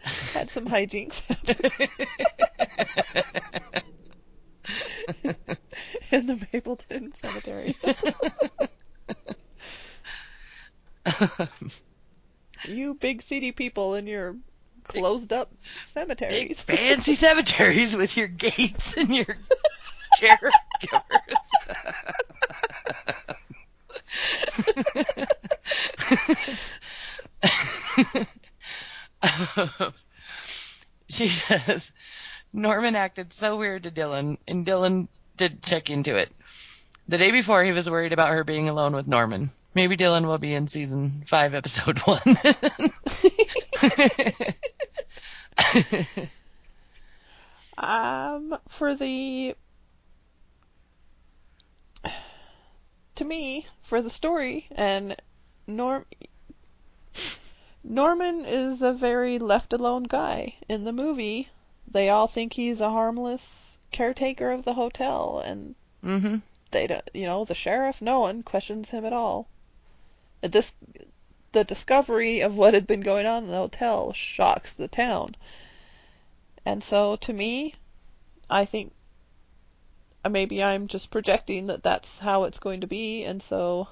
had 0.32 0.50
some 0.50 0.66
hijinks 0.66 1.22
in 6.10 6.26
the 6.26 6.46
Mapleton 6.52 7.12
Cemetery. 7.14 7.76
you 12.66 12.94
big 12.94 13.22
city 13.22 13.52
people 13.52 13.94
in 13.94 14.06
your 14.06 14.36
closed 14.84 15.32
up 15.32 15.50
Big 15.96 16.54
fancy 16.56 17.14
cemeteries 17.14 17.96
with 17.96 18.18
your 18.18 18.28
gates 18.28 18.98
and 18.98 19.16
your 19.16 19.24
caregivers. 20.20 20.52
she 31.08 31.28
says 31.28 31.92
Norman 32.52 32.94
acted 32.94 33.32
so 33.32 33.56
weird 33.56 33.84
to 33.84 33.90
Dylan, 33.90 34.36
and 34.46 34.66
Dylan 34.66 35.08
did 35.38 35.62
check 35.62 35.88
into 35.88 36.14
it. 36.14 36.30
The 37.08 37.16
day 37.16 37.30
before, 37.30 37.64
he 37.64 37.72
was 37.72 37.88
worried 37.88 38.12
about 38.12 38.34
her 38.34 38.44
being 38.44 38.68
alone 38.68 38.94
with 38.94 39.06
Norman. 39.06 39.48
Maybe 39.74 39.96
Dylan 39.96 40.26
will 40.26 40.36
be 40.36 40.52
in 40.52 40.68
season 40.68 41.24
five, 41.26 41.54
episode 41.54 42.00
one. 42.00 42.20
Um, 47.78 48.58
for 48.68 48.94
the 48.94 49.54
to 53.16 53.24
me, 53.24 53.66
for 53.82 54.00
the 54.02 54.10
story 54.10 54.66
and 54.70 55.16
Norm 55.66 56.04
Norman 57.82 58.44
is 58.44 58.82
a 58.82 58.92
very 58.92 59.38
left 59.38 59.72
alone 59.72 60.02
guy. 60.04 60.56
In 60.68 60.84
the 60.84 60.92
movie, 60.92 61.48
they 61.90 62.08
all 62.10 62.26
think 62.26 62.52
he's 62.52 62.80
a 62.80 62.90
harmless 62.90 63.78
caretaker 63.92 64.50
of 64.50 64.64
the 64.64 64.74
hotel 64.74 65.40
and 65.40 65.74
hmm 66.02 66.36
they 66.70 66.86
don't, 66.86 67.08
you 67.14 67.24
know, 67.26 67.44
the 67.44 67.54
sheriff, 67.54 68.02
no 68.02 68.20
one 68.20 68.42
questions 68.42 68.90
him 68.90 69.04
at 69.04 69.12
all. 69.12 69.48
At 70.42 70.52
this 70.52 70.74
the 71.56 71.64
discovery 71.64 72.42
of 72.42 72.54
what 72.54 72.74
had 72.74 72.86
been 72.86 73.00
going 73.00 73.24
on 73.24 73.44
in 73.44 73.50
the 73.50 73.56
hotel 73.56 74.12
shocks 74.12 74.74
the 74.74 74.88
town. 74.88 75.34
And 76.66 76.84
so 76.84 77.16
to 77.16 77.32
me, 77.32 77.72
I 78.50 78.66
think 78.66 78.92
uh, 80.22 80.28
maybe 80.28 80.62
I'm 80.62 80.86
just 80.86 81.10
projecting 81.10 81.68
that 81.68 81.82
that's 81.82 82.18
how 82.18 82.44
it's 82.44 82.58
going 82.58 82.82
to 82.82 82.86
be 82.86 83.24
and 83.24 83.42
so 83.42 83.88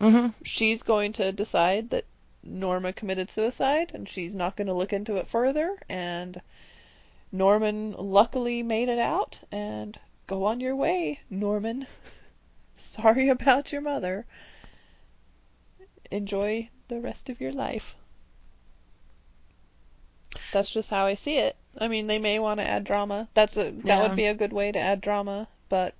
hmm 0.00 0.28
she's 0.44 0.84
going 0.84 1.12
to 1.14 1.32
decide 1.32 1.90
that 1.90 2.04
Norma 2.44 2.92
committed 2.92 3.28
suicide 3.28 3.90
and 3.92 4.08
she's 4.08 4.32
not 4.32 4.54
going 4.54 4.68
to 4.68 4.74
look 4.74 4.92
into 4.92 5.16
it 5.16 5.26
further 5.26 5.82
and 5.88 6.40
Norman 7.32 7.90
luckily 7.98 8.62
made 8.62 8.88
it 8.88 9.00
out 9.00 9.40
and 9.50 9.98
go 10.28 10.44
on 10.44 10.60
your 10.60 10.76
way, 10.76 11.18
Norman. 11.28 11.88
Sorry 12.76 13.28
about 13.28 13.72
your 13.72 13.82
mother. 13.82 14.26
Enjoy 16.12 16.68
the 16.90 17.00
rest 17.00 17.30
of 17.30 17.40
your 17.40 17.52
life. 17.52 17.94
That's 20.52 20.70
just 20.70 20.90
how 20.90 21.06
I 21.06 21.14
see 21.14 21.38
it. 21.38 21.56
I 21.78 21.86
mean, 21.88 22.08
they 22.08 22.18
may 22.18 22.38
want 22.38 22.58
to 22.60 22.66
add 22.68 22.84
drama. 22.84 23.28
That's 23.32 23.56
a 23.56 23.70
that 23.70 23.84
Yeah. 23.84 24.02
would 24.02 24.16
be 24.16 24.26
a 24.26 24.34
good 24.34 24.52
way 24.52 24.72
to 24.72 24.78
add 24.78 25.00
drama, 25.00 25.48
but 25.68 25.94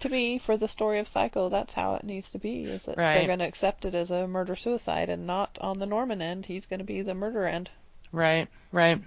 to 0.00 0.08
me, 0.08 0.38
for 0.38 0.56
the 0.56 0.66
story 0.66 0.98
of 0.98 1.06
Psycho, 1.06 1.50
that's 1.50 1.74
how 1.74 1.94
it 1.94 2.04
needs 2.04 2.30
to 2.30 2.38
be. 2.38 2.70
Is 2.70 2.84
that 2.84 2.96
Right. 2.96 3.12
they're 3.12 3.26
going 3.26 3.40
to 3.40 3.44
accept 3.46 3.84
it 3.84 3.94
as 3.94 4.10
a 4.10 4.26
murder 4.26 4.56
suicide 4.56 5.10
and 5.10 5.26
not 5.26 5.58
on 5.60 5.78
the 5.78 5.86
Norman 5.86 6.22
end. 6.22 6.46
He's 6.46 6.64
going 6.64 6.78
to 6.78 6.84
be 6.84 7.02
the 7.02 7.14
murder 7.14 7.46
end, 7.46 7.70
Right, 8.12 8.48
right. 8.72 8.98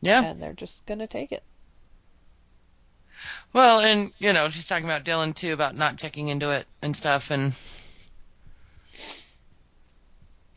Yeah. 0.00 0.24
and 0.24 0.42
they're 0.42 0.52
just 0.52 0.84
going 0.86 0.98
to 0.98 1.06
take 1.06 1.30
it. 1.30 1.44
Well, 3.52 3.80
and 3.80 4.12
you 4.18 4.32
know, 4.32 4.48
she's 4.48 4.66
talking 4.66 4.84
about 4.86 5.04
Dylan 5.04 5.34
too 5.34 5.52
about 5.52 5.76
not 5.76 5.96
checking 5.96 6.26
into 6.28 6.50
it 6.50 6.66
and 6.82 6.96
stuff, 6.96 7.30
and 7.30 7.54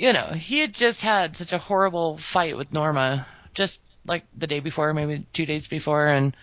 you 0.03 0.11
know, 0.11 0.25
he 0.34 0.59
had 0.59 0.73
just 0.73 0.99
had 1.01 1.38
such 1.38 1.53
a 1.53 1.57
horrible 1.57 2.17
fight 2.17 2.57
with 2.57 2.73
Norma, 2.73 3.25
just 3.53 3.81
like 4.05 4.25
the 4.38 4.47
day 4.47 4.59
before, 4.59 4.93
maybe 4.93 5.25
two 5.31 5.45
days 5.45 5.67
before, 5.69 6.05
and 6.07 6.35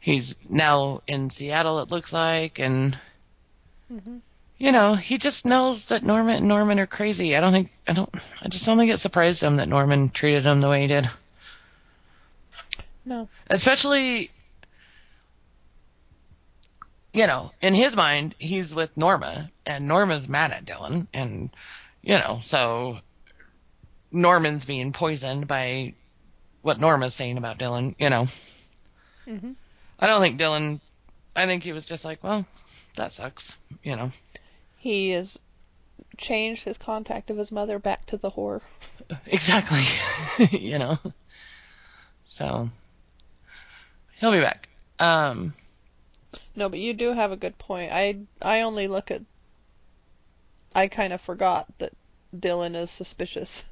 he's 0.00 0.36
now 0.50 1.00
in 1.06 1.30
Seattle. 1.30 1.80
It 1.80 1.90
looks 1.90 2.12
like, 2.12 2.58
and 2.58 2.98
hmm 3.88 4.18
you 4.58 4.72
know, 4.72 4.94
he 4.94 5.16
just 5.16 5.46
knows 5.46 5.86
that 5.86 6.02
Norman 6.02 6.36
and 6.36 6.48
Norman 6.48 6.78
are 6.78 6.86
crazy. 6.86 7.34
I 7.34 7.40
don't 7.40 7.52
think, 7.52 7.70
I 7.88 7.94
don't, 7.94 8.14
I 8.42 8.48
just 8.48 8.66
don't 8.66 8.76
think 8.76 8.90
it 8.92 8.98
surprised 8.98 9.42
him 9.42 9.56
that 9.56 9.68
Norman 9.68 10.10
treated 10.10 10.44
him 10.44 10.60
the 10.60 10.68
way 10.68 10.82
he 10.82 10.86
did. 10.86 11.08
No. 13.06 13.28
especially 13.48 14.30
you 17.12 17.26
know 17.26 17.50
in 17.62 17.74
his 17.74 17.96
mind 17.96 18.34
he's 18.38 18.74
with 18.74 18.96
norma 18.96 19.50
and 19.66 19.88
norma's 19.88 20.28
mad 20.28 20.52
at 20.52 20.64
dylan 20.66 21.06
and 21.14 21.50
you 22.02 22.14
know 22.14 22.38
so 22.42 22.98
norman's 24.12 24.64
being 24.64 24.92
poisoned 24.92 25.46
by 25.46 25.94
what 26.62 26.80
norma's 26.80 27.14
saying 27.14 27.38
about 27.38 27.58
dylan 27.58 27.94
you 27.98 28.10
know 28.10 28.26
hmm 29.26 29.52
i 29.98 30.06
don't 30.06 30.20
think 30.20 30.38
dylan 30.40 30.80
i 31.36 31.46
think 31.46 31.62
he 31.62 31.72
was 31.72 31.84
just 31.84 32.04
like 32.04 32.22
well 32.24 32.44
that 32.96 33.12
sucks 33.12 33.56
you 33.82 33.94
know 33.96 34.10
He 34.76 35.10
has 35.10 35.38
changed 36.16 36.64
his 36.64 36.78
contact 36.78 37.30
of 37.30 37.36
his 37.36 37.52
mother 37.52 37.78
back 37.78 38.04
to 38.06 38.16
the 38.16 38.30
whore. 38.30 38.60
exactly 39.26 39.82
you 40.58 40.78
know 40.78 40.98
so 42.24 42.68
he'll 44.18 44.32
be 44.32 44.40
back 44.40 44.68
um 44.98 45.52
No, 46.54 46.68
but 46.68 46.78
you 46.78 46.94
do 46.94 47.12
have 47.12 47.32
a 47.32 47.36
good 47.36 47.58
point. 47.58 47.92
I 47.92 48.18
I 48.42 48.60
only 48.62 48.88
look 48.88 49.10
at. 49.10 49.22
I 50.74 50.88
kind 50.88 51.12
of 51.12 51.20
forgot 51.20 51.66
that 51.78 51.92
Dylan 52.34 52.76
is 52.76 52.90
suspicious 52.90 53.64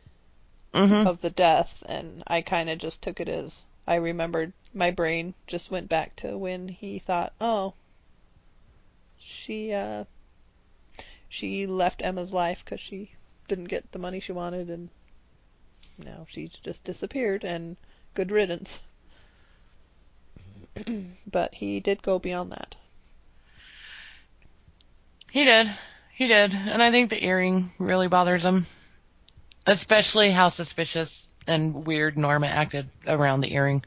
mhm. 0.74 1.06
of 1.06 1.20
the 1.20 1.30
death, 1.30 1.82
and 1.86 2.22
I 2.26 2.40
kind 2.40 2.70
of 2.70 2.78
just 2.78 3.02
took 3.02 3.20
it 3.20 3.28
as 3.28 3.64
I 3.86 3.96
remembered. 3.96 4.52
My 4.72 4.92
brain 4.92 5.34
just 5.46 5.70
went 5.70 5.88
back 5.88 6.14
to 6.16 6.38
when 6.38 6.68
he 6.68 7.00
thought, 7.00 7.32
"Oh, 7.40 7.74
she 9.18 9.72
uh, 9.72 10.04
she 11.28 11.66
left 11.66 12.02
Emma's 12.02 12.32
life 12.32 12.64
because 12.64 12.80
she 12.80 13.12
didn't 13.48 13.64
get 13.64 13.90
the 13.90 13.98
money 13.98 14.20
she 14.20 14.32
wanted, 14.32 14.70
and 14.70 14.90
now 15.98 16.26
she's 16.28 16.54
just 16.54 16.84
disappeared, 16.84 17.44
and 17.44 17.76
good 18.14 18.30
riddance." 18.30 18.80
but 21.26 21.54
he 21.54 21.80
did 21.80 22.02
go 22.02 22.20
beyond 22.20 22.52
that. 22.52 22.76
He 25.32 25.44
did. 25.44 25.74
He 26.20 26.28
did. 26.28 26.52
And 26.52 26.82
I 26.82 26.90
think 26.90 27.08
the 27.08 27.24
earring 27.24 27.70
really 27.78 28.06
bothers 28.06 28.44
him. 28.44 28.66
Especially 29.66 30.30
how 30.30 30.48
suspicious 30.48 31.26
and 31.46 31.86
weird 31.86 32.18
Norma 32.18 32.46
acted 32.46 32.90
around 33.06 33.40
the 33.40 33.54
earring. 33.54 33.82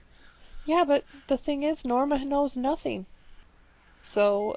Yeah, 0.65 0.83
but 0.83 1.03
the 1.27 1.37
thing 1.37 1.61
is, 1.61 1.85
Norma 1.85 2.25
knows 2.25 2.57
nothing. 2.57 3.05
So, 4.01 4.55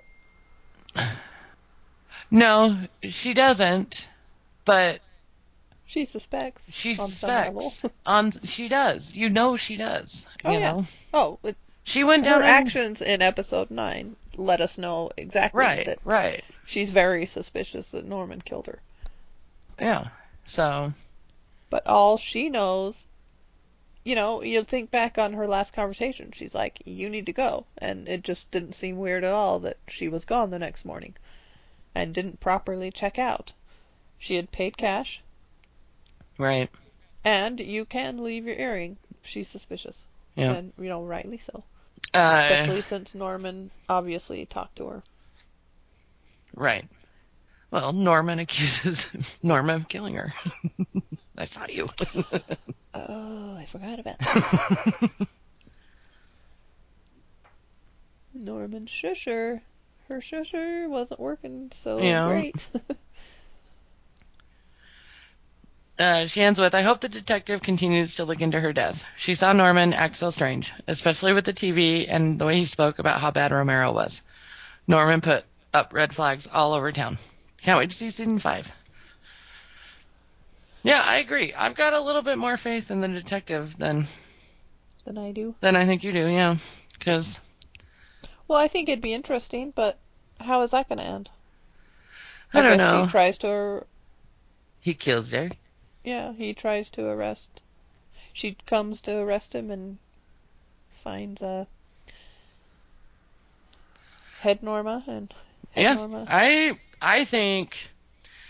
No, 2.30 2.78
she 3.02 3.34
doesn't. 3.34 4.06
But 4.64 5.00
she 5.84 6.06
suspects. 6.06 6.64
she 6.72 6.96
on 6.96 7.08
suspects. 7.08 7.82
On 8.06 8.32
she 8.44 8.68
does. 8.68 9.14
You 9.14 9.28
know 9.28 9.58
she 9.58 9.76
does. 9.76 10.24
Oh, 10.46 10.50
you 10.52 10.60
yeah. 10.60 10.72
know. 10.72 10.86
Oh, 11.12 11.38
it, 11.44 11.58
She 11.84 12.04
went 12.04 12.24
her 12.24 12.32
down 12.32 12.42
on- 12.42 12.48
actions 12.48 13.02
in 13.02 13.20
episode 13.20 13.70
9 13.70 14.16
let 14.36 14.60
us 14.60 14.78
know 14.78 15.10
exactly 15.16 15.60
Right, 15.60 15.86
that 15.86 15.98
right. 16.04 16.44
she's 16.66 16.90
very 16.90 17.26
suspicious 17.26 17.90
that 17.92 18.04
Norman 18.04 18.40
killed 18.40 18.66
her. 18.66 18.80
Yeah. 19.78 20.08
So 20.44 20.92
But 21.70 21.86
all 21.86 22.16
she 22.16 22.48
knows, 22.48 23.04
you 24.04 24.14
know, 24.14 24.42
you 24.42 24.62
think 24.64 24.90
back 24.90 25.18
on 25.18 25.32
her 25.32 25.46
last 25.48 25.72
conversation. 25.72 26.30
She's 26.32 26.54
like, 26.54 26.80
you 26.84 27.08
need 27.10 27.26
to 27.26 27.32
go. 27.32 27.66
And 27.78 28.08
it 28.08 28.22
just 28.22 28.50
didn't 28.50 28.74
seem 28.74 28.96
weird 28.98 29.24
at 29.24 29.32
all 29.32 29.58
that 29.60 29.78
she 29.88 30.08
was 30.08 30.24
gone 30.24 30.50
the 30.50 30.58
next 30.58 30.84
morning 30.84 31.14
and 31.94 32.14
didn't 32.14 32.40
properly 32.40 32.90
check 32.90 33.18
out. 33.18 33.52
She 34.18 34.36
had 34.36 34.50
paid 34.52 34.76
cash, 34.76 35.20
right. 36.38 36.70
and 37.24 37.60
you 37.60 37.84
can 37.84 38.22
leave 38.22 38.46
your 38.46 38.56
earring. 38.56 38.96
She's 39.22 39.48
suspicious. 39.48 40.06
Yeah. 40.36 40.52
And, 40.52 40.72
you 40.78 40.88
know, 40.88 41.02
rightly 41.02 41.38
so. 41.38 41.64
Uh, 42.14 42.68
Especially 42.68 42.82
since 42.82 43.14
Norman 43.14 43.70
obviously 43.88 44.46
talked 44.46 44.76
to 44.76 44.86
her. 44.88 45.04
right. 46.54 46.88
Well, 47.70 47.92
Norman 47.92 48.38
accuses 48.38 49.10
Norma 49.42 49.74
of 49.76 49.88
killing 49.88 50.14
her. 50.14 50.32
I 51.38 51.44
saw 51.44 51.66
you. 51.68 51.88
Oh, 52.94 53.54
I 53.56 53.64
forgot 53.66 54.00
about 54.00 54.22
that. 54.24 54.40
Norman 58.34 58.86
Shusher. 58.86 59.62
Her 60.08 60.20
Shusher 60.20 60.88
wasn't 60.88 61.18
working 61.18 61.72
so 61.72 62.14
Yeah. 62.14 62.22
great. 62.22 62.68
Uh, 65.98 66.26
she 66.26 66.42
ends 66.42 66.60
with, 66.60 66.74
I 66.74 66.82
hope 66.82 67.00
the 67.00 67.08
detective 67.08 67.62
continues 67.62 68.16
to 68.16 68.24
look 68.24 68.42
into 68.42 68.60
her 68.60 68.72
death. 68.72 69.02
She 69.16 69.34
saw 69.34 69.52
Norman 69.54 69.94
act 69.94 70.16
so 70.16 70.28
strange, 70.28 70.72
especially 70.86 71.32
with 71.32 71.46
the 71.46 71.54
TV 71.54 72.06
and 72.08 72.38
the 72.38 72.44
way 72.44 72.56
he 72.58 72.66
spoke 72.66 72.98
about 72.98 73.20
how 73.20 73.30
bad 73.30 73.50
Romero 73.50 73.92
was. 73.92 74.22
Norman 74.86 75.22
put 75.22 75.44
up 75.72 75.94
red 75.94 76.14
flags 76.14 76.46
all 76.46 76.74
over 76.74 76.92
town. 76.92 77.16
Can't 77.62 77.78
wait 77.78 77.90
to 77.90 77.96
see 77.96 78.10
season 78.10 78.38
five. 78.38 78.70
Yeah, 80.82 81.02
I 81.02 81.16
agree. 81.16 81.52
I've 81.54 81.74
got 81.74 81.94
a 81.94 82.00
little 82.00 82.22
bit 82.22 82.38
more 82.38 82.56
faith 82.56 82.90
in 82.90 83.00
the 83.00 83.08
detective 83.08 83.76
than 83.76 84.06
than 85.04 85.18
I 85.18 85.32
do. 85.32 85.54
than 85.60 85.76
I 85.76 85.84
think 85.86 86.04
you 86.04 86.12
do. 86.12 86.28
Yeah, 86.28 86.56
because 86.98 87.40
Well, 88.46 88.58
I 88.58 88.68
think 88.68 88.88
it'd 88.88 89.02
be 89.02 89.14
interesting, 89.14 89.72
but 89.74 89.98
how 90.40 90.62
is 90.62 90.72
that 90.72 90.88
going 90.88 90.98
to 90.98 91.04
end? 91.04 91.30
I 92.52 92.62
don't 92.62 92.76
guess 92.76 92.78
know. 92.78 93.04
He 93.04 93.10
tries 93.10 93.38
to, 93.38 93.84
he 94.80 94.94
kills 94.94 95.32
her. 95.32 95.50
Yeah, 96.06 96.32
he 96.32 96.54
tries 96.54 96.88
to 96.90 97.04
arrest. 97.04 97.48
She 98.32 98.56
comes 98.64 99.00
to 99.02 99.16
arrest 99.18 99.54
him 99.54 99.70
and 99.70 99.98
finds 101.02 101.42
a 101.42 101.66
head 104.40 104.62
Norma 104.62 105.02
and 105.08 105.34
head 105.72 105.82
Yeah, 105.82 105.94
Norma. 105.94 106.24
I 106.28 106.78
I 107.02 107.24
think 107.24 107.90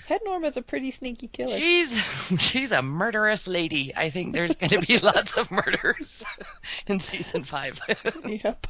Head 0.07 0.21
Norma's 0.25 0.57
a 0.57 0.63
pretty 0.63 0.91
sneaky 0.91 1.29
killer. 1.29 1.57
she's 1.57 1.97
she's 2.39 2.73
a 2.73 2.83
murderous 2.83 3.49
lady. 3.49 3.93
I 3.97 4.11
think 4.11 4.35
there's 4.35 4.55
going 4.55 4.71
to 4.71 4.87
be 4.87 4.99
lots 4.99 5.37
of 5.37 5.51
murders 5.51 6.23
in 6.87 7.01
season 7.01 7.45
five. 7.45 7.81
Yep. 8.27 8.67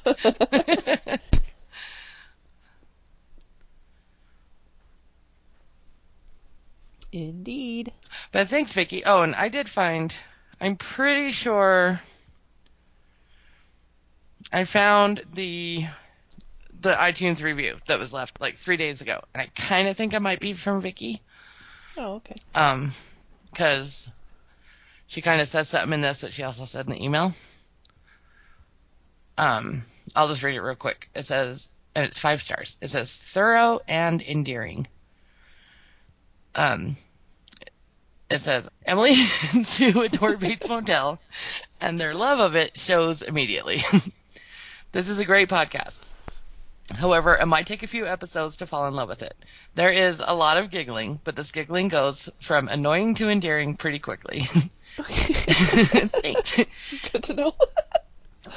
Indeed. 7.12 7.92
But 8.32 8.48
thanks, 8.48 8.72
Vicky. 8.72 9.04
Oh, 9.04 9.22
and 9.22 9.34
I 9.34 9.48
did 9.48 9.68
find, 9.68 10.14
I'm 10.60 10.76
pretty 10.76 11.32
sure 11.32 12.00
I 14.52 14.64
found 14.64 15.22
the 15.34 15.86
the 16.80 16.92
iTunes 16.92 17.42
review 17.42 17.76
that 17.86 17.98
was 17.98 18.12
left 18.12 18.40
like 18.40 18.56
three 18.56 18.76
days 18.76 19.00
ago, 19.00 19.20
and 19.34 19.42
I 19.42 19.46
kind 19.60 19.88
of 19.88 19.96
think 19.96 20.12
it 20.12 20.20
might 20.20 20.40
be 20.40 20.52
from 20.52 20.80
Vicky, 20.82 21.22
Oh, 21.96 22.16
okay. 22.16 22.36
um, 22.54 22.92
because 23.50 24.08
she 25.06 25.22
kind 25.22 25.40
of 25.40 25.48
says 25.48 25.68
something 25.68 25.94
in 25.94 26.00
this 26.02 26.20
that 26.20 26.32
she 26.34 26.42
also 26.42 26.64
said 26.64 26.86
in 26.86 26.92
the 26.92 27.02
email. 27.02 27.32
Um, 29.38 29.82
I'll 30.14 30.28
just 30.28 30.42
read 30.42 30.54
it 30.54 30.60
real 30.60 30.74
quick. 30.76 31.08
It 31.14 31.24
says, 31.24 31.70
and 31.94 32.04
it's 32.04 32.18
five 32.18 32.42
stars. 32.42 32.76
It 32.80 32.88
says 32.88 33.12
thorough 33.12 33.80
and 33.88 34.22
endearing. 34.22 34.86
Um, 36.56 36.96
it 38.30 38.40
says 38.40 38.68
Emily 38.84 39.14
and 39.52 39.66
Sue 39.66 40.00
adore 40.02 40.36
Bates 40.38 40.66
Motel, 40.68 41.20
and 41.80 42.00
their 42.00 42.14
love 42.14 42.40
of 42.40 42.56
it 42.56 42.78
shows 42.78 43.22
immediately. 43.22 43.84
this 44.92 45.08
is 45.08 45.18
a 45.18 45.24
great 45.24 45.48
podcast. 45.48 46.00
However, 46.90 47.36
it 47.36 47.46
might 47.46 47.66
take 47.66 47.82
a 47.82 47.88
few 47.88 48.06
episodes 48.06 48.56
to 48.56 48.66
fall 48.66 48.86
in 48.86 48.94
love 48.94 49.08
with 49.08 49.22
it. 49.22 49.34
There 49.74 49.90
is 49.90 50.22
a 50.24 50.34
lot 50.34 50.56
of 50.56 50.70
giggling, 50.70 51.20
but 51.24 51.36
this 51.36 51.50
giggling 51.50 51.88
goes 51.88 52.28
from 52.40 52.68
annoying 52.68 53.16
to 53.16 53.28
endearing 53.28 53.76
pretty 53.76 53.98
quickly. 53.98 54.42
Thanks. 55.02 56.56
Good 57.12 57.22
to 57.24 57.34
know. 57.34 57.54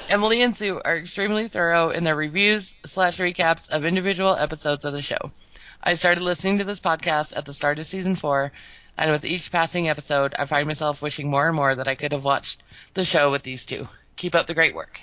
Emily 0.09 0.43
and 0.43 0.55
Sue 0.55 0.79
are 0.85 0.97
extremely 0.97 1.47
thorough 1.47 1.89
in 1.89 2.03
their 2.03 2.15
reviews 2.15 2.75
slash 2.85 3.17
recaps 3.17 3.67
of 3.69 3.83
individual 3.83 4.35
episodes 4.35 4.85
of 4.85 4.93
the 4.93 5.01
show. 5.01 5.31
I 5.81 5.93
started 5.93 6.21
listening 6.21 6.57
to 6.57 6.63
this 6.63 6.79
podcast 6.79 7.35
at 7.35 7.45
the 7.45 7.53
start 7.53 7.79
of 7.79 7.85
season 7.85 8.15
four, 8.15 8.51
and 8.97 9.11
with 9.11 9.23
each 9.25 9.51
passing 9.51 9.87
episode, 9.87 10.35
I 10.37 10.45
find 10.45 10.67
myself 10.67 11.01
wishing 11.01 11.29
more 11.29 11.47
and 11.47 11.55
more 11.55 11.73
that 11.73 11.87
I 11.87 11.95
could 11.95 12.11
have 12.11 12.23
watched 12.23 12.61
the 12.93 13.05
show 13.05 13.31
with 13.31 13.43
these 13.43 13.65
two. 13.65 13.87
Keep 14.17 14.35
up 14.35 14.47
the 14.47 14.53
great 14.53 14.75
work. 14.75 14.99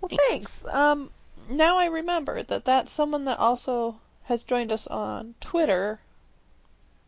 Well, 0.00 0.10
thanks. 0.28 0.64
Um, 0.64 1.10
now 1.48 1.78
I 1.78 1.86
remember 1.86 2.42
that 2.42 2.64
that's 2.64 2.90
someone 2.90 3.24
that 3.26 3.38
also 3.38 4.00
has 4.24 4.42
joined 4.44 4.72
us 4.72 4.86
on 4.86 5.34
Twitter. 5.40 6.00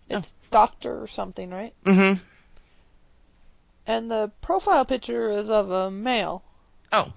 It's 0.08 0.34
Doctor 0.50 1.02
or 1.02 1.06
something, 1.08 1.50
right? 1.50 1.74
Mm-hmm. 1.84 2.22
And 3.86 4.10
the 4.10 4.30
profile 4.40 4.84
picture 4.84 5.28
is 5.28 5.50
of 5.50 5.70
a 5.70 5.90
male, 5.90 6.42
Oh, 6.92 7.12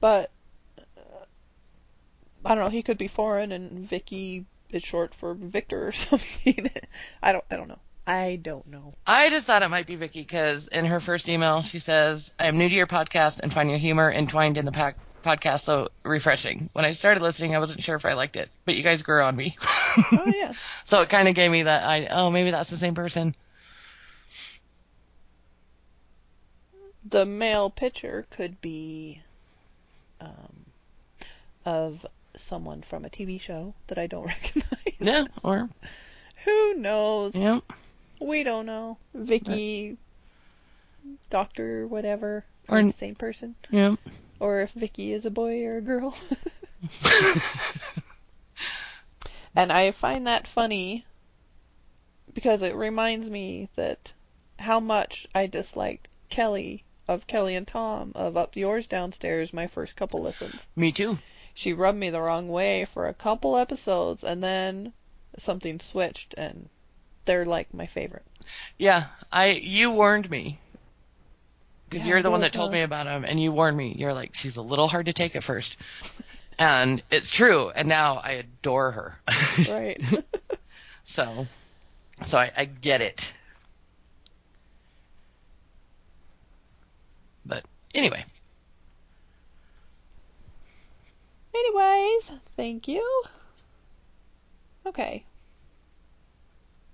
but 0.00 0.30
I 2.44 2.54
don't 2.54 2.64
know. 2.64 2.70
He 2.70 2.82
could 2.82 2.98
be 2.98 3.08
foreign, 3.08 3.52
and 3.52 3.80
Vicky 3.80 4.46
is 4.70 4.82
short 4.82 5.14
for 5.14 5.34
Victor 5.34 5.88
or 5.88 5.92
something. 5.92 6.70
I 7.22 7.32
don't. 7.32 7.44
I 7.50 7.56
don't 7.56 7.68
know. 7.68 7.78
I 8.06 8.38
don't 8.40 8.66
know. 8.66 8.94
I 9.06 9.28
just 9.28 9.46
thought 9.46 9.62
it 9.62 9.68
might 9.68 9.86
be 9.86 9.96
Vicky 9.96 10.22
because 10.22 10.68
in 10.68 10.86
her 10.86 11.00
first 11.00 11.28
email 11.28 11.62
she 11.62 11.78
says, 11.78 12.32
"I 12.38 12.46
am 12.46 12.58
new 12.58 12.68
to 12.68 12.74
your 12.74 12.86
podcast 12.86 13.40
and 13.40 13.52
find 13.52 13.68
your 13.68 13.78
humor 13.78 14.10
entwined 14.10 14.58
in 14.58 14.64
the 14.64 14.72
pack 14.72 14.96
podcast 15.24 15.60
so 15.60 15.88
refreshing. 16.04 16.70
When 16.72 16.84
I 16.84 16.92
started 16.92 17.22
listening, 17.22 17.54
I 17.54 17.58
wasn't 17.58 17.82
sure 17.82 17.96
if 17.96 18.04
I 18.04 18.14
liked 18.14 18.36
it, 18.36 18.50
but 18.64 18.76
you 18.76 18.82
guys 18.82 19.02
grew 19.02 19.22
on 19.22 19.36
me. 19.36 19.56
Oh 20.12 20.24
yeah. 20.26 20.52
so 20.84 21.02
it 21.02 21.08
kind 21.08 21.28
of 21.28 21.34
gave 21.34 21.50
me 21.50 21.64
that 21.64 21.82
I 21.84 22.06
oh 22.06 22.30
maybe 22.30 22.50
that's 22.50 22.70
the 22.70 22.76
same 22.76 22.94
person. 22.94 23.34
the 27.10 27.24
male 27.24 27.70
picture 27.70 28.26
could 28.30 28.60
be 28.60 29.22
um, 30.20 30.66
of 31.64 32.06
someone 32.40 32.82
from 32.82 33.04
a 33.04 33.10
TV 33.10 33.40
show 33.40 33.74
that 33.88 33.98
I 33.98 34.06
don't 34.06 34.26
recognize. 34.34 34.96
Yeah, 34.98 35.24
or 35.42 35.68
Who 36.44 36.74
knows? 36.74 37.34
yeah, 37.34 37.60
We 38.20 38.42
don't 38.42 38.66
know. 38.66 38.98
Vicky, 39.14 39.96
Doctor, 41.30 41.86
whatever, 41.86 42.44
Or- 42.68 42.82
the 42.82 42.92
same 42.92 43.14
person, 43.14 43.54
yeah. 43.70 43.96
or 44.40 44.60
if 44.60 44.70
Vicky 44.72 45.12
is 45.12 45.24
a 45.26 45.30
boy 45.30 45.64
or 45.64 45.78
a 45.78 45.82
girl. 45.82 46.16
and 49.54 49.72
I 49.72 49.90
find 49.90 50.26
that 50.26 50.46
funny 50.46 51.04
because 52.34 52.62
it 52.62 52.74
reminds 52.74 53.28
me 53.30 53.68
that 53.76 54.12
how 54.58 54.80
much 54.80 55.26
I 55.34 55.46
disliked 55.46 56.08
Kelly 56.28 56.84
of 57.08 57.26
Kelly 57.26 57.56
and 57.56 57.66
Tom 57.66 58.12
of 58.14 58.36
Up 58.36 58.54
Yours 58.56 58.86
Downstairs 58.86 59.52
my 59.52 59.66
first 59.66 59.96
couple 59.96 60.20
listens. 60.22 60.68
me 60.76 60.92
too. 60.92 61.18
She 61.58 61.72
rubbed 61.72 61.98
me 61.98 62.10
the 62.10 62.20
wrong 62.20 62.48
way 62.48 62.84
for 62.84 63.08
a 63.08 63.12
couple 63.12 63.56
episodes 63.56 64.22
and 64.22 64.40
then 64.40 64.92
something 65.38 65.80
switched 65.80 66.32
and 66.38 66.68
they're 67.24 67.44
like 67.44 67.74
my 67.74 67.86
favorite. 67.86 68.24
Yeah, 68.78 69.06
I 69.32 69.48
you 69.48 69.90
warned 69.90 70.30
me 70.30 70.60
because 71.88 72.06
Yeah, 72.06 72.10
you're 72.10 72.22
the 72.22 72.30
one 72.30 72.42
that 72.42 72.52
told 72.52 72.70
me 72.70 72.82
about 72.82 73.08
him, 73.08 73.24
and 73.24 73.40
you 73.40 73.50
warned 73.50 73.76
me. 73.76 73.92
You're 73.98 74.14
like, 74.14 74.36
she's 74.36 74.56
a 74.56 74.62
little 74.62 74.86
hard 74.86 75.06
to 75.06 75.12
take 75.12 75.34
at 75.34 75.42
first, 75.42 75.76
and 76.60 77.02
it's 77.10 77.28
true. 77.28 77.70
And 77.70 77.88
now 77.88 78.18
I 78.18 78.34
adore 78.34 78.92
her. 78.92 79.18
Right. 79.68 80.00
so, 81.04 81.48
so 82.24 82.38
I, 82.38 82.52
I 82.56 82.66
get 82.66 83.00
it. 83.00 83.32
But 87.44 87.64
anyway, 87.96 88.24
Anyways, 91.58 92.30
thank 92.50 92.86
you. 92.86 93.22
Okay. 94.86 95.24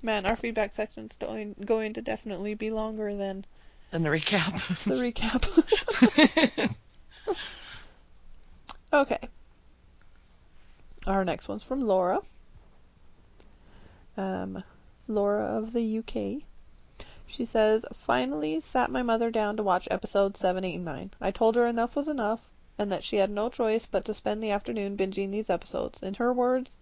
Man, 0.00 0.26
our 0.26 0.36
feedback 0.36 0.72
section's 0.72 1.16
going, 1.16 1.54
going 1.64 1.92
to 1.94 2.02
definitely 2.02 2.54
be 2.54 2.70
longer 2.70 3.14
than 3.14 3.44
then 3.90 4.02
the 4.02 4.08
recap. 4.08 4.54
the 4.84 4.94
recap. 4.94 6.76
okay. 8.92 9.28
Our 11.06 11.24
next 11.24 11.48
one's 11.48 11.62
from 11.62 11.82
Laura. 11.82 12.20
Um, 14.16 14.64
Laura 15.06 15.44
of 15.44 15.72
the 15.72 15.98
UK. 15.98 16.42
She 17.26 17.44
says, 17.44 17.84
Finally 17.92 18.60
sat 18.60 18.90
my 18.90 19.02
mother 19.02 19.30
down 19.30 19.56
to 19.58 19.62
watch 19.62 19.88
episode 19.90 20.36
7, 20.36 20.64
8, 20.64 20.74
and 20.76 20.84
9. 20.84 21.10
I 21.20 21.30
told 21.30 21.54
her 21.56 21.66
enough 21.66 21.96
was 21.96 22.08
enough 22.08 22.53
and 22.78 22.90
that 22.92 23.04
she 23.04 23.16
had 23.16 23.30
no 23.30 23.48
choice 23.48 23.86
but 23.86 24.04
to 24.04 24.14
spend 24.14 24.42
the 24.42 24.50
afternoon 24.50 24.96
binging 24.96 25.30
these 25.30 25.50
episodes. 25.50 26.02
In 26.02 26.14
her 26.14 26.32
words, 26.32 26.72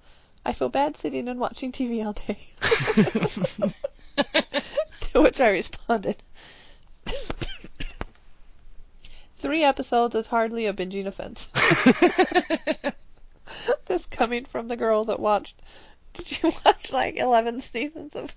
I 0.45 0.53
feel 0.53 0.69
bad 0.69 0.97
sitting 0.97 1.29
and 1.29 1.39
watching 1.39 1.73
TV 1.73 2.05
all 2.05 2.13
day. 2.13 2.39
to 5.13 5.23
which 5.23 5.41
I 5.41 5.51
responded, 5.51 6.17
Three 9.39 9.65
episodes 9.65 10.15
is 10.15 10.29
hardly 10.29 10.67
a 10.67 10.73
binging 10.73 11.07
offense. 11.07 11.49
this 13.87 14.07
coming 14.07 14.45
from 14.45 14.69
the 14.69 14.77
girl 14.77 15.05
that 15.07 15.21
watched. 15.21 15.61
Did 16.13 16.43
you 16.43 16.53
watch 16.65 16.93
like 16.93 17.17
11 17.17 17.61
seasons 17.61 18.15
of 18.15 18.33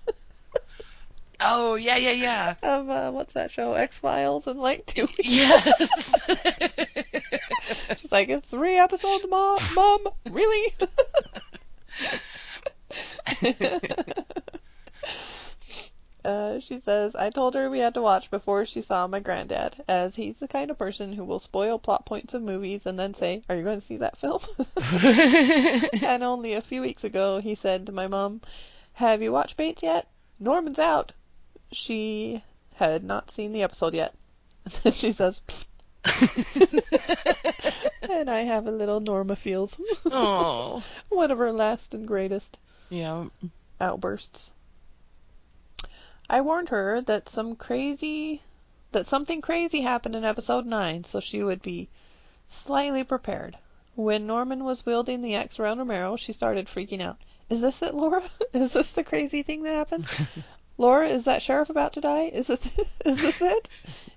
oh 1.40 1.74
yeah, 1.74 1.96
yeah, 1.96 2.12
yeah. 2.12 2.54
of 2.62 2.88
uh, 2.88 3.10
what's 3.10 3.34
that 3.34 3.50
show 3.50 3.74
X 3.74 3.98
Files 3.98 4.46
in 4.46 4.58
like 4.58 4.86
two 4.86 5.02
weeks? 5.02 5.26
Yes. 5.28 6.14
She's 7.96 8.12
like, 8.12 8.28
"It's 8.28 8.48
three 8.48 8.76
episodes, 8.76 9.26
mom. 9.28 9.58
Mom, 9.74 10.08
really? 10.30 10.72
uh, 16.24 16.60
she 16.60 16.78
says, 16.78 17.14
I 17.14 17.30
told 17.30 17.54
her 17.54 17.70
we 17.70 17.78
had 17.78 17.94
to 17.94 18.02
watch 18.02 18.30
before 18.30 18.64
she 18.64 18.82
saw 18.82 19.06
my 19.06 19.20
granddad, 19.20 19.82
as 19.88 20.16
he's 20.16 20.38
the 20.38 20.48
kind 20.48 20.70
of 20.70 20.78
person 20.78 21.12
who 21.12 21.24
will 21.24 21.38
spoil 21.38 21.78
plot 21.78 22.06
points 22.06 22.34
of 22.34 22.42
movies 22.42 22.86
and 22.86 22.98
then 22.98 23.14
say, 23.14 23.42
Are 23.48 23.56
you 23.56 23.62
going 23.62 23.80
to 23.80 23.86
see 23.86 23.98
that 23.98 24.16
film? 24.16 24.40
and 26.02 26.22
only 26.22 26.54
a 26.54 26.60
few 26.60 26.80
weeks 26.80 27.04
ago, 27.04 27.40
he 27.40 27.54
said 27.54 27.86
to 27.86 27.92
my 27.92 28.06
mom, 28.08 28.40
Have 28.94 29.22
you 29.22 29.32
watched 29.32 29.56
Bates 29.56 29.82
yet? 29.82 30.08
Norman's 30.38 30.78
out. 30.78 31.12
She 31.72 32.42
had 32.74 33.04
not 33.04 33.30
seen 33.30 33.52
the 33.52 33.62
episode 33.62 33.94
yet. 33.94 34.14
And 34.64 34.74
then 34.82 34.92
she 34.92 35.12
says, 35.12 35.40
and 38.02 38.30
I 38.30 38.42
have 38.42 38.66
a 38.66 38.70
little 38.70 39.00
Norma 39.00 39.36
feels. 39.36 39.80
oh, 40.06 40.82
One 41.08 41.30
of 41.30 41.38
her 41.38 41.52
last 41.52 41.94
and 41.94 42.06
greatest 42.06 42.58
yeah. 42.90 43.26
outbursts. 43.80 44.52
I 46.28 46.40
warned 46.40 46.68
her 46.70 47.00
that 47.02 47.28
some 47.28 47.56
crazy 47.56 48.42
that 48.92 49.06
something 49.06 49.40
crazy 49.40 49.82
happened 49.82 50.16
in 50.16 50.24
episode 50.24 50.64
9, 50.64 51.04
so 51.04 51.20
she 51.20 51.42
would 51.42 51.62
be 51.62 51.88
slightly 52.48 53.04
prepared. 53.04 53.58
When 53.94 54.26
Norman 54.26 54.64
was 54.64 54.86
wielding 54.86 55.22
the 55.22 55.34
axe 55.34 55.58
around 55.58 55.78
Romero, 55.78 56.16
she 56.16 56.32
started 56.32 56.66
freaking 56.66 57.02
out. 57.02 57.18
Is 57.48 57.60
this 57.60 57.82
it, 57.82 57.94
Laura? 57.94 58.22
Is 58.52 58.72
this 58.72 58.90
the 58.90 59.04
crazy 59.04 59.42
thing 59.42 59.62
that 59.62 59.72
happened? 59.72 60.06
Laura, 60.78 61.08
is 61.08 61.24
that 61.24 61.40
sheriff 61.40 61.70
about 61.70 61.94
to 61.94 62.02
die? 62.02 62.24
Is 62.24 62.48
this 62.48 62.78
is 63.04 63.16
this 63.16 63.40
it? 63.40 63.68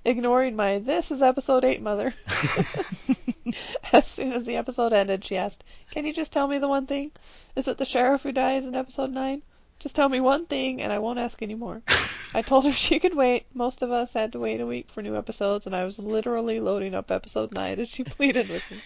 Ignoring 0.03 0.55
my 0.55 0.79
this 0.79 1.09
is 1.09 1.21
episode 1.21 1.63
8, 1.63 1.81
mother. 1.81 2.13
as 3.93 4.05
soon 4.05 4.33
as 4.33 4.43
the 4.43 4.57
episode 4.57 4.91
ended, 4.91 5.23
she 5.23 5.37
asked, 5.37 5.63
"Can 5.91 6.05
you 6.05 6.11
just 6.11 6.33
tell 6.33 6.47
me 6.47 6.57
the 6.57 6.67
one 6.67 6.85
thing? 6.85 7.11
Is 7.55 7.69
it 7.69 7.77
the 7.77 7.85
sheriff 7.85 8.23
who 8.23 8.33
dies 8.33 8.67
in 8.67 8.75
episode 8.75 9.11
9? 9.11 9.41
Just 9.79 9.95
tell 9.95 10.09
me 10.09 10.19
one 10.19 10.47
thing 10.47 10.81
and 10.81 10.91
I 10.91 10.99
won't 10.99 11.19
ask 11.19 11.41
anymore." 11.41 11.81
I 12.33 12.41
told 12.41 12.65
her 12.65 12.73
she 12.73 12.99
could 12.99 13.15
wait. 13.15 13.45
Most 13.53 13.81
of 13.81 13.91
us 13.91 14.13
had 14.13 14.33
to 14.33 14.39
wait 14.39 14.59
a 14.59 14.65
week 14.65 14.91
for 14.91 15.01
new 15.01 15.15
episodes, 15.15 15.65
and 15.65 15.73
I 15.75 15.85
was 15.85 15.97
literally 15.97 16.59
loading 16.59 16.93
up 16.93 17.09
episode 17.09 17.53
9 17.53 17.79
as 17.79 17.89
she 17.89 18.03
pleaded 18.03 18.49
with 18.49 18.63
me. 18.69 18.77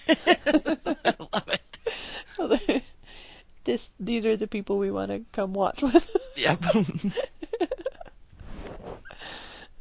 I 1.06 1.14
love 2.40 2.69
it. 2.69 2.84
this, 3.64 3.90
these 4.00 4.26
are 4.26 4.38
the 4.38 4.48
people 4.48 4.77
we 4.77 4.92
want 4.92 5.11
to 5.11 5.26
come 5.32 5.53
watch 5.53 5.82
with. 5.82 6.16
Yep. 6.38 6.64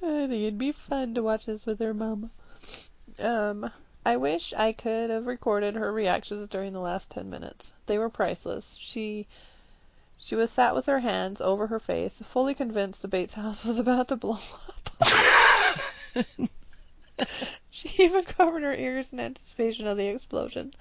I 0.02 0.26
think 0.26 0.42
it'd 0.42 0.58
be 0.58 0.72
fun 0.72 1.14
to 1.14 1.22
watch 1.22 1.46
this 1.46 1.64
with 1.64 1.78
her 1.80 1.94
mom. 1.94 2.30
Um, 3.18 3.70
I 4.04 4.16
wish 4.16 4.52
I 4.52 4.72
could 4.72 5.10
have 5.10 5.26
recorded 5.26 5.74
her 5.74 5.92
reactions 5.92 6.48
during 6.48 6.72
the 6.72 6.80
last 6.80 7.10
10 7.10 7.30
minutes. 7.30 7.72
They 7.86 7.98
were 7.98 8.08
priceless. 8.08 8.76
She 8.80 9.26
she 10.18 10.34
was 10.34 10.50
sat 10.50 10.74
with 10.74 10.86
her 10.86 11.00
hands 11.00 11.40
over 11.40 11.66
her 11.68 11.80
face, 11.80 12.22
fully 12.22 12.54
convinced 12.54 13.02
the 13.02 13.08
Bates 13.08 13.34
house 13.34 13.64
was 13.64 13.78
about 13.78 14.08
to 14.08 14.16
blow 14.16 14.38
up. 14.68 16.26
She 17.70 17.90
even 18.04 18.22
covered 18.24 18.62
her 18.62 18.74
ears 18.74 19.12
in 19.12 19.18
anticipation 19.18 19.86
of 19.86 19.96
the 19.96 20.08
explosion. 20.08 20.74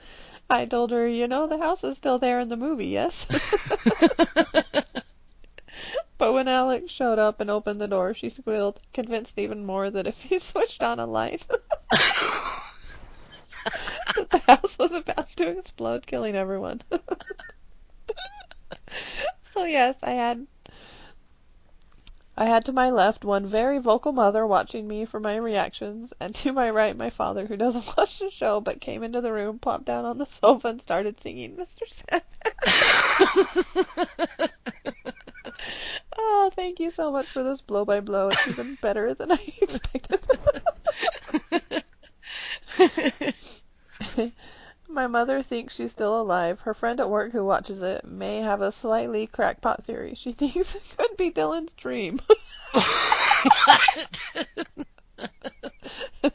I 0.50 0.66
told 0.66 0.92
her, 0.92 1.08
you 1.08 1.28
know, 1.28 1.48
the 1.48 1.58
house 1.58 1.84
is 1.84 1.98
still 1.98 2.20
there 2.20 2.40
in 2.40 2.50
the 2.50 2.58
movie, 2.58 2.88
yes? 2.88 3.26
but 6.22 6.34
when 6.34 6.48
Alex 6.48 6.94
showed 6.94 7.18
up 7.18 7.42
and 7.42 7.50
opened 7.50 7.82
the 7.82 7.88
door, 7.88 8.14
she 8.14 8.30
squealed, 8.30 8.80
convinced 8.94 9.40
even 9.40 9.66
more 9.66 9.90
that 9.90 10.06
if 10.06 10.22
he 10.22 10.38
switched 10.50 10.84
on 10.84 11.00
a 11.00 11.08
light, 11.08 11.48
that 14.16 14.30
the 14.30 14.38
house 14.46 14.78
was 14.78 14.92
about 14.92 15.30
to 15.30 15.58
explode, 15.58 16.06
killing 16.06 16.36
everyone. 16.36 16.80
so 19.42 19.64
yes, 19.64 19.96
I 20.04 20.12
had 20.12 20.46
I 22.38 22.46
had 22.46 22.66
to 22.66 22.72
my 22.72 22.92
left 22.92 23.26
one 23.26 23.48
very 23.48 23.80
vocal 23.80 24.12
mother 24.12 24.46
watching 24.46 24.88
me 24.88 25.06
for 25.06 25.20
my 25.20 25.38
reactions, 25.38 26.14
and 26.20 26.36
to 26.36 26.54
my 26.54 26.70
right 26.70 26.96
my 26.96 27.10
father, 27.10 27.48
who 27.48 27.58
doesn't 27.58 27.88
watch 27.98 28.20
the 28.20 28.30
show 28.30 28.62
but 28.62 28.80
came 28.80 29.02
into 29.02 29.22
the 29.22 29.34
room, 29.34 29.58
plopped 29.58 29.86
down 29.86 30.06
on 30.06 30.20
the 30.20 30.28
sofa, 30.28 30.68
and 30.68 30.82
started 30.84 31.20
singing 31.20 31.56
Mr. 31.58 31.88
Sandman. 31.88 32.22
Oh, 36.18 36.52
thank 36.56 36.80
you 36.80 36.92
so 36.92 37.12
much 37.12 37.28
for 37.28 37.44
this 37.44 37.62
blow 37.62 37.86
by 37.86 38.00
blow. 38.00 38.30
It's 38.30 38.48
even 38.48 38.76
better 38.82 39.14
than 39.14 39.32
I 39.32 39.40
expected. 39.62 40.20
My 44.88 45.08
mother 45.08 45.42
thinks 45.42 45.76
she's 45.76 45.92
still 45.94 46.20
alive. 46.20 46.60
Her 46.62 46.74
friend 46.74 47.00
at 47.00 47.10
work 47.10 47.32
who 47.32 47.46
watches 47.46 47.82
it 47.82 48.04
may 48.04 48.40
have 48.40 48.62
a 48.62 48.74
slightly 48.74 49.26
crackpot 49.26 49.86
theory. 49.86 50.16
She 50.16 50.34
thinks 50.38 50.76
it 50.76 50.96
could 50.98 51.16
be 51.18 51.32
Dylan's 51.32 51.74
dream. 51.74 52.20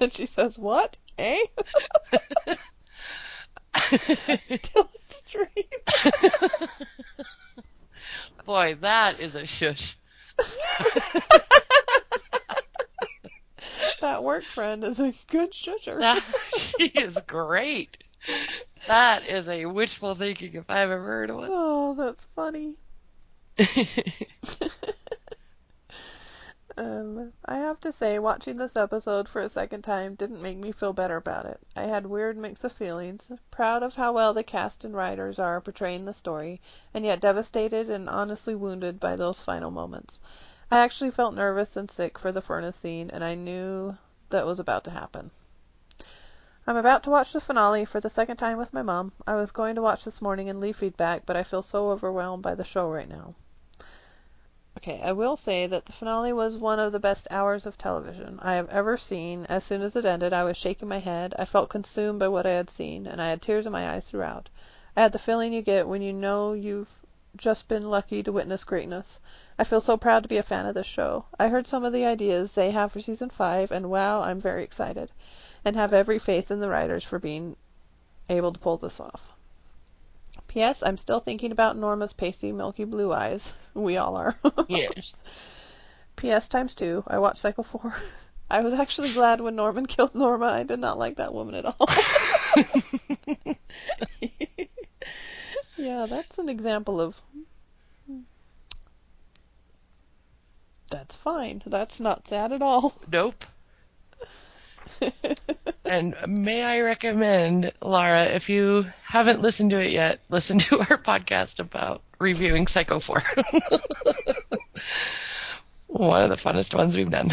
and 0.00 0.12
she 0.12 0.26
says, 0.26 0.58
What? 0.58 0.96
Eh? 1.18 1.44
Dylan's 3.74 5.22
dream. 5.30 5.66
Boy, 8.47 8.76
that 8.81 9.18
is 9.18 9.34
a 9.34 9.44
shush. 9.44 9.99
that 14.00 14.23
work 14.23 14.44
friend 14.44 14.84
is 14.84 15.00
a 15.00 15.12
good 15.26 15.50
shusher. 15.52 15.99
That, 15.99 16.23
she 16.57 16.86
is 16.86 17.20
great. 17.26 18.05
That 18.86 19.28
is 19.28 19.49
a 19.49 19.66
wishful 19.66 20.15
thinking 20.15 20.55
if 20.55 20.66
I've 20.68 20.91
ever 20.91 21.02
heard 21.02 21.31
of 21.31 21.36
one. 21.36 21.49
Oh, 21.52 21.94
that's 21.94 22.25
funny. 22.36 22.76
um, 26.78 27.32
I 27.44 27.56
have 27.56 27.80
to 27.80 27.92
say, 27.92 28.18
watching 28.18 28.58
this 28.58 28.76
episode 28.76 29.28
for 29.28 29.40
a 29.40 29.48
second 29.48 29.82
time 29.82 30.14
didn't 30.14 30.42
make 30.42 30.58
me 30.58 30.72
feel 30.72 30.92
better 30.92 31.16
about 31.16 31.46
it. 31.46 31.58
I 31.74 31.84
had 31.84 32.06
weird 32.06 32.36
mix 32.36 32.64
of 32.64 32.72
feelings, 32.72 33.32
proud 33.50 33.82
of 33.82 33.94
how 33.94 34.12
well 34.12 34.34
the 34.34 34.42
cast 34.42 34.84
and 34.84 34.94
writers 34.94 35.38
are 35.38 35.60
portraying 35.60 36.05
the 36.05 36.12
story, 36.12 36.60
and 36.92 37.05
yet 37.05 37.20
devastated 37.20 37.88
and 37.88 38.08
honestly 38.10 38.55
wounded 38.55 39.00
by 39.00 39.16
those 39.16 39.40
final 39.40 39.70
moments. 39.70 40.20
I 40.70 40.80
actually 40.80 41.12
felt 41.12 41.34
nervous 41.34 41.76
and 41.76 41.90
sick 41.90 42.18
for 42.18 42.30
the 42.30 42.42
furnace 42.42 42.76
scene, 42.76 43.10
and 43.10 43.24
I 43.24 43.34
knew 43.34 43.96
that 44.30 44.44
was 44.44 44.60
about 44.60 44.84
to 44.84 44.90
happen. 44.90 45.30
I'm 46.66 46.76
about 46.76 47.05
to 47.05 47.10
watch 47.10 47.32
the 47.32 47.40
finale 47.40 47.84
for 47.84 48.00
the 48.00 48.10
second 48.10 48.36
time 48.38 48.58
with 48.58 48.74
my 48.74 48.82
mom. 48.82 49.12
I 49.26 49.36
was 49.36 49.50
going 49.50 49.76
to 49.76 49.82
watch 49.82 50.05
this 50.05 50.20
morning 50.20 50.48
and 50.48 50.60
leave 50.60 50.76
feedback, 50.76 51.24
but 51.24 51.36
I 51.36 51.42
feel 51.42 51.62
so 51.62 51.90
overwhelmed 51.90 52.42
by 52.42 52.55
the 52.55 52.64
show 52.64 52.90
right 52.90 53.08
now. 53.08 53.34
Okay, 54.78 55.00
I 55.02 55.12
will 55.12 55.36
say 55.36 55.66
that 55.66 55.86
the 55.86 55.92
finale 55.92 56.34
was 56.34 56.58
one 56.58 56.78
of 56.78 56.92
the 56.92 57.00
best 57.00 57.26
hours 57.30 57.64
of 57.64 57.78
television 57.78 58.38
I 58.42 58.55
have 58.56 58.68
ever 58.68 58.98
seen. 58.98 59.46
As 59.48 59.64
soon 59.64 59.80
as 59.80 59.96
it 59.96 60.05
ended, 60.05 60.34
I 60.34 60.44
was 60.44 60.56
shaking 60.56 60.86
my 60.86 60.98
head. 60.98 61.34
I 61.38 61.46
felt 61.46 61.70
consumed 61.70 62.18
by 62.18 62.28
what 62.28 62.44
I 62.44 62.50
had 62.50 62.68
seen, 62.68 63.06
and 63.06 63.20
I 63.20 63.30
had 63.30 63.40
tears 63.40 63.66
in 63.66 63.72
my 63.72 63.88
eyes 63.88 64.08
throughout. 64.08 64.50
I 64.94 65.00
had 65.00 65.12
the 65.12 65.18
feeling 65.18 65.55
you 65.55 65.62
get 65.62 65.88
when 65.88 66.02
you 66.02 66.12
know 66.12 66.52
you've 66.52 66.90
just 67.36 67.68
been 67.68 67.88
lucky 67.88 68.22
to 68.22 68.32
witness 68.32 68.64
greatness. 68.64 69.18
I 69.58 69.64
feel 69.64 69.80
so 69.80 69.96
proud 69.96 70.22
to 70.24 70.28
be 70.28 70.36
a 70.36 70.42
fan 70.42 70.66
of 70.66 70.74
this 70.74 70.86
show. 70.86 71.24
I 71.38 71.48
heard 71.48 71.66
some 71.66 71.84
of 71.84 71.94
the 71.94 72.05
ideas 72.05 72.52
they 72.52 72.70
have 72.70 72.92
for 72.92 73.00
season 73.00 73.30
5, 73.30 73.70
and 73.70 73.90
wow, 73.90 74.20
I'm 74.20 74.40
very 74.40 74.62
excited 74.62 75.10
and 75.64 75.74
have 75.74 75.94
every 75.94 76.18
faith 76.18 76.50
in 76.50 76.60
the 76.60 76.68
writers 76.68 77.02
for 77.02 77.18
being 77.18 77.56
able 78.28 78.52
to 78.52 78.60
pull 78.60 78.76
this 78.76 79.00
off. 79.00 79.32
P.S. 80.57 80.83
I'm 80.83 80.97
still 80.97 81.20
thinking 81.20 81.52
about 81.52 81.76
Norma's 81.76 82.15
pasty, 82.15 82.51
milky 82.51 82.85
blue 82.85 83.12
eyes. 83.12 83.52
We 83.75 83.99
all 83.99 84.17
are. 84.17 84.36
Yes. 84.68 85.12
P.S. 86.17 86.49
times 86.49 86.75
two. 86.75 87.05
I 87.07 87.18
watched 87.18 87.41
Psycho 87.41 87.62
4. 87.62 87.94
I 88.51 88.62
was 88.62 88.73
actually 88.73 89.12
glad 89.12 89.43
when 89.43 89.55
Norman 89.55 89.85
killed 89.94 90.15
Norma. 90.15 90.47
I 90.47 90.62
did 90.62 90.78
not 90.78 90.99
like 90.99 91.17
that 91.17 91.35
woman 91.35 91.57
at 91.57 91.67
all. 91.67 91.86
yeah, 95.76 96.07
that's 96.07 96.39
an 96.39 96.49
example 96.49 97.02
of. 97.02 97.20
That's 100.89 101.17
fine. 101.17 101.60
That's 101.67 102.01
not 102.01 102.26
sad 102.28 102.52
at 102.52 102.62
all. 102.62 102.94
Nope. 103.12 103.44
And 105.89 106.16
may 106.26 106.62
I 106.65 106.81
recommend, 106.81 107.73
Lara, 107.81 108.25
if 108.25 108.49
you 108.49 108.86
haven't 109.05 109.41
listened 109.41 109.70
to 109.70 109.81
it 109.81 109.92
yet, 109.92 110.18
listen 110.28 110.58
to 110.60 110.81
our 110.81 110.99
podcast 110.99 111.60
about 111.60 112.02
reviewing 112.18 112.66
Psycho 112.66 112.99
4. 112.99 113.23
One 115.86 116.23
of 116.23 116.31
the 116.31 116.36
funnest 116.36 116.75
ones 116.75 116.97
we've 116.97 117.10
done. 117.10 117.28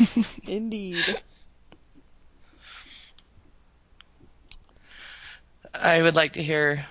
Indeed. 0.46 1.20
I 5.74 6.00
would 6.00 6.16
like 6.16 6.32
to 6.32 6.42
hear. 6.42 6.86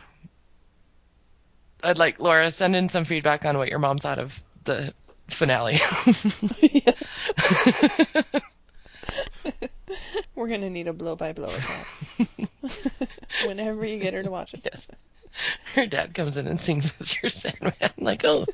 I'd 1.84 1.98
like 1.98 2.20
Laura 2.20 2.52
send 2.52 2.76
in 2.76 2.90
some 2.90 3.06
feedback 3.06 3.44
on 3.44 3.58
what 3.58 3.70
your 3.70 3.80
mom 3.80 3.98
thought 3.98 4.20
of 4.20 4.40
the 4.66 4.94
finale. 5.30 5.80
yes. 6.62 8.24
We're 10.36 10.48
gonna 10.48 10.70
need 10.70 10.88
a 10.88 10.94
blow 10.94 11.16
by 11.16 11.34
blow 11.34 11.48
account. 11.48 11.88
Whenever 13.46 13.86
you 13.86 14.00
get 14.00 14.14
her 14.14 14.24
to 14.24 14.32
watch 14.32 14.54
it. 14.54 14.62
yes. 14.64 14.88
Her 15.76 15.86
dad 15.86 16.14
comes 16.14 16.38
in 16.38 16.48
and 16.48 16.60
sings 16.60 16.92
Mr. 16.94 17.32
Sandman. 17.32 17.74
I'm 17.82 17.92
like, 18.04 18.24
oh, 18.26 18.46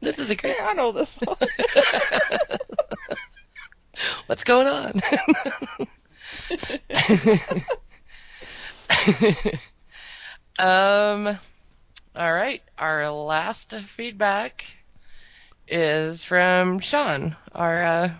this 0.00 0.18
is 0.18 0.30
a 0.30 0.34
great. 0.34 0.56
I 0.60 0.72
know 0.72 0.92
this 0.92 1.10
song. 1.10 1.36
What's 4.26 4.44
going 4.44 4.66
on? 4.66 5.00
um, 10.58 11.38
all 12.16 12.34
right. 12.34 12.62
Our 12.78 13.10
last 13.10 13.72
feedback 13.74 14.64
is 15.68 16.24
from 16.24 16.80
Sean, 16.80 17.36
our 17.54 17.82
uh, 17.82 18.10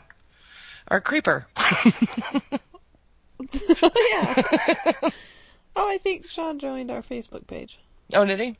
our 0.88 1.00
creeper. 1.00 1.46
yeah. 3.52 4.42
Oh, 5.74 5.88
I 5.88 5.98
think 5.98 6.26
Sean 6.26 6.58
joined 6.58 6.90
our 6.90 7.02
Facebook 7.02 7.46
page. 7.46 7.78
oh, 8.12 8.24
did 8.24 8.40
he? 8.40 8.56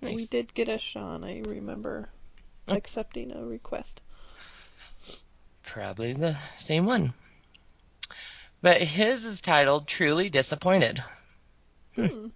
We 0.00 0.26
did 0.26 0.52
get 0.52 0.68
a 0.68 0.78
Sean. 0.78 1.22
I 1.24 1.42
remember 1.46 2.08
Oh. 2.68 2.74
accepting 2.74 3.32
a 3.32 3.44
request. 3.44 4.02
Probably 5.64 6.12
the 6.12 6.36
same 6.58 6.86
one. 6.86 7.12
But 8.60 8.80
his 8.80 9.24
is 9.24 9.40
titled 9.40 9.88
Truly 9.88 10.28
Disappointed. 10.28 11.02
Hmm. 11.96 12.28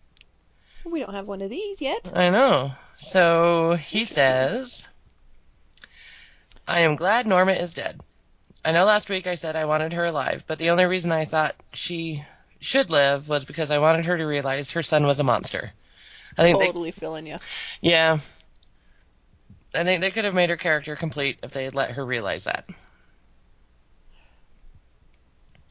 We 0.84 1.00
don't 1.00 1.14
have 1.14 1.26
one 1.26 1.42
of 1.42 1.50
these 1.50 1.80
yet. 1.80 2.12
I 2.14 2.30
know. 2.30 2.72
So 2.98 3.74
he 3.80 4.04
says, 4.04 4.86
I 6.66 6.80
am 6.80 6.96
glad 6.96 7.26
Norma 7.26 7.52
is 7.52 7.74
dead. 7.74 8.00
I 8.66 8.72
know 8.72 8.84
last 8.84 9.08
week 9.08 9.28
I 9.28 9.36
said 9.36 9.54
I 9.54 9.64
wanted 9.64 9.92
her 9.92 10.04
alive, 10.06 10.42
but 10.48 10.58
the 10.58 10.70
only 10.70 10.86
reason 10.86 11.12
I 11.12 11.24
thought 11.24 11.54
she 11.72 12.24
should 12.58 12.90
live 12.90 13.28
was 13.28 13.44
because 13.44 13.70
I 13.70 13.78
wanted 13.78 14.06
her 14.06 14.18
to 14.18 14.24
realize 14.24 14.72
her 14.72 14.82
son 14.82 15.06
was 15.06 15.20
a 15.20 15.24
monster. 15.24 15.70
I 16.36 16.42
think 16.42 16.58
they, 16.58 16.66
Totally 16.66 16.90
feeling 16.90 17.28
you. 17.28 17.36
yeah. 17.80 18.18
I 19.72 19.84
think 19.84 20.00
they 20.00 20.10
could 20.10 20.24
have 20.24 20.34
made 20.34 20.50
her 20.50 20.56
character 20.56 20.96
complete 20.96 21.38
if 21.44 21.52
they 21.52 21.62
had 21.62 21.76
let 21.76 21.92
her 21.92 22.04
realize 22.04 22.44
that. 22.44 22.68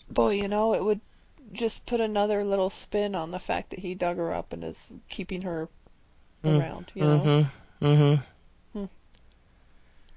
Boy, 0.10 0.36
you 0.36 0.48
know, 0.48 0.74
it 0.74 0.84
would 0.84 1.02
just 1.52 1.86
put 1.86 2.00
another 2.00 2.46
little 2.46 2.70
spin 2.70 3.14
on 3.14 3.32
the 3.32 3.40
fact 3.40 3.72
that 3.72 3.80
he 3.80 3.94
dug 3.94 4.16
her 4.16 4.34
up 4.34 4.54
and 4.54 4.64
is 4.64 4.96
keeping 5.10 5.42
her 5.42 5.68
Mm. 6.46 6.62
around, 6.62 6.92
you 6.94 7.04
know? 7.04 7.48
Mm-hmm. 7.82 7.86
Mm-hmm. 8.78 8.86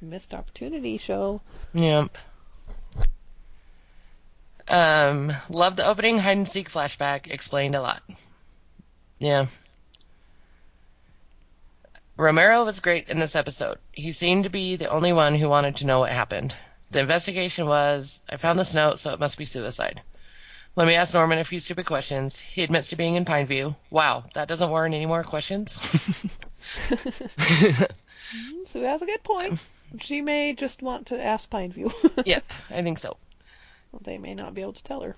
Missed 0.00 0.34
opportunity 0.34 0.98
show. 0.98 1.40
Yep. 1.72 2.16
Um, 4.68 5.32
love 5.48 5.76
the 5.76 5.86
opening 5.86 6.18
hide 6.18 6.36
and 6.36 6.48
seek 6.48 6.70
flashback. 6.70 7.30
Explained 7.30 7.74
a 7.74 7.80
lot. 7.80 8.02
Yeah. 9.18 9.46
Romero 12.16 12.64
was 12.64 12.80
great 12.80 13.08
in 13.08 13.18
this 13.18 13.36
episode. 13.36 13.78
He 13.92 14.12
seemed 14.12 14.44
to 14.44 14.50
be 14.50 14.76
the 14.76 14.90
only 14.90 15.12
one 15.12 15.34
who 15.34 15.48
wanted 15.48 15.76
to 15.76 15.86
know 15.86 16.00
what 16.00 16.10
happened. 16.10 16.54
The 16.90 17.00
investigation 17.00 17.66
was 17.66 18.22
I 18.28 18.36
found 18.36 18.58
this 18.58 18.74
note, 18.74 18.98
so 18.98 19.12
it 19.12 19.20
must 19.20 19.38
be 19.38 19.44
suicide. 19.44 20.02
Let 20.74 20.86
me 20.86 20.94
ask 20.94 21.14
Norman 21.14 21.38
a 21.38 21.44
few 21.44 21.60
stupid 21.60 21.86
questions. 21.86 22.38
He 22.38 22.62
admits 22.62 22.88
to 22.88 22.96
being 22.96 23.16
in 23.16 23.24
Pineview. 23.24 23.74
Wow, 23.90 24.24
that 24.34 24.48
doesn't 24.48 24.70
warrant 24.70 24.94
any 24.94 25.06
more 25.06 25.22
questions. 25.24 25.72
Sue 28.64 28.82
has 28.82 29.02
a 29.02 29.06
good 29.06 29.22
point. 29.22 29.60
She 30.00 30.20
may 30.20 30.52
just 30.54 30.82
want 30.82 31.06
to 31.08 31.22
ask 31.22 31.48
Pineview. 31.50 32.26
yep, 32.26 32.44
I 32.70 32.82
think 32.82 32.98
so. 32.98 33.16
They 34.00 34.18
may 34.18 34.34
not 34.34 34.54
be 34.54 34.62
able 34.62 34.72
to 34.72 34.82
tell 34.82 35.00
her. 35.02 35.16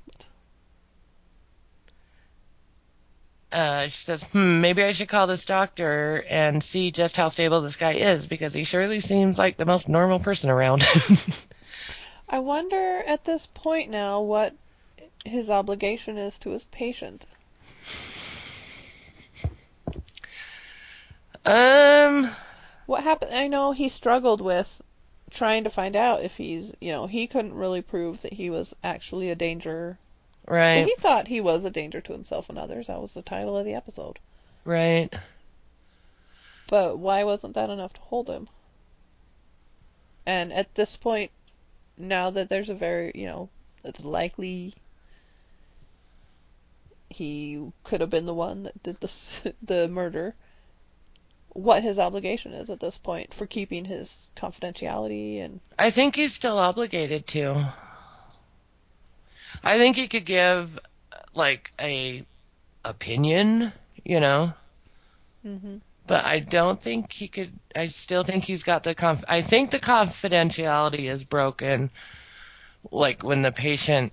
Uh, 3.53 3.89
she 3.89 4.05
says, 4.05 4.23
hmm, 4.25 4.61
maybe 4.61 4.83
I 4.85 4.93
should 4.93 5.09
call 5.09 5.27
this 5.27 5.45
doctor 5.45 6.25
and 6.29 6.63
see 6.63 6.93
just 6.93 7.17
how 7.17 7.29
stable 7.29 7.63
this 7.63 7.77
guy 7.77 7.95
is 7.95 8.27
because 8.27 8.55
he 8.55 8.63
surely 8.65 9.01
seems 9.01 9.39
like 9.39 9.57
the 9.57 9.65
most 9.67 9.89
normal 9.89 10.21
person 10.21 10.51
around. 10.51 10.85
I 12.29 12.39
wonder 12.39 13.03
at 13.07 13.25
this 13.25 13.47
point 13.47 13.91
now 13.91 14.21
what 14.21 14.55
his 15.25 15.51
obligation 15.51 16.17
is 16.17 16.39
to 16.39 16.51
his 16.51 16.65
patient. 16.65 17.27
um, 21.45 22.31
What 22.87 23.03
happened? 23.05 23.35
I 23.35 23.49
know 23.49 23.73
he 23.73 23.89
struggled 23.89 24.41
with 24.41 24.81
trying 25.31 25.65
to 25.65 25.71
find 25.71 25.97
out 25.97 26.23
if 26.23 26.37
he's, 26.37 26.73
you 26.81 26.93
know, 26.93 27.07
he 27.07 27.27
couldn't 27.27 27.55
really 27.55 27.83
prove 27.83 28.23
that 28.23 28.33
he 28.33 28.51
was 28.51 28.75
actually 28.83 29.31
a 29.31 29.35
danger. 29.35 29.99
But 30.47 30.55
right, 30.55 30.87
he 30.87 30.95
thought 30.99 31.29
he 31.29 31.41
was 31.41 31.65
a 31.65 31.71
danger 31.71 32.01
to 32.01 32.13
himself 32.13 32.49
and 32.49 32.59
others. 32.59 32.89
That 32.89 33.01
was 33.01 33.15
the 33.15 33.23
title 33.23 33.57
of 33.57 33.65
the 33.65 33.75
episode. 33.75 34.19
right. 34.65 35.13
But 36.69 36.99
why 36.99 37.25
wasn't 37.25 37.55
that 37.55 37.71
enough 37.71 37.93
to 37.95 38.01
hold 38.01 38.29
him? 38.29 38.49
And 40.25 40.53
at 40.53 40.75
this 40.77 40.97
point, 40.97 41.33
now 41.99 42.31
that 42.31 42.49
there's 42.49 42.71
a 42.71 42.75
very, 42.75 43.11
you 43.15 43.27
know, 43.27 43.49
it's 43.85 44.05
likely 44.05 44.75
he 47.09 47.73
could 47.83 48.01
have 48.01 48.11
been 48.11 48.27
the 48.27 48.35
one 48.35 48.63
that 48.63 48.83
did 48.83 49.01
this, 49.01 49.41
the 49.63 49.89
murder, 49.89 50.35
what 51.63 51.83
his 51.83 51.99
obligation 51.99 52.53
is 52.53 52.71
at 52.71 52.81
this 52.81 52.99
point 52.99 53.35
for 53.35 53.47
keeping 53.47 53.85
his 53.85 54.29
confidentiality 54.37 55.41
and 55.43 55.61
I 55.79 55.91
think 55.91 56.17
he's 56.17 56.35
still 56.35 56.59
obligated 56.59 57.27
to. 57.29 57.73
I 59.63 59.79
think 59.79 59.97
he 59.97 60.09
could 60.09 60.25
give 60.25 60.79
like 61.35 61.73
a 61.81 62.25
opinion, 62.85 63.73
you 64.05 64.21
know, 64.21 64.53
hmm 65.43 65.77
but 66.07 66.25
I 66.25 66.41
don't 66.41 66.83
think 66.83 67.13
he 67.13 67.29
could. 67.29 67.53
I 67.77 67.87
still 67.87 68.25
think 68.25 68.43
he's 68.43 68.65
got 68.65 68.83
the 68.83 68.97
conf. 68.97 69.23
I 69.29 69.43
think 69.43 69.71
the 69.71 69.79
confidentiality 69.79 71.09
is 71.09 71.23
broken, 71.23 71.89
like 72.91 73.23
when 73.23 73.43
the 73.43 73.53
patient 73.53 74.13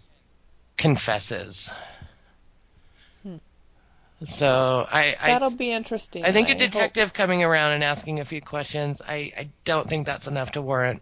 confesses. 0.78 1.72
So 4.26 4.88
I, 4.92 5.16
that'll 5.22 5.52
be 5.52 5.72
interesting. 5.72 6.26
I 6.26 6.32
think 6.32 6.48
a 6.48 6.52
hope- 6.52 6.60
detective 6.60 7.14
coming 7.14 7.44
around 7.44 7.74
and 7.74 7.84
asking 7.84 8.20
a 8.20 8.26
few 8.26 8.42
questions. 8.42 9.02
I, 9.02 9.32
I 9.38 9.50
don't 9.64 9.88
think 9.88 10.06
that's 10.06 10.28
enough 10.28 10.54
to 10.54 10.62
warrant. 10.62 11.02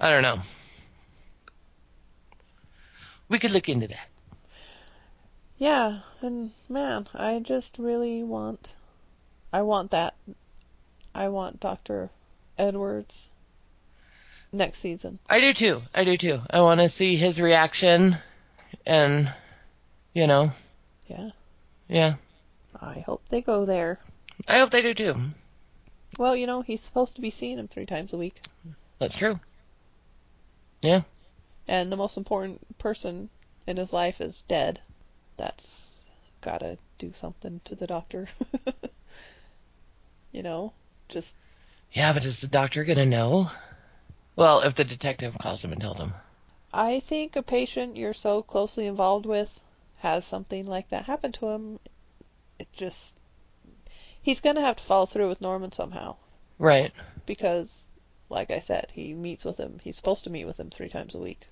I 0.00 0.10
don't 0.10 0.22
know. 0.22 0.40
We 3.28 3.38
could 3.38 3.52
look 3.52 3.68
into 3.68 3.86
that. 3.88 4.08
Yeah, 5.58 6.00
and 6.22 6.50
man, 6.68 7.06
I 7.14 7.38
just 7.38 7.76
really 7.78 8.24
want, 8.24 8.74
I 9.52 9.62
want 9.62 9.90
that. 9.92 10.14
I 11.14 11.28
want 11.28 11.60
Dr. 11.60 12.10
Edwards 12.58 13.28
next 14.52 14.80
season. 14.80 15.18
I 15.28 15.40
do 15.40 15.52
too. 15.52 15.82
I 15.94 16.04
do 16.04 16.16
too. 16.16 16.40
I 16.50 16.62
want 16.62 16.80
to 16.80 16.88
see 16.88 17.14
his 17.14 17.40
reaction, 17.40 18.16
and 18.86 19.32
you 20.14 20.26
know, 20.26 20.50
Yeah, 21.08 21.30
yeah. 21.90 22.14
I 22.80 23.00
hope 23.00 23.28
they 23.28 23.40
go 23.40 23.64
there. 23.64 23.98
I 24.48 24.58
hope 24.60 24.70
they 24.70 24.82
do 24.82 24.94
too. 24.94 25.14
Mm-hmm. 25.14 25.28
Well, 26.18 26.36
you 26.36 26.46
know, 26.46 26.62
he's 26.62 26.80
supposed 26.80 27.16
to 27.16 27.20
be 27.20 27.30
seeing 27.30 27.58
him 27.58 27.68
three 27.68 27.86
times 27.86 28.12
a 28.12 28.18
week. 28.18 28.42
That's 28.98 29.16
true. 29.16 29.38
Yeah. 30.82 31.02
And 31.68 31.90
the 31.90 31.96
most 31.96 32.16
important 32.16 32.78
person 32.78 33.28
in 33.66 33.76
his 33.76 33.92
life 33.92 34.20
is 34.20 34.42
dead. 34.48 34.80
That's 35.36 36.04
gotta 36.40 36.78
do 36.98 37.12
something 37.12 37.60
to 37.64 37.74
the 37.74 37.86
doctor. 37.86 38.28
you 40.32 40.42
know, 40.42 40.72
just 41.08 41.34
Yeah, 41.92 42.12
but 42.12 42.24
is 42.24 42.40
the 42.40 42.48
doctor 42.48 42.84
gonna 42.84 43.06
know? 43.06 43.50
Well, 44.36 44.60
if 44.62 44.74
the 44.74 44.84
detective 44.84 45.36
calls 45.38 45.62
him 45.64 45.72
and 45.72 45.80
tells 45.80 45.98
him. 45.98 46.14
I 46.72 47.00
think 47.00 47.36
a 47.36 47.42
patient 47.42 47.96
you're 47.96 48.14
so 48.14 48.42
closely 48.42 48.86
involved 48.86 49.26
with 49.26 49.60
has 50.00 50.24
something 50.24 50.66
like 50.66 50.88
that 50.90 51.04
happen 51.04 51.32
to 51.32 51.48
him. 51.48 51.78
It 52.58 52.68
just 52.72 53.14
he's 54.20 54.40
gonna 54.40 54.60
have 54.60 54.76
to 54.76 54.82
follow 54.82 55.06
through 55.06 55.28
with 55.28 55.40
Norman 55.40 55.72
somehow 55.72 56.16
Right. 56.58 56.92
because, 57.26 57.84
like 58.28 58.50
I 58.50 58.58
said, 58.58 58.88
he 58.92 59.14
meets 59.14 59.44
with 59.44 59.56
him. 59.58 59.80
He's 59.82 59.96
supposed 59.96 60.24
to 60.24 60.30
meet 60.30 60.44
with 60.44 60.60
him 60.60 60.68
three 60.70 60.88
times 60.90 61.14
a 61.14 61.18
week. 61.18 61.46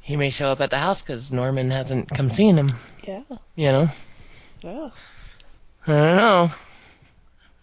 He 0.00 0.16
may 0.16 0.30
show 0.30 0.46
up 0.48 0.60
at 0.60 0.70
the 0.70 0.78
house 0.78 1.00
because 1.02 1.30
Norman 1.32 1.70
hasn't 1.70 2.10
come 2.10 2.28
seeing 2.30 2.56
him. 2.56 2.72
Yeah, 3.06 3.22
You 3.54 3.72
know. 3.72 3.88
yeah. 4.62 4.90
I 5.86 5.92
don't 5.92 6.16
know. 6.16 6.50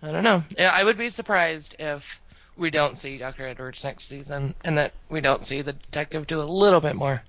I 0.01 0.11
don't 0.11 0.23
know. 0.23 0.43
I 0.59 0.83
would 0.83 0.97
be 0.97 1.09
surprised 1.09 1.75
if 1.79 2.21
we 2.57 2.69
don't 2.69 2.97
see 2.97 3.17
Dr. 3.17 3.45
Edwards 3.47 3.83
next 3.83 4.05
season 4.07 4.55
and 4.63 4.77
that 4.77 4.93
we 5.09 5.19
don't 5.21 5.45
see 5.45 5.61
the 5.61 5.73
detective 5.73 6.27
do 6.27 6.41
a 6.41 6.43
little 6.43 6.79
bit 6.81 6.95
more. 6.95 7.21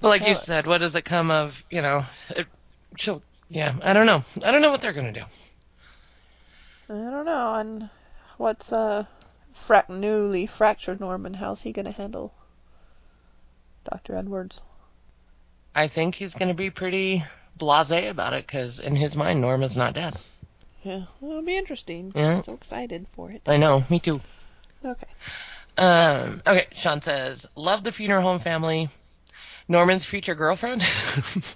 But 0.00 0.08
like 0.08 0.26
you 0.26 0.34
said, 0.34 0.66
what 0.66 0.78
does 0.78 0.94
it 0.94 1.04
come 1.04 1.30
of, 1.30 1.64
you 1.70 1.82
know, 1.82 2.04
it, 2.30 2.46
she'll, 2.96 3.22
yeah, 3.48 3.74
I 3.82 3.92
don't 3.92 4.06
know. 4.06 4.22
I 4.44 4.50
don't 4.50 4.62
know 4.62 4.70
what 4.70 4.80
they're 4.80 4.92
going 4.92 5.12
to 5.12 5.20
do. 5.20 5.26
I 6.88 7.10
don't 7.10 7.26
know. 7.26 7.54
And 7.54 7.90
what's 8.36 8.72
uh, 8.72 9.04
fra- 9.52 9.84
newly 9.88 10.46
fractured 10.46 11.00
Norman? 11.00 11.34
How's 11.34 11.62
he 11.62 11.72
gonna 11.72 11.90
handle 11.90 12.32
Dr. 13.84 14.16
Edwards? 14.16 14.62
I 15.74 15.88
think 15.88 16.14
he's 16.14 16.34
going 16.34 16.48
to 16.48 16.54
be 16.54 16.70
pretty 16.70 17.24
blasé 17.58 18.10
about 18.10 18.32
it 18.32 18.46
because 18.46 18.80
in 18.80 18.96
his 18.96 19.16
mind, 19.16 19.40
Norma's 19.40 19.76
not 19.76 19.94
dead. 19.94 20.16
Yeah, 20.82 21.04
well, 21.20 21.32
it'll 21.32 21.42
be 21.42 21.56
interesting. 21.56 22.12
Yeah. 22.14 22.36
I'm 22.36 22.42
so 22.42 22.54
excited 22.54 23.06
for 23.12 23.30
it. 23.30 23.42
I 23.46 23.56
know, 23.56 23.84
me 23.90 24.00
too. 24.00 24.20
Okay. 24.84 25.06
Um, 25.76 26.42
okay, 26.46 26.66
Sean 26.72 27.02
says, 27.02 27.46
love 27.54 27.84
the 27.84 27.92
funeral 27.92 28.22
home 28.22 28.40
family. 28.40 28.88
Norman's 29.68 30.04
future 30.04 30.34
girlfriend. 30.34 30.82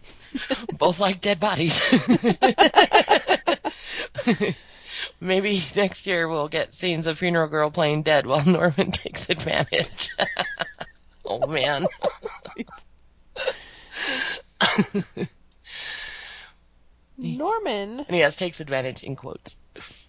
Both 0.79 1.01
like 1.01 1.21
dead 1.21 1.41
bodies. 1.41 1.81
Maybe 5.21 5.63
next 5.75 6.07
year 6.07 6.29
we'll 6.29 6.49
get 6.49 6.75
scenes 6.75 7.07
of 7.07 7.19
funeral 7.19 7.49
girl 7.49 7.71
playing 7.71 8.03
dead 8.03 8.27
while 8.27 8.45
Norman 8.45 8.91
takes 8.93 9.29
advantage. 9.31 10.11
oh 11.25 11.47
man. 11.47 11.87
Norman 17.17 18.01
and 18.01 18.17
yes, 18.17 18.37
takes 18.37 18.61
advantage 18.61 19.03
in 19.03 19.17
quotes. 19.17 19.57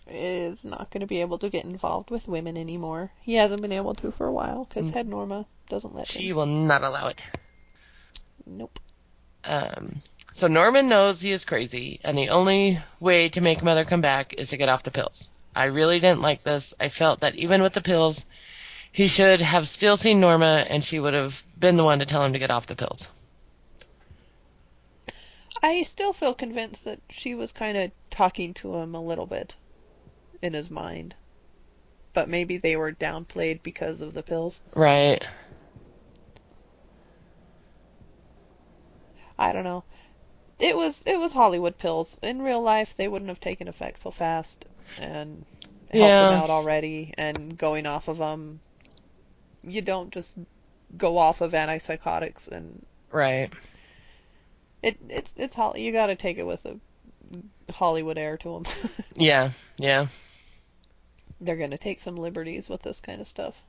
is 0.07 0.63
not 0.63 0.89
going 0.89 1.01
to 1.01 1.07
be 1.07 1.21
able 1.21 1.37
to 1.37 1.49
get 1.49 1.65
involved 1.65 2.09
with 2.09 2.27
women 2.27 2.57
anymore. 2.57 3.11
He 3.21 3.35
hasn't 3.35 3.61
been 3.61 3.71
able 3.71 3.93
to 3.95 4.11
for 4.11 4.27
a 4.27 4.31
while 4.31 4.65
because 4.65 4.87
mm. 4.87 4.93
head 4.93 5.07
Norma 5.07 5.45
doesn't 5.69 5.95
let 5.95 6.07
She 6.07 6.29
him. 6.29 6.35
will 6.35 6.45
not 6.45 6.83
allow 6.83 7.07
it. 7.07 7.23
Nope. 8.45 8.79
Um, 9.43 10.01
so 10.31 10.47
Norman 10.47 10.89
knows 10.89 11.21
he 11.21 11.31
is 11.31 11.45
crazy, 11.45 11.99
and 12.03 12.17
the 12.17 12.29
only 12.29 12.79
way 12.99 13.29
to 13.29 13.41
make 13.41 13.61
Mother 13.61 13.85
come 13.85 14.01
back 14.01 14.33
is 14.33 14.49
to 14.49 14.57
get 14.57 14.69
off 14.69 14.83
the 14.83 14.91
pills. 14.91 15.29
I 15.55 15.65
really 15.65 15.99
didn't 15.99 16.21
like 16.21 16.43
this. 16.43 16.73
I 16.79 16.89
felt 16.89 17.19
that 17.19 17.35
even 17.35 17.61
with 17.61 17.73
the 17.73 17.81
pills, 17.81 18.25
he 18.91 19.07
should 19.07 19.41
have 19.41 19.67
still 19.67 19.97
seen 19.97 20.19
Norma, 20.19 20.65
and 20.67 20.83
she 20.83 20.99
would 20.99 21.13
have 21.13 21.43
been 21.57 21.77
the 21.77 21.83
one 21.83 21.99
to 21.99 22.05
tell 22.05 22.23
him 22.23 22.33
to 22.33 22.39
get 22.39 22.51
off 22.51 22.67
the 22.67 22.75
pills. 22.75 23.09
I 25.61 25.83
still 25.83 26.13
feel 26.13 26.33
convinced 26.33 26.85
that 26.85 26.99
she 27.09 27.35
was 27.35 27.51
kind 27.51 27.77
of 27.77 27.91
talking 28.09 28.53
to 28.55 28.75
him 28.75 28.95
a 28.95 29.01
little 29.01 29.25
bit 29.25 29.55
in 30.41 30.53
his 30.53 30.69
mind. 30.69 31.15
But 32.13 32.27
maybe 32.29 32.57
they 32.57 32.75
were 32.75 32.91
downplayed 32.91 33.63
because 33.63 34.01
of 34.01 34.13
the 34.13 34.23
pills. 34.23 34.61
Right. 34.75 35.27
I 39.43 39.51
don't 39.51 39.63
know. 39.65 39.83
It 40.59 40.77
was 40.77 41.03
it 41.05 41.19
was 41.19 41.33
Hollywood 41.33 41.77
pills. 41.77 42.17
In 42.23 42.41
real 42.41 42.61
life, 42.61 42.95
they 42.95 43.07
wouldn't 43.07 43.29
have 43.29 43.39
taken 43.39 43.67
effect 43.67 43.99
so 43.99 44.11
fast 44.11 44.65
and 44.97 45.45
helped 45.91 46.21
Yeah. 46.21 46.27
him 46.27 46.31
out 46.31 46.49
already. 46.49 47.13
And 47.17 47.57
going 47.57 47.85
off 47.85 48.07
of 48.07 48.17
them, 48.19 48.59
you 49.63 49.81
don't 49.81 50.11
just 50.13 50.37
go 50.97 51.17
off 51.17 51.41
of 51.41 51.51
antipsychotics. 51.51 52.47
And 52.47 52.85
Right. 53.11 53.51
it 54.81 54.97
it's 55.09 55.33
it's 55.37 55.57
you 55.75 55.91
got 55.91 56.07
to 56.07 56.15
take 56.15 56.37
it 56.37 56.45
with 56.45 56.65
a 56.65 56.79
Hollywood 57.71 58.17
air 58.17 58.37
to 58.37 58.49
them. 58.53 58.63
Yeah. 59.15 59.51
Yeah. 59.77 60.07
They're 61.41 61.57
gonna 61.57 61.77
take 61.77 61.99
some 61.99 62.15
liberties 62.15 62.69
with 62.69 62.81
this 62.83 63.01
kind 63.01 63.19
of 63.19 63.27
stuff. 63.27 63.61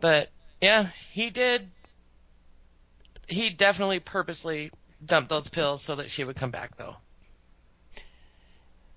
But 0.00 0.30
yeah, 0.60 0.88
he 1.12 1.30
did 1.30 1.70
he 3.30 3.50
definitely 3.50 4.00
purposely 4.00 4.70
dumped 5.04 5.30
those 5.30 5.48
pills 5.48 5.82
so 5.82 5.96
that 5.96 6.10
she 6.10 6.24
would 6.24 6.36
come 6.36 6.50
back, 6.50 6.76
though. 6.76 6.96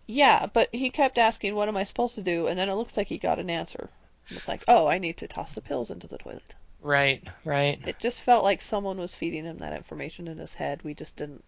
Yeah, 0.06 0.48
but 0.48 0.70
he 0.74 0.90
kept 0.90 1.18
asking, 1.18 1.56
"What 1.56 1.70
am 1.70 1.78
I 1.78 1.86
supposed 1.86 2.16
to 2.16 2.24
do?" 2.24 2.48
And 2.48 2.60
then 2.60 2.70
it 2.70 2.76
looks 2.76 2.98
like 2.98 3.08
he 3.08 3.18
got 3.18 3.40
an 3.40 3.50
answer. 3.50 3.90
It's 4.30 4.48
like, 4.48 4.64
"Oh, 4.68 4.88
I 4.88 4.98
need 4.98 5.18
to 5.18 5.28
toss 5.28 5.56
the 5.56 5.62
pills 5.62 5.92
into 5.92 6.08
the 6.08 6.18
toilet." 6.18 6.56
Right, 6.82 7.26
right. 7.46 7.80
It 7.88 8.00
just 8.00 8.22
felt 8.22 8.44
like 8.44 8.62
someone 8.62 8.98
was 8.98 9.16
feeding 9.16 9.46
him 9.46 9.60
that 9.60 9.74
information 9.78 10.28
in 10.28 10.38
his 10.38 10.54
head. 10.54 10.84
We 10.84 10.94
just 10.94 11.16
didn't. 11.16 11.44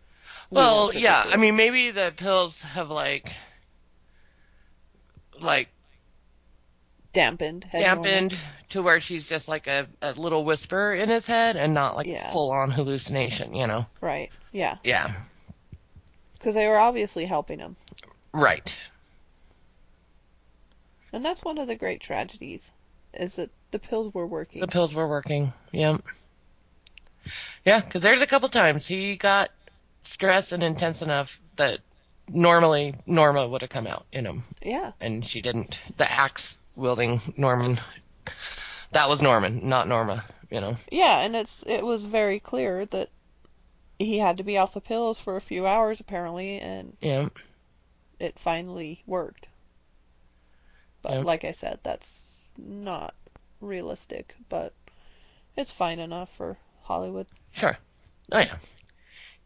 we 0.50 0.56
Well, 0.56 0.94
yeah. 0.94 1.26
I 1.28 1.36
mean, 1.36 1.58
maybe 1.58 1.92
the 1.92 2.14
pills 2.16 2.62
have 2.62 2.90
like, 2.90 3.30
like 5.42 5.68
dampened. 7.16 7.64
head 7.64 7.82
normal. 7.82 8.04
dampened 8.04 8.38
to 8.70 8.84
where 8.84 9.00
she's 9.00 9.28
just 9.28 9.48
like 9.48 9.66
a, 9.68 9.88
a 10.02 10.14
little 10.14 10.46
whisper 10.46 10.94
in 10.94 11.10
his 11.10 11.26
head 11.26 11.56
and 11.56 11.74
not 11.74 11.96
like 11.96 12.06
Yeah. 12.08 12.30
full 12.32 12.52
on 12.52 12.70
hallucination. 12.72 13.56
You 13.56 13.66
know? 13.68 13.86
Right. 14.02 14.30
Yeah, 14.52 14.78
Yeah. 14.84 15.14
because 16.34 16.54
they 16.56 16.68
were 16.68 16.78
obviously 16.78 17.26
helping 17.26 17.60
him, 17.60 17.76
Right. 18.32 18.78
and 21.12 21.24
that's 21.26 21.44
one 21.44 21.58
of 21.58 21.68
the 21.68 21.76
great 21.76 22.00
tragedies, 22.02 22.72
is 23.14 23.36
that 23.36 23.50
the 23.72 23.80
pills 23.80 24.14
were 24.14 24.28
working. 24.28 24.62
The 24.62 24.68
pills 24.68 24.94
were 24.94 25.08
working. 25.08 25.52
Yep. 25.72 26.02
Yeah, 27.66 27.80
because 27.82 28.02
there's 28.04 28.22
a 28.22 28.28
couple 28.28 28.50
times 28.50 28.86
he 28.86 29.16
got 29.16 29.50
stressed 30.02 30.52
and 30.52 30.62
intense 30.64 31.02
enough 31.02 31.42
that 31.56 31.80
normally 32.28 32.94
Norma 33.06 33.48
would 33.48 33.62
have 33.62 33.70
come 33.72 33.88
out 33.88 34.06
in 34.12 34.26
him, 34.26 34.44
yeah. 34.62 34.92
and 35.02 35.26
she 35.26 35.42
didn't. 35.42 35.80
The 35.98 36.10
axe 36.10 36.58
wielding 36.76 37.22
Norman. 37.38 37.80
That 38.92 39.10
was 39.10 39.22
Norman, 39.22 39.68
not 39.68 39.88
Norma. 39.88 40.24
You 40.50 40.62
know. 40.62 40.76
Yeah, 40.92 41.22
and 41.22 41.36
it's 41.36 41.64
it 41.68 41.84
was 41.86 42.06
very 42.06 42.40
clear 42.40 42.86
that 42.88 43.10
he 43.98 44.20
had 44.20 44.38
to 44.38 44.44
be 44.44 44.58
off 44.58 44.74
the 44.74 44.82
pills 44.82 45.20
for 45.20 45.36
a 45.36 45.42
few 45.42 45.66
hours 45.66 46.00
apparently, 46.00 46.60
and 46.60 46.96
Yeah. 47.02 47.30
it 48.20 48.38
finally 48.40 49.04
worked. 49.08 49.48
But 51.02 51.14
Yeah. 51.14 51.20
like 51.20 51.44
I 51.46 51.52
said, 51.52 51.80
that's 51.84 52.36
not 52.58 53.16
realistic, 53.62 54.36
but 54.50 54.74
it's 55.56 55.72
fine 55.72 56.00
enough 56.00 56.30
for 56.30 56.58
Hollywood. 56.84 57.28
Sure. 57.52 57.78
Oh 58.32 58.40
yeah. 58.40 58.58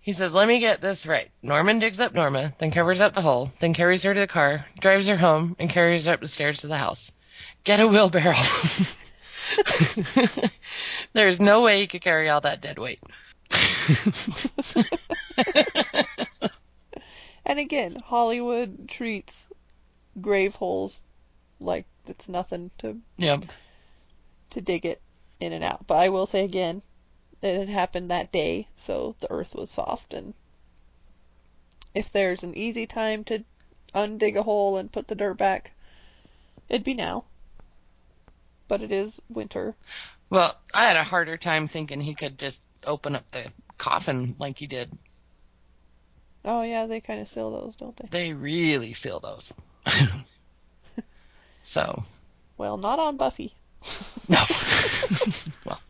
He 0.01 0.13
says, 0.13 0.33
"Let 0.33 0.47
me 0.47 0.59
get 0.59 0.81
this 0.81 1.05
right." 1.05 1.29
Norman 1.41 1.79
digs 1.79 1.99
up 1.99 2.13
Norma, 2.13 2.53
then 2.59 2.71
covers 2.71 2.99
up 2.99 3.13
the 3.13 3.21
hole, 3.21 3.51
then 3.59 3.73
carries 3.73 4.03
her 4.03 4.13
to 4.13 4.19
the 4.19 4.27
car, 4.27 4.65
drives 4.79 5.07
her 5.07 5.17
home, 5.17 5.55
and 5.59 5.69
carries 5.69 6.05
her 6.05 6.13
up 6.13 6.21
the 6.21 6.27
stairs 6.27 6.59
to 6.59 6.67
the 6.67 6.77
house. 6.77 7.11
Get 7.63 7.79
a 7.79 7.87
wheelbarrow. 7.87 8.33
There's 11.13 11.39
no 11.39 11.61
way 11.61 11.81
he 11.81 11.87
could 11.87 12.01
carry 12.01 12.29
all 12.29 12.41
that 12.41 12.61
dead 12.61 12.77
weight. 12.77 12.99
And 17.49 17.57
again, 17.57 17.95
Hollywood 17.95 18.87
treats 18.87 19.49
grave 20.21 20.53
holes 20.53 21.01
like 21.59 21.87
it's 22.05 22.29
nothing 22.29 22.69
to 22.77 23.01
yep. 23.17 23.43
to 24.51 24.61
dig 24.61 24.85
it 24.85 25.01
in 25.39 25.51
and 25.51 25.63
out. 25.63 25.87
But 25.87 25.95
I 25.95 26.09
will 26.09 26.27
say 26.27 26.45
again, 26.45 26.83
it 27.41 27.57
had 27.57 27.69
happened 27.69 28.11
that 28.11 28.31
day, 28.31 28.67
so 28.75 29.15
the 29.19 29.31
earth 29.31 29.55
was 29.55 29.71
soft 29.71 30.13
and 30.13 30.35
if 31.95 32.11
there's 32.11 32.43
an 32.43 32.55
easy 32.55 32.85
time 32.85 33.23
to 33.23 33.43
undig 33.95 34.37
a 34.37 34.43
hole 34.43 34.77
and 34.77 34.91
put 34.91 35.07
the 35.07 35.15
dirt 35.15 35.39
back, 35.39 35.73
it'd 36.69 36.83
be 36.83 36.93
now. 36.93 37.23
But 38.69 38.81
it 38.81 38.93
is 38.93 39.19
winter. 39.27 39.75
Well, 40.29 40.55
I 40.73 40.85
had 40.85 40.95
a 40.95 41.03
harder 41.03 41.35
time 41.35 41.67
thinking 41.67 41.99
he 41.99 42.15
could 42.15 42.37
just 42.37 42.61
open 42.85 43.15
up 43.15 43.29
the 43.31 43.45
coffin 43.77 44.35
like 44.39 44.57
he 44.57 44.67
did. 44.67 44.89
Oh 46.45 46.61
yeah, 46.61 46.85
they 46.85 47.01
kind 47.01 47.19
of 47.19 47.27
seal 47.27 47.51
those, 47.51 47.75
don't 47.75 47.97
they? 47.97 48.07
They 48.09 48.33
really 48.33 48.93
seal 48.93 49.19
those. 49.19 49.51
so, 51.63 52.03
Well, 52.57 52.77
not 52.77 52.99
on 52.99 53.17
Buffy. 53.17 53.53
no. 54.27 54.37
well, 55.65 55.81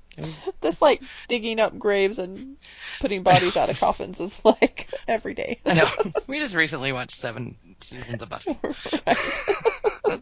This 0.62 0.82
like 0.82 1.02
digging 1.28 1.60
up 1.60 1.78
graves 1.78 2.18
and 2.18 2.58
putting 3.00 3.24
bodies 3.24 3.58
out 3.58 3.70
of 3.70 3.80
coffins 3.80 4.20
is 4.20 4.44
like 4.44 4.88
every 5.08 5.34
day. 5.34 5.60
I 5.66 5.74
know. 5.74 5.88
We 6.28 6.40
just 6.40 6.56
recently 6.56 6.94
watched 6.94 7.16
seven 7.18 7.58
seasons 7.82 8.22
of 8.22 8.30
Buffy. 8.30 8.58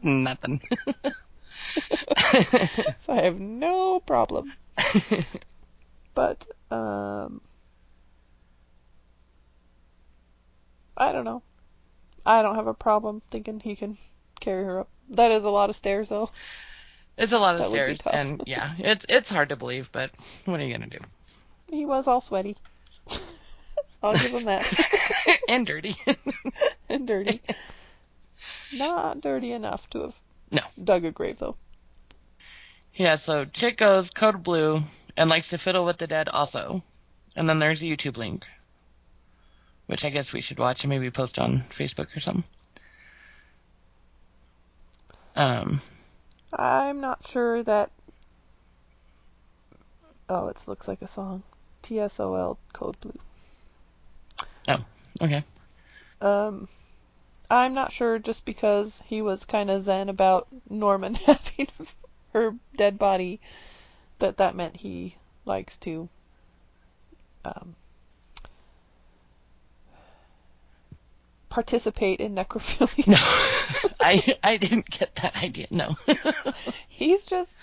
Nothing. 0.03 0.61
So 2.99 3.13
I 3.13 3.21
have 3.21 3.39
no 3.39 3.99
problem. 3.99 4.53
But 6.13 6.47
um 6.71 7.41
I 10.97 11.11
don't 11.11 11.25
know. 11.25 11.43
I 12.25 12.41
don't 12.41 12.55
have 12.55 12.67
a 12.67 12.73
problem 12.73 13.21
thinking 13.29 13.59
he 13.59 13.75
can 13.75 13.97
carry 14.39 14.63
her 14.65 14.79
up. 14.81 14.89
That 15.09 15.31
is 15.31 15.43
a 15.43 15.49
lot 15.49 15.69
of 15.69 15.75
stairs 15.75 16.09
though. 16.09 16.29
It's 17.17 17.31
a 17.31 17.39
lot 17.39 17.55
of 17.55 17.61
That 17.61 17.69
stairs, 17.69 18.05
and 18.07 18.41
yeah, 18.45 18.71
it's 18.77 19.05
it's 19.09 19.29
hard 19.29 19.49
to 19.49 19.55
believe, 19.55 19.89
but 19.91 20.11
what 20.45 20.59
are 20.59 20.63
you 20.65 20.73
gonna 20.73 20.87
do? 20.87 20.99
He 21.69 21.85
was 21.85 22.07
all 22.07 22.21
sweaty. 22.21 22.57
I'll 24.03 24.13
give 24.13 24.33
him 24.33 24.43
that. 24.43 24.71
and 25.49 25.65
dirty. 25.65 25.95
and 26.89 27.07
dirty. 27.07 27.41
Not 28.77 29.21
dirty 29.21 29.51
enough 29.51 29.89
to 29.91 30.01
have 30.01 30.15
No. 30.51 30.61
dug 30.83 31.05
a 31.05 31.11
grave 31.11 31.39
though. 31.39 31.55
Yeah, 32.97 33.15
so 33.15 33.45
chick 33.45 33.77
goes 33.77 34.09
code 34.09 34.43
blue 34.43 34.81
and 35.15 35.29
likes 35.29 35.49
to 35.49 35.57
fiddle 35.57 35.85
with 35.85 35.97
the 35.97 36.07
dead 36.07 36.29
also, 36.29 36.83
and 37.35 37.47
then 37.47 37.59
there's 37.59 37.81
a 37.81 37.85
YouTube 37.85 38.17
link, 38.17 38.43
which 39.85 40.03
I 40.03 40.09
guess 40.09 40.33
we 40.33 40.41
should 40.41 40.57
watch 40.57 40.83
and 40.83 40.89
maybe 40.89 41.11
post 41.11 41.37
on 41.37 41.61
Facebook 41.69 42.15
or 42.15 42.19
something. 42.19 42.43
Um, 45.35 45.79
I'm 46.51 46.99
not 46.99 47.25
sure 47.27 47.61
that. 47.63 47.91
Oh, 50.27 50.47
it 50.47 50.61
looks 50.67 50.87
like 50.87 51.01
a 51.03 51.07
song. 51.07 51.43
TSOL 51.83 52.57
Code 52.73 52.99
Blue. 52.99 53.19
Oh, 54.67 54.83
okay. 55.21 55.43
Um, 56.19 56.67
I'm 57.49 57.75
not 57.75 57.91
sure 57.91 58.17
just 58.17 58.43
because 58.43 59.01
he 59.05 59.21
was 59.21 59.45
kind 59.45 59.69
of 59.69 59.83
zen 59.83 60.09
about 60.09 60.47
Norman 60.69 61.13
having 61.25 61.67
her 62.37 62.55
dead 62.75 62.97
body 62.97 63.39
that 64.19 64.37
that 64.37 64.55
meant 64.55 64.77
he 64.77 65.15
likes 65.45 65.77
to 65.77 66.09
um, 67.45 67.75
participate 71.49 72.19
in 72.19 72.35
necrophilia. 72.35 73.07
No, 73.07 73.17
I 73.99 74.37
I 74.43 74.57
didn't 74.57 74.89
get 74.89 75.15
that 75.15 75.35
idea. 75.41 75.67
No. 75.71 75.95
He's 76.87 77.25
just 77.25 77.55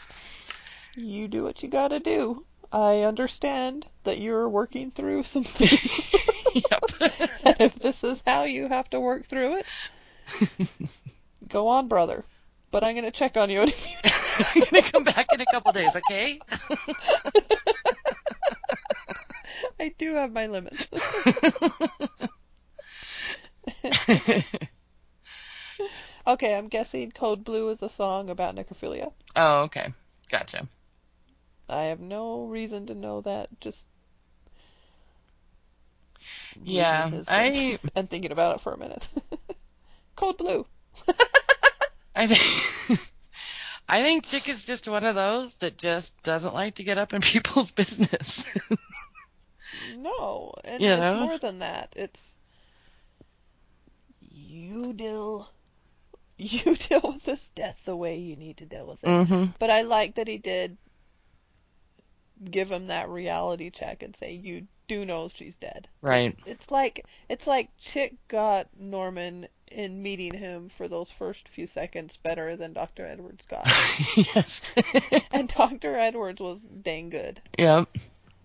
you 0.96 1.28
do 1.28 1.42
what 1.42 1.62
you 1.62 1.68
gotta 1.68 2.00
do. 2.00 2.44
I 2.72 3.02
understand 3.02 3.86
that 4.02 4.18
you're 4.18 4.48
working 4.48 4.90
through 4.90 5.22
some 5.24 5.44
things. 5.44 6.12
yep. 6.54 6.84
and 7.44 7.60
if 7.60 7.74
this 7.76 8.02
is 8.02 8.22
how 8.26 8.44
you 8.44 8.66
have 8.68 8.90
to 8.90 9.00
work 9.00 9.26
through 9.26 9.58
it, 9.58 10.68
go 11.48 11.68
on, 11.68 11.86
brother. 11.86 12.24
But 12.74 12.82
I'm 12.82 12.96
gonna 12.96 13.12
check 13.12 13.36
on 13.36 13.50
you 13.50 13.62
in 13.62 13.68
a 13.68 13.70
few 13.70 13.96
I'm 14.56 14.64
gonna 14.68 14.82
come 14.82 15.04
back 15.04 15.28
in 15.32 15.40
a 15.40 15.46
couple 15.46 15.70
days, 15.70 15.94
okay? 15.94 16.40
I 19.78 19.94
do 19.96 20.14
have 20.14 20.32
my 20.32 20.48
limits. 20.48 20.88
okay, 26.26 26.56
I'm 26.56 26.66
guessing 26.66 27.12
Code 27.12 27.44
Blue 27.44 27.68
is 27.68 27.80
a 27.80 27.88
song 27.88 28.28
about 28.28 28.56
necrophilia. 28.56 29.12
oh, 29.36 29.62
okay. 29.62 29.92
Gotcha. 30.28 30.68
I 31.68 31.84
have 31.84 32.00
no 32.00 32.46
reason 32.46 32.86
to 32.86 32.96
know 32.96 33.20
that. 33.20 33.50
Just 33.60 33.86
Yeah, 36.60 37.22
I 37.28 37.78
and 37.94 38.10
thinking 38.10 38.32
about 38.32 38.56
it 38.56 38.62
for 38.62 38.72
a 38.72 38.78
minute. 38.78 39.06
Cold 40.16 40.38
Blue. 40.38 40.66
I 42.14 42.26
think 42.26 43.00
I 43.88 44.02
think 44.02 44.24
Chick 44.26 44.48
is 44.48 44.64
just 44.64 44.88
one 44.88 45.04
of 45.04 45.14
those 45.14 45.54
that 45.56 45.76
just 45.78 46.20
doesn't 46.22 46.54
like 46.54 46.76
to 46.76 46.84
get 46.84 46.98
up 46.98 47.12
in 47.12 47.20
people's 47.22 47.70
business. 47.70 48.46
No, 49.86 50.52
and 50.64 50.82
You 50.82 50.90
it's 50.90 51.14
know? 51.14 51.14
more 51.14 51.38
than 51.38 51.58
that. 51.60 51.92
It's 51.96 52.38
you 54.20 54.92
deal 54.92 55.50
you 56.36 56.74
deal 56.76 57.00
with 57.04 57.24
this 57.24 57.50
death 57.50 57.82
the 57.84 57.96
way 57.96 58.16
you 58.18 58.36
need 58.36 58.56
to 58.58 58.66
deal 58.66 58.86
with 58.86 59.04
it. 59.04 59.20
hmm 59.26 59.46
But 59.58 59.70
I 59.70 59.82
like 59.82 60.14
that 60.16 60.28
he 60.28 60.38
did 60.38 60.76
give 62.50 62.70
him 62.70 62.86
that 62.88 63.08
reality 63.08 63.70
check 63.70 64.02
and 64.02 64.14
say 64.16 64.32
you 64.32 64.66
do 64.86 65.04
know 65.04 65.28
she's 65.28 65.56
dead. 65.56 65.88
Right. 66.02 66.36
It's 66.44 66.70
like 66.70 67.04
it's 67.28 67.46
like 67.46 67.70
Chick 67.78 68.14
got 68.28 68.68
Norman 68.78 69.48
in 69.74 70.02
meeting 70.02 70.32
him 70.34 70.68
for 70.68 70.88
those 70.88 71.10
first 71.10 71.48
few 71.48 71.66
seconds 71.66 72.16
better 72.16 72.56
than 72.56 72.72
Dr. 72.72 73.06
Edwards 73.06 73.44
got. 73.46 73.66
yes. 74.16 74.74
and 75.32 75.48
Dr. 75.48 75.96
Edwards 75.96 76.40
was 76.40 76.62
dang 76.62 77.10
good. 77.10 77.40
yep. 77.58 77.88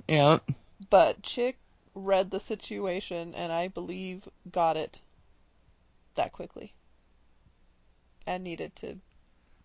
Yep. 0.08 0.49
But 0.90 1.22
Chick 1.22 1.58
read 1.93 2.32
the 2.32 2.40
situation 2.40 3.35
and 3.35 3.51
I 3.51 3.67
believe 3.67 4.27
got 4.51 4.75
it 4.75 4.99
that 6.16 6.32
quickly. 6.32 6.74
And 8.25 8.43
needed 8.43 8.75
to 8.77 8.98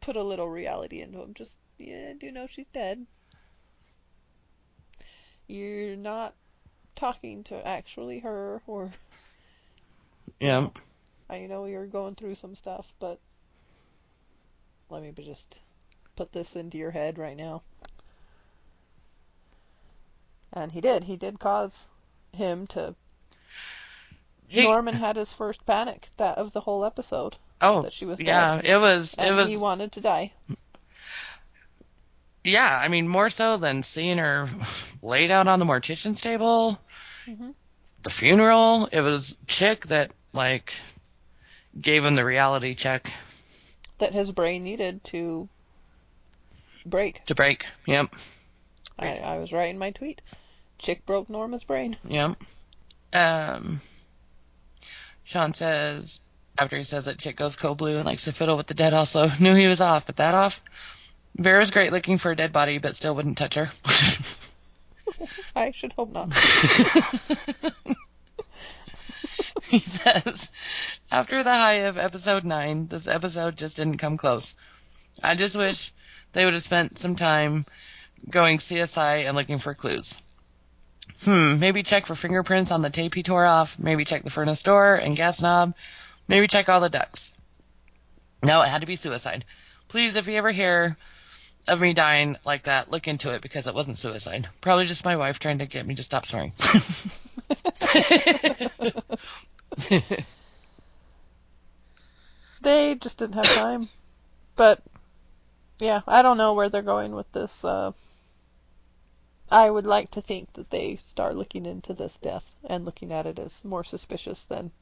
put 0.01 0.17
a 0.17 0.23
little 0.23 0.49
reality 0.49 1.01
into 1.01 1.21
him. 1.21 1.35
Just, 1.35 1.59
yeah, 1.79 2.13
do 2.19 2.31
know 2.31 2.47
she's 2.47 2.67
dead. 2.73 3.07
You're 5.47 5.97
not 5.97 6.35
talking 6.97 7.45
to 7.45 7.67
actually 7.67 8.21
her, 8.21 8.63
or 8.67 8.93
Yeah. 10.41 10.69
I 11.29 11.41
know 11.47 11.65
you're 11.65 11.87
going 11.87 12.15
through 12.15 12.35
some 12.35 12.55
stuff, 12.55 12.93
but 13.01 13.19
let 14.91 15.03
me 15.03 15.13
just 15.17 15.59
put 16.17 16.33
this 16.33 16.55
into 16.57 16.79
your 16.79 16.91
head 16.91 17.19
right 17.19 17.37
now. 17.37 17.63
And 20.53 20.71
he 20.73 20.81
did. 20.81 21.05
He 21.05 21.17
did 21.17 21.41
cause 21.41 21.87
him 22.33 22.67
to. 22.69 22.95
He- 24.47 24.63
Norman 24.63 24.95
had 24.95 25.17
his 25.17 25.33
first 25.33 25.65
panic 25.67 26.09
that 26.19 26.39
of 26.39 26.53
the 26.53 26.61
whole 26.61 26.85
episode 26.85 27.37
Oh, 27.61 27.83
that 27.83 27.93
she 27.93 28.05
was 28.05 28.21
yeah. 28.21 28.57
dead, 28.57 28.67
It 28.67 28.77
was. 28.77 29.15
and 29.15 29.29
it 29.29 29.37
was. 29.37 29.49
he 29.49 29.57
wanted 29.57 29.93
to 29.93 30.01
die. 30.01 30.33
Yeah. 32.45 32.79
I 32.81 32.89
mean, 32.89 33.09
more 33.09 33.31
so 33.31 33.57
than 33.57 33.83
seeing 33.83 34.19
her 34.19 34.49
laid 35.03 35.31
out 35.31 35.47
on 35.49 35.59
the 35.59 35.65
mortician's 35.65 36.21
table, 36.21 36.79
Mhm. 37.27 37.55
the 38.03 38.11
funeral. 38.11 38.87
It 38.93 39.01
was 39.01 39.39
Chick 39.47 39.87
that 39.87 40.13
like 40.33 40.75
gave 41.81 42.05
him 42.05 42.15
the 42.15 42.25
reality 42.25 42.75
check 42.75 43.11
That 43.99 44.13
his 44.13 44.31
brain 44.33 44.63
needed 44.65 45.03
to 45.05 45.49
break. 46.87 47.25
to 47.27 47.35
break. 47.35 47.67
Yep. 47.87 48.15
I, 48.99 49.17
I 49.19 49.39
was 49.39 49.53
right 49.53 49.71
in 49.71 49.79
my 49.79 49.91
tweet. 49.91 50.21
Chick 50.79 51.05
broke 51.07 51.29
Norma's 51.29 51.65
brain. 51.65 51.97
Yep. 52.07 52.37
Um. 53.13 53.81
Sean 55.25 55.55
says 55.55 56.21
after 56.59 56.77
he 56.77 56.83
says 56.85 57.07
that 57.07 57.19
Chick 57.19 57.37
goes 57.37 57.57
cold 57.57 57.79
blue 57.79 57.97
and 57.97 58.05
likes 58.05 58.25
to 58.25 58.33
fiddle 58.33 58.57
with 58.57 58.67
the 58.67 58.75
dead. 58.75 58.95
Also 58.95 59.29
knew 59.41 59.55
he 59.55 59.67
was 59.67 59.81
off, 59.81 60.07
but 60.07 60.17
that 60.17 60.35
off. 60.35 60.61
Vera's 61.37 61.71
great 61.73 61.93
looking 61.93 62.19
for 62.19 62.31
a 62.31 62.37
dead 62.37 62.53
body, 62.53 62.79
but 62.79 62.95
still 62.95 63.17
wouldn't 63.17 63.39
touch 63.39 63.55
her. 63.55 63.69
I 65.57 65.73
should 65.73 65.93
hope 65.93 66.13
not. 66.13 66.33
he 69.81 69.81
says, 69.81 70.53
after 71.11 71.43
the 71.43 71.51
high 71.51 71.87
of 71.89 71.99
episode 71.99 72.45
9, 72.45 72.87
this 72.87 73.09
episode 73.09 73.57
just 73.57 73.77
didn't 73.77 73.99
come 73.99 74.17
close. 74.17 74.55
I 75.21 75.35
just 75.35 75.57
wish 75.57 75.93
they 76.33 76.45
would 76.45 76.55
have 76.55 76.63
spent 76.63 77.01
some 77.01 77.17
time 77.17 77.67
going 78.31 78.59
CSI 78.59 79.27
and 79.27 79.35
looking 79.35 79.59
for 79.59 79.75
clues. 79.75 80.21
Hmm, 81.23 81.59
maybe 81.59 81.83
check 81.83 82.07
for 82.07 82.15
fingerprints 82.15 82.71
on 82.71 82.83
the 82.83 82.91
tape 82.91 83.15
he 83.15 83.25
tore 83.25 83.45
off, 83.45 83.77
maybe 83.77 84.05
check 84.05 84.23
the 84.23 84.31
furnace 84.31 84.63
door 84.63 84.95
and 84.95 85.17
gas 85.17 85.43
knob, 85.43 85.75
maybe 86.29 86.47
check 86.47 86.69
all 86.69 86.81
the 86.81 86.89
ducts. 86.89 87.35
No, 88.45 88.63
it 88.63 88.69
had 88.69 88.83
to 88.83 88.87
be 88.87 88.95
suicide. 88.95 89.45
Please, 89.89 90.15
if 90.15 90.29
you 90.29 90.37
ever 90.37 90.53
hear 90.53 90.97
of 91.67 91.81
me 91.81 91.95
dying 91.95 92.37
like 92.47 92.65
that, 92.65 92.93
look 92.93 93.09
into 93.09 93.31
it 93.35 93.43
because 93.43 93.67
it 93.67 93.75
wasn't 93.75 93.99
suicide. 93.99 94.49
Probably 94.61 94.87
just 94.87 95.05
my 95.05 95.17
wife 95.17 95.41
trying 95.41 95.59
to 95.59 95.67
get 95.67 95.85
me 95.85 95.97
to 95.97 96.03
stop 96.05 96.27
swearing. 96.27 96.53
They 102.65 102.95
just 102.95 103.19
didn't 103.19 103.35
have 103.35 103.45
time. 103.45 103.89
But 104.57 104.83
yeah, 105.79 106.01
I 106.09 106.23
don't 106.23 106.39
know 106.39 106.55
where 106.55 106.69
they're 106.71 106.83
going 106.83 107.15
with 107.15 107.31
this. 107.33 107.63
Uh, 107.65 107.93
I 109.51 109.71
would 109.71 109.87
like 109.87 110.11
to 110.13 110.23
think 110.23 110.55
that 110.55 110.71
they 110.71 110.97
start 110.97 111.37
looking 111.37 111.67
into 111.67 111.93
this 111.93 112.17
death 112.23 112.51
and 112.65 112.85
looking 112.85 113.13
at 113.13 113.27
it 113.27 113.39
as 113.39 113.65
more 113.65 113.85
suspicious 113.85 114.47
than 114.47 114.73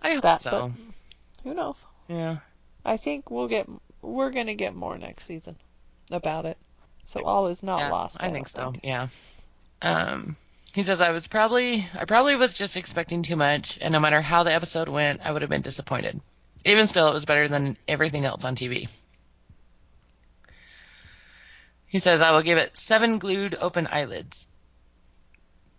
I 0.00 0.14
hope 0.14 0.22
that. 0.22 0.40
so. 0.42 0.50
But 0.72 1.42
who 1.42 1.54
knows? 1.54 1.84
Yeah. 2.06 2.38
I 2.84 2.96
think 2.96 3.30
we'll 3.30 3.48
get 3.48 3.68
we're 4.00 4.30
gonna 4.30 4.54
get 4.54 4.74
more 4.76 4.96
next 4.96 5.26
season 5.26 5.56
about 6.10 6.46
it. 6.46 6.56
So 7.06 7.24
all 7.24 7.48
is 7.48 7.62
not 7.62 7.80
yeah, 7.80 7.90
lost. 7.90 8.16
I, 8.20 8.28
I, 8.28 8.32
think 8.32 8.52
don't 8.52 8.74
so. 8.76 8.80
Yeah. 8.84 9.08
Um, 9.82 10.36
he 10.74 10.82
says 10.82 11.00
I 11.00 11.10
was 11.10 11.26
probably 11.26 11.86
I 11.94 12.04
probably 12.04 12.36
was 12.36 12.54
just 12.54 12.76
expecting 12.76 13.22
too 13.22 13.36
much, 13.36 13.78
and 13.80 13.92
no 13.92 14.00
matter 14.00 14.20
how 14.20 14.42
the 14.42 14.52
episode 14.52 14.88
went, 14.88 15.20
I 15.24 15.32
would 15.32 15.42
have 15.42 15.50
been 15.50 15.62
disappointed. 15.62 16.20
Even 16.64 16.86
still, 16.86 17.08
it 17.08 17.14
was 17.14 17.24
better 17.24 17.48
than 17.48 17.76
everything 17.86 18.24
else 18.24 18.44
on 18.44 18.56
TV. 18.56 18.90
He 21.86 22.00
says 22.00 22.20
I 22.20 22.32
will 22.32 22.42
give 22.42 22.58
it 22.58 22.76
seven 22.76 23.18
glued 23.18 23.56
open 23.58 23.88
eyelids. 23.90 24.48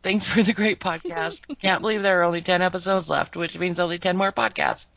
Thanks 0.02 0.26
for 0.26 0.42
the 0.42 0.54
great 0.54 0.80
podcast. 0.80 1.58
Can't 1.62 1.82
believe 1.82 2.02
there 2.02 2.22
are 2.22 2.24
only 2.24 2.42
ten 2.42 2.62
episodes 2.62 3.10
left, 3.10 3.36
which 3.36 3.58
means 3.58 3.80
only 3.80 4.00
ten 4.00 4.18
more 4.18 4.32
podcasts. 4.32 4.88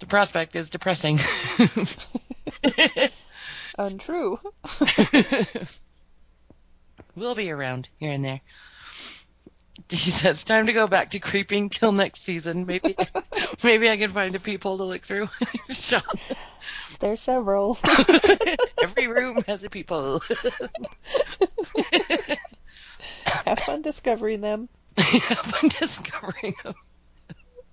The 0.00 0.06
prospect 0.06 0.56
is 0.56 0.70
depressing. 0.70 1.18
Untrue. 3.78 4.40
we'll 7.14 7.34
be 7.34 7.50
around 7.50 7.88
here 7.98 8.12
and 8.12 8.24
there. 8.24 8.40
He 9.90 10.10
says, 10.10 10.44
"Time 10.44 10.66
to 10.66 10.72
go 10.72 10.86
back 10.86 11.10
to 11.10 11.18
creeping 11.18 11.70
till 11.70 11.92
next 11.92 12.22
season. 12.22 12.66
Maybe, 12.66 12.96
maybe 13.64 13.88
I 13.88 13.96
can 13.96 14.12
find 14.12 14.34
a 14.34 14.40
peephole 14.40 14.78
to 14.78 14.84
look 14.84 15.02
through." 15.02 15.28
There's 17.00 17.20
several. 17.20 17.78
Every 18.82 19.06
room 19.06 19.42
has 19.46 19.64
a 19.64 19.70
peephole. 19.70 20.20
have 23.24 23.60
fun 23.60 23.82
discovering 23.82 24.40
them. 24.40 24.68
Have 24.96 25.38
fun 25.38 25.70
discovering 25.78 26.54
them. 26.64 26.74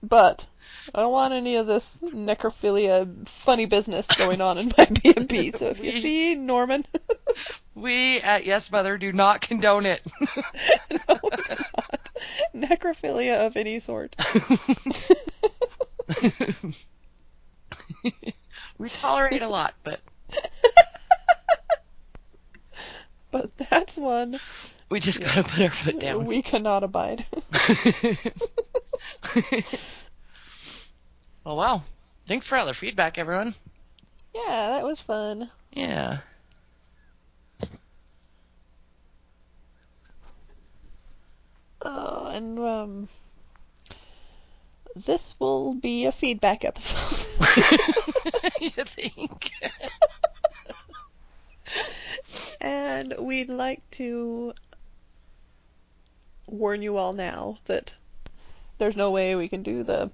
But 0.04 0.46
I 0.94 1.00
don't 1.00 1.12
want 1.12 1.34
any 1.34 1.56
of 1.56 1.66
this 1.66 1.98
necrophilia 2.04 3.28
funny 3.28 3.66
business 3.66 4.08
going 4.08 4.42
on 4.42 4.60
in 4.60 4.72
my 4.78 4.86
B&B. 4.86 5.52
So 5.54 5.68
if 5.68 5.80
you 5.84 5.92
see 5.94 6.36
Norman, 6.36 6.86
We 7.76 8.22
at 8.22 8.46
Yes 8.46 8.72
Mother 8.72 8.98
do 8.98 9.12
not 9.12 9.42
condone 9.42 9.86
it. 9.86 10.02
no, 10.92 11.20
we. 11.24 11.30
necrophilia 12.56 13.46
of 13.46 13.58
any 13.58 13.80
sort. 13.80 14.16
we 18.78 18.90
tolerate 18.90 19.42
a 19.42 19.48
lot, 19.48 19.74
but 19.84 20.00
But 23.32 23.52
that's 23.58 23.98
one 23.98 24.40
we 24.90 25.00
just 25.00 25.22
gotta 25.22 25.44
put 25.44 25.62
our 25.62 25.72
foot 25.72 26.00
down. 26.00 26.26
we 26.26 26.42
cannot 26.42 26.84
abide. 26.84 27.26
well, 31.44 31.58
wow. 31.58 31.82
Thanks 32.28 32.48
for 32.48 32.58
all 32.58 32.66
the 32.66 32.74
feedback, 32.74 33.18
everyone. 33.18 33.54
yeah, 34.34 34.70
that 34.70 34.84
was 34.84 35.02
fun. 35.02 35.50
Yeah. 35.74 36.20
Oh, 41.88 42.26
and 42.34 42.58
um, 42.58 43.08
this 44.96 45.36
will 45.38 45.76
be 45.76 46.06
a 46.06 46.12
feedback 46.12 46.66
episode. 46.66 47.28
you 48.60 48.72
think? 48.72 49.52
and 52.60 53.14
we'd 53.20 53.50
like 53.50 53.88
to 53.92 54.54
warn 56.48 56.82
you 56.82 56.98
all 56.98 57.14
now 57.14 57.60
that 57.66 57.94
there's 58.80 58.96
no 58.96 59.12
way 59.12 59.36
we 59.36 59.48
can 59.48 59.62
do 59.62 59.84
the 59.84 60.10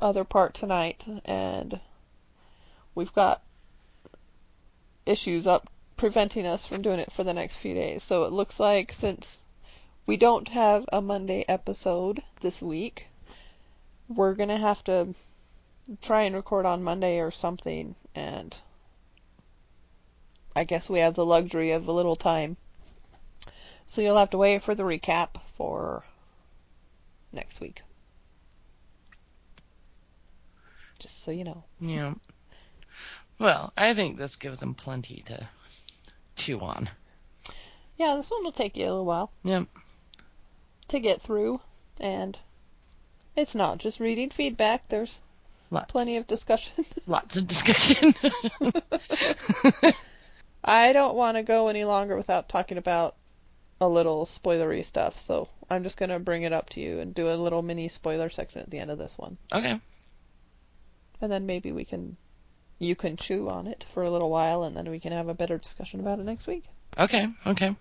other 0.00 0.24
part 0.24 0.54
tonight, 0.54 1.04
and 1.26 1.78
we've 2.94 3.12
got 3.12 3.42
issues 5.04 5.46
up 5.46 5.68
preventing 5.98 6.46
us 6.46 6.66
from 6.66 6.80
doing 6.80 6.98
it 6.98 7.12
for 7.12 7.22
the 7.22 7.34
next 7.34 7.56
few 7.56 7.74
days. 7.74 8.02
So 8.02 8.24
it 8.24 8.32
looks 8.32 8.58
like 8.58 8.92
since 8.94 9.38
we 10.06 10.16
don't 10.16 10.48
have 10.48 10.84
a 10.92 11.00
Monday 11.00 11.44
episode 11.48 12.22
this 12.40 12.60
week, 12.60 13.06
we're 14.08 14.34
gonna 14.34 14.58
have 14.58 14.84
to 14.84 15.14
try 16.02 16.22
and 16.22 16.34
record 16.34 16.66
on 16.66 16.82
Monday 16.82 17.20
or 17.20 17.30
something, 17.30 17.94
and 18.14 18.56
I 20.54 20.64
guess 20.64 20.88
we 20.88 21.00
have 21.00 21.14
the 21.14 21.24
luxury 21.24 21.72
of 21.72 21.88
a 21.88 21.92
little 21.92 22.16
time. 22.16 22.56
So 23.86 24.02
you'll 24.02 24.16
have 24.16 24.30
to 24.30 24.38
wait 24.38 24.62
for 24.62 24.74
the 24.74 24.82
recap 24.82 25.40
for 25.56 26.04
next 27.32 27.60
week. 27.60 27.82
Just 30.98 31.22
so 31.22 31.30
you 31.30 31.44
know. 31.44 31.64
Yeah. 31.80 32.14
Well, 33.38 33.72
I 33.76 33.94
think 33.94 34.16
this 34.16 34.36
gives 34.36 34.60
them 34.60 34.74
plenty 34.74 35.22
to 35.26 35.48
chew 36.36 36.60
on. 36.60 36.88
Yeah, 37.98 38.16
this 38.16 38.30
one 38.30 38.44
will 38.44 38.52
take 38.52 38.76
you 38.76 38.84
a 38.84 38.86
little 38.86 39.04
while 39.04 39.30
Yep. 39.44 39.68
To 40.88 40.98
get 41.00 41.20
through, 41.22 41.60
and 42.00 42.38
it's 43.36 43.54
not 43.54 43.78
just 43.78 44.00
reading 44.00 44.30
feedback. 44.30 44.88
There's 44.88 45.20
Lots. 45.70 45.90
plenty 45.90 46.16
of 46.16 46.26
discussion. 46.26 46.84
lots 47.06 47.36
of 47.36 47.46
discussion. 47.46 48.14
I 50.64 50.92
don't 50.92 51.14
want 51.16 51.36
to 51.36 51.42
go 51.42 51.68
any 51.68 51.84
longer 51.84 52.16
without 52.16 52.48
talking 52.48 52.78
about 52.78 53.16
a 53.80 53.88
little 53.88 54.24
spoilery 54.24 54.84
stuff, 54.84 55.18
so 55.18 55.48
I'm 55.68 55.82
just 55.82 55.96
gonna 55.96 56.18
bring 56.18 56.42
it 56.42 56.52
up 56.52 56.70
to 56.70 56.80
you 56.80 57.00
and 57.00 57.14
do 57.14 57.28
a 57.28 57.34
little 57.36 57.62
mini 57.62 57.88
spoiler 57.88 58.30
section 58.30 58.60
at 58.62 58.70
the 58.70 58.78
end 58.78 58.90
of 58.90 58.98
this 58.98 59.18
one, 59.18 59.36
Okay. 59.52 59.78
and 61.20 61.32
then 61.32 61.44
maybe 61.46 61.72
we 61.72 61.84
can, 61.84 62.16
you 62.78 62.94
can 62.94 63.16
chew 63.16 63.48
on 63.50 63.66
it 63.66 63.84
for 63.92 64.04
a 64.04 64.10
little 64.10 64.30
while, 64.30 64.62
and 64.62 64.76
then 64.76 64.88
we 64.90 65.00
can 65.00 65.12
have 65.12 65.28
a 65.28 65.34
better 65.34 65.58
discussion 65.58 66.00
about 66.00 66.18
it 66.20 66.24
next 66.24 66.46
week. 66.46 66.64
Okay. 66.96 67.26
Okay. 67.46 67.74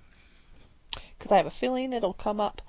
Because 1.18 1.32
I 1.32 1.38
have 1.38 1.46
a 1.46 1.52
feeling 1.52 1.94
it'll 1.94 2.14
come 2.14 2.40
up 2.42 2.62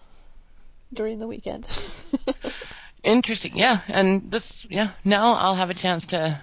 during 0.94 1.18
the 1.18 1.26
weekend. 1.28 1.66
Interesting. 3.04 3.52
Yeah. 3.56 3.80
And 3.88 4.30
this, 4.30 4.66
yeah, 4.70 4.90
now 5.04 5.34
I'll 5.34 5.54
have 5.54 5.70
a 5.70 5.74
chance 5.74 6.06
to. 6.06 6.40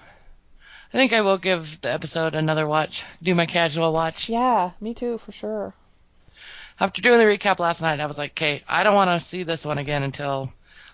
I 0.93 0.97
think 0.97 1.13
I 1.13 1.21
will 1.21 1.37
give 1.37 1.79
the 1.81 1.91
episode 1.91 2.35
another 2.35 2.67
watch, 2.67 3.05
do 3.23 3.33
my 3.33 3.45
casual 3.45 3.93
watch. 3.93 4.29
yeah, 4.29 4.71
me 4.81 4.93
too, 4.93 5.17
for 5.19 5.31
sure. 5.31 5.73
After 6.79 7.01
doing 7.01 7.19
the 7.19 7.25
recap 7.25 7.59
last 7.59 7.81
night, 7.81 7.99
I 7.99 8.05
was 8.07 8.17
like, 8.17 8.31
okay, 8.31 8.63
I 8.67 8.83
don't 8.83 8.95
want 8.95 9.09
to 9.21 9.25
see 9.25 9.43
this 9.43 9.65
one 9.65 9.77
again 9.77 10.03
until 10.03 10.51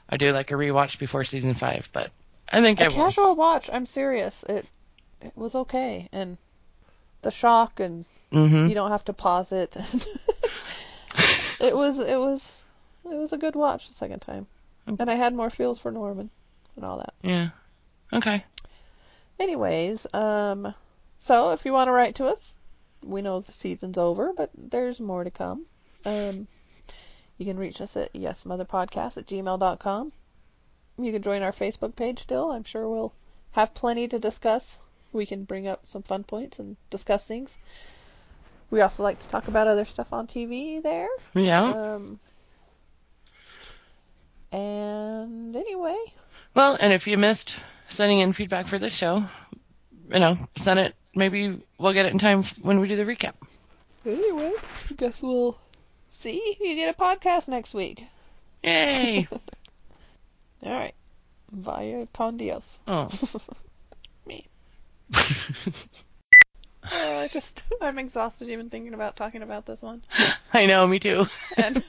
I 0.10 0.18
do 0.18 0.32
like 0.32 0.52
a 0.52 0.56
rewatch 0.56 1.00
before 1.00 1.24
season 1.24 1.56
five, 1.56 1.90
but 1.94 2.12
I 2.52 2.62
think 2.62 2.80
I 2.82 2.86
A 2.86 2.90
will. 2.90 2.96
casual 3.06 3.36
watch. 3.36 3.70
I'm 3.72 3.86
serious. 3.86 4.44
It 4.44 4.66
it 5.22 5.32
was 5.36 5.56
okay, 5.56 6.08
and 6.12 6.38
the 7.24 7.32
shock, 7.32 7.80
and 7.80 8.06
hmm 8.32 8.68
you 8.68 8.76
don't 8.76 8.92
have 8.92 9.06
to 9.06 9.14
pause 9.14 9.52
it. 9.52 9.76
it 11.60 11.76
was 11.76 11.98
it 12.00 12.18
was 12.20 12.64
it 13.12 13.18
was 13.18 13.34
a 13.34 13.38
good 13.38 13.56
watch 13.56 13.88
the 13.88 13.94
second 13.94 14.20
time, 14.22 14.48
Okay. 14.88 14.98
and 15.00 15.10
I 15.10 15.16
had 15.16 15.34
more 15.34 15.50
feels 15.50 15.80
for 15.80 15.92
Norman 15.92 16.30
and 16.76 16.86
all 16.86 16.98
that. 16.98 17.14
Yeah. 17.22 17.50
Okay. 18.14 18.44
Anyways, 19.40 20.08
um, 20.14 20.74
so 21.18 21.52
if 21.52 21.66
you 21.66 21.74
want 21.74 21.88
to 21.88 21.92
write 21.92 22.16
to 22.16 22.26
us, 22.26 22.56
we 23.04 23.22
know 23.22 23.40
the 23.40 23.52
season's 23.52 23.98
over, 23.98 24.34
but 24.36 24.50
there's 24.58 25.00
more 25.00 25.24
to 25.24 25.32
come. 25.32 25.66
Um, 26.06 26.48
you 27.38 27.46
can 27.46 27.58
reach 27.58 27.82
us 27.82 27.96
at 27.96 28.14
yesmotherpodcast 28.14 29.18
at 29.18 29.28
gmail.com. 29.28 30.12
You 31.00 31.12
can 31.12 31.22
join 31.22 31.44
our 31.44 31.52
Facebook 31.52 31.96
page 31.96 32.20
still. 32.24 32.52
I'm 32.52 32.64
sure 32.64 32.90
we'll 32.90 33.14
have 33.52 33.74
plenty 33.76 34.08
to 34.08 34.18
discuss. 34.20 34.80
We 35.14 35.26
can 35.28 35.44
bring 35.44 35.68
up 35.68 35.82
some 35.86 36.02
fun 36.02 36.24
points 36.24 36.58
and 36.60 36.76
discuss 36.90 37.24
things. 37.26 37.56
We 38.72 38.82
also 38.82 39.04
like 39.04 39.20
to 39.20 39.28
talk 39.28 39.48
about 39.48 39.68
other 39.68 39.86
stuff 39.86 40.12
on 40.12 40.28
TV 40.28 40.82
there. 40.82 41.08
Yeah. 41.36 41.62
Um, 41.72 42.20
and 44.52 45.56
anyway, 45.56 45.96
Well, 46.56 46.78
and 46.80 46.94
if 46.94 47.08
you 47.08 47.18
missed 47.18 47.56
sending 47.90 48.20
in 48.20 48.34
feedback 48.34 48.68
for 48.68 48.78
this 48.80 48.96
show, 48.96 49.24
you 50.10 50.20
know, 50.20 50.38
send 50.58 50.80
it. 50.80 50.96
Maybe 51.16 51.60
we'll 51.80 51.94
get 51.94 52.06
it 52.06 52.12
in 52.14 52.20
time 52.20 52.44
when 52.62 52.80
we 52.80 52.88
do 52.88 52.96
the 52.96 53.04
recap. 53.04 53.34
anyway, 54.06 54.54
I 54.90 54.94
guess 54.94 55.22
we'll 55.24 55.58
see. 56.12 56.58
You 56.60 56.76
get 56.76 56.96
a 56.96 57.00
podcast 57.00 57.48
next 57.48 57.74
week. 57.74 58.04
Yay! 58.64 59.28
All 60.64 60.72
right. 60.74 60.94
Vaya 61.52 62.08
con 62.14 62.38
Dios. 62.38 62.80
oh. 62.88 63.10
Me. 64.26 64.48
Uh, 66.90 67.20
I 67.24 67.28
just, 67.28 67.64
I'm 67.82 68.00
exhausted 68.00 68.48
even 68.48 68.70
thinking 68.70 68.94
about 68.94 69.18
talking 69.18 69.42
about 69.42 69.66
this 69.66 69.82
one. 69.82 70.04
I 70.54 70.68
know, 70.68 70.88
me 70.88 71.00
too. 71.00 71.28
And 71.58 71.84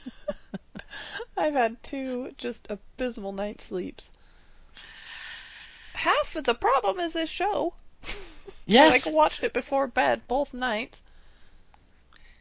I've 1.39 1.53
had 1.53 1.81
two 1.83 2.33
just 2.37 2.67
abysmal 2.69 3.31
night 3.31 3.61
sleeps. 3.61 4.11
Half 5.93 6.35
of 6.35 6.43
the 6.43 6.53
problem 6.53 6.99
is 6.99 7.13
this 7.13 7.29
show. 7.29 7.73
Yes. 8.65 9.07
I 9.07 9.09
like 9.09 9.15
watched 9.15 9.43
it 9.43 9.53
before 9.53 9.87
bed 9.87 10.27
both 10.27 10.53
nights. 10.53 11.01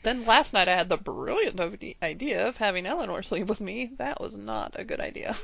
Then 0.03 0.27
last 0.27 0.53
night 0.53 0.69
I 0.69 0.77
had 0.77 0.91
the 0.91 0.99
brilliant 0.99 1.59
idea 2.03 2.47
of 2.47 2.59
having 2.59 2.85
Eleanor 2.85 3.23
sleep 3.23 3.47
with 3.47 3.63
me. 3.63 3.93
That 3.97 4.21
was 4.21 4.37
not 4.37 4.75
a 4.79 4.85
good 4.85 5.01
idea. 5.01 5.35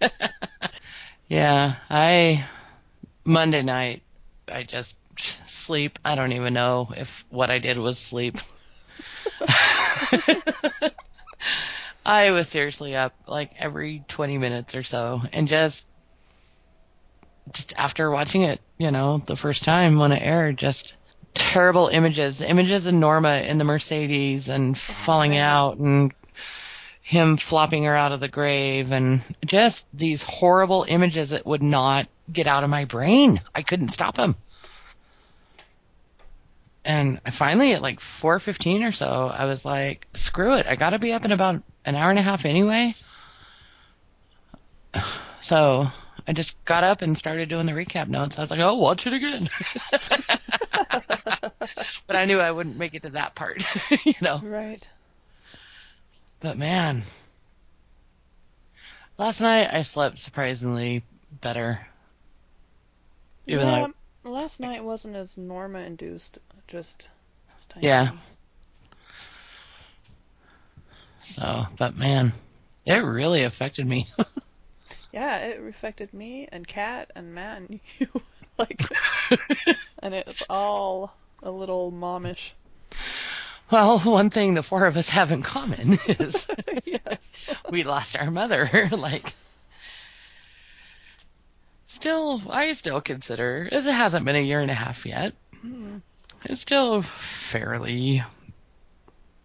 Yeah, 1.32 1.76
I 1.88 2.44
Monday 3.24 3.62
night 3.62 4.02
I 4.48 4.64
just 4.64 4.96
sleep. 5.46 5.98
I 6.04 6.14
don't 6.14 6.32
even 6.32 6.52
know 6.52 6.92
if 6.94 7.24
what 7.30 7.50
I 7.50 7.58
did 7.58 7.78
was 7.78 7.98
sleep. 7.98 8.34
I 12.04 12.32
was 12.32 12.48
seriously 12.48 12.96
up 12.96 13.14
like 13.26 13.52
every 13.58 14.04
20 14.08 14.38
minutes 14.38 14.74
or 14.74 14.82
so 14.82 15.22
and 15.32 15.46
just 15.46 15.86
just 17.52 17.74
after 17.76 18.10
watching 18.10 18.42
it, 18.42 18.60
you 18.78 18.90
know, 18.90 19.18
the 19.26 19.36
first 19.36 19.64
time 19.64 19.98
when 19.98 20.12
it 20.12 20.22
aired, 20.22 20.56
just 20.56 20.94
terrible 21.34 21.88
images, 21.88 22.40
images 22.40 22.86
of 22.86 22.94
Norma 22.94 23.42
in 23.46 23.58
the 23.58 23.64
Mercedes 23.64 24.48
and 24.48 24.76
falling 24.78 25.36
out 25.36 25.78
and 25.78 26.12
him 27.02 27.36
flopping 27.36 27.84
her 27.84 27.96
out 27.96 28.12
of 28.12 28.20
the 28.20 28.28
grave 28.28 28.92
and 28.92 29.22
just 29.44 29.84
these 29.92 30.22
horrible 30.22 30.86
images 30.88 31.30
that 31.30 31.44
would 31.44 31.62
not 31.62 32.08
get 32.32 32.46
out 32.46 32.64
of 32.64 32.70
my 32.70 32.84
brain. 32.84 33.40
I 33.54 33.62
couldn't 33.62 33.88
stop 33.88 34.16
them. 34.16 34.36
And 36.84 37.20
I 37.26 37.30
finally 37.30 37.74
at 37.74 37.82
like 37.82 38.00
4:15 38.00 38.88
or 38.88 38.92
so, 38.92 39.30
I 39.32 39.44
was 39.46 39.64
like, 39.64 40.06
"Screw 40.14 40.54
it! 40.54 40.66
I 40.66 40.74
got 40.74 40.90
to 40.90 40.98
be 40.98 41.12
up 41.12 41.24
in 41.24 41.32
about 41.32 41.62
an 41.84 41.94
hour 41.94 42.10
and 42.10 42.18
a 42.18 42.22
half 42.22 42.44
anyway." 42.44 42.94
So 45.40 45.88
I 46.26 46.32
just 46.32 46.62
got 46.64 46.84
up 46.84 47.02
and 47.02 47.18
started 47.18 47.48
doing 47.48 47.66
the 47.66 47.72
recap 47.72 48.08
notes. 48.08 48.38
I 48.38 48.42
was 48.42 48.50
like, 48.50 48.60
"Oh, 48.60 48.76
watch 48.76 49.06
it 49.06 49.12
again." 49.12 49.48
but 52.06 52.16
I 52.16 52.24
knew 52.24 52.38
I 52.38 52.52
wouldn't 52.52 52.76
make 52.76 52.94
it 52.94 53.02
to 53.02 53.10
that 53.10 53.34
part, 53.34 53.62
you 54.04 54.14
know. 54.22 54.40
right. 54.42 54.86
But 56.40 56.58
man, 56.58 57.02
last 59.18 59.40
night 59.40 59.68
I 59.72 59.82
slept 59.82 60.18
surprisingly 60.18 61.02
better. 61.40 61.86
Even 63.46 63.66
yeah, 63.66 63.88
though, 64.24 64.30
last 64.30 64.60
night 64.60 64.84
wasn't 64.84 65.16
as 65.16 65.36
Norma 65.36 65.80
induced. 65.80 66.38
Just 66.68 67.08
time. 67.68 67.82
So, 71.24 71.66
but 71.78 71.96
man, 71.96 72.32
it 72.84 72.96
really 73.04 73.42
affected 73.44 73.86
me. 73.86 74.08
Yeah, 75.14 75.36
it 75.40 75.60
affected 75.68 76.14
me 76.14 76.48
and 76.50 76.66
Kat 76.66 77.10
and 77.14 77.34
Matt 77.34 77.58
and 77.60 77.80
you. 77.98 78.08
like, 78.56 78.80
and 79.98 80.14
it's 80.14 80.42
all 80.48 81.14
a 81.42 81.50
little 81.50 81.92
momish. 81.92 82.52
well, 83.70 83.98
one 83.98 84.30
thing 84.30 84.54
the 84.54 84.62
four 84.62 84.86
of 84.86 84.96
us 84.96 85.10
have 85.10 85.30
in 85.30 85.42
common 85.42 85.98
is 86.08 86.46
yes. 86.86 87.54
we 87.68 87.84
lost 87.84 88.16
our 88.16 88.30
mother. 88.30 88.88
like, 88.90 89.34
still, 91.86 92.40
I 92.48 92.72
still 92.72 93.02
consider, 93.02 93.68
as 93.70 93.86
it 93.86 93.92
hasn't 93.94 94.24
been 94.24 94.36
a 94.36 94.40
year 94.40 94.60
and 94.60 94.70
a 94.70 94.74
half 94.74 95.04
yet, 95.04 95.34
Mm. 95.62 96.00
it's 96.46 96.62
still 96.62 97.02
fairly 97.02 98.24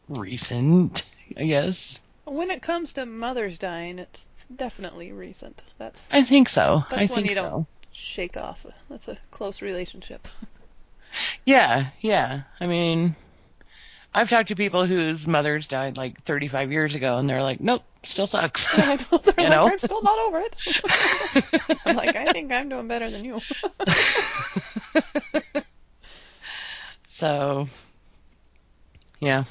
recent, 0.07 1.03
I 1.35 1.45
guess. 1.45 1.99
When 2.25 2.51
it 2.51 2.61
comes 2.61 2.93
to 2.93 3.05
mothers 3.05 3.57
dying, 3.57 3.99
it's 3.99 4.29
definitely 4.53 5.11
recent. 5.11 5.63
That's 5.77 6.03
I 6.11 6.23
think 6.23 6.49
so. 6.49 6.83
That's 6.89 7.03
I 7.03 7.05
one 7.05 7.15
think 7.15 7.29
you 7.29 7.35
so. 7.35 7.49
don't 7.49 7.67
shake 7.91 8.37
off. 8.37 8.65
That's 8.89 9.07
a 9.07 9.17
close 9.31 9.61
relationship. 9.61 10.27
Yeah, 11.45 11.87
yeah. 12.01 12.41
I 12.59 12.67
mean, 12.67 13.15
I've 14.13 14.29
talked 14.29 14.49
to 14.49 14.55
people 14.55 14.85
whose 14.85 15.27
mothers 15.27 15.67
died 15.67 15.97
like 15.97 16.21
35 16.23 16.71
years 16.71 16.95
ago, 16.95 17.17
and 17.17 17.29
they're 17.29 17.41
like, 17.41 17.61
"Nope, 17.61 17.83
still 18.03 18.27
sucks." 18.27 18.67
I 18.77 18.95
know. 18.95 19.17
They're 19.17 19.33
You 19.45 19.49
like, 19.49 19.49
know? 19.49 19.67
I'm 19.67 19.79
still 19.79 20.01
not 20.01 20.19
over 20.19 20.39
it. 20.39 20.55
I'm 21.85 21.95
like, 21.95 22.15
I 22.15 22.25
think 22.31 22.51
I'm 22.51 22.69
doing 22.69 22.87
better 22.87 23.09
than 23.09 23.23
you. 23.25 23.39
so, 27.07 27.67
yeah. 29.19 29.43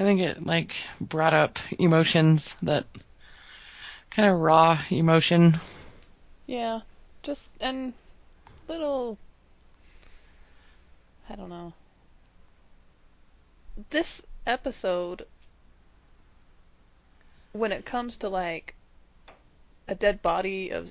I 0.00 0.02
think 0.02 0.22
it 0.22 0.46
like 0.46 0.72
brought 0.98 1.34
up 1.34 1.58
emotions 1.78 2.54
that 2.62 2.86
kind 4.10 4.30
of 4.30 4.38
raw 4.40 4.78
emotion. 4.88 5.58
yeah, 6.46 6.80
just 7.22 7.42
and 7.60 7.92
little. 8.66 9.18
I 11.28 11.36
don't 11.36 11.50
know. 11.50 11.74
This 13.90 14.22
episode, 14.46 15.26
when 17.52 17.70
it 17.70 17.84
comes 17.84 18.16
to 18.16 18.30
like 18.30 18.74
a 19.86 19.94
dead 19.94 20.22
body 20.22 20.70
of 20.70 20.90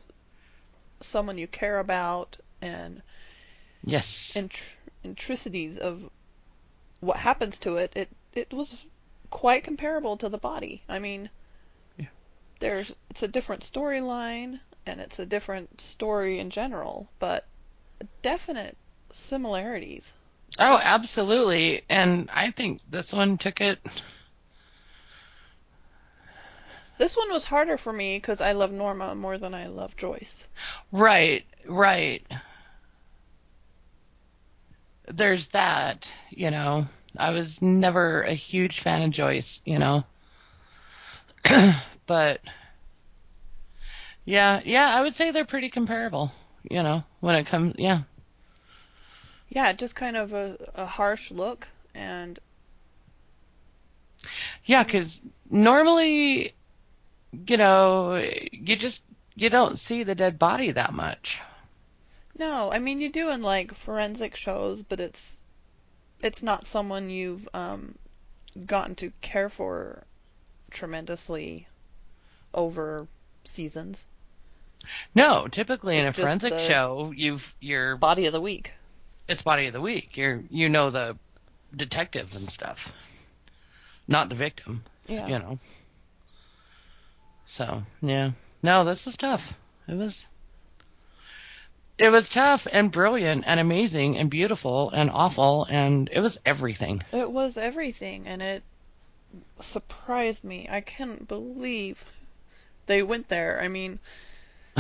someone 1.02 1.40
you 1.40 1.48
care 1.48 1.80
about 1.80 2.38
and 2.62 3.02
Yes. 3.84 4.38
intr- 4.38 4.62
intricities 5.04 5.80
of 5.80 6.12
what 7.00 7.18
happens 7.18 7.58
to 7.58 7.78
it, 7.78 7.92
it 7.96 8.08
it 8.36 8.54
was 8.54 8.86
quite 9.30 9.64
comparable 9.64 10.18
to 10.18 10.30
the 10.30 10.38
body. 10.38 10.84
I 10.90 11.00
mean, 11.00 11.30
Yeah. 11.98 12.08
there's 12.60 12.94
it's 13.10 13.24
a 13.24 13.28
different 13.28 13.64
storyline 13.64 14.60
and 14.86 15.00
it's 15.00 15.20
a 15.20 15.26
different 15.26 15.80
story 15.82 16.40
in 16.40 16.50
general, 16.50 17.10
but 17.20 17.46
definite 18.22 18.78
similarities. 19.12 20.14
Oh, 20.58 20.80
absolutely. 20.84 21.84
And 21.90 22.30
I 22.34 22.52
think 22.52 22.82
this 22.90 23.14
one 23.14 23.38
took 23.38 23.62
it. 23.62 23.80
This 26.98 27.16
one 27.16 27.32
was 27.32 27.46
harder 27.46 27.78
for 27.78 27.94
me 27.94 28.18
because 28.18 28.42
I 28.42 28.52
love 28.52 28.72
Norma 28.72 29.16
more 29.16 29.38
than 29.38 29.54
I 29.54 29.68
love 29.68 29.96
Joyce. 29.96 30.48
Right, 30.92 31.46
right. 31.66 32.26
There's 35.08 35.48
that, 35.50 36.12
you 36.30 36.52
know. 36.52 36.86
I 37.18 37.32
was 37.32 37.62
never 37.62 38.22
a 38.24 38.34
huge 38.34 38.80
fan 38.80 39.02
of 39.04 39.12
Joyce, 39.12 39.62
you 39.66 39.78
know. 39.80 40.04
but 42.06 42.42
yeah, 44.26 44.62
yeah, 44.66 44.96
I 44.96 45.02
would 45.02 45.14
say 45.14 45.32
they're 45.32 45.46
pretty 45.46 45.70
comparable, 45.70 46.32
you 46.70 46.82
know, 46.84 47.04
when 47.20 47.36
it 47.36 47.46
comes, 47.46 47.76
yeah. 47.78 48.02
Yeah, 49.50 49.74
just 49.74 49.96
kind 49.96 50.16
of 50.18 50.34
a, 50.34 50.58
a 50.76 50.86
harsh 50.86 51.32
look, 51.32 51.68
and 51.94 52.40
Yeah, 54.66 54.84
because 54.84 55.22
normally, 55.50 56.56
you 57.48 57.58
know, 57.58 58.16
you 58.52 58.76
just 58.76 59.04
you 59.36 59.50
don't 59.50 59.78
see 59.78 60.04
the 60.04 60.16
dead 60.16 60.38
body 60.40 60.72
that 60.72 60.94
much. 60.94 61.42
no, 62.38 62.72
I 62.72 62.80
mean 62.80 63.00
you 63.00 63.10
do 63.10 63.30
in 63.30 63.42
like 63.42 63.74
forensic 63.74 64.36
shows, 64.36 64.82
but 64.84 65.00
it's 65.00 65.39
it's 66.22 66.44
not 66.44 66.66
someone 66.66 67.10
you've 67.10 67.48
um, 67.54 67.96
gotten 68.66 68.96
to 68.96 69.12
care 69.22 69.50
for 69.50 70.04
tremendously 70.72 71.68
over 72.54 73.08
seasons. 73.46 74.06
No, 75.14 75.48
typically 75.48 75.98
in 75.98 76.08
a 76.08 76.14
forensic 76.14 76.58
show, 76.60 77.12
you've 77.16 77.54
you're 77.60 77.98
Body 77.98 78.26
of 78.28 78.34
the 78.34 78.42
week. 78.42 78.72
it's 79.28 79.42
body 79.42 79.68
of 79.68 79.74
the 79.74 79.82
week. 79.82 80.16
You're 80.18 80.42
you 80.50 80.70
know 80.70 80.90
the 80.90 81.18
detectives 81.76 82.36
and 82.36 82.50
stuff, 82.50 82.92
not 84.08 84.30
the 84.30 84.36
victim. 84.36 84.84
Yeah. 85.08 85.28
You 85.28 85.40
know. 85.40 85.60
So 87.46 87.84
yeah, 88.02 88.32
no, 88.64 88.86
this 88.86 89.06
was 89.06 89.18
tough. 89.18 89.54
It 89.88 89.96
was. 89.96 90.28
It 92.00 92.10
was 92.10 92.30
tough 92.30 92.66
and 92.72 92.94
brilliant 92.94 93.44
and 93.46 93.60
amazing 93.60 94.18
and 94.18 94.30
beautiful 94.30 94.90
and 94.92 95.12
awful 95.12 95.68
and 95.70 96.10
it 96.12 96.22
was 96.22 96.40
everything. 96.46 97.04
It 97.12 97.30
was 97.30 97.58
everything, 97.58 98.26
and 98.26 98.42
it 98.42 98.64
surprised 99.60 100.46
me. 100.46 100.66
I 100.72 100.80
couldn't 100.80 101.28
believe 101.28 102.02
they 102.86 103.04
went 103.04 103.28
there. 103.28 103.60
I 103.62 103.68
mean, 103.68 104.00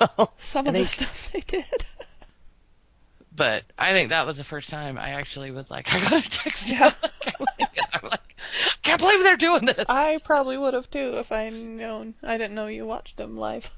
well, 0.00 0.32
some 0.38 0.66
I 0.66 0.70
of 0.70 0.74
the 0.76 0.86
stuff 0.86 1.30
they 1.32 1.40
did. 1.40 1.84
but 3.36 3.64
I 3.78 3.92
think 3.92 4.08
that 4.08 4.26
was 4.26 4.38
the 4.38 4.44
first 4.44 4.70
time 4.70 4.96
I 4.96 5.10
actually 5.10 5.50
was 5.50 5.70
like, 5.70 5.94
I 5.94 6.00
gotta 6.00 6.30
text 6.30 6.70
you. 6.70 6.76
Yeah. 6.76 6.92
I'm 7.92 8.08
like, 8.10 8.34
I 8.40 8.76
can't 8.82 9.00
believe 9.00 9.22
they're 9.24 9.36
doing 9.36 9.66
this. 9.66 9.84
I 9.90 10.18
probably 10.24 10.56
would 10.56 10.72
have 10.72 10.90
too 10.90 11.18
if 11.18 11.30
I'd 11.30 11.52
known. 11.52 12.14
I 12.22 12.38
didn't 12.38 12.54
know 12.54 12.66
you 12.66 12.86
watched 12.86 13.18
them 13.18 13.36
live. 13.36 13.70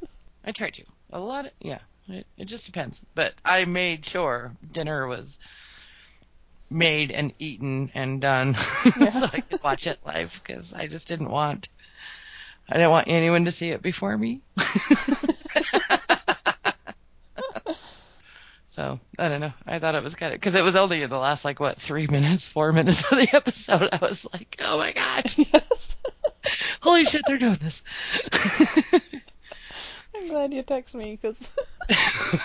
I 0.45 0.53
tried 0.53 0.75
to. 0.75 0.85
A 1.13 1.19
lot 1.19 1.47
of 1.47 1.53
yeah. 1.61 1.81
It, 2.11 2.27
it 2.37 2.45
just 2.47 2.67
depends. 2.67 3.01
But 3.15 3.35
I 3.45 3.65
made 3.65 4.05
sure 4.05 4.53
dinner 4.73 5.07
was 5.07 5.39
made 6.71 7.11
and 7.11 7.33
eaten 7.39 7.91
and 7.95 8.21
done 8.21 8.55
so 8.55 9.27
I 9.33 9.41
could 9.41 9.63
watch 9.63 9.87
it 9.89 9.99
live 10.07 10.41
because 10.43 10.73
I 10.73 10.87
just 10.87 11.09
didn't 11.09 11.31
want 11.31 11.69
I 12.69 12.75
didn't 12.75 12.91
want 12.91 13.09
anyone 13.09 13.47
to 13.47 13.51
see 13.51 13.71
it 13.71 13.83
before 13.83 14.17
me. 14.17 14.43
so 18.69 19.01
I 19.19 19.29
don't 19.29 19.41
know. 19.41 19.53
I 19.67 19.81
thought 19.81 19.97
it 19.97 20.05
was 20.05 20.15
kind 20.15 20.33
of 20.33 20.39
because 20.39 20.55
it 20.55 20.63
was 20.63 20.77
only 20.77 21.03
in 21.03 21.11
the 21.11 21.19
last 21.19 21.45
like 21.45 21.59
what 21.59 21.81
three 21.81 22.07
minutes, 22.07 22.47
four 22.47 22.73
minutes 22.73 23.11
of 23.11 23.19
the 23.19 23.29
episode. 23.35 23.89
I 23.91 23.99
was 24.01 24.25
like, 24.33 24.61
oh 24.65 24.79
my 24.79 24.93
god, 24.93 25.25
yes. 25.37 25.97
holy 26.81 27.05
shit, 27.07 27.23
they're 27.27 27.39
doing 27.39 27.59
this. 27.61 27.83
I'm 30.21 30.29
glad 30.29 30.53
you 30.53 30.63
text 30.63 30.95
me 30.95 31.19
because 31.21 31.51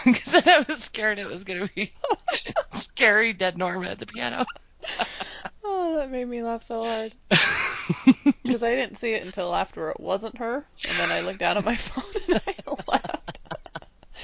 Because 0.05 0.35
I 0.45 0.65
was 0.67 0.83
scared 0.83 1.19
it 1.19 1.27
was 1.27 1.43
going 1.43 1.67
to 1.67 1.73
be 1.75 1.93
scary 2.73 3.33
dead 3.33 3.57
Norma 3.57 3.89
at 3.89 3.99
the 3.99 4.05
piano. 4.05 4.45
oh, 5.63 5.97
that 5.97 6.09
made 6.09 6.27
me 6.27 6.41
laugh 6.41 6.63
so 6.63 6.83
hard. 6.83 7.13
Because 8.43 8.63
I 8.63 8.75
didn't 8.75 8.97
see 8.97 9.11
it 9.11 9.25
until 9.25 9.53
after 9.53 9.89
it 9.89 9.99
wasn't 9.99 10.37
her, 10.37 10.65
and 10.87 10.97
then 10.97 11.11
I 11.11 11.19
looked 11.19 11.39
down 11.39 11.57
at 11.57 11.65
my 11.65 11.75
phone 11.75 12.23
and 12.29 12.41
I 12.47 12.55
laughed. 12.87 13.39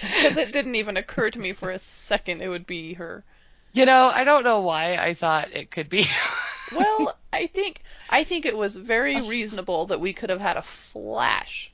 Because 0.01 0.37
it 0.37 0.53
didn't 0.53 0.75
even 0.75 0.95
occur 0.95 1.29
to 1.29 1.39
me 1.39 1.51
for 1.53 1.71
a 1.71 1.79
second 1.79 2.41
it 2.41 2.47
would 2.47 2.65
be 2.65 2.93
her. 2.93 3.23
you 3.73 3.85
know, 3.85 4.09
I 4.13 4.23
don't 4.23 4.43
know 4.43 4.61
why 4.61 4.95
I 4.95 5.13
thought 5.13 5.53
it 5.53 5.71
could 5.71 5.89
be. 5.89 6.07
Well, 6.73 7.17
I 7.33 7.47
think 7.47 7.83
I 8.09 8.23
think 8.23 8.45
it 8.45 8.55
was 8.55 8.75
very 8.77 9.21
reasonable 9.21 9.87
that 9.87 9.99
we 9.99 10.13
could 10.13 10.29
have 10.29 10.39
had 10.39 10.55
a 10.57 10.61
flash 10.61 11.70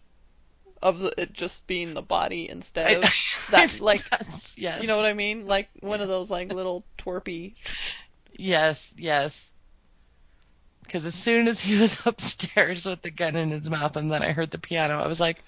of 0.82 1.00
the, 1.00 1.22
it 1.22 1.34
just 1.34 1.66
being 1.68 1.94
the 1.94 2.02
body 2.02 2.50
instead 2.50 3.04
of 3.04 3.12
that, 3.52 3.80
like 3.80 4.08
That's- 4.10 4.56
yes. 4.58 4.82
you 4.82 4.88
know 4.88 4.98
what 4.98 5.06
I 5.06 5.14
mean, 5.14 5.46
like 5.48 5.70
one 5.80 6.02
of 6.02 6.08
those 6.08 6.30
like 6.32 6.52
little 6.52 6.84
twerpy. 6.98 7.56
Yes, 8.36 8.94
yes. 8.98 9.50
Because 10.84 11.06
as 11.06 11.16
soon 11.16 11.48
as 11.50 11.60
he 11.60 11.78
was 11.78 11.98
upstairs 12.06 12.86
with 12.86 13.02
the 13.02 13.12
gun 13.12 13.36
in 13.36 13.52
his 13.52 13.70
mouth 13.70 13.98
and 13.98 14.12
then 14.12 14.24
I 14.24 14.32
heard 14.32 14.52
the 14.52 14.58
piano, 14.58 15.00
I 15.00 15.08
was 15.08 15.20
like, 15.20 15.44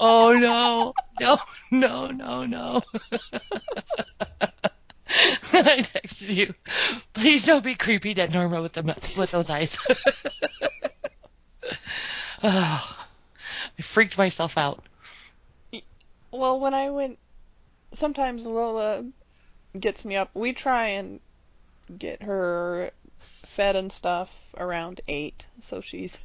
oh 0.00 0.32
no, 0.32 0.94
no, 1.20 1.38
no, 1.70 2.06
no, 2.08 2.46
no. 2.46 2.82
I 5.54 5.82
texted 5.82 6.34
you, 6.34 6.54
please 7.12 7.44
don't 7.44 7.62
be 7.62 7.74
creepy, 7.74 8.14
dead 8.14 8.32
Norma, 8.32 8.62
with 8.62 8.72
the 8.72 8.82
with 9.16 9.30
those 9.30 9.50
eyes. 9.50 9.78
oh, 12.42 12.96
I 13.78 13.82
freaked 13.82 14.18
myself 14.18 14.56
out. 14.56 14.84
Well, 16.30 16.60
when 16.60 16.72
I 16.74 16.90
went, 16.90 17.18
sometimes 17.92 18.46
Lola 18.46 19.04
gets 19.78 20.04
me 20.04 20.16
up. 20.16 20.30
We 20.34 20.52
try 20.52 20.88
and 20.88 21.20
get 21.98 22.22
her 22.22 22.90
fed 23.44 23.76
and 23.76 23.92
stuff 23.92 24.34
around 24.56 25.00
eight, 25.08 25.46
so 25.60 25.80
she's 25.80 26.16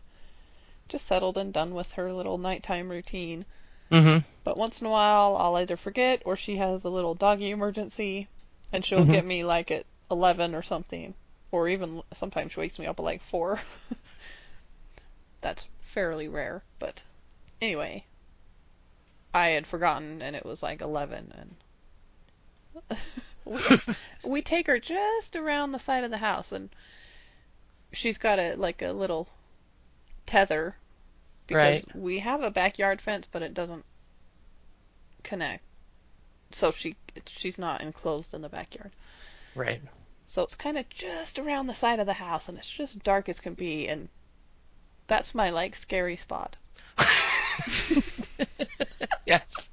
just 0.87 1.05
settled 1.07 1.37
and 1.37 1.51
done 1.51 1.73
with 1.73 1.91
her 1.93 2.13
little 2.13 2.37
nighttime 2.37 2.89
routine. 2.89 3.45
Mm-hmm. 3.91 4.25
But 4.43 4.57
once 4.57 4.79
in 4.81 4.87
a 4.87 4.89
while, 4.89 5.35
I'll 5.37 5.55
either 5.57 5.75
forget 5.77 6.21
or 6.25 6.35
she 6.35 6.57
has 6.57 6.83
a 6.83 6.89
little 6.89 7.15
doggy 7.15 7.51
emergency, 7.51 8.27
and 8.71 8.85
she'll 8.85 9.05
Mhm. 9.05 9.11
get 9.11 9.25
me 9.25 9.43
like 9.43 9.71
at 9.71 9.85
11 10.09 10.55
or 10.55 10.61
something, 10.61 11.13
or 11.51 11.67
even 11.67 12.01
sometimes 12.13 12.53
she 12.53 12.59
wakes 12.61 12.79
me 12.79 12.85
up 12.85 12.99
at 12.99 13.03
like 13.03 13.21
4. 13.21 13.59
That's 15.41 15.67
fairly 15.81 16.27
rare, 16.27 16.63
but 16.79 17.03
anyway, 17.61 18.05
I 19.33 19.49
had 19.49 19.65
forgotten 19.67 20.21
and 20.21 20.35
it 20.35 20.45
was 20.45 20.61
like 20.61 20.81
11 20.81 21.31
and 22.89 22.97
we, 23.45 23.61
we 24.23 24.41
take 24.41 24.67
her 24.67 24.79
just 24.79 25.35
around 25.35 25.71
the 25.71 25.79
side 25.79 26.03
of 26.03 26.11
the 26.11 26.17
house 26.17 26.51
and 26.51 26.69
she's 27.91 28.17
got 28.17 28.39
a 28.39 28.55
like 28.55 28.81
a 28.81 28.91
little 28.91 29.27
tether 30.25 30.75
because 31.47 31.85
Right. 31.85 31.95
we 31.95 32.19
have 32.19 32.41
a 32.43 32.51
backyard 32.51 33.01
fence 33.01 33.27
but 33.31 33.41
it 33.41 33.53
doesn't 33.53 33.85
connect 35.23 35.63
so 36.51 36.71
she 36.71 36.95
she's 37.25 37.57
not 37.57 37.81
enclosed 37.81 38.33
in 38.33 38.41
the 38.41 38.49
backyard 38.49 38.91
Right. 39.55 39.81
so 40.25 40.43
it's 40.43 40.55
kind 40.55 40.77
of 40.77 40.87
just 40.89 41.39
around 41.39 41.67
the 41.67 41.73
side 41.73 41.99
of 41.99 42.05
the 42.05 42.13
house 42.13 42.47
and 42.49 42.57
it's 42.57 42.69
just 42.71 43.03
dark 43.03 43.29
as 43.29 43.39
can 43.39 43.53
be 43.55 43.87
and 43.87 44.09
that's 45.07 45.33
my 45.35 45.49
like 45.49 45.75
scary 45.75 46.17
spot 46.17 46.57
yes. 49.25 49.69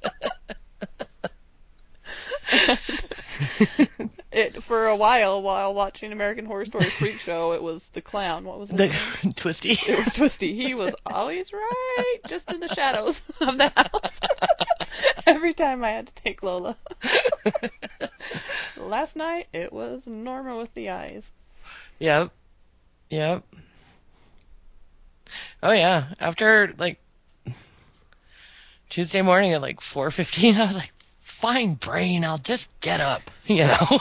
it 4.33 4.63
for 4.63 4.87
a 4.87 4.97
while 4.97 5.43
while 5.43 5.75
watching 5.75 6.13
American 6.13 6.45
Horror 6.45 6.65
Story 6.65 6.85
Freak 6.85 7.19
Show 7.19 7.53
it 7.53 7.63
was 7.63 7.91
the 7.91 8.01
clown 8.01 8.45
what 8.45 8.59
was 8.59 8.71
it? 8.71 8.77
the 8.77 8.89
name 8.89 9.33
twisty. 9.37 9.73
It 9.73 9.99
was 9.99 10.13
Twisty. 10.13 10.55
He 10.55 10.75
was 10.75 10.95
always 11.07 11.53
right, 11.53 12.17
just 12.29 12.53
in 12.53 12.61
the 12.61 12.73
shadows 12.75 13.23
of 13.41 13.59
the 13.59 13.73
house. 13.77 14.21
Every 15.27 15.55
time 15.55 15.83
I 15.85 15.91
had 15.91 16.07
to 16.07 16.15
take 16.15 16.43
Lola. 16.43 16.77
Last 18.77 19.17
night 19.17 19.47
it 19.53 19.73
was 19.73 20.07
Norma 20.07 20.57
with 20.57 20.73
the 20.75 20.91
eyes. 20.91 21.31
Yep. 21.99 22.31
Yep. 23.11 23.45
Oh 25.63 25.73
yeah. 25.73 26.13
After 26.21 26.75
like 26.79 26.99
Tuesday 28.95 29.23
morning 29.23 29.53
at 29.53 29.61
like 29.61 29.81
4:15, 29.81 30.55
I 30.61 30.67
was 30.67 30.77
like, 30.77 30.93
"Fine 31.21 31.75
brain, 31.75 32.25
I'll 32.25 32.39
just 32.39 32.71
get 32.81 33.01
up." 33.01 33.23
You 33.47 33.67
know, 33.67 34.01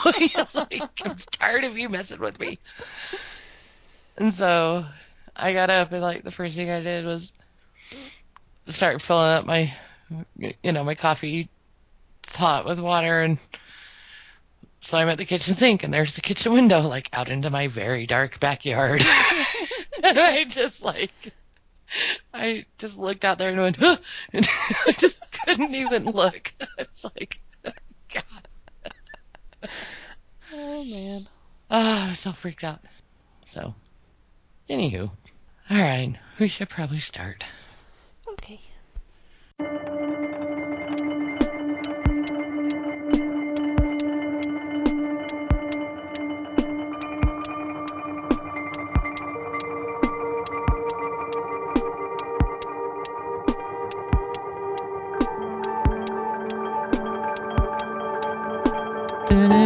like, 0.54 0.80
I'm 1.04 1.16
tired 1.32 1.64
of 1.64 1.76
you 1.76 1.90
messing 1.90 2.20
with 2.20 2.40
me. 2.40 2.58
And 4.16 4.32
so 4.32 4.86
I 5.36 5.52
got 5.52 5.68
up 5.68 5.92
and 5.92 6.00
like 6.00 6.22
the 6.22 6.30
first 6.30 6.56
thing 6.56 6.70
I 6.70 6.80
did 6.80 7.04
was 7.04 7.34
start 8.68 9.02
filling 9.02 9.32
up 9.32 9.44
my, 9.44 9.74
you 10.38 10.72
know, 10.72 10.82
my 10.82 10.94
coffee 10.94 11.50
pot 12.22 12.64
with 12.64 12.78
water 12.78 13.18
and. 13.18 13.38
So 14.78 14.96
I'm 14.96 15.08
at 15.08 15.18
the 15.18 15.24
kitchen 15.24 15.54
sink, 15.54 15.82
and 15.82 15.92
there's 15.92 16.14
the 16.14 16.20
kitchen 16.20 16.52
window, 16.52 16.80
like 16.82 17.08
out 17.12 17.28
into 17.28 17.50
my 17.50 17.68
very 17.68 18.06
dark 18.06 18.38
backyard. 18.38 19.02
and 20.02 20.18
I 20.18 20.44
just 20.44 20.82
like 20.82 21.12
I 22.34 22.66
just 22.78 22.98
looked 22.98 23.24
out 23.24 23.38
there 23.38 23.50
and 23.50 23.60
went, 23.60 23.76
huh! 23.76 23.96
and 24.32 24.46
I 24.86 24.92
just 24.92 25.22
couldn't 25.44 25.74
even 25.74 26.04
look. 26.04 26.52
It's 26.78 27.04
like, 27.04 27.40
God. 28.12 29.70
Oh 30.52 30.84
man. 30.84 31.28
Oh, 31.70 32.04
I 32.04 32.08
was 32.08 32.18
so 32.18 32.32
freaked 32.32 32.64
out. 32.64 32.80
So, 33.46 33.74
anywho, 34.68 35.10
all 35.70 35.76
right, 35.76 36.14
we 36.38 36.48
should 36.48 36.68
probably 36.68 37.00
start. 37.00 37.44
Okay. 38.32 38.60
Good 59.34 59.63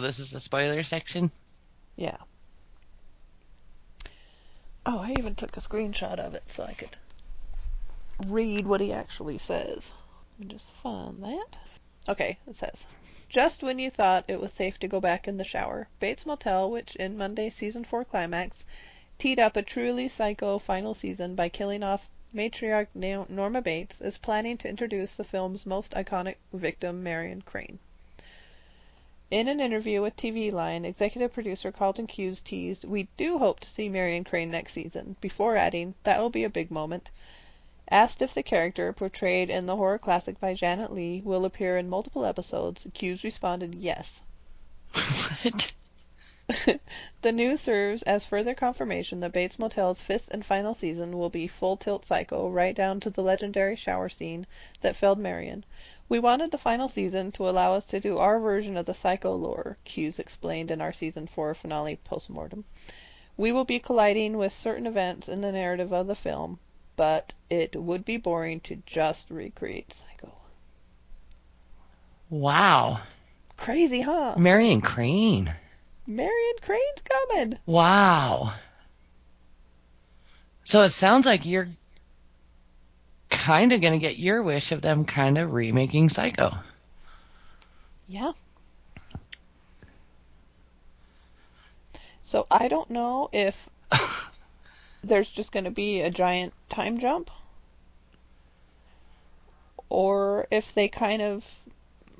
this 0.00 0.18
is 0.18 0.30
the 0.30 0.40
spoiler 0.40 0.82
section. 0.82 1.30
Yeah. 1.96 2.16
Oh, 4.86 4.98
I 4.98 5.14
even 5.18 5.34
took 5.34 5.56
a 5.56 5.60
screenshot 5.60 6.18
of 6.18 6.34
it 6.34 6.44
so 6.46 6.64
I 6.64 6.72
could 6.72 6.96
read 8.26 8.66
what 8.66 8.80
he 8.80 8.92
actually 8.92 9.38
says. 9.38 9.92
Just 10.46 10.70
find 10.70 11.22
that. 11.22 11.58
Okay, 12.08 12.38
it 12.46 12.56
says 12.56 12.86
Just 13.28 13.62
when 13.62 13.78
you 13.78 13.90
thought 13.90 14.24
it 14.26 14.40
was 14.40 14.52
safe 14.52 14.78
to 14.80 14.88
go 14.88 15.00
back 15.00 15.28
in 15.28 15.36
the 15.36 15.44
shower, 15.44 15.88
Bates 16.00 16.24
Motel, 16.24 16.70
which 16.70 16.96
in 16.96 17.18
Monday's 17.18 17.54
season 17.54 17.84
4 17.84 18.06
climax 18.06 18.64
teed 19.18 19.38
up 19.38 19.54
a 19.54 19.62
truly 19.62 20.08
psycho 20.08 20.58
final 20.58 20.94
season 20.94 21.34
by 21.34 21.50
killing 21.50 21.82
off 21.82 22.08
matriarch 22.34 22.88
Norma 22.94 23.60
Bates, 23.60 24.00
is 24.00 24.16
planning 24.16 24.56
to 24.56 24.68
introduce 24.68 25.16
the 25.16 25.24
film's 25.24 25.66
most 25.66 25.92
iconic 25.92 26.36
victim, 26.54 27.02
Marion 27.02 27.42
Crane. 27.42 27.78
In 29.30 29.46
an 29.46 29.60
interview 29.60 30.02
with 30.02 30.16
TV 30.16 30.50
Line, 30.50 30.84
executive 30.84 31.32
producer 31.32 31.70
Carlton 31.70 32.08
Cuse 32.08 32.40
teased, 32.40 32.84
We 32.84 33.04
do 33.16 33.38
hope 33.38 33.60
to 33.60 33.68
see 33.68 33.88
Marion 33.88 34.24
Crane 34.24 34.50
next 34.50 34.72
season, 34.72 35.14
before 35.20 35.54
adding, 35.54 35.94
That'll 36.02 36.30
be 36.30 36.42
a 36.42 36.50
big 36.50 36.68
moment. 36.68 37.10
Asked 37.88 38.22
if 38.22 38.34
the 38.34 38.42
character, 38.42 38.92
portrayed 38.92 39.48
in 39.48 39.66
the 39.66 39.76
horror 39.76 39.98
classic 39.98 40.40
by 40.40 40.54
Janet 40.54 40.92
Leigh, 40.92 41.22
will 41.24 41.44
appear 41.44 41.78
in 41.78 41.88
multiple 41.88 42.24
episodes, 42.24 42.88
Cuse 42.92 43.22
responded, 43.22 43.76
Yes. 43.76 44.20
what? 44.92 45.74
the 47.22 47.30
news 47.30 47.60
serves 47.60 48.02
as 48.02 48.24
further 48.24 48.56
confirmation 48.56 49.20
that 49.20 49.30
Bates 49.30 49.60
Motel's 49.60 50.00
fifth 50.00 50.28
and 50.32 50.44
final 50.44 50.74
season 50.74 51.16
will 51.16 51.30
be 51.30 51.46
full 51.46 51.76
tilt 51.76 52.04
psycho, 52.04 52.48
right 52.48 52.74
down 52.74 52.98
to 52.98 53.10
the 53.10 53.22
legendary 53.22 53.76
shower 53.76 54.08
scene 54.08 54.44
that 54.80 54.96
felled 54.96 55.20
Marion. 55.20 55.64
We 56.10 56.18
wanted 56.18 56.50
the 56.50 56.58
final 56.58 56.88
season 56.88 57.30
to 57.32 57.48
allow 57.48 57.74
us 57.74 57.86
to 57.86 58.00
do 58.00 58.18
our 58.18 58.40
version 58.40 58.76
of 58.76 58.84
the 58.84 58.94
psycho 58.94 59.32
lore, 59.32 59.78
Cuse 59.84 60.18
explained 60.18 60.72
in 60.72 60.80
our 60.80 60.92
season 60.92 61.28
4 61.28 61.54
finale 61.54 62.00
postmortem. 62.02 62.64
We 63.36 63.52
will 63.52 63.64
be 63.64 63.78
colliding 63.78 64.36
with 64.36 64.52
certain 64.52 64.88
events 64.88 65.28
in 65.28 65.40
the 65.40 65.52
narrative 65.52 65.92
of 65.92 66.08
the 66.08 66.16
film, 66.16 66.58
but 66.96 67.32
it 67.48 67.76
would 67.76 68.04
be 68.04 68.16
boring 68.16 68.58
to 68.62 68.82
just 68.84 69.30
recreate 69.30 69.92
Psycho. 69.92 70.32
Wow. 72.28 73.02
Crazy, 73.56 74.00
huh? 74.00 74.34
Marion 74.36 74.80
Crane. 74.80 75.54
Marion 76.08 76.56
Crane's 76.60 77.02
coming. 77.04 77.58
Wow. 77.66 78.54
So 80.64 80.82
it 80.82 80.90
sounds 80.90 81.24
like 81.24 81.46
you're 81.46 81.68
kind 83.30 83.72
of 83.72 83.80
going 83.80 83.92
to 83.92 83.98
get 83.98 84.18
your 84.18 84.42
wish 84.42 84.72
of 84.72 84.82
them 84.82 85.04
kind 85.04 85.38
of 85.38 85.52
remaking 85.52 86.10
Psycho. 86.10 86.52
Yeah. 88.08 88.32
So 92.22 92.46
I 92.50 92.68
don't 92.68 92.90
know 92.90 93.28
if 93.32 93.68
there's 95.02 95.30
just 95.30 95.52
going 95.52 95.64
to 95.64 95.70
be 95.70 96.00
a 96.00 96.10
giant 96.10 96.52
time 96.68 96.98
jump 96.98 97.30
or 99.88 100.46
if 100.50 100.72
they 100.74 100.88
kind 100.88 101.22
of 101.22 101.44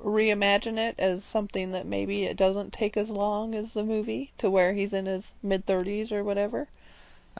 reimagine 0.03 0.79
it 0.79 0.95
as 0.99 1.25
something 1.25 1.73
that 1.73 1.87
maybe 1.87 2.25
it 2.25 2.37
doesn't 2.37 2.73
take 2.73 2.97
as 2.97 3.11
long 3.11 3.55
as 3.55 3.73
the 3.73 3.85
movie 3.85 4.33
to 4.39 4.51
where 4.51 4.73
he's 4.73 4.95
in 4.95 5.07
his 5.07 5.35
mid 5.43 5.67
30s 5.67 6.11
or 6.11 6.25
whatever. 6.25 6.69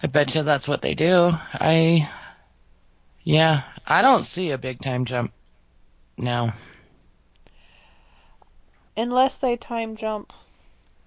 I 0.03 0.07
bet 0.07 0.35
you 0.35 0.43
that's 0.43 0.69
what 0.69 0.83
they 0.83 0.95
do. 0.95 1.31
I, 1.53 2.09
yeah, 3.25 3.63
I 3.87 4.03
don't 4.03 4.25
see 4.25 4.51
a 4.51 4.59
big 4.59 4.81
time 4.81 5.05
jump 5.05 5.33
now. 6.17 6.55
Unless 8.97 9.39
they 9.39 9.57
time 9.57 9.97
jump 9.97 10.33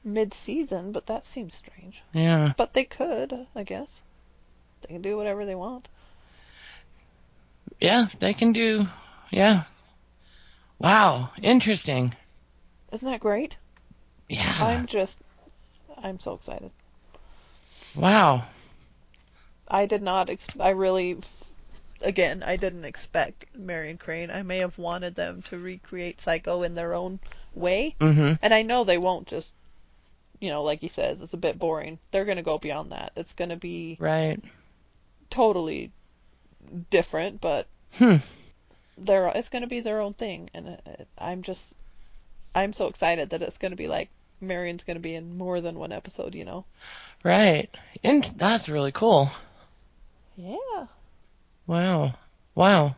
mid 0.04 0.34
season, 0.34 0.92
but 0.92 1.08
that 1.08 1.26
seems 1.26 1.56
strange. 1.56 2.02
Yeah. 2.14 2.54
But 2.58 2.74
they 2.74 2.84
could, 2.84 3.48
I 3.56 3.64
guess. 3.64 4.02
They 4.82 4.94
can 4.94 5.02
do 5.02 5.16
whatever 5.16 5.46
they 5.46 5.56
want. 5.56 5.88
Yeah, 7.80 8.08
they 8.20 8.34
can 8.34 8.54
do, 8.54 8.88
yeah. 9.32 9.64
Wow, 10.80 11.32
interesting. 11.42 12.16
Isn't 12.92 13.10
that 13.10 13.20
great? 13.20 13.58
Yeah. 14.30 14.56
I'm 14.60 14.86
just, 14.86 15.20
I'm 16.02 16.20
so 16.20 16.34
excited. 16.34 16.72
Wow. 17.96 18.46
I 19.68 19.86
did 19.86 20.02
not, 20.02 20.30
ex- 20.30 20.48
I 20.60 20.70
really, 20.70 21.18
again, 22.04 22.44
I 22.44 22.56
didn't 22.58 22.86
expect 22.86 23.46
Marion 23.58 23.98
Crane. 23.98 24.30
I 24.30 24.44
may 24.44 24.60
have 24.60 24.78
wanted 24.78 25.16
them 25.16 25.42
to 25.44 25.58
recreate 25.58 26.22
Psycho 26.22 26.64
in 26.64 26.74
their 26.76 26.94
own 26.94 27.20
way. 27.54 27.96
Mm-hmm. 28.00 28.34
And 28.42 28.54
I 28.54 28.62
know 28.62 28.84
they 28.84 28.98
won't 28.98 29.28
just, 29.28 29.54
you 30.40 30.50
know, 30.50 30.64
like 30.64 30.82
he 30.82 30.88
says, 30.88 31.22
it's 31.22 31.34
a 31.34 31.38
bit 31.38 31.58
boring. 31.60 32.00
They're 32.12 32.26
going 32.26 32.38
to 32.38 32.44
go 32.44 32.58
beyond 32.58 32.92
that. 32.92 33.14
It's 33.16 33.34
going 33.34 33.50
to 33.50 33.56
be 33.56 33.98
Right. 34.00 34.40
totally 35.30 35.92
different, 36.90 37.42
but 37.42 37.68
Hmm. 37.98 38.18
they're, 38.98 39.28
it's 39.36 39.50
going 39.50 39.62
to 39.64 39.68
be 39.68 39.80
their 39.80 40.02
own 40.02 40.14
thing. 40.14 40.50
And 40.54 40.68
it, 40.68 40.82
it, 40.86 41.08
I'm 41.18 41.42
just, 41.44 41.74
I'm 42.56 42.74
so 42.74 42.88
excited 42.88 43.30
that 43.32 43.42
it's 43.42 43.58
going 43.58 43.72
to 43.72 43.78
be 43.78 43.88
like, 43.88 44.10
Marion's 44.42 44.84
going 44.84 44.96
to 44.98 45.02
be 45.02 45.16
in 45.16 45.38
more 45.38 45.62
than 45.62 45.80
one 45.80 45.92
episode, 45.94 46.36
you 46.36 46.44
know? 46.44 46.66
Right. 47.24 47.70
And 48.04 48.30
that's 48.36 48.68
really 48.68 48.92
cool. 48.92 49.30
Yeah. 50.36 50.88
Wow. 51.68 52.14
Wow. 52.56 52.96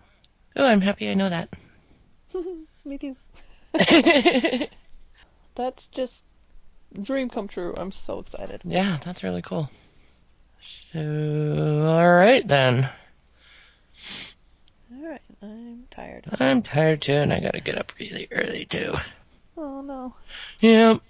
Oh, 0.56 0.66
I'm 0.66 0.82
happy 0.82 1.10
I 1.10 1.14
know 1.14 1.30
that. 1.30 1.50
Me 2.86 2.98
too. 2.98 3.16
That's 5.56 5.88
just 5.88 6.24
dream 7.02 7.30
come 7.30 7.48
true. 7.48 7.74
I'm 7.78 7.92
so 7.92 8.20
excited. 8.20 8.62
yeah, 8.64 8.98
that's 9.04 9.24
really 9.24 9.42
cool. 9.42 9.70
So, 10.62 11.00
alright 11.00 12.48
then. 12.48 12.90
All 14.94 15.10
right, 15.10 15.22
I'm 15.42 15.86
tired. 15.92 16.26
I'm 16.40 16.62
tired 16.62 17.02
too, 17.02 17.14
and 17.14 17.34
I 17.34 17.40
gotta 17.40 17.62
get 17.62 17.78
up 17.78 17.92
really 18.00 18.28
early 18.32 18.66
too. 18.66 18.96
Oh 19.58 19.82
no. 19.82 20.14
Yep. 20.60 21.02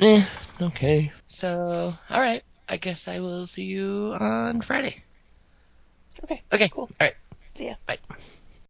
Eh, 0.00 0.24
okay. 0.60 1.12
So, 1.28 1.94
alright. 2.10 2.42
I 2.68 2.76
guess 2.76 3.08
I 3.08 3.20
will 3.20 3.46
see 3.46 3.64
you 3.64 4.14
on 4.18 4.60
Friday. 4.62 5.02
Okay. 6.24 6.42
Okay. 6.52 6.68
Cool. 6.68 6.90
Alright. 7.00 7.16
See 7.54 7.66
ya. 7.66 7.74
Bye. 7.86 7.98